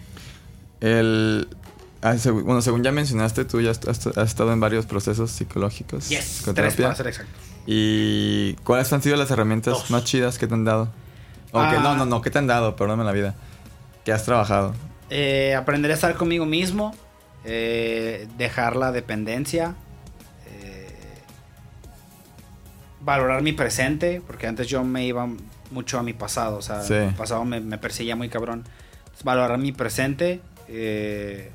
El... 0.82 1.48
ah, 2.02 2.16
bueno, 2.32 2.62
según 2.62 2.84
ya 2.84 2.92
mencionaste, 2.92 3.46
tú 3.46 3.62
ya 3.62 3.72
has, 3.72 3.80
estado 4.18 4.54
en 4.54 4.60
varios 4.60 4.86
procesos 4.86 5.32
psicológicos. 5.32 6.10
Yes. 6.10 6.20
Tres 6.20 6.28
psicoterapia. 6.38 6.86
para 6.86 6.96
ser 6.96 7.08
exacto. 7.08 7.32
¿Y 7.68 8.54
cuáles 8.64 8.92
han 8.94 9.02
sido 9.04 9.16
las 9.16 9.30
herramientas 9.32 9.74
Dos. 9.74 9.92
más 9.92 10.04
chidas 10.04 10.38
que 10.40 10.48
te 10.48 10.54
han 10.54 10.64
dado? 10.66 10.92
O 11.52 11.60
que, 11.60 11.76
Ah. 11.78 11.80
no, 11.84 11.96
no, 11.96 12.06
no, 12.06 12.22
que 12.22 12.30
te 12.32 12.40
han 12.40 12.48
dado, 12.48 12.76
perdóname 12.76 13.04
la 13.04 13.12
vida. 13.12 13.36
Que 14.06 14.12
has 14.12 14.24
trabajado. 14.26 14.74
Eh, 15.12 15.54
aprender 15.56 15.92
a 15.92 15.94
estar 15.94 16.16
conmigo 16.16 16.46
mismo. 16.46 16.96
eh, 17.44 18.28
dejar 18.38 18.76
la 18.76 18.92
dependencia. 18.92 19.76
eh, 20.48 20.88
valorar 23.02 23.42
mi 23.42 23.52
presente. 23.54 24.22
Porque 24.26 24.48
antes 24.48 24.68
yo 24.68 24.84
me 24.84 25.06
iba 25.06 25.28
mucho 25.72 26.00
a 26.00 26.04
mi 26.04 26.14
pasado. 26.14 26.58
O 26.58 26.62
sea, 26.62 26.82
Sí. 26.82 26.94
mi 26.94 27.12
pasado 27.14 27.44
me, 27.46 27.60
me 27.60 27.78
perseguía 27.78 28.16
muy 28.16 28.30
cabrón. 28.30 28.64
Entonces, 29.00 29.24
valorar 29.24 29.58
mi 29.58 29.72
presente. 29.72 30.42
eh, 30.74 31.50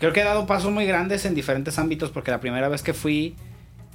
creo 0.00 0.12
que 0.12 0.20
he 0.20 0.24
dado 0.24 0.44
pasos 0.46 0.72
muy 0.72 0.86
grandes 0.86 1.24
en 1.26 1.34
diferentes 1.34 1.78
ámbitos. 1.78 2.10
Porque 2.10 2.30
la 2.30 2.40
primera 2.40 2.68
vez 2.68 2.82
que 2.82 2.92
fui 2.94 3.36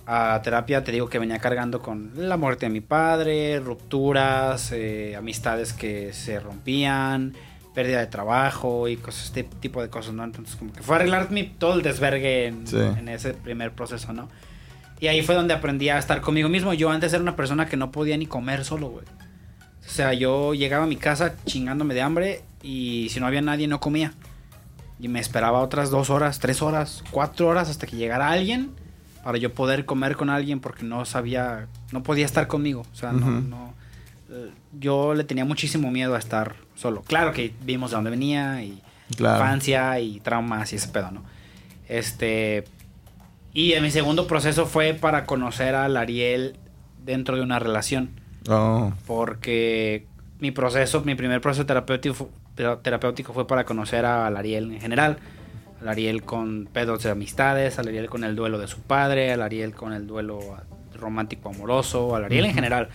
a 0.06 0.40
terapia, 0.44 0.84
te 0.84 0.92
digo 0.92 1.10
que 1.10 1.20
venía 1.20 1.40
cargando 1.40 1.82
con 1.82 2.12
la 2.16 2.38
muerte 2.38 2.66
de 2.68 2.72
mi 2.72 2.82
padre, 2.82 3.60
rupturas, 3.60 4.72
eh, 4.72 5.16
amistades 5.18 5.74
que 5.74 6.14
se 6.14 6.40
rompían, 6.40 7.34
pérdida 7.74 8.00
de 8.00 8.08
trabajo 8.08 8.88
y 8.88 8.98
cosas, 8.98 9.26
este 9.26 9.44
tipo 9.44 9.82
de 9.82 9.90
cosas, 9.90 10.14
¿no? 10.14 10.24
Entonces, 10.24 10.56
como 10.56 10.74
que 10.74 10.82
fue 10.82 10.96
arreglar 10.96 11.32
mi, 11.32 11.44
todo 11.44 11.76
el 11.76 11.82
desvergue 11.82 12.48
en, 12.48 12.68
Sí. 12.68 12.78
en 12.78 13.08
ese 13.10 13.34
primer 13.34 13.72
proceso, 13.72 14.12
¿no? 14.14 14.28
Y 15.00 15.08
ahí 15.08 15.22
fue 15.22 15.36
donde 15.36 15.54
aprendí 15.54 15.90
a 15.90 15.98
estar 15.98 16.20
conmigo 16.22 16.50
mismo. 16.50 16.74
Yo 16.74 16.90
antes 16.92 17.14
era 17.14 17.22
una 17.22 17.36
persona 17.36 17.68
que 17.68 17.78
no 17.78 17.92
podía 17.92 18.18
ni 18.18 18.26
comer 18.26 18.66
solo, 18.66 18.90
güey. 18.90 19.06
O 19.86 19.90
sea, 19.92 20.14
yo 20.14 20.54
llegaba 20.54 20.84
a 20.84 20.88
mi 20.88 20.98
casa 20.98 21.36
chingándome 21.46 21.94
de 21.94 22.02
hambre 22.02 22.42
y 22.62 23.08
si 23.10 23.20
no 23.20 23.28
había 23.28 23.42
nadie 23.42 23.68
no 23.68 23.80
comía. 23.80 24.14
Y 25.00 25.08
me 25.08 25.20
esperaba 25.22 25.60
otras 25.62 25.90
dos 25.90 26.10
horas, 26.10 26.40
tres 26.40 26.62
horas, 26.62 27.04
cuatro 27.12 27.48
horas 27.48 27.70
hasta 27.70 27.88
que 27.88 27.96
llegara 27.96 28.30
alguien 28.30 28.72
para 29.24 29.38
yo 29.38 29.54
poder 29.54 29.86
comer 29.86 30.16
con 30.18 30.30
alguien 30.30 30.60
porque 30.60 30.84
no 30.84 31.06
sabía, 31.06 31.68
no 31.94 32.04
podía 32.04 32.26
estar 32.26 32.48
conmigo. 32.48 32.84
O 32.92 32.96
sea, 32.96 33.14
no, 33.14 33.30
no. 33.42 33.74
Yo 34.80 35.14
le 35.14 35.24
tenía 35.24 35.46
muchísimo 35.46 35.92
miedo 35.92 36.16
a 36.16 36.20
estar 36.20 36.56
solo. 36.76 37.02
Claro 37.02 37.32
que 37.34 37.54
vimos 37.64 37.92
de 37.92 37.96
dónde 37.96 38.10
venía 38.12 38.64
y 38.64 38.82
Claro. 39.18 39.40
infancia 39.44 40.00
y 40.00 40.20
traumas 40.20 40.72
y 40.72 40.76
ese 40.76 40.88
pedo, 40.90 41.10
¿no? 41.12 41.24
Este. 41.88 42.64
Y 43.54 43.74
en 43.74 43.82
mi 43.84 43.90
segundo 43.92 44.28
proceso 44.28 44.66
fue 44.68 44.94
para 44.94 45.26
conocer 45.26 45.74
al 45.74 45.98
Ariel 45.98 46.56
dentro 47.04 47.36
de 47.36 47.42
una 47.42 47.58
relación. 47.60 48.12
Oh, 48.48 48.94
Porque 49.08 50.06
mi 50.40 50.52
proceso, 50.52 51.02
mi 51.02 51.16
primer 51.16 51.42
proceso 51.42 51.66
terapéutico, 51.66 52.30
tera- 52.56 52.80
terapéutico 52.82 53.34
fue 53.34 53.48
para 53.48 53.66
conocer 53.66 54.06
al 54.06 54.38
Ariel 54.38 54.72
en 54.72 54.80
general. 54.80 55.18
Al 55.82 55.90
Ariel 55.90 56.24
con 56.24 56.70
pedos 56.72 57.04
de 57.04 57.10
amistades, 57.10 57.80
al 57.80 57.88
Ariel 57.88 58.10
con 58.10 58.24
el 58.24 58.36
duelo 58.36 58.60
de 58.60 58.68
su 58.68 58.80
padre, 58.82 59.32
al 59.34 59.42
Ariel 59.42 59.74
con 59.74 59.94
el 59.94 60.06
duelo 60.06 60.40
romántico 60.94 61.50
amoroso, 61.50 62.16
al 62.16 62.26
Ariel 62.26 62.46
en 62.46 62.54
general. 62.54 62.90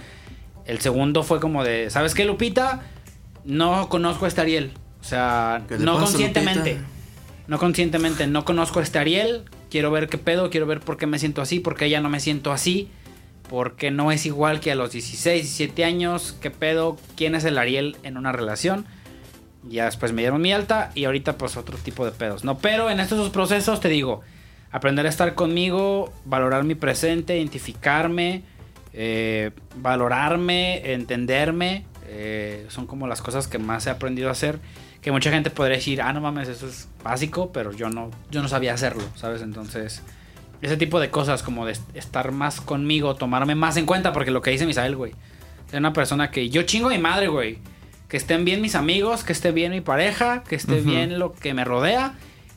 El 0.66 0.80
segundo 0.80 1.22
fue 1.22 1.40
como 1.40 1.64
de, 1.64 1.90
¿sabes 1.90 2.14
qué, 2.14 2.24
Lupita? 2.24 2.82
No 3.44 3.88
conozco 3.88 4.24
a 4.24 4.28
este 4.28 4.40
Ariel. 4.40 4.72
O 5.00 5.04
sea, 5.04 5.62
¿Qué 5.68 5.78
le 5.78 5.84
no 5.84 5.94
pasa, 5.94 6.06
conscientemente. 6.06 6.74
Lupita? 6.74 6.88
No 7.46 7.58
conscientemente, 7.58 8.26
no 8.26 8.44
conozco 8.44 8.80
a 8.80 8.82
este 8.82 8.98
Ariel. 8.98 9.44
Quiero 9.70 9.90
ver 9.90 10.08
qué 10.08 10.16
pedo, 10.18 10.50
quiero 10.50 10.66
ver 10.66 10.80
por 10.80 10.96
qué 10.96 11.06
me 11.06 11.18
siento 11.18 11.42
así, 11.42 11.60
por 11.60 11.76
qué 11.76 11.90
ya 11.90 12.00
no 12.00 12.08
me 12.08 12.20
siento 12.20 12.52
así. 12.52 12.88
Porque 13.50 13.90
no 13.90 14.10
es 14.10 14.24
igual 14.24 14.60
que 14.60 14.72
a 14.72 14.74
los 14.74 14.92
16, 14.92 15.42
17 15.42 15.84
años. 15.84 16.34
¿Qué 16.40 16.50
pedo? 16.50 16.96
¿Quién 17.16 17.34
es 17.34 17.44
el 17.44 17.58
Ariel 17.58 17.96
en 18.02 18.16
una 18.16 18.32
relación? 18.32 18.86
Ya 19.68 19.84
después 19.84 20.12
me 20.12 20.22
dieron 20.22 20.40
mi 20.40 20.52
alta 20.52 20.90
y 20.94 21.04
ahorita 21.04 21.36
pues 21.36 21.56
otro 21.56 21.76
tipo 21.78 22.04
de 22.04 22.12
pedos, 22.12 22.44
¿no? 22.44 22.58
Pero 22.58 22.90
en 22.90 23.00
estos 23.00 23.18
dos 23.18 23.30
procesos 23.30 23.80
te 23.80 23.88
digo, 23.88 24.22
aprender 24.70 25.06
a 25.06 25.08
estar 25.08 25.34
conmigo, 25.34 26.12
valorar 26.24 26.64
mi 26.64 26.74
presente, 26.74 27.36
identificarme, 27.36 28.42
eh, 28.94 29.50
valorarme, 29.76 30.92
entenderme, 30.92 31.84
eh, 32.06 32.66
son 32.68 32.86
como 32.86 33.06
las 33.06 33.20
cosas 33.22 33.48
que 33.48 33.58
más 33.58 33.86
he 33.86 33.90
aprendido 33.90 34.28
a 34.28 34.32
hacer. 34.32 34.58
Que 35.02 35.12
mucha 35.12 35.30
gente 35.30 35.50
podría 35.50 35.76
decir, 35.76 36.00
ah, 36.00 36.12
no 36.14 36.22
mames, 36.22 36.48
eso 36.48 36.66
es 36.66 36.88
básico, 37.02 37.52
pero 37.52 37.72
yo 37.72 37.90
no, 37.90 38.10
yo 38.30 38.40
no 38.40 38.48
sabía 38.48 38.72
hacerlo, 38.72 39.02
¿sabes? 39.16 39.42
Entonces, 39.42 40.02
ese 40.62 40.78
tipo 40.78 40.98
de 40.98 41.10
cosas 41.10 41.42
como 41.42 41.66
de 41.66 41.72
est- 41.72 41.94
estar 41.96 42.32
más 42.32 42.62
conmigo, 42.62 43.14
tomarme 43.14 43.54
más 43.54 43.76
en 43.76 43.84
cuenta, 43.84 44.14
porque 44.14 44.30
lo 44.30 44.40
que 44.40 44.50
dice 44.50 44.64
Misael, 44.64 44.96
güey, 44.96 45.12
ser 45.70 45.80
una 45.80 45.92
persona 45.92 46.30
que 46.30 46.48
yo 46.48 46.62
chingo 46.62 46.88
a 46.88 46.92
mi 46.92 46.98
madre, 46.98 47.28
güey. 47.28 47.58
Que 48.08 48.16
estén 48.16 48.44
bien 48.46 48.62
mis 48.62 48.74
amigos, 48.76 49.24
que 49.24 49.32
esté 49.32 49.50
bien 49.52 49.72
mi 49.72 49.80
pareja, 49.82 50.42
que 50.44 50.54
esté 50.56 50.80
bien 50.86 51.18
lo 51.18 51.32
que 51.34 51.52
me 51.52 51.64
rodea. 51.64 52.14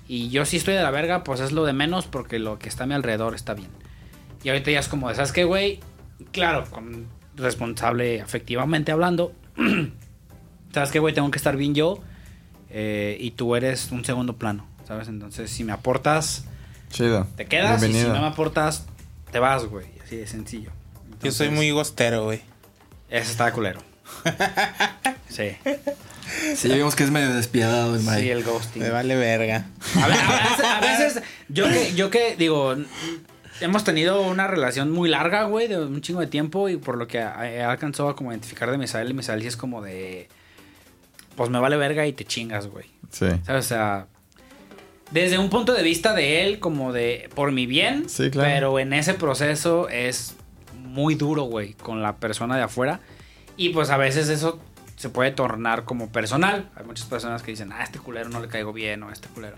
Y 0.08 0.30
yo 0.30 0.46
si 0.46 0.56
estoy 0.58 0.76
de 0.76 0.84
la 0.84 0.92
verga, 0.92 1.24
pues 1.26 1.40
es 1.42 1.52
lo 1.52 1.66
de 1.66 1.74
menos 1.74 2.06
porque 2.06 2.38
lo 2.40 2.60
que 2.60 2.70
está 2.70 2.84
a 2.84 2.88
mi 2.88 2.94
alrededor 2.94 3.34
está 3.36 3.56
bien. 3.56 3.70
Y 4.44 4.50
ahorita 4.50 4.72
ya 4.72 4.80
es 4.80 4.88
como 4.88 5.10
de, 5.10 5.16
¿sabes 5.16 5.32
qué, 5.34 5.44
güey? 5.46 5.80
Claro, 6.32 6.66
con 6.70 7.08
responsable 7.36 8.22
afectivamente 8.22 8.92
hablando. 8.92 9.34
¿Sabes 10.74 10.92
qué, 10.92 11.00
güey? 11.00 11.14
Tengo 11.14 11.32
que 11.32 11.38
estar 11.38 11.56
bien 11.56 11.74
yo. 11.76 12.00
eh, 12.70 13.18
y 13.20 13.32
tú 13.32 13.56
eres 13.56 13.92
un 13.92 14.04
segundo 14.04 14.34
plano, 14.38 14.68
¿sabes? 14.88 15.08
Entonces, 15.08 15.50
si 15.50 15.64
me 15.64 15.72
aportas, 15.72 16.44
chido. 16.92 17.28
te 17.36 17.46
quedas. 17.46 17.82
Y 17.82 17.86
si 17.86 17.92
Bienvenido. 17.92 18.14
no 18.16 18.22
me 18.22 18.28
aportas, 18.28 18.86
te 19.32 19.40
vas, 19.40 19.66
güey. 19.66 19.86
Así 20.04 20.18
de 20.18 20.28
sencillo. 20.28 20.72
Yo 21.22 21.32
soy 21.32 21.50
muy 21.50 21.72
gostero, 21.72 22.26
güey. 22.26 22.42
Ese 23.10 23.32
está 23.32 23.52
culero. 23.52 23.80
Sí. 25.30 25.52
Sí, 26.56 26.70
vimos 26.70 26.96
que 26.96 27.04
es 27.04 27.12
medio 27.12 27.34
despiadado 27.34 27.96
el 27.96 28.02
Mike. 28.02 28.22
Sí, 28.22 28.30
el 28.32 28.44
ghosting. 28.44 28.82
Me 28.82 28.90
vale 28.90 29.16
verga. 29.16 29.66
A, 30.02 30.08
ver, 30.08 30.18
a 30.18 30.50
veces, 30.50 30.66
a 30.66 30.80
veces, 30.82 31.24
yo 31.50 31.66
que, 31.70 31.94
yo 31.96 32.10
que 32.10 32.36
digo, 32.38 32.76
hemos 33.62 33.84
tenido 33.84 34.22
una 34.22 34.48
relación 34.48 34.92
muy 34.92 35.10
larga, 35.10 35.44
güey, 35.44 35.68
de 35.68 35.80
un 35.80 36.02
chingo 36.02 36.20
de 36.22 36.28
tiempo 36.28 36.70
y 36.70 36.78
por 36.78 36.98
lo 36.98 37.08
que 37.08 37.20
a- 37.20 37.52
he 37.52 37.64
alcanzado 37.64 38.10
a 38.10 38.16
como 38.16 38.32
identificar 38.32 38.70
de 38.72 38.78
Misael 38.78 39.10
y 39.10 39.14
Misael 39.14 39.42
sí 39.42 39.48
es 39.48 39.58
como 39.58 39.82
de, 39.82 40.28
pues 41.36 41.50
me 41.50 41.60
vale 41.60 41.78
verga 41.78 42.06
y 42.08 42.14
te 42.14 42.26
chingas, 42.26 42.68
güey. 42.68 42.86
Sí. 43.12 43.28
¿Sabes? 43.46 43.66
O 43.66 43.68
sea, 43.68 44.08
desde 45.12 45.38
un 45.38 45.50
punto 45.50 45.74
de 45.74 45.84
vista 45.84 46.14
de 46.14 46.44
él, 46.46 46.60
como 46.60 46.92
de 46.94 47.30
por 47.36 47.52
mi 47.52 47.66
bien, 47.66 48.10
Sí, 48.10 48.30
claro. 48.30 48.50
pero 48.50 48.80
en 48.80 48.94
ese 48.94 49.14
proceso 49.14 49.88
es 49.90 50.36
muy 50.76 51.16
duro, 51.16 51.44
güey, 51.44 51.74
con 51.74 52.02
la 52.04 52.18
persona 52.18 52.58
de 52.58 52.64
afuera. 52.64 53.00
Y 53.56 53.70
pues 53.70 53.90
a 53.90 53.98
veces 53.98 54.30
eso 54.30 54.60
se 54.98 55.10
puede 55.10 55.32
tornar 55.32 55.84
como 55.86 56.10
personal. 56.12 56.70
Hay 56.76 56.86
muchas 56.86 57.06
personas 57.06 57.42
que 57.44 57.52
dicen, 57.52 57.72
ah, 57.72 57.84
este 57.84 58.00
culero 58.00 58.30
no 58.30 58.40
le 58.40 58.48
caigo 58.48 58.74
bien 58.74 59.02
o 59.04 59.12
este 59.12 59.28
culero. 59.30 59.58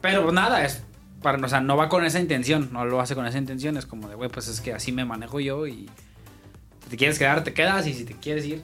Pero 0.00 0.22
pues 0.22 0.34
nada, 0.34 0.64
es 0.64 0.82
para, 1.26 1.44
o 1.44 1.48
sea, 1.48 1.60
no 1.60 1.76
va 1.76 1.88
con 1.88 2.04
esa 2.04 2.20
intención, 2.20 2.68
no 2.72 2.84
lo 2.84 3.00
hace 3.00 3.16
con 3.16 3.26
esa 3.26 3.38
intención, 3.38 3.76
es 3.76 3.84
como 3.84 4.08
de, 4.08 4.14
güey, 4.14 4.30
pues 4.30 4.46
es 4.46 4.60
que 4.60 4.72
así 4.72 4.92
me 4.92 5.04
manejo 5.04 5.40
yo 5.40 5.66
y 5.66 5.90
si 6.84 6.90
te 6.90 6.96
quieres 6.96 7.18
quedar, 7.18 7.42
te 7.42 7.52
quedas 7.52 7.84
y 7.88 7.94
si 7.94 8.04
te 8.04 8.14
quieres 8.14 8.44
ir, 8.44 8.62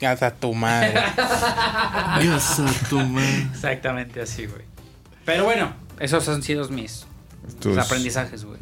Hasta 0.00 0.30
tu 0.34 0.54
madre. 0.54 0.94
Dios 2.22 2.60
a 2.60 2.88
tu 2.88 2.98
madre. 3.00 3.46
exactamente 3.52 4.22
así, 4.22 4.46
güey. 4.46 4.62
Pero 5.26 5.44
bueno, 5.44 5.74
esos 6.00 6.26
han 6.30 6.42
sido 6.42 6.66
mis, 6.70 7.04
Tus- 7.60 7.76
aprendizajes, 7.76 8.44
güey. 8.46 8.58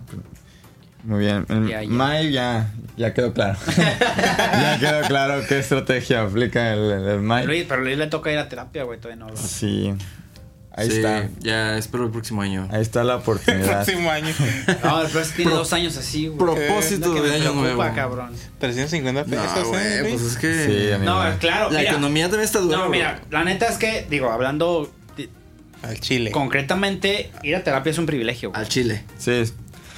Muy 1.04 1.20
bien. 1.20 1.46
El 1.48 1.68
Ya, 1.68 1.82
ya. 1.82 2.22
Ya, 2.30 2.70
ya 2.96 3.14
quedó 3.14 3.32
claro. 3.32 3.56
ya 3.76 4.76
quedó 4.80 5.00
claro 5.06 5.40
qué 5.48 5.60
estrategia 5.60 6.22
aplica 6.22 6.72
el, 6.74 6.90
el, 6.90 7.08
el 7.08 7.20
Mike. 7.20 7.46
Luis, 7.46 7.64
pero 7.68 7.80
a 7.80 7.84
Luis 7.84 7.96
le 7.96 8.08
toca 8.08 8.30
ir 8.32 8.38
a 8.38 8.48
terapia, 8.48 8.82
güey, 8.82 8.98
todavía 8.98 9.24
no 9.24 9.30
lo 9.30 9.36
Sí. 9.36 9.94
Ahí 10.80 10.90
Sí, 10.90 10.96
está. 10.96 11.28
Ya 11.40 11.76
espero 11.78 12.04
el 12.04 12.10
próximo 12.10 12.42
año. 12.42 12.66
Ahí 12.72 12.82
está 12.82 13.04
la 13.04 13.14
El 13.16 13.20
oportunidad. 13.20 13.84
próximo 13.84 14.10
año. 14.10 14.34
No, 14.84 15.02
pero 15.06 15.20
es 15.20 15.28
que 15.28 15.36
tiene 15.36 15.52
dos 15.52 15.72
años 15.72 15.96
así, 15.96 16.26
güey. 16.28 16.38
Propósito 16.38 17.12
de 17.14 17.20
año 17.34 17.52
preocupa, 17.52 17.60
nuevo. 17.74 17.94
cabrón. 17.94 18.30
350 18.58 19.24
No, 19.24 19.42
pesos, 19.42 19.68
güey, 19.68 19.82
¿eh? 19.86 20.06
pues 20.10 20.22
es 20.22 20.36
que 20.36 20.64
Sí, 20.66 20.92
amigo. 20.92 21.12
No, 21.12 21.38
claro, 21.38 21.70
la 21.70 21.78
mira. 21.80 21.90
economía 21.92 22.24
también 22.26 22.44
está 22.44 22.58
dura. 22.60 22.76
No, 22.76 22.82
bro. 22.84 22.90
mira, 22.92 23.20
la 23.30 23.44
neta 23.44 23.66
es 23.66 23.76
que, 23.78 24.06
digo, 24.10 24.30
hablando 24.30 24.90
de- 25.16 25.28
Al 25.82 26.00
chile. 26.00 26.30
concretamente, 26.30 27.30
ir 27.42 27.56
a 27.56 27.64
terapia 27.64 27.90
es 27.90 27.98
un 27.98 28.06
privilegio. 28.06 28.50
güey. 28.50 28.60
Al 28.62 28.68
chile. 28.68 29.04
Sí. 29.18 29.44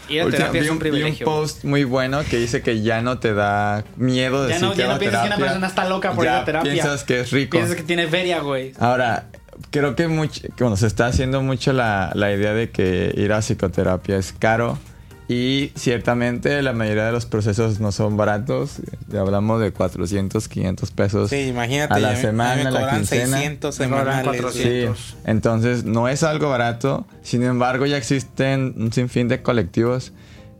Ir 0.08 0.20
a 0.22 0.28
terapia 0.28 0.60
es 0.60 0.66
un 0.68 0.72
un, 0.72 0.78
vi 0.78 0.88
un 0.88 0.92
privilegio. 0.92 1.24
post 1.24 1.64
muy 1.64 1.84
bueno 1.84 2.22
que 2.28 2.36
dice 2.36 2.60
que 2.60 2.82
ya 2.82 3.00
no 3.02 3.18
te 3.18 3.32
da 3.34 3.84
miedo 3.96 4.44
de 4.44 4.52
Ya 4.54 4.58
no, 4.58 4.74
ya 4.74 4.88
no 4.88 4.98
piensas 4.98 5.22
que 5.22 5.26
una 5.28 5.36
persona 5.38 5.66
está 5.68 5.88
loca 5.88 6.12
por 6.12 6.24
ir 6.24 6.30
a 6.30 6.44
terapia. 6.44 6.72
Piensas 6.72 7.04
que 7.04 7.20
es 7.20 7.30
rico. 7.30 7.52
Piensas 7.56 7.76
que 7.76 7.82
tiene 7.84 8.08
feria, 8.08 8.40
güey. 8.40 8.74
Ahora, 8.78 9.26
creo 9.70 9.94
que, 9.96 10.09
mucho, 10.09 10.40
que, 10.57 10.64
bueno, 10.64 10.76
se 10.76 10.86
está 10.86 11.07
haciendo 11.07 11.42
mucho 11.42 11.72
la, 11.72 12.12
la 12.14 12.32
idea 12.32 12.53
de 12.55 12.70
que 12.70 13.12
ir 13.16 13.32
a 13.32 13.40
psicoterapia 13.42 14.16
es 14.16 14.32
caro 14.38 14.78
y 15.28 15.72
ciertamente 15.76 16.61
la 16.62 16.72
mayoría 16.72 17.07
de 17.07 17.12
los 17.12 17.24
procesos 17.26 17.80
no 17.80 17.90
son 17.92 18.16
baratos. 18.16 18.80
Ya 19.09 19.20
hablamos 19.20 19.61
de 19.61 19.72
400, 19.72 20.46
500 20.48 20.90
pesos 20.90 21.30
Sí, 21.30 21.36
imagínate. 21.48 21.94
a 21.94 21.98
la 21.98 22.11
ya 22.11 22.16
me- 22.16 22.20
semana, 22.22 22.55
me 22.57 22.68
a 22.68 22.70
la 22.70 22.80
cobran 22.80 22.96
quincena. 22.98 23.36
600 23.38 23.78
Me 23.80 23.88
cobran 23.88 24.05
semanales. 24.05 24.40
400. 24.42 24.98
Sí, 24.98 25.14
entonces 25.24 25.84
no 25.84 26.09
es 26.09 26.22
algo 26.22 26.50
barato. 26.50 27.07
Sin 27.22 27.42
embargo, 27.44 27.86
ya 27.86 27.96
existen 27.96 28.74
un 28.76 28.92
sinfín 28.92 29.28
de 29.28 29.42
colectivos 29.42 30.12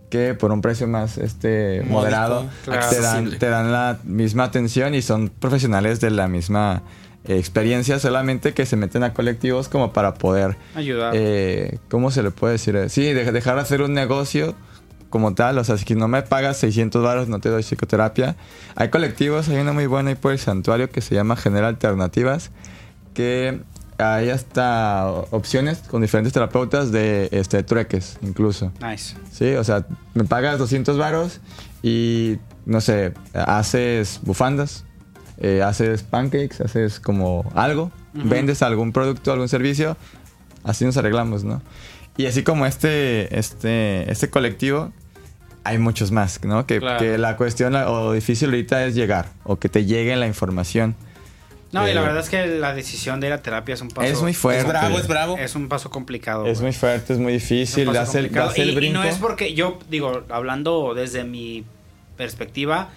que 0.09 0.35
por 0.35 0.53
un 0.53 0.61
precio 0.63 0.87
más 0.87 1.17
este 1.19 1.79
Módico, 1.81 1.93
moderado 1.93 2.47
claro. 2.65 2.87
te, 2.91 3.01
dan, 3.01 3.39
te 3.39 3.49
dan 3.49 3.73
la 3.73 3.99
misma 4.05 4.45
atención 4.45 4.95
y 4.95 5.01
son 5.03 5.29
profesionales 5.31 6.01
de 6.01 6.11
la 6.11 6.29
misma 6.29 6.83
eh, 7.27 7.39
experiencia, 7.39 7.99
solamente 7.99 8.53
que 8.55 8.67
se 8.67 8.77
meten 8.77 9.03
a 9.05 9.13
colectivos 9.15 9.69
como 9.69 9.93
para 9.93 10.15
poder, 10.15 10.57
Ayudar. 10.75 11.13
eh, 11.15 11.79
¿cómo 11.91 12.11
se 12.11 12.23
le 12.23 12.31
puede 12.31 12.55
decir? 12.55 12.79
Sí, 12.89 13.03
de- 13.13 13.31
dejar 13.33 13.55
de 13.57 13.61
hacer 13.63 13.83
un 13.83 13.95
negocio 13.95 14.55
como 15.11 15.35
tal, 15.35 15.59
o 15.59 15.65
sea, 15.65 15.77
si 15.77 15.95
no 15.95 16.09
me 16.09 16.23
pagas 16.23 16.57
600 16.57 17.03
baros 17.03 17.29
no 17.29 17.39
te 17.39 17.51
doy 17.51 17.63
psicoterapia. 17.63 18.35
Hay 18.77 18.89
colectivos, 18.89 19.49
hay 19.51 19.59
uno 19.59 19.75
muy 19.75 19.87
bueno 19.87 20.09
ahí 20.09 20.15
por 20.15 20.33
el 20.33 20.39
santuario 20.39 20.89
que 20.91 21.03
se 21.03 21.15
llama 21.15 21.37
General 21.37 21.67
Alternativas, 21.69 22.51
que 23.13 23.61
hay 23.99 24.31
hasta 24.31 25.07
opciones 25.31 25.79
con 25.87 26.01
diferentes 26.01 26.33
terapeutas 26.33 26.91
de 26.93 27.29
este, 27.31 27.63
trueques, 27.63 28.17
incluso. 28.23 28.73
nice. 28.81 29.15
Sí, 29.31 29.53
o 29.55 29.63
sea, 29.65 29.85
me 30.15 30.25
pagas 30.25 30.59
200 30.59 30.97
varos 30.97 31.41
y, 31.83 32.39
no 32.65 32.81
sé, 32.81 33.13
haces 33.35 34.19
bufandas, 34.23 34.87
eh, 35.43 35.61
haces 35.63 36.03
pancakes, 36.05 36.63
haces 36.65 36.99
como 37.01 37.45
algo, 37.55 37.91
vendes 38.15 38.63
algún 38.63 38.93
producto, 38.93 39.33
algún 39.33 39.49
servicio, 39.49 39.97
así 40.65 40.85
nos 40.87 40.97
arreglamos, 40.97 41.45
¿no? 41.45 41.61
Y 42.17 42.27
así 42.27 42.43
como 42.43 42.65
este, 42.65 43.39
este, 43.39 44.11
este 44.11 44.31
colectivo, 44.31 44.93
hay 45.65 45.79
muchos 45.79 46.11
más, 46.13 46.43
¿no? 46.45 46.67
Que, 46.67 46.79
Claro. 46.81 46.99
que 46.99 47.19
la 47.19 47.37
cuestión 47.37 47.73
la- 47.75 47.91
o 47.91 48.13
difícil 48.13 48.49
ahorita 48.51 48.85
es 48.87 48.95
llegar, 48.95 49.27
o 49.45 49.59
que 49.59 49.69
te 49.69 49.85
llegue 49.85 50.15
la 50.17 50.27
información. 50.27 50.95
No, 51.73 51.89
y 51.89 51.95
la 51.95 52.03
Eh, 52.03 52.05
verdad 52.05 52.21
es 52.21 52.29
que 52.29 52.47
la 52.47 52.75
decisión 52.75 53.19
de 53.21 53.29
ir 53.29 53.33
a 53.33 53.41
terapia 53.41 53.73
es 53.75 53.81
un 53.81 53.89
paso. 53.89 54.07
Es 54.07 54.21
muy 54.21 54.33
Es 54.33 54.37
fuerte. 54.37 54.69
bravo, 54.69 54.99
es 54.99 55.09
bravo. 55.09 55.39
Es 55.39 55.55
un 55.55 55.69
paso 55.71 55.89
complicado. 55.89 56.45
Es 56.47 56.61
muy 56.61 56.73
fuerte, 56.75 57.15
es 57.15 57.19
muy 57.19 57.33
Es 57.35 57.49
difícil, 57.49 57.87
paso 57.87 57.99
das 57.99 58.15
el, 58.15 58.27
el 58.27 58.69
y, 58.69 58.73
y 58.73 58.75
brinco. 58.75 58.99
no 58.99 59.05
es 59.05 59.17
porque 59.17 59.55
yo, 59.55 59.79
digo, 59.89 60.23
hablando 60.29 60.93
desde 60.95 61.25
mi 61.25 61.65
perspectiva 62.19 62.91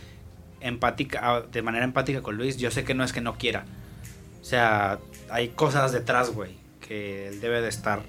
empática, 0.68 1.20
ah, 1.24 1.41
de 1.51 1.61
manera 1.61 1.86
empática 1.86 2.22
con 2.22 2.36
Luis, 2.38 2.57
yo 2.57 2.72
sé 2.72 2.84
que 2.84 2.93
no 2.93 3.03
es 3.03 3.13
que 3.13 3.22
no 3.22 3.38
quiera. 3.38 3.66
O 4.41 4.45
sea, 4.45 4.99
hay 5.30 5.49
cosas 5.49 5.91
detrás, 5.91 6.30
güey, 6.32 6.51
que 6.86 7.28
él 7.30 7.39
debe 7.41 7.61
de 7.61 7.70
estar 7.70 8.01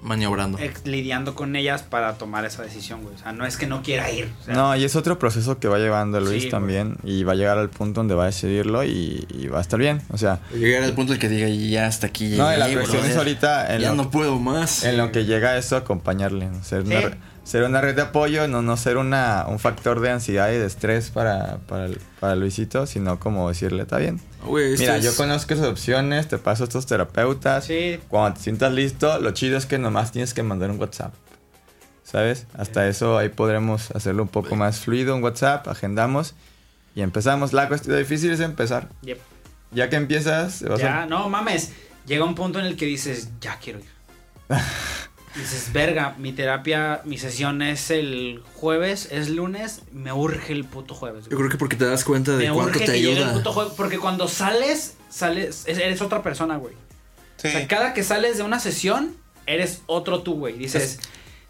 Maniobrando. 0.00 0.58
ex- 0.58 0.84
lidiando 0.84 1.36
con 1.36 1.54
ellas 1.54 1.84
para 1.84 2.14
tomar 2.18 2.44
esa 2.44 2.62
decisión, 2.62 3.02
güey. 3.02 3.14
O 3.14 3.18
sea, 3.18 3.32
no 3.32 3.46
es 3.46 3.56
que 3.56 3.68
no 3.68 3.82
quiera 3.82 4.10
ir. 4.10 4.32
o 4.40 4.44
sea, 4.44 4.54
No, 4.54 4.74
y 4.74 4.82
es 4.82 4.96
otro 4.96 5.16
proceso 5.18 5.58
que 5.60 5.68
va 5.68 5.78
llevando 5.78 6.18
Luis 6.20 6.44
Sí, 6.44 6.48
también 6.48 6.96
y 7.04 7.22
va 7.22 7.32
a 7.32 7.34
llegar 7.36 7.56
al 7.58 7.70
punto 7.70 8.00
donde 8.00 8.14
va 8.16 8.24
a 8.24 8.26
decidirlo 8.26 8.82
y, 8.82 9.24
y 9.30 9.46
va 9.46 9.58
a 9.58 9.60
estar 9.60 9.78
bien. 9.78 10.02
O 10.10 10.18
sea, 10.18 10.40
Llegar 10.52 10.82
al 10.82 10.92
punto 10.94 11.12
en 11.12 11.16
el 11.16 11.20
que 11.20 11.28
diga, 11.28 11.48
ya 11.48 11.86
hasta 11.86 12.08
aquí 12.08 12.24
llegué. 12.30 12.38
no, 12.38 12.52
y 12.52 12.56
la 12.56 12.72
cuestión 12.72 13.04
es 13.04 13.16
ahorita 13.16 13.74
en 13.76 13.80
Ya 13.80 13.90
lo, 13.90 13.94
no 13.96 14.10
puedo 14.10 14.40
más. 14.40 14.82
en 14.82 14.96
lo 14.96 15.12
que 15.12 15.24
llega 15.24 15.56
eso, 15.56 15.76
acompañarle, 15.76 16.46
¿no? 16.48 16.64
ser, 16.64 16.82
una, 16.82 16.98
Sí. 17.00 17.06
re- 17.06 17.16
ser 17.44 17.64
una 17.64 17.80
red 17.80 17.94
de 17.96 18.02
apoyo, 18.02 18.46
no, 18.48 18.62
no 18.62 18.76
ser 18.76 18.96
una, 18.96 19.46
un 19.48 19.58
factor 19.58 20.00
de 20.00 20.10
ansiedad 20.10 20.50
y 20.50 20.56
de 20.58 20.66
estrés 20.66 21.10
para, 21.10 21.58
para, 22.20 22.36
Luisito, 22.36 22.86
sino 22.86 23.18
como 23.18 23.48
decirle, 23.48 23.82
está 23.82 23.98
bien. 23.98 24.20
Esto 24.40 24.50
Mira, 24.78 24.96
es- 24.96 25.04
yo 25.04 25.14
conozco 25.16 25.54
esas 25.54 25.66
opciones, 25.66 26.28
te 26.28 26.38
paso 26.38 26.64
estos 26.64 26.86
terapeutas. 26.86 27.64
Sí. 27.64 27.98
Cuando 28.08 28.36
te 28.38 28.42
sientas 28.44 28.72
listo, 28.72 29.18
lo 29.20 29.32
chido 29.32 29.56
es 29.58 29.66
que 29.66 29.78
nomás 29.78 30.12
tienes 30.12 30.34
que 30.34 30.42
mandar 30.42 30.70
un 30.70 30.78
WhatsApp. 30.80 31.14
¿Sabes? 32.04 32.46
Hasta 32.58 32.88
eso 32.88 33.16
ahí 33.18 33.28
podremos 33.30 33.90
hacerlo 33.92 34.22
un 34.24 34.28
poco 34.28 34.54
más 34.56 34.80
fluido, 34.80 35.14
un 35.16 35.22
WhatsApp, 35.22 35.66
agendamos 35.68 36.34
y 36.94 37.00
empezamos. 37.02 37.52
La 37.52 37.68
cuestión 37.68 37.96
difícil 37.96 38.30
es 38.32 38.40
empezar. 38.40 38.88
Yep. 39.02 39.18
Ya 39.70 39.88
que 39.88 39.96
empiezas, 39.96 40.62
vas 40.62 40.80
Ya, 40.80 41.02
a... 41.02 41.06
no 41.06 41.28
mames. 41.30 41.72
Llega 42.06 42.24
un 42.24 42.34
punto 42.34 42.58
en 42.58 42.66
el 42.66 42.76
que 42.76 42.84
dices, 42.84 43.30
ya 43.40 43.58
quiero 43.58 43.78
ir. 43.78 43.86
dices, 45.36 45.70
verga, 45.72 46.14
mi 46.18 46.32
terapia, 46.32 47.00
mi 47.04 47.18
sesión 47.18 47.62
es 47.62 47.90
el 47.90 48.42
jueves, 48.54 49.08
es 49.10 49.28
lunes, 49.30 49.82
me 49.92 50.12
urge 50.12 50.52
el 50.52 50.64
puto 50.64 50.94
jueves. 50.94 51.24
Yo 51.30 51.36
creo 51.36 51.48
que 51.50 51.56
porque 51.56 51.76
te 51.76 51.86
das 51.86 52.04
cuenta 52.04 52.36
de 52.36 52.48
Me 52.48 52.54
cuánto 52.54 52.72
urge 52.78 52.86
te 52.86 52.92
que 52.92 53.00
llegue 53.00 53.12
el 53.16 53.18
ayuda. 53.24 53.32
puto 53.34 53.52
jueves. 53.52 53.72
Porque 53.76 53.98
cuando 53.98 54.28
sales, 54.28 54.94
sales, 55.08 55.64
es- 55.66 55.78
eres 55.78 56.00
otra 56.02 56.22
persona, 56.22 56.56
güey. 56.56 56.74
Sí. 57.36 57.48
O 57.48 57.50
sea, 57.50 57.66
cada 57.68 57.94
que 57.94 58.02
sales 58.04 58.36
de 58.36 58.42
una 58.44 58.60
sesión, 58.60 59.16
eres 59.46 59.82
otro 59.86 60.22
tú, 60.22 60.34
güey. 60.34 60.54
Dices, 60.58 61.00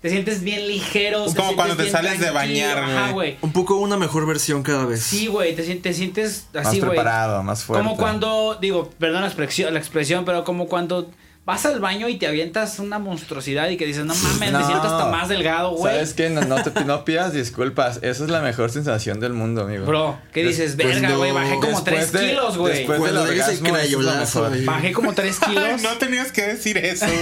te 0.01 0.09
sientes 0.11 0.43
bien 0.43 0.66
ligero. 0.66 1.26
Es 1.26 1.35
te 1.35 1.41
como 1.41 1.55
cuando 1.55 1.76
te 1.76 1.91
sales 1.91 2.18
de 2.18 2.30
bañar, 2.30 2.78
Ajá, 2.78 3.11
güey. 3.11 3.37
Un 3.43 3.53
poco 3.53 3.76
una 3.76 3.97
mejor 3.97 4.26
versión 4.26 4.62
cada 4.62 4.87
vez. 4.87 5.03
Sí, 5.03 5.26
güey, 5.26 5.55
te, 5.55 5.62
te 5.76 5.93
sientes 5.93 6.47
más 6.55 6.66
así, 6.66 6.78
güey. 6.78 6.91
preparado, 6.91 7.43
más 7.43 7.64
fuerte. 7.64 7.85
Como 7.85 7.97
cuando, 7.99 8.57
digo, 8.61 8.91
perdón 8.99 9.20
la 9.22 9.26
expresión, 9.28 9.72
la 9.74 9.80
expresión, 9.80 10.24
pero 10.24 10.45
como 10.45 10.66
cuando 10.66 11.11
vas 11.45 11.66
al 11.66 11.80
baño 11.80 12.09
y 12.09 12.18
te 12.18 12.28
avientas 12.28 12.78
una 12.78 13.01
monstruosidad 13.01 13.68
y 13.68 13.76
que 13.76 13.84
dices, 13.84 14.05
no 14.05 14.14
mames, 14.14 14.38
me 14.38 14.51
No. 14.53 14.64
siento 14.64 14.86
hasta 14.86 15.07
más 15.11 15.28
delgado, 15.28 15.70
güey. 15.72 15.93
¿Sabes 15.95 16.14
qué? 16.14 16.30
No, 16.30 16.43
no, 16.43 16.62
te, 16.62 16.84
no 16.84 17.05
pidas 17.05 17.32
disculpas. 17.32 17.99
Esa 18.03 18.22
es 18.24 18.30
la 18.30 18.40
mejor 18.40 18.70
sensación 18.70 19.18
del 19.18 19.32
mundo, 19.32 19.62
amigo. 19.62 19.84
Bro, 19.84 20.18
¿qué 20.32 20.45
dices? 20.45 20.76
Después 20.76 21.01
Verga, 21.01 21.09
no- 21.11 21.18
güey, 21.18 21.32
bajé 21.32 21.55
como 21.57 21.66
después 21.66 21.84
3 21.84 22.12
de- 22.12 22.28
kilos, 22.30 22.57
güey. 22.59 22.76
después 22.78 22.99
Cuando 23.01 23.24
del 23.24 23.30
orgasmo, 23.32 23.76
es 23.76 23.90
lo 23.93 24.12
mejor. 24.14 24.64
Bajé 24.64 24.93
como 24.93 25.12
3 25.14 25.38
Ay, 25.43 25.49
kilos. 25.55 25.82
no 25.82 25.90
tenías 25.99 26.30
que 26.30 26.43
decir 26.43 26.78
eso. 26.78 27.07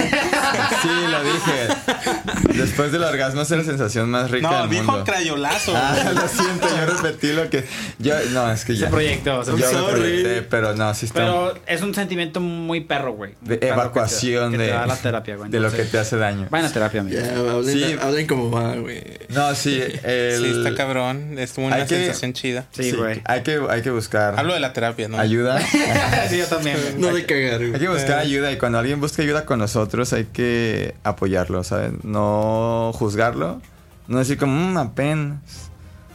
Sí, 0.83 0.89
lo 1.11 1.23
dije. 1.25 2.59
Después 2.59 2.93
del 2.93 3.03
orgasmo 3.05 3.43
es 3.43 3.51
la 3.51 3.65
sensación 3.65 4.11
más 4.11 4.31
rica 4.31 4.51
No, 4.51 4.61
del 4.63 4.71
dijo 4.71 4.85
mundo. 4.93 5.05
crayolazo. 5.05 5.73
Ah, 5.77 5.97
lo 6.15 6.29
siento, 6.29 6.69
yo 6.69 6.87
repetí 6.97 7.33
lo 7.33 7.49
que... 7.51 7.65
Yo, 7.99 8.15
no, 8.33 8.51
es 8.51 8.65
que 8.65 8.75
Se 8.75 8.81
ya. 8.81 8.91
proyectó, 8.91 9.45
se 9.45 9.51
Yo 9.53 9.57
proyectó. 9.57 9.81
lo 9.81 9.87
sorry. 9.89 10.01
proyecté, 10.01 10.43
pero 10.43 10.75
no, 10.75 10.95
sí 10.95 11.07
está... 11.07 11.21
Pero 11.21 11.55
es 11.67 11.83
un 11.83 11.95
sentimiento 11.95 12.41
muy 12.41 12.81
perro, 12.81 13.13
güey. 13.13 13.35
de 13.41 13.57
Muy 13.59 13.71
perro 14.11 14.21
que 14.21 14.27
te- 14.27 14.33
evacuación 14.37 14.51
que 14.53 14.57
te 14.59 14.63
de, 14.65 14.71
da 14.71 14.87
la 14.87 14.97
terapia, 14.97 15.37
güey. 15.37 15.51
de 15.51 15.61
lo 15.61 15.71
que 15.73 15.85
te 15.85 15.99
hace 15.99 16.17
daño. 16.17 16.47
Vayan 16.51 16.71
a 16.71 16.73
terapia, 16.73 17.01
amigo. 17.01 17.21
Ya, 17.21 17.37
hablen, 17.37 17.65
Sí. 17.79 17.97
hablen 18.01 18.27
como 18.27 18.51
va, 18.51 18.75
güey. 18.77 19.03
No, 19.31 19.55
sí, 19.55 19.81
el... 20.03 20.43
Sí, 20.43 20.53
está 20.59 20.75
cabrón. 20.75 21.39
Es 21.39 21.57
una 21.59 21.77
Hay 21.77 21.83
que- 21.87 21.97
sensación 21.97 22.33
chida. 22.33 22.67
Sí, 22.73 22.93
güey. 22.93 23.21
hay, 23.25 23.43
que, 23.43 23.61
hay 23.69 23.83
que 23.83 23.91
buscar 23.91 24.39
Hablo 24.39 24.55
de 24.55 24.61
la 24.61 24.73
terapia, 24.73 25.09
¿no? 25.09 25.19
ayuda. 25.19 25.61
sí, 26.29 26.39
yo 26.39 26.47
también. 26.47 26.77
No 26.99 27.13
de 27.15 27.25
cagar, 27.27 27.61
Hay 27.61 27.69
güey. 27.71 27.81
que 27.81 27.89
buscar 27.89 28.19
ayuda 28.19 28.51
y 28.53 28.57
cuando 28.59 28.79
alguien 28.79 29.01
busca 29.01 29.23
ayuda 29.23 29.45
con 29.47 29.59
nosotros 29.59 30.13
hay 30.13 30.25
que 30.25 30.95
apoyarlo, 31.05 31.65
¿sabes? 31.65 31.93
No 32.05 32.93
juzgarlo, 32.95 33.61
no 34.09 34.19
decir 34.19 34.39
como, 34.39 34.53
mmm, 34.53 34.77
apenas. 34.79 35.39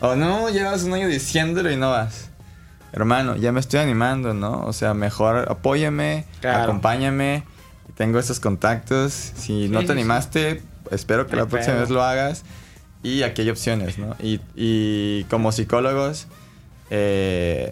O 0.02 0.16
no, 0.16 0.50
llevas 0.50 0.84
un 0.84 0.94
año 0.94 1.08
diciéndolo 1.08 1.72
y 1.72 1.78
no 1.78 1.90
vas. 1.92 2.30
Hermano, 2.92 3.36
ya 3.36 3.52
me 3.52 3.60
estoy 3.60 3.80
animando, 3.80 4.34
¿no? 4.34 4.64
O 4.66 4.72
sea, 4.74 4.94
mejor 4.94 5.48
apóyame, 5.50 6.26
Claro. 6.42 6.64
acompáñame, 6.64 7.44
tengo 7.96 8.20
estos 8.20 8.40
contactos. 8.40 9.14
Si 9.14 9.70
no 9.70 9.84
te 9.86 9.92
animaste, 9.92 10.62
espero 10.92 11.28
que 11.28 11.36
la 11.36 11.48
próxima 11.48 11.78
vez 11.78 11.90
lo 11.90 12.04
hagas. 12.04 12.44
Y 13.04 13.24
aquí 13.24 13.44
hay 13.44 13.50
opciones, 13.50 13.98
¿no? 13.98 14.16
Y, 14.22 14.40
y 14.56 15.26
como 15.26 15.52
psicólogos, 15.52 16.28
eh, 16.90 17.72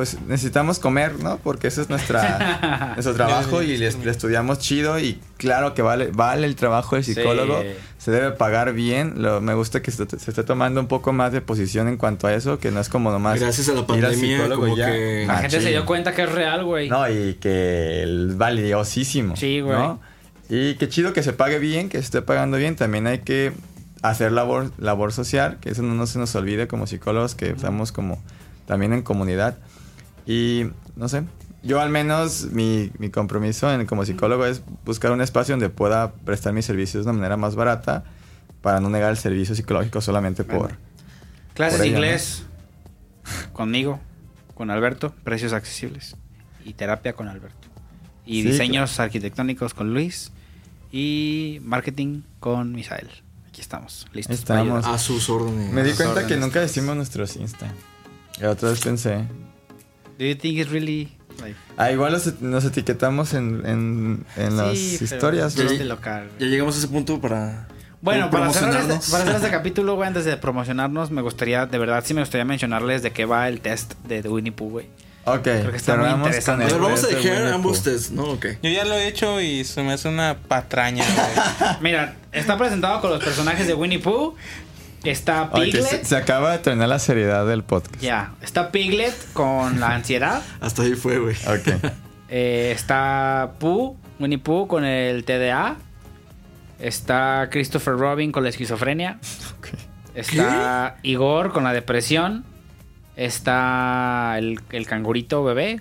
pues 0.00 0.16
necesitamos 0.26 0.78
comer, 0.78 1.22
¿no? 1.22 1.36
Porque 1.36 1.66
ese 1.68 1.82
es 1.82 1.90
nuestra, 1.90 2.92
nuestro 2.94 3.12
trabajo 3.12 3.60
y 3.62 3.76
le, 3.76 3.92
le 3.92 4.10
estudiamos 4.10 4.58
chido 4.58 4.98
y 4.98 5.20
claro 5.36 5.74
que 5.74 5.82
vale, 5.82 6.06
vale 6.10 6.46
el 6.46 6.56
trabajo 6.56 6.96
del 6.96 7.04
psicólogo, 7.04 7.60
Sí. 7.60 7.66
se 7.98 8.10
debe 8.10 8.30
pagar 8.30 8.72
bien. 8.72 9.20
Lo- 9.20 9.42
me 9.42 9.52
gusta 9.52 9.82
que 9.82 9.90
se, 9.90 10.06
se 10.08 10.30
esté 10.30 10.42
tomando 10.42 10.80
un 10.80 10.86
poco 10.86 11.12
más 11.12 11.32
de 11.32 11.42
posición 11.42 11.86
en 11.86 11.98
cuanto 11.98 12.26
a 12.28 12.32
eso, 12.32 12.58
que 12.58 12.70
no 12.70 12.80
es 12.80 12.88
como 12.88 13.10
nomás 13.10 13.38
Gracias 13.38 13.68
a 13.68 13.74
la 13.74 13.86
pandemia, 13.86 14.14
psicólogo 14.38 14.62
como 14.62 14.74
y 14.74 14.78
ya. 14.78 14.86
que- 14.90 15.24
La 15.26 15.34
Ah, 15.34 15.36
gente 15.42 15.56
se 15.58 15.66
chido. 15.66 15.70
dio 15.80 15.84
cuenta 15.86 16.14
que 16.14 16.22
es 16.22 16.32
real, 16.32 16.64
güey. 16.64 16.88
No, 16.88 17.06
y 17.10 17.34
que 17.34 18.02
es 18.04 18.38
valiosísimo. 18.38 19.36
Sí, 19.36 19.60
güey. 19.60 19.76
¿no? 19.76 20.00
Y 20.48 20.76
qué 20.76 20.88
chido 20.88 21.12
que 21.12 21.22
se 21.22 21.34
pague 21.34 21.58
bien, 21.58 21.90
que 21.90 21.98
se 21.98 22.04
esté 22.04 22.22
pagando 22.22 22.56
bien. 22.56 22.74
También 22.74 23.06
hay 23.06 23.18
que 23.18 23.52
hacer 24.00 24.32
labor, 24.32 24.72
labor 24.78 25.12
social, 25.12 25.58
que 25.60 25.68
eso 25.68 25.82
no, 25.82 25.94
no 25.94 26.06
se 26.06 26.18
nos 26.18 26.34
olvide 26.36 26.68
como 26.68 26.86
psicólogos, 26.86 27.34
que 27.34 27.50
estamos 27.50 27.92
como 27.92 28.18
también 28.66 28.92
en 28.92 29.02
comunidad. 29.02 29.58
Y 30.30 30.70
no 30.94 31.08
sé, 31.08 31.24
yo 31.64 31.80
al 31.80 31.90
menos 31.90 32.52
mi, 32.52 32.92
mi 32.98 33.10
compromiso 33.10 33.72
en, 33.72 33.84
como 33.84 34.04
psicólogo 34.04 34.46
es 34.46 34.62
buscar 34.84 35.10
un 35.10 35.20
espacio 35.20 35.54
donde 35.54 35.70
pueda 35.70 36.12
prestar 36.12 36.52
mis 36.52 36.64
servicios 36.64 37.04
de 37.04 37.10
una 37.10 37.18
manera 37.18 37.36
más 37.36 37.56
barata 37.56 38.04
para 38.62 38.78
no 38.78 38.90
negar 38.90 39.10
el 39.10 39.16
servicio 39.16 39.56
psicológico 39.56 40.00
solamente 40.00 40.44
por... 40.44 40.76
Clases 41.54 41.78
por 41.78 41.82
de 41.82 41.88
inglés 41.88 42.44
conmigo, 43.52 43.98
con 44.54 44.70
Alberto, 44.70 45.12
precios 45.24 45.52
accesibles. 45.52 46.14
Y 46.64 46.74
terapia 46.74 47.14
con 47.14 47.26
Alberto. 47.26 47.66
Y 48.24 48.42
Sí, 48.42 48.50
diseños 48.50 49.00
arquitectónicos 49.00 49.74
con 49.74 49.92
Luis. 49.92 50.30
Y 50.92 51.58
marketing 51.64 52.22
con 52.38 52.70
Misael. 52.70 53.08
Aquí 53.48 53.62
estamos, 53.62 54.06
listos. 54.12 54.38
Estamos. 54.38 54.86
A 54.86 54.96
sus 54.96 55.28
órdenes. 55.28 55.72
Me 55.72 55.82
di 55.82 55.90
cuenta 55.90 56.24
que 56.28 56.36
nunca 56.36 56.60
decimos 56.60 56.94
nuestros 56.94 57.34
Insta. 57.34 57.66
Y 58.40 58.44
otra 58.44 58.70
vez 58.70 58.80
pensé, 58.80 59.24
Do 60.20 60.26
you 60.26 60.34
think 60.34 60.58
it's 60.58 60.70
really 60.70 61.08
like- 61.40 61.56
Ah, 61.78 61.90
igual 61.90 62.12
los- 62.12 62.42
nos 62.42 62.62
etiquetamos 62.66 63.32
en, 63.32 63.62
en, 63.64 64.26
en 64.36 64.56
las 64.58 64.76
Sí, 64.76 64.96
pero 65.00 65.14
historias, 65.14 65.56
bro. 65.56 65.70
de 65.70 65.84
local. 65.86 66.28
Ya 66.38 66.46
llegamos 66.46 66.74
a 66.74 66.78
ese 66.78 66.88
punto 66.88 67.18
para. 67.22 67.66
Bueno, 68.02 68.30
para 68.30 68.52
cerrar, 68.52 68.82
este, 68.82 69.10
para 69.10 69.24
cerrar 69.24 69.36
este 69.36 69.50
capítulo, 69.50 69.94
güey, 69.94 70.08
antes 70.08 70.26
de 70.26 70.36
promocionarnos, 70.36 71.10
me 71.10 71.22
gustaría, 71.22 71.64
de 71.64 71.78
verdad, 71.78 72.04
sí 72.06 72.12
me 72.12 72.20
gustaría 72.20 72.44
mencionarles 72.44 73.02
de 73.02 73.12
qué 73.12 73.24
va 73.24 73.48
el 73.48 73.62
test 73.62 73.94
de 74.04 74.20
Winnie 74.28 74.52
Pooh, 74.52 74.68
güey. 74.70 74.86
Ok, 75.24 75.42
Creo 75.42 75.70
que 75.70 75.76
está 75.78 75.96
muy 75.96 76.08
interesante. 76.10 76.66
El 76.66 76.80
vamos 76.80 77.04
a 77.04 77.06
de 77.08 77.14
dejar 77.14 77.46
ambos 77.52 77.82
test, 77.82 78.10
¿no? 78.10 78.24
Ok. 78.24 78.46
Yo 78.62 78.70
ya 78.70 78.84
lo 78.84 78.94
he 78.94 79.06
hecho 79.08 79.40
y 79.40 79.64
se 79.64 79.82
me 79.82 79.92
hace 79.92 80.08
una 80.08 80.36
patraña, 80.48 81.04
güey. 81.04 81.76
Mira, 81.80 82.16
está 82.32 82.56
presentado 82.58 83.00
con 83.00 83.10
los 83.10 83.22
personajes 83.24 83.66
de 83.66 83.74
Winnie 83.74 83.98
Pooh. 84.00 84.34
Está 85.04 85.48
Oye, 85.52 85.66
Piglet. 85.72 85.86
se, 85.86 86.04
se 86.04 86.16
acaba 86.16 86.52
de 86.52 86.58
terminar 86.58 86.88
la 86.88 86.98
seriedad 86.98 87.46
del 87.46 87.62
podcast. 87.62 88.00
Ya, 88.00 88.34
está 88.42 88.70
Piglet 88.70 89.14
con 89.32 89.80
la 89.80 89.94
ansiedad. 89.94 90.42
Hasta 90.60 90.82
ahí 90.82 90.94
fue, 90.94 91.18
güey. 91.18 91.36
Ok. 91.46 91.82
Eh, 92.32 92.70
está 92.72 93.54
Pooh, 93.58 93.96
Winnie 94.20 94.38
Pooh 94.38 94.68
con 94.68 94.84
el 94.84 95.24
TDA. 95.24 95.78
Está 96.78 97.48
Christopher 97.50 97.94
Robin 97.94 98.30
con 98.30 98.44
la 98.44 98.50
esquizofrenia. 98.50 99.18
ok. 99.58 99.68
Está 100.14 100.98
Igor 101.02 101.52
con 101.52 101.64
la 101.64 101.72
depresión. 101.72 102.44
Está 103.16 104.36
el, 104.38 104.60
el 104.70 104.86
cangurito 104.86 105.42
bebé 105.42 105.80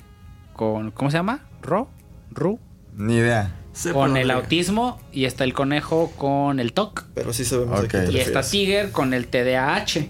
con. 0.53 0.89
¿Cómo 0.89 1.11
se 1.11 1.17
llama? 1.17 1.41
¿Ro? 1.61 1.88
¿Ru? 2.32 2.59
Ni 2.95 3.17
idea. 3.17 3.51
Con 3.93 4.17
el 4.17 4.32
autismo. 4.32 4.99
Y 5.11 5.25
está 5.25 5.43
el 5.43 5.53
conejo 5.53 6.11
con 6.17 6.59
el 6.59 6.73
TOC. 6.73 7.05
Pero 7.15 7.34
sí 7.34 7.45
sabemos 7.45 7.80
Ok. 7.80 7.86
a 7.86 7.88
qué 7.88 7.97
te 8.07 8.11
Y 8.13 8.19
está. 8.19 8.41
Tiger 8.41 8.91
con 8.91 9.13
el 9.13 9.27
TDAH. 9.27 10.07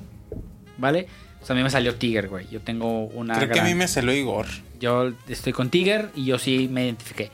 ¿Vale? 0.77 1.07
O 1.41 1.45
sea, 1.45 1.53
a 1.53 1.57
mí 1.57 1.63
me 1.63 1.69
salió 1.69 1.95
Tiger, 1.95 2.27
güey. 2.29 2.47
Yo 2.49 2.61
tengo 2.61 3.05
una. 3.05 3.35
Creo 3.35 3.49
que 3.49 3.59
a 3.59 3.63
mí 3.63 3.75
me 3.75 3.87
salió 3.87 4.13
Igor. 4.13 4.45
Yo 4.79 5.11
estoy 5.27 5.53
con 5.53 5.69
Tiger 5.69 6.09
y 6.15 6.25
yo 6.25 6.39
sí 6.39 6.67
me 6.71 6.85
identifiqué. 6.85 7.31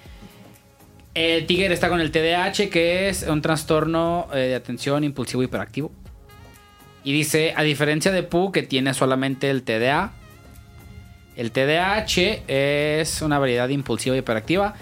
El 1.13 1.45
Tiger 1.45 1.71
está 1.71 1.89
con 1.89 2.01
el 2.01 2.11
TDAH, 2.11 2.69
que 2.69 3.07
es 3.07 3.23
un 3.23 3.41
trastorno 3.41 4.27
eh, 4.33 4.38
de 4.39 4.55
atención 4.55 5.03
impulsivo 5.03 5.43
hiperactivo. 5.43 5.91
Y 7.03 7.13
dice, 7.13 7.53
a 7.55 7.61
diferencia 7.63 8.11
de 8.11 8.23
Pooh, 8.23 8.51
que 8.51 8.63
tiene 8.63 8.93
solamente 8.93 9.49
el 9.49 9.63
TDA, 9.63 10.11
el 11.38 11.51
TDAH 11.51 12.43
es 12.47 13.21
una 13.21 13.39
variedad 13.39 13.69
impulsiva 13.69 14.17
hiperactiva. 14.17 14.73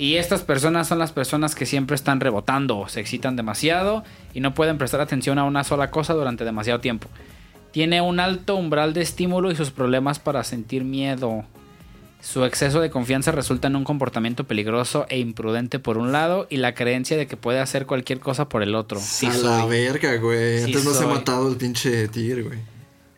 Y 0.00 0.16
estas 0.16 0.40
personas 0.40 0.88
son 0.88 0.98
las 0.98 1.12
personas 1.12 1.54
que 1.54 1.66
siempre 1.66 1.94
están 1.94 2.20
rebotando, 2.20 2.88
se 2.88 3.00
excitan 3.00 3.36
demasiado 3.36 4.02
y 4.32 4.40
no 4.40 4.54
pueden 4.54 4.78
prestar 4.78 5.02
atención 5.02 5.38
a 5.38 5.44
una 5.44 5.62
sola 5.62 5.90
cosa 5.90 6.14
durante 6.14 6.42
demasiado 6.42 6.80
tiempo. 6.80 7.06
Tiene 7.70 8.00
un 8.00 8.18
alto 8.18 8.56
umbral 8.56 8.94
de 8.94 9.02
estímulo 9.02 9.50
y 9.50 9.56
sus 9.56 9.70
problemas 9.70 10.18
para 10.18 10.42
sentir 10.42 10.84
miedo. 10.84 11.44
Su 12.22 12.46
exceso 12.46 12.80
de 12.80 12.88
confianza 12.88 13.30
resulta 13.30 13.68
en 13.68 13.76
un 13.76 13.84
comportamiento 13.84 14.44
peligroso 14.44 15.04
e 15.10 15.18
imprudente 15.18 15.78
por 15.78 15.98
un 15.98 16.12
lado 16.12 16.46
y 16.48 16.56
la 16.56 16.74
creencia 16.74 17.18
de 17.18 17.26
que 17.26 17.36
puede 17.36 17.60
hacer 17.60 17.84
cualquier 17.84 18.20
cosa 18.20 18.48
por 18.48 18.62
el 18.62 18.76
otro. 18.76 18.98
Sí 18.98 19.26
a 19.26 19.36
la 19.36 19.66
verga, 19.66 20.16
güey. 20.16 20.60
Sí 20.60 20.64
Antes 20.64 20.82
no 20.86 20.94
se 20.94 21.04
ha 21.04 21.08
matado 21.08 21.46
el 21.50 21.58
pinche 21.58 22.08
tigre, 22.08 22.40
güey. 22.40 22.58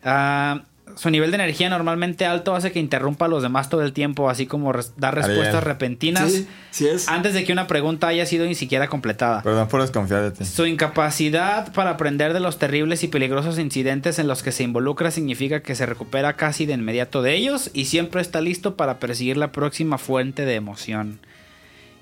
Ah, 0.03 0.63
su 0.95 1.09
nivel 1.09 1.31
de 1.31 1.35
energía 1.35 1.69
normalmente 1.69 2.25
alto 2.25 2.55
hace 2.55 2.71
que 2.71 2.79
interrumpa 2.79 3.25
a 3.25 3.27
los 3.27 3.41
demás 3.43 3.69
todo 3.69 3.81
el 3.83 3.93
tiempo, 3.93 4.29
así 4.29 4.45
como 4.45 4.71
res- 4.73 4.93
dar 4.97 5.15
respuestas 5.15 5.47
Ariel. 5.55 5.63
repentinas 5.63 6.31
Sí, 6.31 6.47
sí 6.71 6.87
es. 6.87 7.07
antes 7.07 7.33
de 7.33 7.43
que 7.43 7.51
una 7.53 7.67
pregunta 7.67 8.07
haya 8.07 8.25
sido 8.25 8.45
ni 8.45 8.55
siquiera 8.55 8.87
completada. 8.87 9.41
Perdón 9.41 9.67
por 9.67 9.81
desconfiar 9.81 10.21
de 10.23 10.31
ti. 10.31 10.45
Su 10.45 10.65
incapacidad 10.65 11.71
para 11.73 11.91
aprender 11.91 12.33
de 12.33 12.39
los 12.39 12.59
terribles 12.59 13.03
y 13.03 13.07
peligrosos 13.07 13.59
incidentes 13.59 14.19
en 14.19 14.27
los 14.27 14.43
que 14.43 14.51
se 14.51 14.63
involucra 14.63 15.11
significa 15.11 15.61
que 15.61 15.75
se 15.75 15.85
recupera 15.85 16.33
casi 16.35 16.65
de 16.65 16.73
inmediato 16.73 17.21
de 17.21 17.35
ellos 17.35 17.69
y 17.73 17.85
siempre 17.85 18.21
está 18.21 18.41
listo 18.41 18.75
para 18.75 18.99
perseguir 18.99 19.37
la 19.37 19.51
próxima 19.51 19.97
fuente 19.97 20.45
de 20.45 20.55
emoción. 20.55 21.19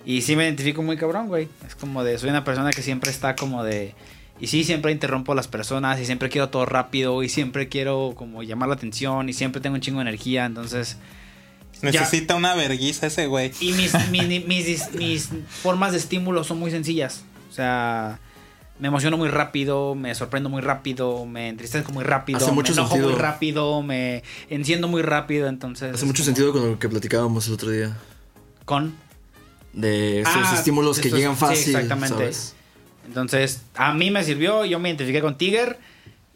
Y 0.06 0.22
sí 0.22 0.36
me 0.36 0.44
identifico 0.46 0.82
muy 0.82 0.98
cabrón, 0.98 1.28
güey. 1.28 1.48
Es 1.68 1.76
como 1.76 2.04
de, 2.04 2.18
soy 2.18 2.30
una 2.32 2.44
persona 2.44 2.72
que 2.72 2.82
siempre 2.82 3.12
está 3.12 3.36
como 3.36 3.64
de... 3.64 3.94
Y 4.42 4.48
sí, 4.48 4.64
siempre 4.64 4.92
interrumpo 4.92 5.32
a 5.34 5.36
las 5.36 5.48
personas 5.48 6.00
y 6.00 6.06
siempre 6.06 6.30
quiero 6.30 6.50
todo 6.50 6.66
rápido 6.66 7.22
y 7.24 7.30
siempre 7.30 7.70
quiero 7.70 8.14
como 8.18 8.42
llamar 8.44 8.70
la 8.70 8.76
atención 8.76 9.30
y 9.30 9.34
siempre 9.34 9.62
tengo 9.62 9.76
un 9.76 9.82
chingo 9.82 10.00
de 10.00 10.10
energía, 10.10 10.46
entonces... 10.46 10.98
ya- 11.82 11.92
Necesita 11.92 12.36
una 12.36 12.56
verguiza 12.56 13.06
ese 13.08 13.28
güey. 13.28 13.52
y 13.62 13.74
mis, 13.74 13.94
mi- 14.12 14.40
mis, 14.48 14.94
mis 14.96 15.30
formas 15.48 15.92
de 15.92 16.00
estímulo 16.00 16.44
son 16.44 16.58
muy 16.60 16.72
sencillas. 16.72 17.24
O 17.52 17.54
sea, 17.54 18.20
me 18.80 18.88
emociono 18.88 19.16
muy 19.16 19.30
rápido, 19.30 19.94
me 19.94 20.16
sorprendo 20.16 20.50
muy 20.50 20.62
rápido, 20.62 21.26
me 21.28 21.50
entristezco 21.50 21.92
muy 21.92 22.04
rápido, 22.04 22.38
Hace 22.40 22.52
mucho 22.52 22.72
me 22.74 22.80
enojo 22.80 22.94
sentido. 22.96 23.12
muy 23.12 23.20
rápido, 23.22 23.82
me 23.84 24.24
enciendo 24.50 24.88
muy 24.88 25.04
rápido. 25.04 25.48
Entonces, 25.50 25.94
Hace 25.94 26.06
mucho 26.06 26.24
como- 26.24 26.26
sentido 26.26 26.52
con 26.52 26.68
lo 26.72 26.80
que 26.80 26.90
platicábamos 26.90 27.46
el 27.48 27.54
otro 27.54 27.70
día. 27.70 27.96
Con. 28.66 28.96
De 29.74 30.22
esos 30.22 30.34
Ah, 30.36 30.56
estímulos 30.56 30.98
que 31.00 31.10
estos- 31.10 31.20
llegan 31.20 31.36
sí, 31.36 31.40
fácil. 31.42 31.76
exactamente. 31.76 32.16
¿sabes? 32.16 32.56
Entonces, 33.12 33.64
a 33.76 33.94
mí 33.94 34.10
me 34.10 34.24
sirvió, 34.24 34.64
yo 34.64 34.80
me 34.80 34.88
identifiqué 34.88 35.20
con 35.20 35.38
Tiger. 35.38 35.78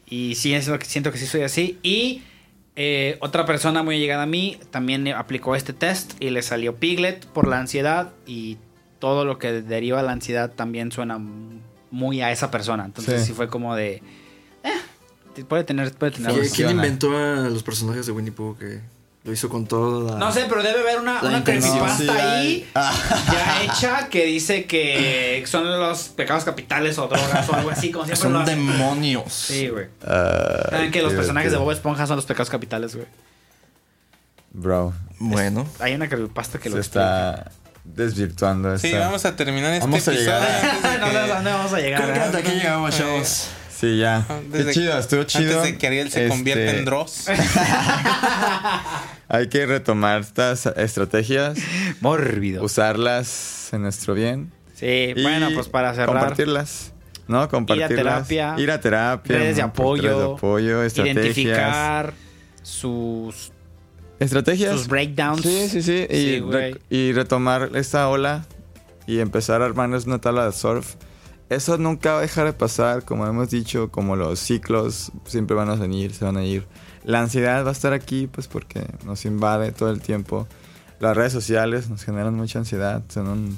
Y 0.09 0.36
sí, 0.36 0.53
es 0.53 0.67
lo 0.67 0.78
que 0.78 0.84
siento 0.86 1.09
que 1.13 1.17
sí 1.17 1.26
soy 1.26 1.43
así. 1.43 1.80
Y 1.84 2.21
eh, 2.76 3.17
otra 3.21 3.45
persona 3.45 3.82
muy 3.82 3.97
llegada 3.97 4.23
a 4.23 4.26
mí 4.26 4.59
también 4.71 5.07
aplicó 5.07 5.55
este 5.55 5.71
test 5.71 6.21
y 6.21 6.32
le 6.32 6.41
salió 6.41 6.76
Piglet 6.76 7.26
por 7.28 7.47
la 7.47 7.59
ansiedad. 7.59 8.11
Y 8.28 8.57
todo 8.99 9.23
lo 9.23 9.38
que 9.39 9.61
deriva 9.61 9.99
de 10.01 10.03
la 10.05 10.11
ansiedad 10.11 10.51
también 10.51 10.91
suena 10.91 11.17
muy 11.91 12.21
a 12.21 12.32
esa 12.34 12.51
persona. 12.51 12.84
Entonces, 12.84 13.21
sí, 13.21 13.28
Sí. 13.28 13.34
fue 13.34 13.47
como 13.47 13.73
de. 13.73 14.03
Eh, 14.65 15.43
puede 15.47 15.63
tener. 15.63 15.93
Puede 15.93 16.11
tener 16.11 16.34
¿Quién, 16.34 16.49
quién 16.53 16.69
inventó 16.71 17.17
a 17.17 17.47
los 17.49 17.63
personajes 17.63 18.05
de 18.05 18.11
Winnie 18.11 18.34
Pooh 18.34 18.57
que 18.57 18.82
lo 19.26 19.34
hizo 19.34 19.49
con 19.49 19.65
toda 19.65 20.13
la... 20.13 20.19
No 20.19 20.32
sé, 20.32 20.45
pero 20.47 20.61
debe 20.61 20.82
haber 20.82 20.99
una, 20.99 21.19
una 21.21 21.43
creepypasta 21.43 21.97
Sí, 21.97 22.07
ahí 22.09 22.69
ya 22.73 23.63
hecha 23.63 24.07
que 24.09 24.23
dice 24.26 24.65
que 24.65 25.43
son 25.47 25.67
los 25.80 26.09
pecados 26.09 26.43
capitales 26.43 26.97
o 26.99 27.07
drogas 27.07 27.49
o 27.49 27.55
algo 27.55 27.71
así, 27.71 27.91
como 27.91 28.05
siempre 28.05 28.30
lo 28.30 28.36
Son 28.38 28.43
hacen. 28.43 28.67
demonios. 28.67 29.34
Sí, 29.34 29.67
güey. 29.69 29.88
Ah, 30.05 30.67
Saben 30.69 30.91
que 30.91 31.01
los 31.01 31.13
personajes 31.13 31.51
de. 31.51 31.57
Bob 31.57 31.71
Esponja 31.71 32.05
son 32.05 32.17
los 32.17 32.26
pecados 32.26 32.51
capitales, 32.51 32.95
güey. 32.95 33.07
Bro, 34.51 34.93
Bueno. 35.19 35.67
Hay 35.80 35.95
una 35.95 36.07
creepypasta 36.07 36.59
que 36.59 36.69
lo 36.69 36.76
se 36.76 36.82
está 36.82 37.51
desvirtuando 37.84 38.78
Sí, 38.78 38.87
esta- 38.87 38.99
vamos 38.99 39.25
a 39.25 39.36
terminar 39.36 39.74
este 39.74 39.86
Vamos 39.86 40.08
a 40.08 40.12
episodio. 40.12 40.39
llegar. 40.39 40.62
de 40.62 40.67
explica. 40.67 40.97
no 40.99 41.05
a 41.08 41.28
dónde 41.36 41.51
vamos 41.51 41.74
a 41.74 41.79
llegar. 41.79 42.01
Creo 42.04 42.13
que 42.13 42.20
hasta 42.20 42.37
aquí 42.37 42.51
llegamos, 42.51 42.95
chavos. 42.97 43.47
Sí, 43.79 43.97
ya. 43.97 44.25
Desde- 44.51 44.67
Qué 44.67 44.73
chido, 44.73 44.97
estuvo 44.97 45.23
chido. 45.23 45.57
Antes 45.59 45.73
de 45.73 45.77
que 45.77 45.87
Ariel 45.87 46.09
se 46.11 46.27
convierta 46.29 46.63
Este, 46.63 46.79
en 46.79 46.85
Dross. 46.85 47.25
Hay 49.27 49.49
que 49.49 49.65
retomar 49.65 50.21
estas 50.21 50.65
estrategias, 50.65 51.57
Mórbido. 51.99 52.63
usarlas 52.63 53.69
en 53.73 53.81
nuestro 53.81 54.13
bien. 54.13 54.51
Sí, 54.75 55.13
y 55.15 55.21
bueno, 55.23 55.49
pues 55.53 55.67
para 55.67 55.91
cerrar. 55.93 56.07
Compartirlas. 56.07 56.91
¿No? 57.27 57.49
Compartirlas. 57.49 58.27
terapia, 58.29 58.53
Ir 58.57 58.69
a 58.71 58.79
terapia. 58.79 59.37
redes 59.39 59.55
de 59.55 59.61
apoyo, 59.63 60.03
Redes 60.03 60.17
de 60.17 60.23
apoyo, 60.35 60.83
estrategias. 60.83 61.25
Identificar 61.25 62.13
sus, 62.61 63.51
Estrategias. 64.19 64.73
sus 64.73 64.87
breakdowns. 64.87 65.41
Sí, 65.41 65.67
sí, 65.69 65.81
sí. 65.81 66.05
Y, 66.09 66.39
re- 66.41 66.79
y 66.91 67.13
retomar 67.13 67.71
esta 67.73 68.07
ola 68.09 68.45
y 69.07 69.19
empezar 69.19 69.63
a 69.63 69.65
armarnos 69.65 70.05
una 70.05 70.19
tabla 70.21 70.45
de 70.45 70.51
surf 70.51 70.93
eso 71.50 71.78
nunca 71.78 72.13
va 72.13 72.20
a 72.20 72.22
dejar 72.22 72.46
de 72.46 72.54
pasar, 72.54 73.04
como 73.04 73.26
hemos 73.28 73.50
dicho, 73.50 73.92
como 73.92 74.16
los 74.16 74.39
ciclos 74.39 75.12
siempre 75.26 75.55
van 75.55 75.70
a 75.70 75.76
venir, 75.76 76.13
se 76.13 76.26
van 76.26 76.38
a 76.38 76.43
ir. 76.43 76.66
La 77.04 77.22
ansiedad 77.22 77.63
va 77.63 77.70
a 77.70 77.74
estar 77.74 77.93
aquí, 77.93 78.28
pues 78.28 78.47
porque 78.47 78.86
nos 79.05 79.26
invade 79.26 79.72
todo 79.72 79.92
el 79.92 80.01
tiempo. 80.01 80.47
Las 81.00 81.16
redes 81.16 81.34
sociales 81.34 81.89
nos 81.89 82.04
generan 82.04 82.34
mucha 82.36 82.59
ansiedad, 82.59 83.04
son 83.09 83.28
un 83.28 83.58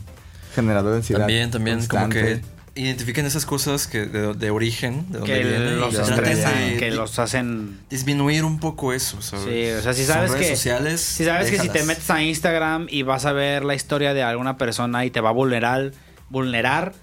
generador 0.53 0.91
de 0.91 0.97
ansiedad. 0.97 1.21
También, 1.21 1.51
también, 1.51 1.85
como 1.85 2.09
que 2.09 2.41
identifiquen 2.75 3.25
esas 3.25 3.45
cosas 3.45 3.87
que 3.87 4.05
de, 4.05 4.33
de 4.33 4.51
origen, 4.51 5.05
de 5.09 5.19
donde 5.19 5.33
Que 5.33 5.43
vienen. 5.43 5.79
los 5.79 5.93
traten 5.95 6.37
de 6.37 6.77
que 6.77 6.91
los 6.91 7.17
hacen... 7.19 7.79
disminuir 7.89 8.43
un 8.43 8.59
poco 8.59 8.93
eso, 8.93 9.21
¿sabes? 9.21 9.45
Sí, 9.45 9.79
o 9.79 9.81
sea, 9.81 9.93
si 9.93 10.03
sabes 10.03 10.33
que... 10.33 10.47
sociales, 10.55 11.01
Si 11.01 11.25
sabes 11.25 11.49
que 11.49 11.59
si 11.59 11.69
te 11.69 11.83
metes 11.83 12.09
a 12.11 12.21
Instagram 12.21 12.87
y 12.89 13.03
vas 13.03 13.25
a 13.25 13.31
ver 13.33 13.65
la 13.65 13.73
historia 13.75 14.13
de 14.13 14.23
alguna 14.23 14.57
persona 14.57 15.05
y 15.05 15.11
te 15.11 15.21
va 15.21 15.29
a 15.29 15.33
vulnerar, 15.33 15.91
vulnerar, 16.29 16.93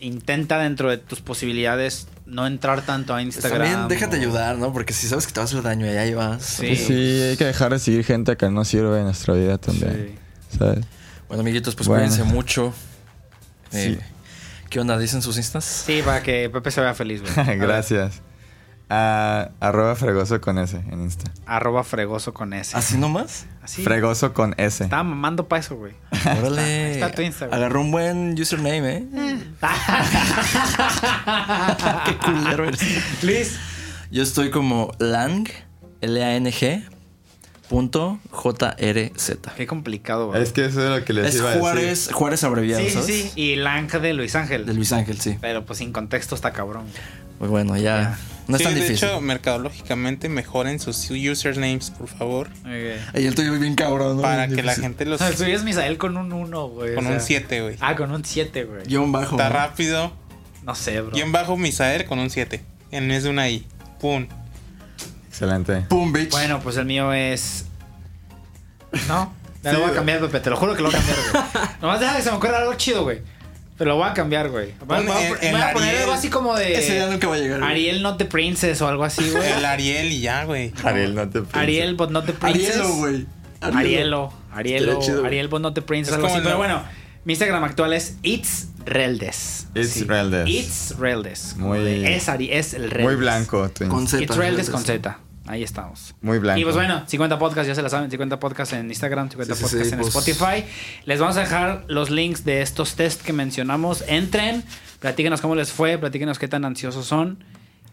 intenta 0.00 0.58
dentro 0.58 0.90
de 0.90 0.98
tus 0.98 1.20
posibilidades 1.20 2.06
no 2.26 2.46
entrar 2.46 2.82
tanto 2.82 3.14
a 3.14 3.16
Pues 3.16 3.36
Instagram. 3.36 3.62
también 3.62 3.88
déjate 3.88 4.16
o- 4.16 4.20
ayudar, 4.20 4.58
¿no? 4.58 4.72
Porque 4.72 4.92
si 4.92 5.06
sabes 5.08 5.26
que 5.26 5.32
te 5.32 5.40
va 5.40 5.44
a 5.44 5.46
hacer 5.46 5.62
daño 5.62 5.86
y 5.86 5.90
ahí 5.96 6.12
vas. 6.14 6.42
Sí. 6.42 6.66
Pues 6.66 6.86
sí, 6.86 6.92
hay 7.30 7.36
que 7.36 7.44
dejar 7.44 7.72
de 7.72 7.78
seguir 7.78 8.04
gente 8.04 8.36
que 8.36 8.50
no 8.50 8.64
sirve 8.64 8.98
en 8.98 9.04
nuestra 9.04 9.34
vida 9.34 9.58
también. 9.58 10.16
¿Sabes? 10.58 10.84
Bueno, 11.28 11.40
amiguitos, 11.42 11.74
pues 11.74 11.88
Bueno. 11.88 12.04
cuídense 12.04 12.24
mucho. 12.24 12.72
Eh, 13.72 13.96
Sí. 13.98 14.04
¿Qué 14.70 14.78
onda? 14.80 14.96
¿Dicen 14.98 15.22
sus 15.22 15.36
instas? 15.36 15.64
Sí, 15.64 16.00
para 16.04 16.22
que 16.22 16.48
Pepe 16.50 16.70
se 16.70 16.80
vea 16.80 16.94
feliz, 16.94 17.20
güey. 17.22 17.32
Gracias. 17.58 18.20
Ah, 18.88 19.50
arroba 19.58 19.96
fregoso 19.96 20.40
con 20.40 20.58
S 20.58 20.76
en 20.76 21.02
Insta. 21.02 21.28
Arroba 21.44 21.82
fregoso 21.82 22.32
con 22.32 22.52
S. 22.52 22.76
¿Así 22.76 22.96
nomás? 22.96 23.46
Así. 23.62 23.82
Fregoso 23.82 24.32
con 24.32 24.54
S. 24.58 24.84
Estaba 24.84 25.02
mamando 25.02 25.48
para 25.48 25.58
eso, 25.60 25.74
güey. 25.76 25.92
Órale. 26.38 26.92
está 26.92 27.10
tu 27.10 27.22
Instagram. 27.22 27.56
Agarró 27.58 27.80
un 27.80 27.90
buen 27.90 28.40
username, 28.40 28.96
¿eh? 28.98 29.06
Qué 32.04 32.16
culero 32.18 32.64
eres. 32.68 33.58
Yo 34.10 34.22
estoy 34.22 34.50
como 34.50 34.92
lang, 35.00 35.48
L-A-N-G, 36.00 36.84
punto 37.68 38.20
J-R-Z. 38.30 39.52
Qué 39.56 39.66
complicado, 39.66 40.28
güey. 40.28 40.40
Es 40.42 40.52
que 40.52 40.64
eso 40.64 40.80
es 40.84 41.00
lo 41.00 41.04
que 41.04 41.12
les 41.12 41.34
Es 41.34 41.40
iba 41.40 41.46
a 41.46 41.50
decir. 41.50 41.60
Juárez, 41.60 42.10
Juárez 42.12 42.44
abreviado, 42.44 42.82
Sí, 42.84 42.90
sí, 42.90 42.94
¿sabes? 42.94 43.06
sí. 43.06 43.32
Y 43.34 43.60
ángel 43.60 44.00
de 44.02 44.12
Luis 44.12 44.36
Ángel. 44.36 44.64
De 44.64 44.74
Luis 44.74 44.92
Ángel, 44.92 45.20
sí. 45.20 45.36
Pero 45.40 45.66
pues 45.66 45.80
sin 45.80 45.92
contexto 45.92 46.36
está 46.36 46.52
cabrón. 46.52 46.84
Pues 47.40 47.50
bueno, 47.50 47.76
ya. 47.76 47.82
Ya. 47.82 48.18
No 48.48 48.56
es 48.56 48.58
Sí, 48.58 48.64
tan 48.64 48.74
de 48.74 48.80
difícil. 48.82 49.08
hecho, 49.08 49.20
mercadológicamente 49.20 50.28
mejoren 50.28 50.78
sus 50.78 51.10
usernames, 51.10 51.90
por 51.90 52.08
favor. 52.08 52.48
Ok. 52.60 53.14
Ahí 53.14 53.26
el 53.26 53.34
tuyo 53.34 53.54
es 53.54 53.60
bien 53.60 53.74
cabrón, 53.74 54.16
¿no? 54.16 54.22
Para 54.22 54.46
Bien 54.46 54.56
que 54.56 54.62
la 54.62 54.74
gente 54.74 55.04
los... 55.04 55.16
O 55.16 55.18
sea, 55.18 55.28
el 55.28 55.36
suyo 55.36 55.56
es 55.56 55.64
Misael 55.64 55.98
con 55.98 56.16
un 56.16 56.32
1, 56.32 56.68
güey. 56.68 56.92
o 56.92 56.94
Con 56.94 57.04
sea. 57.04 57.12
un 57.14 57.20
7, 57.20 57.60
güey. 57.62 57.76
Ah, 57.80 57.96
con 57.96 58.10
un 58.12 58.24
7, 58.24 58.64
güey. 58.64 58.84
Guión 58.86 59.10
bajo. 59.10 59.36
Está 59.36 59.48
¿no? 59.48 59.54
rápido. 59.56 60.12
No 60.62 60.74
sé, 60.74 61.00
bro. 61.00 61.10
Guión 61.12 61.32
bajo 61.32 61.56
Misael 61.56 62.04
con 62.04 62.18
un 62.20 62.30
7. 62.30 62.62
En 62.92 63.08
vez 63.08 63.24
de 63.24 63.30
una 63.30 63.48
I. 63.48 63.66
Pum. 64.00 64.26
Excelente. 65.28 65.82
Pum, 65.88 66.12
bitch. 66.12 66.30
Bueno, 66.30 66.60
pues 66.60 66.76
el 66.76 66.86
mío 66.86 67.12
es. 67.12 67.66
No, 69.08 69.32
ya 69.62 69.72
lo 69.72 69.80
voy 69.80 69.90
a 69.90 69.94
cambiar, 69.94 70.20
Pepe. 70.20 70.40
Te 70.40 70.50
lo 70.50 70.56
juro 70.56 70.74
que 70.74 70.82
lo 70.82 70.90
voy 70.90 70.94
a 70.94 70.98
cambiar, 70.98 71.18
güey. 71.32 71.64
Nomás 71.82 72.00
deja 72.00 72.16
que 72.16 72.22
se 72.22 72.30
me 72.30 72.36
ocurra 72.36 72.58
algo 72.58 72.74
chido, 72.74 73.02
güey. 73.02 73.20
Pero 73.78 73.90
lo 73.90 73.96
voy 73.96 74.08
a 74.08 74.14
cambiar, 74.14 74.48
güey. 74.50 74.72
Voy, 74.86 74.96
a- 74.96 75.00
el- 75.00 75.06
voy 75.06 75.16
el 75.42 75.56
a 75.56 75.72
poner 75.72 75.88
Ariel. 75.90 76.02
algo 76.04 76.12
así 76.14 76.28
como 76.30 76.56
Ese 76.56 76.94
de. 76.94 77.10
nunca 77.10 77.28
va 77.28 77.34
a 77.34 77.38
llegar. 77.38 77.58
güey. 77.60 77.70
Ariel 77.70 78.02
Not 78.02 78.16
the 78.18 78.24
Princess 78.24 78.80
o 78.80 78.88
algo 78.88 79.04
así, 79.04 79.28
güey. 79.30 79.52
El 79.52 79.64
Ariel 79.64 80.12
y 80.12 80.20
ya, 80.20 80.44
güey. 80.44 80.72
Ariel, 80.82 81.14
no 81.14 81.28
te 81.28 81.40
pienses. 81.40 81.56
Ariel 81.56 81.94
But 81.94 82.10
Not 82.10 82.26
the 82.26 82.32
Princess. 82.32 82.70
Arielo, 82.76 82.94
güey. 82.96 83.26
Arielo. 83.60 84.32
Arielo. 84.52 85.00
Ariel 85.24 85.48
But 85.48 85.60
Not 85.60 85.74
the 85.74 85.82
Princess. 85.82 86.12
Es 86.12 86.14
Algo 86.16 86.26
así. 86.26 86.34
como 86.36 86.44
Pero 86.44 86.56
bueno, 86.58 86.82
mi 87.24 87.32
Instagram 87.34 87.64
actual 87.64 87.92
es 87.92 88.16
It's 88.22 88.68
Reldes. 88.86 89.66
It's 89.74 90.06
Reldes. 90.06 90.48
It's 90.48 90.94
Reldes. 90.98 91.56
Muy- 91.56 92.06
Es, 92.06 92.28
Ari, 92.28 92.50
es 92.52 92.72
el 92.72 92.84
Reldes. 92.90 93.04
Muy 93.04 93.16
blanco. 93.16 93.68
tu 93.70 93.86
Con. 93.88 94.06
Z. 94.08 94.22
It's 94.22 94.36
Reldes 94.36 94.66
Reldes. 94.68 94.70
con 94.70 94.84
Z. 94.84 95.18
Ahí 95.48 95.62
estamos. 95.62 96.14
Muy 96.20 96.38
blanco. 96.38 96.60
Y 96.60 96.64
pues 96.64 96.74
bueno, 96.74 97.02
50 97.06 97.38
podcasts, 97.38 97.68
ya 97.68 97.74
se 97.74 97.82
la 97.82 97.88
saben, 97.88 98.10
50 98.10 98.38
podcasts 98.40 98.74
en 98.74 98.86
Instagram, 98.88 99.30
50 99.30 99.54
Sí, 99.54 99.58
sí, 99.58 99.62
podcasts 99.64 99.88
sí, 99.88 99.94
en 99.94 100.00
pues. 100.00 100.14
Spotify. 100.16 100.64
Les 101.04 101.20
vamos 101.20 101.36
a 101.36 101.40
dejar 101.40 101.84
los 101.88 102.10
links 102.10 102.44
de 102.44 102.62
estos 102.62 102.94
test 102.96 103.22
que 103.22 103.32
mencionamos. 103.32 104.02
Entren, 104.08 104.64
platíquenos 105.00 105.40
cómo 105.40 105.54
les 105.54 105.72
fue, 105.72 105.98
platíquenos 105.98 106.38
qué 106.38 106.48
tan 106.48 106.64
ansiosos 106.64 107.06
son. 107.06 107.42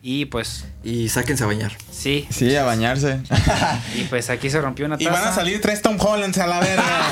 Y 0.05 0.25
pues, 0.25 0.65
Y 0.83 1.07
sáquense 1.09 1.43
a 1.45 1.47
bañar. 1.47 1.71
sí. 1.89 2.27
Sí, 2.29 2.53
a 2.57 2.63
bañarse. 2.63 3.21
Y 3.95 4.03
pues 4.03 4.29
aquí 4.29 4.49
se 4.49 4.59
rompió 4.59 4.85
una 4.85 4.95
Y 4.99 5.05
taza. 5.05 5.19
van 5.19 5.29
a 5.29 5.33
salir 5.33 5.61
tres 5.61 5.81
Tom 5.81 5.95
Hollands 5.99 6.37
a 6.39 6.47
la 6.47 6.59
verga. 6.59 6.83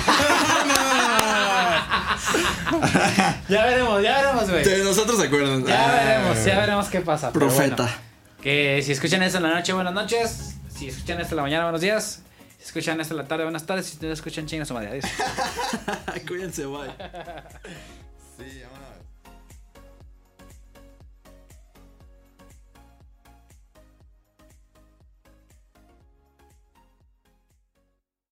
Ya 3.49 3.65
veremos, 3.65 4.01
ya 4.03 4.21
veremos, 4.21 4.49
güey. 4.49 4.63
De 4.63 4.83
nosotros 4.83 5.19
se 5.19 5.27
acuerdan. 5.27 5.65
Ya 5.65 5.85
Ah, 5.89 5.91
veremos, 5.93 6.45
ya 6.45 6.59
veremos 6.59 6.87
qué 6.87 7.01
pasa. 7.01 7.31
pero 7.33 7.47
Profeta. 7.47 7.89
Que 8.41 8.81
si 8.83 8.91
escuchan 8.91 9.21
esto 9.23 9.37
en 9.37 9.43
la 9.43 9.55
noche, 9.55 9.71
buenas 9.73 9.93
noches. 9.93 10.55
Si 10.69 10.87
escuchan 10.87 11.19
esto 11.21 11.33
en 11.33 11.37
la 11.37 11.43
mañana, 11.43 11.63
buenos 11.65 11.81
días. 11.81 12.23
Si 12.57 12.63
escuchan 12.65 12.99
esto 12.99 13.13
en 13.13 13.19
la 13.19 13.27
tarde, 13.27 13.43
buenas 13.43 13.65
tardes. 13.65 13.85
Si 13.85 14.05
no 14.05 14.11
escuchan, 14.11 14.45
chingas 14.47 14.67
su 14.67 14.73
madre. 14.73 14.89
Adiós. 14.89 15.05
Cuídense, 16.27 16.65
bye. 16.65 16.89
Sí, 18.37 18.61
vámonos. 18.63 18.90